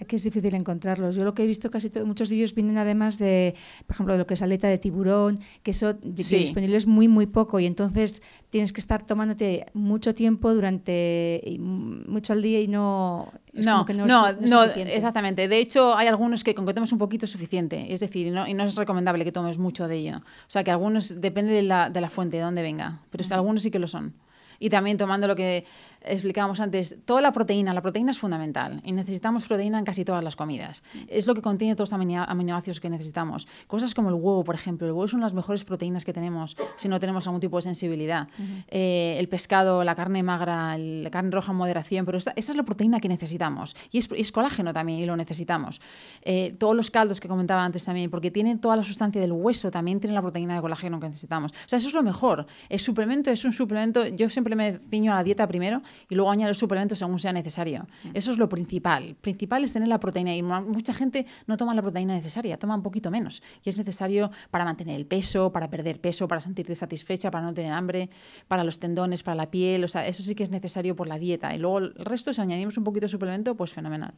Aquí 0.00 0.16
es 0.16 0.22
difícil 0.24 0.54
encontrarlos. 0.54 1.14
Yo 1.16 1.24
lo 1.24 1.34
que 1.34 1.44
he 1.44 1.46
visto 1.46 1.70
casi 1.70 1.90
todo- 1.90 2.06
muchos 2.06 2.28
de 2.30 2.36
ellos 2.36 2.54
vienen 2.54 2.78
además 2.78 3.18
de, 3.18 3.54
por 3.86 3.94
ejemplo, 3.94 4.14
de 4.14 4.18
lo 4.18 4.26
que 4.26 4.34
es 4.34 4.42
aleta 4.42 4.66
de 4.68 4.78
tiburón, 4.78 5.38
que 5.62 5.72
eso 5.72 5.94
Sí. 6.16 6.38
disponible 6.38 6.76
es 6.76 6.86
muy, 6.86 7.06
muy 7.06 7.26
poco 7.26 7.60
y 7.60 7.66
entonces 7.66 8.22
tienes 8.48 8.72
que 8.72 8.80
estar 8.80 9.02
tomándote 9.06 9.66
mucho 9.74 10.14
tiempo 10.14 10.54
durante 10.54 11.42
mucho 11.58 12.32
al 12.32 12.42
día 12.42 12.60
y 12.60 12.68
no. 12.68 13.32
No, 13.52 13.84
no, 13.84 14.06
no, 14.06 14.28
es- 14.28 14.36
no 14.38 14.44
es 14.44 14.50
no, 14.50 14.62
suficiente. 14.62 14.96
exactamente. 14.96 15.48
De 15.48 15.58
hecho, 15.58 15.94
hay 15.96 16.06
algunos 16.08 16.44
que 16.44 16.54
con 16.54 16.66
que 16.66 16.74
tomes 16.74 16.92
un 16.92 16.98
poquito 16.98 17.26
es 17.26 17.30
suficiente. 17.30 17.92
Es 17.92 18.00
decir, 18.00 18.26
y 18.26 18.30
no, 18.30 18.46
y 18.46 18.54
no 18.54 18.64
es 18.64 18.74
recomendable 18.76 19.24
que 19.24 19.32
tomes 19.32 19.58
mucho 19.58 19.86
de 19.88 19.96
ello. 19.96 20.16
O 20.18 20.22
sea, 20.50 20.64
que 20.64 20.70
algunos, 20.70 21.20
depende 21.20 21.52
de 21.52 21.62
la, 21.62 21.90
de 21.90 22.00
la 22.00 22.08
fuente, 22.08 22.36
de 22.38 22.42
dónde 22.42 22.62
venga. 22.62 23.00
Pero 23.10 23.24
algunos 23.34 23.62
sí 23.62 23.70
que 23.70 23.78
lo 23.78 23.86
son. 23.86 24.14
Y 24.58 24.68
también 24.68 24.98
tomando 24.98 25.26
lo 25.26 25.36
que 25.36 25.64
explicábamos 26.02 26.60
antes, 26.60 26.98
toda 27.04 27.20
la 27.20 27.32
proteína, 27.32 27.74
la 27.74 27.82
proteína 27.82 28.10
es 28.10 28.18
fundamental 28.18 28.80
y 28.84 28.92
necesitamos 28.92 29.44
proteína 29.46 29.78
en 29.78 29.84
casi 29.84 30.04
todas 30.04 30.24
las 30.24 30.36
comidas. 30.36 30.82
Es 31.08 31.26
lo 31.26 31.34
que 31.34 31.42
contiene 31.42 31.74
todos 31.74 31.90
los 31.90 31.98
amino- 32.00 32.24
aminoácidos 32.26 32.80
que 32.80 32.88
necesitamos. 32.90 33.46
Cosas 33.66 33.94
como 33.94 34.08
el 34.08 34.14
huevo, 34.14 34.44
por 34.44 34.54
ejemplo. 34.54 34.86
El 34.86 34.92
huevo 34.92 35.04
es 35.04 35.12
una 35.12 35.22
de 35.24 35.26
las 35.26 35.34
mejores 35.34 35.64
proteínas 35.64 36.04
que 36.04 36.12
tenemos 36.12 36.56
si 36.76 36.88
no 36.88 36.98
tenemos 37.00 37.26
algún 37.26 37.40
tipo 37.40 37.56
de 37.56 37.62
sensibilidad. 37.62 38.28
Eh, 38.68 39.16
el 39.18 39.28
pescado, 39.28 39.84
la 39.84 39.94
carne 39.94 40.22
magra, 40.22 40.76
la 40.78 41.10
carne 41.10 41.30
roja 41.30 41.52
en 41.52 41.58
moderación, 41.58 42.06
pero 42.06 42.18
esa, 42.18 42.32
esa 42.36 42.52
es 42.52 42.56
la 42.56 42.62
proteína 42.62 43.00
que 43.00 43.08
necesitamos. 43.08 43.76
Y 43.90 43.98
es, 43.98 44.08
y 44.16 44.20
es 44.20 44.32
colágeno 44.32 44.72
también 44.72 45.00
y 45.00 45.06
lo 45.06 45.16
necesitamos. 45.16 45.80
Eh, 46.22 46.54
todos 46.58 46.74
los 46.74 46.90
caldos 46.90 47.20
que 47.20 47.28
comentaba 47.28 47.64
antes 47.64 47.84
también, 47.84 48.10
porque 48.10 48.30
tienen 48.30 48.58
toda 48.58 48.76
la 48.76 48.84
sustancia 48.84 49.20
del 49.20 49.32
hueso, 49.32 49.70
también 49.70 50.00
tiene 50.00 50.14
la 50.14 50.22
proteína 50.22 50.54
de 50.54 50.60
colágeno 50.60 50.98
que 51.00 51.08
necesitamos. 51.08 51.52
O 51.52 51.68
sea, 51.68 51.76
eso 51.78 51.88
es 51.88 51.94
lo 51.94 52.02
mejor. 52.02 52.46
El 52.68 52.78
suplemento 52.78 53.30
es 53.30 53.44
un 53.44 53.52
suplemento, 53.52 54.06
yo 54.06 54.28
siempre 54.30 54.56
me 54.56 54.78
ciño 54.90 55.12
a 55.12 55.16
la 55.16 55.24
dieta 55.24 55.46
primero 55.46 55.82
y 56.08 56.14
luego 56.14 56.30
añado 56.30 56.50
el 56.50 56.54
suplemento 56.56 56.96
según 56.96 57.18
sea 57.20 57.32
necesario. 57.32 57.86
Eso 58.14 58.32
es 58.32 58.38
lo 58.38 58.48
principal. 58.48 59.16
Principal 59.20 59.64
es 59.64 59.72
tener 59.72 59.88
la 59.88 60.00
proteína 60.00 60.34
y 60.34 60.42
mu- 60.42 60.60
mucha 60.62 60.92
gente 60.94 61.26
no 61.46 61.56
toma 61.56 61.74
la 61.74 61.82
proteína 61.82 62.14
necesaria, 62.14 62.58
toma 62.58 62.74
un 62.74 62.82
poquito 62.82 63.10
menos. 63.10 63.42
Y 63.64 63.68
es 63.70 63.76
necesario 63.76 64.30
para 64.50 64.64
mantener 64.64 64.96
el 64.96 65.06
peso, 65.06 65.52
para 65.52 65.68
perder 65.70 66.00
peso, 66.00 66.28
para 66.28 66.40
sentirte 66.40 66.74
satisfecha, 66.74 67.30
para 67.30 67.44
no 67.44 67.54
tener 67.54 67.72
hambre, 67.72 68.10
para 68.48 68.64
los 68.64 68.78
tendones, 68.78 69.22
para 69.22 69.34
la 69.34 69.50
piel. 69.50 69.84
O 69.84 69.88
sea, 69.88 70.06
eso 70.06 70.22
sí 70.22 70.34
que 70.34 70.42
es 70.42 70.50
necesario 70.50 70.96
por 70.96 71.06
la 71.08 71.18
dieta. 71.18 71.54
Y 71.54 71.58
luego 71.58 71.78
el 71.78 71.94
resto, 71.94 72.32
si 72.34 72.40
añadimos 72.40 72.76
un 72.78 72.84
poquito 72.84 73.04
de 73.06 73.08
suplemento, 73.08 73.54
pues 73.56 73.72
fenomenal. 73.72 74.12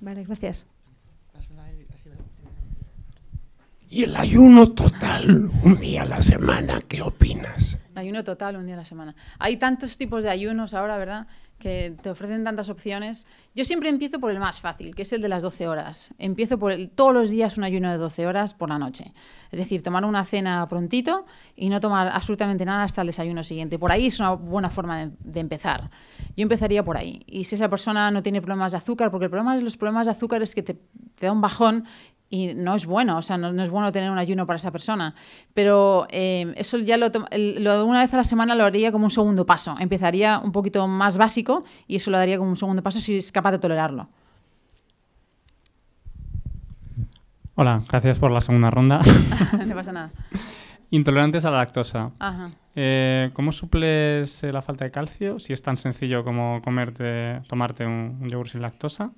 Vale, 0.00 0.24
gracias. 0.24 0.66
Y 3.88 4.02
el 4.02 4.16
ayuno 4.16 4.72
total, 4.72 5.48
un 5.62 5.78
día 5.78 6.02
a 6.02 6.06
la 6.06 6.20
semana, 6.20 6.80
¿qué 6.88 7.02
opinas? 7.02 7.78
Ayuno 7.94 8.24
total, 8.24 8.56
un 8.56 8.66
día 8.66 8.74
a 8.74 8.78
la 8.78 8.84
semana. 8.84 9.14
Hay 9.38 9.58
tantos 9.58 9.96
tipos 9.96 10.24
de 10.24 10.30
ayunos 10.30 10.74
ahora, 10.74 10.98
¿verdad? 10.98 11.28
Que 11.60 11.96
te 12.02 12.10
ofrecen 12.10 12.42
tantas 12.42 12.68
opciones. 12.68 13.28
Yo 13.54 13.64
siempre 13.64 13.88
empiezo 13.88 14.18
por 14.18 14.32
el 14.32 14.40
más 14.40 14.60
fácil, 14.60 14.94
que 14.94 15.02
es 15.02 15.12
el 15.12 15.22
de 15.22 15.28
las 15.28 15.42
12 15.44 15.68
horas. 15.68 16.12
Empiezo 16.18 16.58
por 16.58 16.72
el, 16.72 16.90
todos 16.90 17.14
los 17.14 17.30
días 17.30 17.56
un 17.56 17.64
ayuno 17.64 17.90
de 17.90 17.96
12 17.96 18.26
horas 18.26 18.54
por 18.54 18.68
la 18.70 18.78
noche. 18.78 19.12
Es 19.52 19.60
decir, 19.60 19.84
tomar 19.84 20.04
una 20.04 20.24
cena 20.24 20.68
prontito 20.68 21.24
y 21.54 21.68
no 21.68 21.80
tomar 21.80 22.08
absolutamente 22.08 22.64
nada 22.64 22.82
hasta 22.82 23.02
el 23.02 23.06
desayuno 23.06 23.44
siguiente. 23.44 23.78
Por 23.78 23.92
ahí 23.92 24.08
es 24.08 24.18
una 24.18 24.32
buena 24.32 24.68
forma 24.68 25.06
de, 25.20 25.40
empezar. 25.40 25.90
Yo 26.36 26.42
empezaría 26.42 26.84
por 26.84 26.96
ahí. 26.96 27.22
Y 27.26 27.44
si 27.44 27.54
esa 27.54 27.70
persona 27.70 28.10
no 28.10 28.20
tiene 28.22 28.42
problemas 28.42 28.72
de 28.72 28.78
azúcar, 28.78 29.12
porque 29.12 29.26
el 29.26 29.30
problema 29.30 29.56
de 29.56 29.62
los 29.62 29.76
problemas 29.76 30.06
de 30.06 30.10
azúcar 30.10 30.42
es 30.42 30.56
que 30.56 30.62
te, 30.62 30.74
te 30.74 31.26
da 31.26 31.32
un 31.32 31.40
bajón 31.40 31.84
y 32.28 32.54
no 32.54 32.74
es 32.74 32.86
bueno, 32.86 33.18
o 33.18 33.22
sea, 33.22 33.36
no, 33.36 33.52
no, 33.52 33.62
es 33.62 33.70
bueno 33.70 33.92
tener 33.92 34.10
un 34.10 34.18
ayuno 34.18 34.46
para 34.46 34.58
esa 34.58 34.70
persona. 34.70 35.14
Pero 35.54 36.06
eh, 36.10 36.52
eso 36.56 36.78
ya 36.78 36.96
lo, 36.96 37.10
lo, 37.10 37.86
una 37.86 38.00
vez 38.00 38.12
a 38.14 38.16
la 38.16 38.24
semana 38.24 38.54
lo 38.54 38.64
haría 38.64 38.90
como 38.90 39.04
un 39.04 39.10
segundo 39.10 39.46
paso. 39.46 39.76
Empezaría 39.78 40.40
un 40.40 40.52
poquito 40.52 40.86
más 40.88 41.18
básico 41.18 41.64
y 41.86 41.96
eso 41.96 42.10
lo 42.10 42.18
daría 42.18 42.38
como 42.38 42.50
un 42.50 42.56
segundo 42.56 42.82
paso 42.82 43.00
si 43.00 43.16
es 43.16 43.30
capaz 43.30 43.52
de 43.52 43.58
tolerarlo. 43.58 44.08
Hola, 47.54 47.82
gracias 47.88 48.18
por 48.18 48.30
la 48.30 48.40
segunda 48.40 48.70
ronda. 48.70 49.00
no 49.66 49.74
pasa 49.74 49.92
nada. 49.92 50.10
Intolerantes 50.90 51.44
a 51.44 51.50
la 51.50 51.58
lactosa. 51.58 52.10
Ajá. 52.18 52.50
Eh, 52.74 53.30
¿Cómo 53.32 53.52
suples 53.52 54.44
eh, 54.44 54.52
la 54.52 54.60
falta 54.60 54.84
de 54.84 54.90
calcio? 54.90 55.38
Si 55.38 55.52
es 55.52 55.62
tan 55.62 55.78
sencillo 55.78 56.22
como 56.22 56.60
comerte, 56.62 57.40
tomarte 57.48 57.86
un, 57.86 58.18
un 58.20 58.28
yogur 58.28 58.48
sin 58.48 58.60
lactosa. 58.60 59.12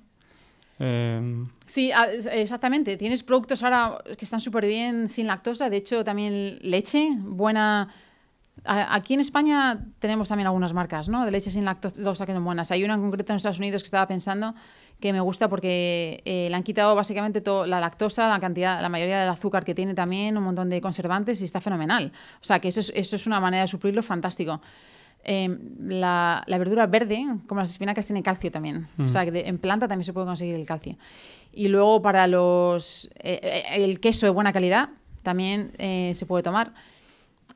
Eh... 0.79 1.45
Sí, 1.65 1.91
exactamente. 2.31 2.97
Tienes 2.97 3.23
productos 3.23 3.61
ahora 3.63 4.01
que 4.17 4.25
están 4.25 4.39
súper 4.39 4.65
bien 4.65 5.09
sin 5.09 5.27
lactosa. 5.27 5.69
De 5.69 5.77
hecho, 5.77 6.03
también 6.03 6.59
leche, 6.61 7.09
buena. 7.19 7.89
Aquí 8.65 9.13
en 9.13 9.21
España 9.21 9.85
tenemos 9.99 10.27
también 10.27 10.47
algunas 10.47 10.73
marcas 10.73 11.07
¿no? 11.07 11.23
de 11.23 11.31
leche 11.31 11.49
sin 11.49 11.63
lactosa 11.63 12.25
que 12.25 12.33
son 12.33 12.43
buenas. 12.43 12.71
Hay 12.71 12.83
una 12.83 12.95
en 12.95 13.01
concreto 13.01 13.31
en 13.31 13.37
Estados 13.37 13.59
Unidos 13.59 13.81
que 13.81 13.87
estaba 13.87 14.07
pensando 14.07 14.53
que 14.99 15.13
me 15.13 15.21
gusta 15.21 15.47
porque 15.47 16.21
eh, 16.25 16.47
le 16.49 16.55
han 16.55 16.63
quitado 16.63 16.93
básicamente 16.93 17.39
toda 17.39 17.67
la 17.67 17.79
lactosa, 17.79 18.27
la 18.27 18.39
cantidad, 18.39 18.81
la 18.81 18.89
mayoría 18.89 19.19
del 19.21 19.29
azúcar 19.29 19.63
que 19.63 19.73
tiene 19.73 19.93
también, 19.93 20.37
un 20.37 20.43
montón 20.43 20.69
de 20.69 20.81
conservantes 20.81 21.41
y 21.41 21.45
está 21.45 21.61
fenomenal. 21.61 22.11
O 22.41 22.43
sea 22.43 22.59
que 22.59 22.67
eso 22.67 22.81
es, 22.81 22.91
eso 22.93 23.15
es 23.15 23.25
una 23.25 23.39
manera 23.39 23.61
de 23.61 23.67
suplirlo 23.67 24.03
fantástico. 24.03 24.59
Eh, 25.23 25.57
la, 25.79 26.43
la, 26.47 26.57
verdura 26.57 26.87
verde, 26.87 27.25
como 27.47 27.61
las 27.61 27.71
espinacas, 27.71 28.07
tiene 28.07 28.23
calcio 28.23 28.51
también. 28.51 28.87
Mm. 28.97 29.05
O 29.05 29.07
sea, 29.07 29.25
que 29.25 29.31
de, 29.31 29.47
en 29.47 29.57
planta 29.57 29.87
también 29.87 30.05
se 30.05 30.13
puede 30.13 30.25
conseguir 30.25 30.55
el 30.55 30.65
calcio. 30.65 30.97
Y 31.51 31.67
luego 31.67 32.01
para 32.01 32.27
los 32.27 33.09
eh, 33.19 33.63
el 33.73 33.99
queso 33.99 34.25
de 34.25 34.31
buena 34.31 34.53
calidad 34.53 34.89
también 35.23 35.73
eh, 35.77 36.13
se 36.15 36.25
puede 36.25 36.43
tomar. 36.43 36.73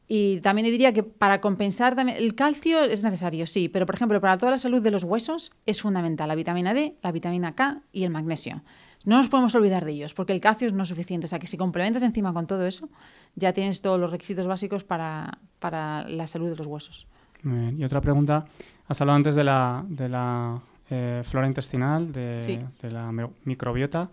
Y 0.08 0.42
también 0.42 0.66
diría 0.66 0.94
que 0.94 1.04
para 1.04 1.40
compensar 1.40 1.96
también, 1.96 2.18
el 2.18 2.36
calcio 2.36 2.84
es 2.84 3.04
necesario, 3.04 3.48
sí, 3.48 3.70
pero 3.70 3.86
por 3.86 3.96
ejemplo 3.96 4.20
para 4.20 4.38
toda 4.38 4.52
la 4.52 4.58
salud 4.58 4.84
de 4.84 4.92
los 4.92 5.06
huesos 5.06 5.54
es 5.66 5.82
fundamental 5.82 6.28
la 6.28 6.36
vitamina 6.36 6.74
D, 6.74 6.98
la 7.02 7.12
vitamina 7.12 7.56
K 7.56 7.82
y 7.94 8.04
el 8.04 8.12
magnesio. 8.12 8.62
No 9.06 9.18
nos 9.18 9.28
podemos 9.28 9.54
olvidar 9.56 9.86
de 9.86 9.92
ellos, 9.92 10.14
porque 10.14 10.34
el 10.34 10.40
calcio 10.40 10.72
no 10.72 10.84
es 10.84 10.90
suficiente. 10.90 11.26
O 11.26 11.28
sea 11.28 11.40
que 11.40 11.48
si 11.48 11.58
complementas 11.58 12.04
encima 12.04 12.34
con 12.34 12.48
todo 12.48 12.66
eso, 12.66 12.90
ya 13.36 13.54
tienes 13.54 13.82
todos 13.82 14.00
los 14.00 14.12
requisitos 14.12 14.48
básicos 14.48 14.84
para, 14.84 15.40
para 15.60 16.08
la 16.08 16.26
salud 16.28 16.50
de 16.50 16.56
los 16.56 16.68
huesos. 16.68 17.08
Bien. 17.44 17.80
Y 17.80 17.84
otra 17.84 18.02
pregunta, 18.02 18.46
has 18.88 19.00
hablado 19.02 19.18
antes 19.18 19.36
de 19.36 19.44
la, 19.44 19.84
de 19.88 20.10
la 20.10 20.60
eh, 20.90 21.22
flora 21.24 21.48
intestinal, 21.48 22.12
de, 22.12 22.40
sí. 22.40 22.60
de, 22.82 22.92
la 22.92 23.12
microbiota. 23.46 24.10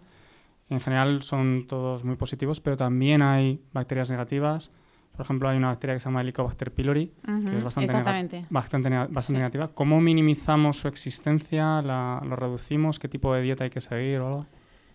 En 0.69 0.81
general 0.81 1.23
son 1.23 1.67
todos 1.67 2.05
muy 2.05 2.17
positivos, 2.17 2.61
pero 2.61 2.77
también 2.77 3.23
hay 3.23 3.61
bacterias 3.73 4.11
negativas. 4.11 4.71
Por 5.13 5.23
ejemplo, 5.27 5.49
hay 5.49 5.57
una 5.57 5.69
bacteria 5.69 5.95
que 5.97 6.01
se 6.01 6.05
llama 6.05 6.21
Helicobacter 6.21 6.73
pylori, 6.73 7.13
uh 7.27 7.31
-huh. 7.31 7.51
que 7.51 7.57
es 7.59 7.65
bastante, 7.65 7.93
nega 7.93 8.05
bastante, 8.49 8.89
bastante 8.91 9.21
Sí. 9.23 9.33
negativa. 9.35 9.69
¿Cómo 9.75 10.01
minimizamos 10.01 10.79
su 10.79 10.89
existencia? 10.89 11.83
La, 11.83 12.23
¿Lo 12.25 12.37
reducimos? 12.37 12.99
¿Qué 12.99 13.09
tipo 13.09 13.35
de 13.35 13.43
dieta 13.43 13.65
hay 13.65 13.71
que 13.71 13.81
seguir 13.81 14.21
o 14.21 14.29
algo? 14.29 14.47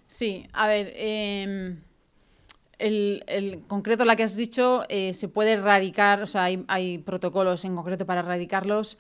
Sí, 0.07 0.47
a 0.53 0.67
ver, 0.67 0.91
eh, 0.95 1.75
el, 2.79 3.23
el, 3.27 3.61
concreto 3.67 4.05
la 4.05 4.15
que 4.15 4.23
has 4.23 4.35
dicho 4.35 4.83
eh, 4.89 5.13
se 5.13 5.27
puede 5.27 5.53
erradicar, 5.53 6.21
o 6.21 6.27
sea, 6.27 6.45
hay, 6.45 6.63
hay, 6.67 6.97
protocolos 6.97 7.65
en 7.65 7.75
concreto 7.75 8.05
para 8.05 8.21
erradicarlos 8.21 8.97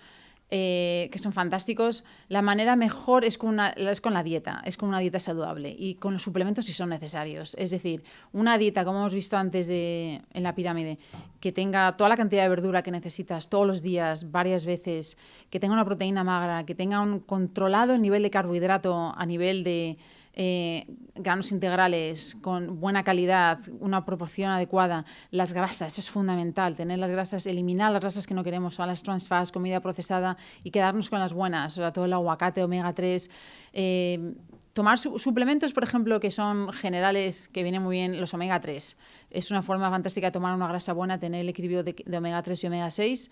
eh, 0.51 1.09
que 1.11 1.17
son 1.17 1.33
fantásticos. 1.33 2.03
La 2.29 2.43
manera 2.43 2.75
mejor 2.75 3.25
es 3.25 3.39
con, 3.39 3.49
una, 3.49 3.69
es 3.69 3.99
con 3.99 4.13
la 4.13 4.21
dieta, 4.21 4.61
es 4.63 4.77
con 4.77 4.89
una 4.89 4.99
dieta 4.99 5.19
saludable 5.19 5.75
y 5.75 5.95
con 5.95 6.13
los 6.13 6.21
suplementos 6.21 6.65
si 6.65 6.73
son 6.73 6.89
necesarios. 6.89 7.55
Es 7.57 7.71
decir, 7.71 8.03
una 8.31 8.59
dieta, 8.59 8.85
como 8.85 8.99
hemos 8.99 9.15
visto 9.15 9.37
antes 9.37 9.65
de, 9.65 10.21
en 10.33 10.43
la 10.43 10.53
pirámide, 10.53 10.99
que 11.39 11.51
tenga 11.51 11.97
toda 11.97 12.09
la 12.09 12.17
cantidad 12.17 12.43
de 12.43 12.49
verdura 12.49 12.83
que 12.83 12.91
necesitas 12.91 13.49
todos 13.49 13.65
los 13.65 13.81
días, 13.81 14.31
varias 14.31 14.65
veces, 14.65 15.17
que 15.49 15.59
tenga 15.59 15.73
una 15.73 15.83
proteína 15.83 16.23
magra, 16.23 16.63
que 16.63 16.75
tenga 16.75 17.01
un 17.01 17.21
controlado 17.21 17.95
el 17.95 18.03
nivel 18.03 18.21
de 18.21 18.29
carbohidrato 18.29 19.15
a 19.17 19.25
nivel 19.25 19.63
de 19.63 19.97
eh, 20.37 20.85
granos 21.15 21.53
integrales 21.53 22.35
con 22.41 22.81
buena 22.81 23.03
calidad, 23.05 23.57
una 23.79 24.05
proporción 24.05 24.51
adecuada, 24.51 25.05
las 25.31 25.53
grasas, 25.53 25.97
es 25.97 26.09
fundamental, 26.09 26.75
tener 26.75 26.99
las 26.99 27.09
grasas, 27.09 27.45
eliminar 27.47 27.93
las 27.93 28.01
grasas 28.01 28.27
que 28.27 28.33
no 28.33 28.43
queremos, 28.43 28.77
las 28.79 29.01
trans 29.01 29.29
fats, 29.29 29.53
comida 29.53 29.79
procesada 29.79 30.35
y 30.63 30.71
quedarnos 30.71 31.09
con 31.09 31.19
las 31.19 31.31
buenas, 31.31 31.79
todo 31.93 32.03
el 32.03 32.13
aguacate, 32.13 32.63
omega 32.63 32.93
3, 32.93 33.31
eh, 33.71 34.33
tomar 34.73 34.99
su 34.99 35.17
suplementos, 35.19 35.71
por 35.71 35.83
ejemplo, 35.83 36.19
que 36.19 36.31
son 36.31 36.73
generales, 36.73 37.47
que 37.47 37.63
vienen 37.63 37.81
muy 37.81 37.95
bien, 37.95 38.19
los 38.19 38.33
omega 38.33 38.59
3, 38.59 38.97
es 39.31 39.51
una 39.51 39.61
forma 39.61 39.89
fantástica 39.89 40.27
de 40.27 40.31
tomar 40.31 40.53
una 40.53 40.67
grasa 40.67 40.91
buena, 40.91 41.17
tener 41.17 41.41
el 41.41 41.49
equilibrio 41.49 41.81
de, 41.81 41.95
de 42.05 42.17
omega 42.17 42.43
3 42.43 42.61
y 42.61 42.67
omega 42.67 42.91
6 42.91 43.31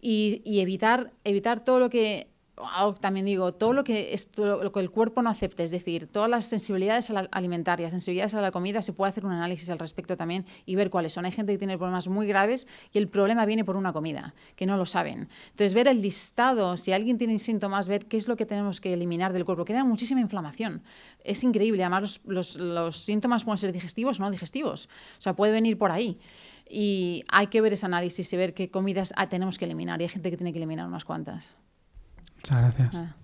y, 0.00 0.40
y 0.44 0.60
evitar, 0.60 1.10
evitar 1.24 1.64
todo 1.64 1.80
lo 1.80 1.90
que 1.90 2.28
también 3.00 3.26
digo, 3.26 3.52
todo 3.52 3.72
lo 3.72 3.84
que, 3.84 4.16
lo 4.36 4.72
que 4.72 4.80
el 4.80 4.90
cuerpo 4.90 5.22
no 5.22 5.30
acepte, 5.30 5.64
es 5.64 5.70
decir, 5.70 6.08
todas 6.08 6.28
las 6.28 6.46
sensibilidades 6.46 7.10
alimentarias, 7.30 7.90
sensibilidades 7.90 8.34
a 8.34 8.40
la 8.40 8.50
comida, 8.50 8.82
se 8.82 8.92
puede 8.92 9.10
hacer 9.10 9.24
un 9.24 9.32
análisis 9.32 9.68
al 9.70 9.78
respecto 9.78 10.16
también 10.16 10.44
y 10.66 10.76
ver 10.76 10.90
cuáles 10.90 11.12
son. 11.12 11.24
Hay 11.24 11.32
gente 11.32 11.52
que 11.52 11.58
tiene 11.58 11.76
problemas 11.76 12.08
muy 12.08 12.26
graves 12.26 12.66
y 12.92 12.98
el 12.98 13.08
problema 13.08 13.44
viene 13.46 13.64
por 13.64 13.76
una 13.76 13.92
comida, 13.92 14.34
que 14.56 14.66
no 14.66 14.76
lo 14.76 14.86
saben. 14.86 15.28
Entonces, 15.50 15.74
ver 15.74 15.88
el 15.88 16.02
listado, 16.02 16.76
si 16.76 16.92
alguien 16.92 17.18
tiene 17.18 17.38
síntomas, 17.38 17.88
ver 17.88 18.06
qué 18.06 18.16
es 18.16 18.28
lo 18.28 18.36
que 18.36 18.46
tenemos 18.46 18.80
que 18.80 18.92
eliminar 18.92 19.32
del 19.32 19.44
cuerpo, 19.44 19.64
crea 19.64 19.84
muchísima 19.84 20.20
inflamación. 20.20 20.82
Es 21.24 21.42
increíble, 21.44 21.82
además 21.82 22.20
los, 22.24 22.56
los, 22.56 22.56
los 22.56 22.96
síntomas 22.96 23.44
pueden 23.44 23.58
ser 23.58 23.72
digestivos 23.72 24.18
o 24.18 24.22
no 24.22 24.30
digestivos, 24.30 24.88
o 25.18 25.20
sea, 25.20 25.34
puede 25.34 25.52
venir 25.52 25.78
por 25.78 25.90
ahí. 25.90 26.18
Y 26.70 27.24
hay 27.28 27.46
que 27.46 27.60
ver 27.60 27.72
ese 27.72 27.86
análisis 27.86 28.30
y 28.32 28.36
ver 28.36 28.52
qué 28.52 28.70
comidas 28.70 29.14
tenemos 29.30 29.58
que 29.58 29.64
eliminar. 29.64 30.00
Y 30.00 30.04
hay 30.04 30.10
gente 30.10 30.30
que 30.30 30.36
tiene 30.36 30.52
que 30.52 30.58
eliminar 30.58 30.86
unas 30.86 31.04
cuantas. 31.04 31.52
Muchas 32.38 32.58
gracias. 32.58 32.96
Ah. 32.96 33.14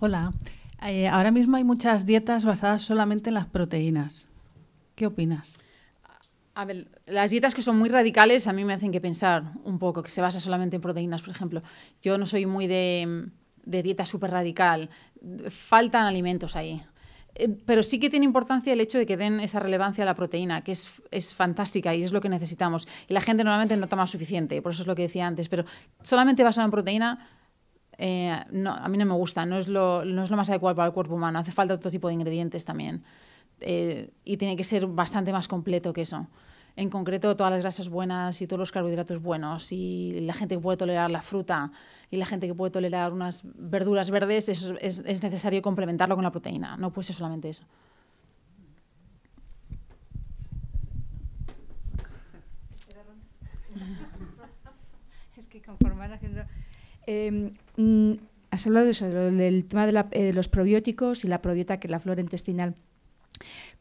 Hola. 0.00 0.32
Eh, 0.84 1.06
ahora 1.06 1.30
mismo 1.30 1.56
hay 1.56 1.64
muchas 1.64 2.06
dietas 2.06 2.44
basadas 2.44 2.82
solamente 2.82 3.30
en 3.30 3.34
las 3.34 3.46
proteínas. 3.46 4.26
¿Qué 4.96 5.06
opinas? 5.06 5.48
A 6.54 6.64
ver, 6.64 6.88
las 7.06 7.30
dietas 7.30 7.54
que 7.54 7.62
son 7.62 7.78
muy 7.78 7.88
radicales 7.88 8.46
a 8.46 8.52
mí 8.52 8.64
me 8.64 8.74
hacen 8.74 8.92
que 8.92 9.00
pensar 9.00 9.44
un 9.64 9.78
poco, 9.78 10.02
que 10.02 10.10
se 10.10 10.20
basa 10.20 10.40
solamente 10.40 10.76
en 10.76 10.82
proteínas, 10.82 11.22
por 11.22 11.30
ejemplo. 11.30 11.62
Yo 12.02 12.18
no 12.18 12.26
soy 12.26 12.46
muy 12.46 12.66
de, 12.66 13.28
de 13.64 13.82
dieta 13.82 14.04
súper 14.04 14.32
radical. 14.32 14.90
Faltan 15.48 16.04
alimentos 16.04 16.56
ahí. 16.56 16.82
Eh, 17.34 17.48
pero 17.48 17.82
sí 17.82 17.98
que 17.98 18.10
tiene 18.10 18.26
importancia 18.26 18.72
el 18.72 18.80
hecho 18.80 18.98
de 18.98 19.06
que 19.06 19.16
den 19.16 19.40
esa 19.40 19.58
relevancia 19.58 20.04
a 20.04 20.06
la 20.06 20.14
proteína, 20.14 20.62
que 20.62 20.72
es, 20.72 20.92
es, 21.10 21.34
fantástica 21.34 21.94
y 21.94 22.02
es 22.02 22.12
lo 22.12 22.20
que 22.20 22.28
necesitamos. 22.28 22.86
Y 23.08 23.14
la 23.14 23.20
gente 23.20 23.44
normalmente 23.44 23.76
no 23.76 23.88
toma 23.88 24.06
suficiente, 24.06 24.60
por 24.60 24.72
eso 24.72 24.82
es 24.82 24.86
lo 24.86 24.94
que 24.94 25.02
decía 25.02 25.26
antes, 25.26 25.48
pero 25.48 25.64
solamente 26.02 26.44
basado 26.44 26.66
en 26.66 26.70
proteína, 26.70 27.26
eh, 27.98 28.36
no, 28.50 28.72
a 28.72 28.88
mí 28.88 28.98
no 28.98 29.06
me 29.06 29.14
gusta, 29.14 29.46
no 29.46 29.58
es, 29.58 29.68
lo, 29.68 30.04
no 30.04 30.24
es 30.24 30.30
lo 30.30 30.36
más 30.36 30.50
adecuado 30.50 30.76
para 30.76 30.88
el 30.88 30.92
cuerpo 30.92 31.14
humano, 31.14 31.38
hace 31.38 31.52
falta 31.52 31.74
otro 31.74 31.90
tipo 31.90 32.08
de 32.08 32.14
ingredientes 32.14 32.64
también. 32.64 33.02
Eh, 33.60 34.10
y 34.24 34.36
tiene 34.36 34.56
que 34.56 34.64
ser 34.64 34.86
bastante 34.86 35.32
más 35.32 35.46
completo 35.46 35.92
que 35.92 36.02
eso. 36.02 36.26
En 36.74 36.88
concreto, 36.88 37.36
todas 37.36 37.52
las 37.52 37.60
grasas 37.60 37.88
buenas 37.88 38.40
y 38.40 38.46
todos 38.46 38.58
los 38.58 38.72
carbohidratos 38.72 39.20
buenos 39.22 39.72
y 39.72 40.20
la 40.22 40.32
gente 40.32 40.54
que 40.54 40.60
puede 40.60 40.78
tolerar 40.78 41.10
la 41.10 41.20
fruta 41.20 41.70
y 42.10 42.16
la 42.16 42.24
gente 42.24 42.46
que 42.46 42.54
puede 42.54 42.70
tolerar 42.70 43.12
unas 43.12 43.42
verduras 43.44 44.10
verdes, 44.10 44.48
es, 44.48 44.72
es, 44.80 45.02
es 45.04 45.22
necesario 45.22 45.60
complementarlo 45.62 46.14
con 46.14 46.24
la 46.24 46.30
proteína. 46.30 46.76
No 46.76 46.90
puede 46.92 47.04
ser 47.04 47.16
solamente 47.16 47.48
eso. 47.48 47.64
Es 55.36 55.46
que 55.46 55.62
conforme 55.62 56.04
haciendo... 56.04 56.42
Eh, 57.06 57.52
mm, 57.76 58.12
has 58.50 58.66
hablado 58.66 58.84
de 58.86 58.92
eso, 58.92 59.08
del 59.08 59.64
tema 59.64 59.86
de, 59.86 59.92
la, 59.92 60.08
eh, 60.10 60.32
los 60.32 60.48
probióticos 60.48 61.24
y 61.24 61.28
la 61.28 61.40
probiota, 61.40 61.80
que 61.80 61.88
la 61.88 61.98
flora 61.98 62.20
intestinal. 62.20 62.74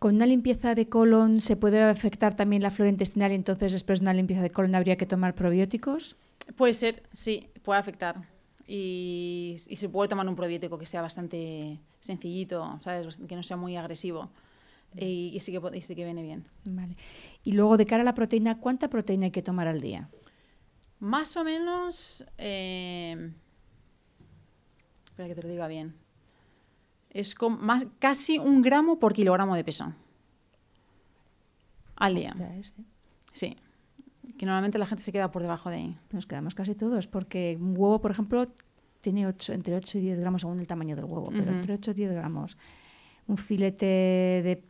¿Con 0.01 0.15
una 0.15 0.25
limpieza 0.25 0.73
de 0.73 0.89
colon 0.89 1.41
se 1.41 1.55
puede 1.55 1.79
afectar 1.83 2.35
también 2.35 2.63
la 2.63 2.71
flora 2.71 2.89
intestinal 2.89 3.33
y 3.33 3.35
entonces 3.35 3.71
después 3.71 3.99
de 3.99 4.05
una 4.05 4.15
limpieza 4.15 4.41
de 4.41 4.49
colon 4.49 4.73
habría 4.73 4.97
que 4.97 5.05
tomar 5.05 5.35
probióticos? 5.35 6.15
Puede 6.55 6.73
ser, 6.73 7.03
sí, 7.11 7.51
puede 7.61 7.79
afectar. 7.79 8.27
Y, 8.65 9.57
y, 9.67 9.75
se 9.75 9.89
puede 9.89 10.09
tomar 10.09 10.27
un 10.27 10.35
probiótico 10.35 10.79
que 10.79 10.87
sea 10.87 11.03
bastante 11.03 11.77
sencillito, 11.99 12.79
¿sabes? 12.83 13.19
Que 13.27 13.35
no 13.35 13.43
sea 13.43 13.57
muy 13.57 13.75
agresivo. 13.75 14.31
Y, 14.97 15.33
y 15.35 15.39
sí, 15.39 15.51
que, 15.51 15.77
y 15.77 15.81
sí 15.81 15.95
que 15.95 16.03
viene 16.03 16.23
bien. 16.23 16.45
Vale. 16.65 16.97
Y 17.43 17.51
luego, 17.51 17.77
de 17.77 17.85
cara 17.85 18.01
a 18.01 18.03
la 18.03 18.15
proteína, 18.15 18.57
¿cuánta 18.57 18.89
proteína 18.89 19.25
hay 19.25 19.31
que 19.31 19.43
tomar 19.43 19.67
al 19.67 19.81
día? 19.81 20.09
Más 20.97 21.37
o 21.37 21.43
menos... 21.43 22.25
eh, 22.39 23.33
espera 25.05 25.27
que 25.27 25.35
te 25.35 25.43
lo 25.43 25.49
diga 25.49 25.67
bien. 25.67 26.00
Es 27.11 27.35
com- 27.35 27.59
más, 27.61 27.85
casi 27.99 28.39
un 28.39 28.61
gramo 28.61 28.97
por 28.99 29.13
kilogramo 29.13 29.55
de 29.55 29.63
peso. 29.63 29.93
Al 31.97 32.15
día. 32.15 32.35
¿eh? 32.39 32.61
Sí. 33.31 33.55
Que 34.37 34.45
normalmente 34.45 34.79
la 34.79 34.85
gente 34.85 35.03
se 35.03 35.11
queda 35.11 35.31
por 35.31 35.41
debajo 35.41 35.69
de 35.69 35.75
ahí. 35.75 35.95
Nos 36.11 36.25
quedamos 36.25 36.55
casi 36.55 36.73
todos, 36.73 37.07
porque 37.07 37.57
un 37.59 37.71
huevo, 37.77 38.01
por 38.01 38.11
ejemplo, 38.11 38.47
tiene 39.01 39.27
ocho- 39.27 39.53
entre 39.53 39.75
8 39.75 39.97
y 39.97 40.01
10 40.01 40.19
gramos 40.19 40.41
según 40.41 40.59
el 40.59 40.67
tamaño 40.67 40.95
del 40.95 41.05
huevo, 41.05 41.29
pero 41.31 41.51
entre 41.51 41.73
8 41.73 41.91
y 41.91 41.93
10 41.95 42.13
gramos. 42.13 42.57
Un 43.27 43.37
filete 43.37 43.85
de 43.85 44.63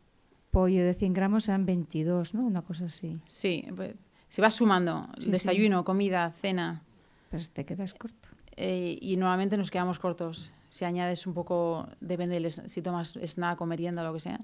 pollo 0.52 0.84
de 0.84 0.94
100 0.94 1.14
gramos 1.14 1.48
eran 1.48 1.66
22, 1.66 2.34
¿no? 2.34 2.42
Una 2.44 2.62
cosa 2.62 2.86
así. 2.86 3.20
Sí, 3.28 3.66
pues, 3.76 3.94
se 4.30 4.42
va 4.42 4.52
sumando 4.52 5.08
Sí, 5.18 5.26
sí. 5.26 5.32
desayuno, 5.32 5.84
comida, 5.86 6.32
cena. 6.42 6.82
Pero 7.30 7.44
te 7.54 7.66
quedas 7.66 7.94
corto. 7.94 8.30
eh, 8.58 8.98
y 9.02 9.16
normalmente 9.16 9.56
nos 9.58 9.72
quedamos 9.72 9.98
cortos. 10.00 10.52
Si 10.72 10.86
añades 10.86 11.28
un 11.28 11.34
poco, 11.34 11.86
depende 12.00 12.40
del 12.40 12.50
si 12.50 12.82
tomas 12.82 13.20
snack 13.22 13.60
o 13.60 13.66
merienda 13.66 14.02
o 14.04 14.06
lo 14.06 14.14
que 14.14 14.22
sea. 14.22 14.40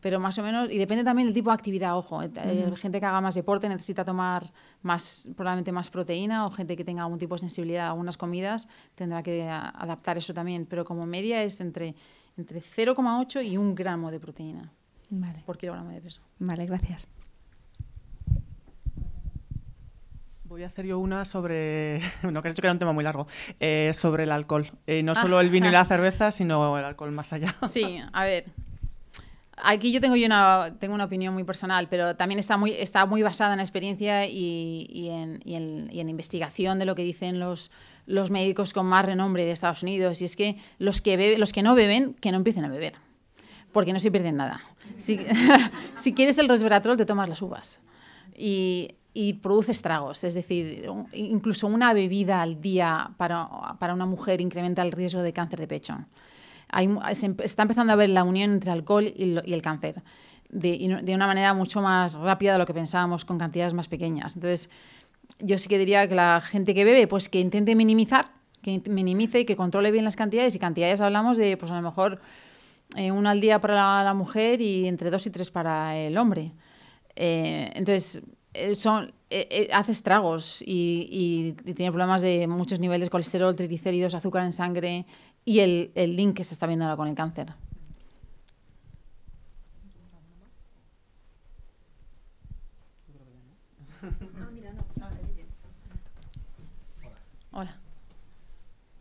Pero 0.00 0.20
más 0.20 0.38
o 0.38 0.42
menos, 0.42 0.70
y 0.70 0.78
depende 0.78 1.02
también 1.02 1.26
del 1.26 1.34
tipo 1.34 1.50
de 1.50 1.54
actividad, 1.54 1.96
ojo. 1.96 2.22
eh, 2.22 2.30
Hay 2.36 2.76
gente 2.76 3.00
que 3.00 3.06
haga 3.06 3.20
más 3.20 3.34
deporte 3.34 3.68
necesita 3.68 4.04
tomar 4.04 4.52
más, 4.82 5.26
probablemente 5.34 5.72
más 5.72 5.90
proteína, 5.90 6.46
o 6.46 6.50
gente 6.50 6.76
que 6.76 6.84
tenga 6.84 7.02
algún 7.02 7.18
tipo 7.18 7.34
de 7.34 7.40
sensibilidad 7.40 7.86
a 7.86 7.90
algunas 7.90 8.16
comidas 8.16 8.68
tendrá 8.94 9.22
que 9.22 9.48
adaptar 9.48 10.16
eso 10.18 10.32
también. 10.34 10.66
Pero 10.66 10.84
como 10.84 11.04
media 11.06 11.42
es 11.42 11.60
entre, 11.60 11.94
entre 12.36 12.60
0,8 12.60 13.44
y 13.44 13.56
un 13.56 13.74
gramo 13.74 14.10
de 14.10 14.20
proteína 14.20 14.70
Vale, 15.08 15.42
por 15.46 15.58
kilogramo 15.58 15.90
de 15.90 16.00
peso. 16.00 16.20
vale, 16.38 16.66
gracias. 16.66 17.08
Voy 20.50 20.64
a 20.64 20.66
hacer 20.66 20.84
yo 20.84 20.98
una 20.98 21.24
sobre, 21.24 22.00
no 22.24 22.42
que 22.42 22.48
has 22.48 22.54
dicho 22.54 22.60
que 22.60 22.66
era 22.66 22.72
un 22.72 22.80
tema 22.80 22.92
muy 22.92 23.04
largo, 23.04 23.28
eh, 23.60 23.92
sobre 23.94 24.24
el 24.24 24.32
alcohol. 24.32 24.66
Eh, 24.88 25.00
no 25.04 25.14
solo 25.14 25.40
el 25.40 25.48
vino 25.48 25.68
y 25.68 25.70
la 25.70 25.84
cerveza, 25.84 26.32
sino 26.32 26.76
el 26.76 26.84
alcohol 26.84 27.12
más 27.12 27.32
allá. 27.32 27.54
Sí, 27.68 28.00
a 28.12 28.24
ver. 28.24 28.46
Aquí 29.62 29.92
yo 29.92 30.00
tengo 30.00 30.16
yo 30.16 30.26
una, 30.26 30.74
tengo 30.80 30.94
una 30.94 31.04
opinión 31.04 31.34
muy 31.34 31.44
personal, 31.44 31.86
pero 31.88 32.16
también 32.16 32.40
está 32.40 32.56
muy, 32.56 32.72
está 32.72 33.06
muy 33.06 33.22
basada 33.22 33.52
en 33.52 33.58
la 33.58 33.62
experiencia 33.62 34.26
y, 34.26 34.88
y 34.90 35.10
en, 35.10 35.40
y 35.44 35.54
en- 35.54 35.88
y 35.92 36.00
en 36.00 36.08
investigación 36.08 36.80
de 36.80 36.84
lo 36.86 36.96
que 36.96 37.02
dicen 37.02 37.38
los, 37.38 37.70
los 38.06 38.30
médicos 38.32 38.72
con 38.72 38.86
más 38.86 39.04
renombre 39.04 39.44
de 39.44 39.52
Estados 39.52 39.84
Unidos. 39.84 40.20
Y 40.20 40.24
es 40.24 40.34
que 40.34 40.58
los 40.78 41.00
que, 41.00 41.16
bebe- 41.16 41.38
los 41.38 41.52
que 41.52 41.62
no 41.62 41.76
beben, 41.76 42.14
que 42.14 42.32
no 42.32 42.38
empiecen 42.38 42.64
a 42.64 42.68
beber, 42.68 42.94
porque 43.70 43.92
no 43.92 44.00
se 44.00 44.10
pierden 44.10 44.36
nada. 44.36 44.62
Si, 44.96 45.20
si 45.94 46.12
quieres 46.12 46.38
el 46.38 46.48
resveratrol, 46.48 46.96
te 46.96 47.06
tomas 47.06 47.28
las 47.28 47.40
uvas. 47.40 47.78
Y, 48.34 48.94
y 49.12 49.34
produce 49.34 49.72
estragos, 49.72 50.22
es 50.24 50.34
decir, 50.34 50.86
incluso 51.12 51.66
una 51.66 51.92
bebida 51.92 52.42
al 52.42 52.60
día 52.60 53.10
para, 53.16 53.48
para 53.78 53.94
una 53.94 54.06
mujer 54.06 54.40
incrementa 54.40 54.82
el 54.82 54.92
riesgo 54.92 55.22
de 55.22 55.32
cáncer 55.32 55.60
de 55.60 55.66
pecho 55.66 55.98
está 57.42 57.62
empezando 57.62 57.92
a 57.92 57.96
ver 57.96 58.10
la 58.10 58.24
unión 58.24 58.52
entre 58.52 58.70
alcohol 58.70 59.04
y, 59.04 59.36
el 59.52 59.62
cáncer 59.62 60.02
de, 60.48 61.00
de 61.02 61.14
una 61.14 61.26
manera 61.26 61.54
mucho 61.54 61.82
más 61.82 62.14
rápida 62.14 62.52
de 62.52 62.58
lo 62.58 62.66
que 62.66 62.74
pensábamos 62.74 63.24
con 63.24 63.38
cantidades 63.38 63.72
más 63.72 63.88
pequeñas. 63.88 64.36
Entonces, 64.36 64.70
yo 65.38 65.58
sí 65.58 65.68
que 65.68 65.78
diría 65.78 66.06
que 66.08 66.14
la 66.14 66.40
gente 66.40 66.74
que 66.74 66.84
bebe, 66.84 67.06
pues 67.06 67.28
que 67.28 67.40
intente 67.40 67.74
minimizar, 67.74 68.32
que 68.62 68.82
minimice 68.86 69.40
y 69.40 69.44
que 69.44 69.56
controle 69.56 69.90
bien 69.90 70.04
las 70.04 70.16
cantidades. 70.16 70.54
Y 70.54 70.58
cantidades 70.58 71.00
hablamos 71.00 71.36
de, 71.36 71.56
pues 71.56 71.70
a 71.70 71.76
lo 71.76 71.82
mejor, 71.82 72.20
eh, 72.96 73.12
una 73.12 73.30
al 73.30 73.40
día 73.40 73.60
para 73.60 74.02
la, 74.02 74.14
mujer 74.14 74.60
y 74.60 74.88
entre 74.88 75.10
dos 75.10 75.26
y 75.26 75.30
tres 75.30 75.50
para 75.50 75.96
el 75.96 76.18
hombre. 76.18 76.52
Eh, 77.14 77.70
entonces, 77.74 78.22
son, 78.74 79.12
eh, 79.30 79.46
eh, 79.50 79.68
hace 79.72 79.92
estragos 79.92 80.62
y, 80.62 81.06
y- 81.64 81.70
y 81.70 81.74
tiene 81.74 81.92
problemas 81.92 82.22
de 82.22 82.46
muchos 82.46 82.80
niveles 82.80 83.08
colesterol, 83.10 83.54
triglicéridos, 83.54 84.14
azúcar 84.14 84.44
en 84.44 84.52
sangre 84.52 85.06
y 85.44 85.60
el, 85.60 85.92
el 85.94 86.16
link 86.16 86.36
que 86.36 86.44
se 86.44 86.54
está 86.54 86.66
viendo 86.66 86.84
ahora 86.84 86.96
con 86.96 87.08
el 87.08 87.14
cáncer. 87.14 87.54
Hola. 97.52 97.76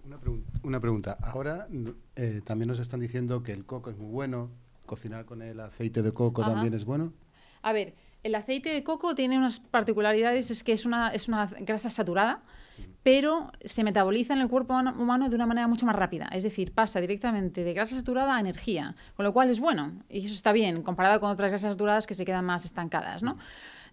Una, 0.05 0.17
pregun- 0.19 0.43
una 0.63 0.79
pregunta. 0.79 1.17
Ahora 1.21 1.67
eh, 2.15 2.41
también 2.43 2.67
nos 2.69 2.79
están 2.79 2.99
diciendo 2.99 3.43
que 3.43 3.51
el 3.51 3.65
coco 3.65 3.89
es 3.91 3.97
muy 3.97 4.11
bueno, 4.11 4.49
cocinar 4.85 5.25
con 5.25 5.41
el 5.41 5.59
aceite 5.59 6.01
de 6.01 6.11
coco 6.13 6.41
Ajá. 6.41 6.51
también 6.53 6.73
es 6.73 6.85
bueno. 6.85 7.13
A 7.61 7.73
ver, 7.73 7.93
el 8.23 8.35
aceite 8.35 8.69
de 8.69 8.83
coco 8.83 9.15
tiene 9.15 9.37
unas 9.37 9.59
particularidades, 9.59 10.51
es 10.51 10.63
que 10.63 10.73
es 10.73 10.85
una, 10.85 11.09
es 11.09 11.27
una 11.27 11.47
grasa 11.47 11.89
saturada, 11.89 12.41
pero 13.03 13.51
se 13.63 13.83
metaboliza 13.83 14.33
en 14.33 14.41
el 14.41 14.49
cuerpo 14.49 14.73
humano, 14.73 15.29
de 15.29 15.35
una 15.35 15.45
manera 15.45 15.67
mucho 15.67 15.85
más 15.85 15.95
rápida. 15.95 16.29
Es 16.31 16.43
decir, 16.43 16.73
pasa 16.73 16.99
directamente 17.01 17.63
de 17.63 17.73
grasa 17.73 17.95
saturada 17.95 18.35
a 18.35 18.39
energía, 18.39 18.95
con 19.15 19.25
lo 19.25 19.33
cual 19.33 19.49
es 19.49 19.59
bueno. 19.59 19.91
Y 20.09 20.25
eso 20.25 20.35
está 20.35 20.51
bien, 20.51 20.83
comparado 20.83 21.19
con 21.19 21.29
otras 21.29 21.49
grasas 21.49 21.71
saturadas 21.71 22.07
que 22.07 22.13
se 22.13 22.25
quedan 22.25 22.45
más 22.45 22.65
estancadas, 22.65 23.23
¿no? 23.23 23.37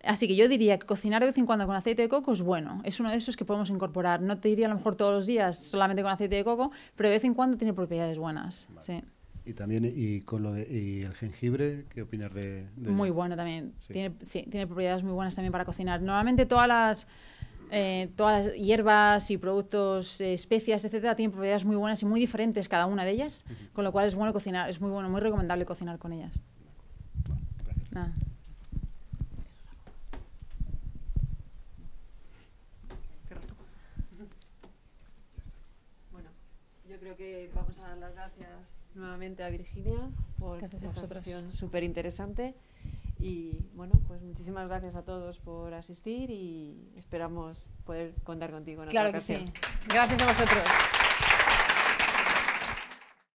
Así 0.05 0.29
que 0.29 0.37
yo 0.37 0.49
diría 0.49 0.79
que 0.79 0.87
cocinar 0.87 1.20
de 1.20 1.27
vez 1.27 1.39
en 1.39 1.47
cuando 1.47 1.66
con 1.66 1.74
aceite 1.74 2.03
de 2.03 2.09
coco 2.09 2.33
es 2.33 2.43
bueno. 2.43 2.81
Es 2.85 3.01
uno 3.01 3.11
de 3.11 3.16
esos 3.16 3.37
que 3.37 3.45
podemos 3.45 3.70
incorporar. 3.70 4.20
No 4.20 4.39
te 4.39 4.49
diría 4.49 4.66
a 4.66 4.68
lo 4.68 4.77
mejor 4.77 4.95
todos 4.95 5.12
los 5.12 5.27
días 5.27 5.59
solamente 5.59 6.03
con 6.03 6.12
aceite 6.12 6.37
de 6.37 6.45
coco, 6.45 6.70
pero 6.95 7.09
de 7.09 7.14
vez 7.14 7.24
en 7.24 7.35
cuando 7.35 7.57
tiene 7.57 7.72
propiedades 7.72 8.18
buenas. 8.18 8.68
Sí. 8.81 9.03
Y 9.47 9.53
también 9.55 9.84
y 9.94 10.20
con 10.22 10.42
lo 10.42 10.53
de 10.53 10.66
y 10.68 11.03
el 11.03 11.14
jengibre, 11.14 11.86
¿qué 11.90 12.03
opinas 12.03 12.34
de, 12.34 12.66
de- 12.76 12.90
Muy 12.90 13.11
bueno 13.11 13.36
también. 13.36 13.72
Sí. 13.78 13.92
Tiene, 13.92 14.16
sí, 14.22 14.42
tiene 14.51 14.66
propiedades 14.66 15.05
muy 15.05 15.12
buenas 15.12 15.36
también 15.36 15.53
para 15.53 15.64
cocinar. 15.64 16.03
Normalmente 16.03 16.47
todas 16.47 16.66
las, 16.66 17.07
eh, 17.70 18.11
todas 18.16 18.47
las 18.47 18.55
hierbas 18.57 19.30
y 19.30 19.38
productos, 19.38 20.20
eh, 20.20 20.34
especias, 20.34 20.84
etcétera, 20.84 21.14
tienen 21.14 21.30
propiedades 21.30 21.64
muy 21.64 21.76
buenas 21.76 22.03
y 22.03 22.07
muy 22.07 22.18
diferentes 22.18 22.68
cada 22.68 22.86
una 22.86 23.05
de 23.05 23.12
ellas, 23.12 23.44
con 23.72 23.84
lo 23.84 23.92
cual 23.92 24.09
es 24.09 24.16
bueno 24.16 24.32
cocinar, 24.32 24.68
es 24.68 24.80
muy 24.80 24.90
bueno, 24.90 25.09
muy 25.09 25.20
recomendable 25.20 25.64
cocinar 25.64 25.97
con 26.01 26.12
ellas. 26.12 26.32
Nada. 27.92 28.12
Bueno, 36.12 36.30
yo 36.88 36.99
creo 36.99 37.16
que 37.16 37.51
vamos 37.55 37.78
a 37.78 37.88
dar 37.88 37.99
las 37.99 38.14
gracias 38.14 38.86
nuevamente 38.97 39.44
a 39.44 39.49
Virginia 39.49 40.11
por 40.38 40.59
Gracias 40.59 40.82
esta 40.82 41.07
sesión 41.07 41.53
súper 41.53 41.84
interesante. 41.84 42.55
Y 43.18 43.66
bueno, 43.74 43.94
pues 44.09 44.20
muchísimas 44.22 44.68
gracias 44.68 44.94
a 44.97 45.03
todos 45.03 45.38
por 45.38 45.72
asistir 45.74 46.30
y 46.30 46.92
esperamos 46.97 47.66
poder 47.84 48.12
contar 48.24 48.51
contigo 48.51 48.82
en 48.82 48.90
Claro 48.90 49.09
otra 49.09 49.20
que 49.20 49.24
sí. 49.24 49.34
ocasión. 49.34 49.55
Gracias 49.88 50.20
a 50.20 50.26
vosotros. 50.26 50.64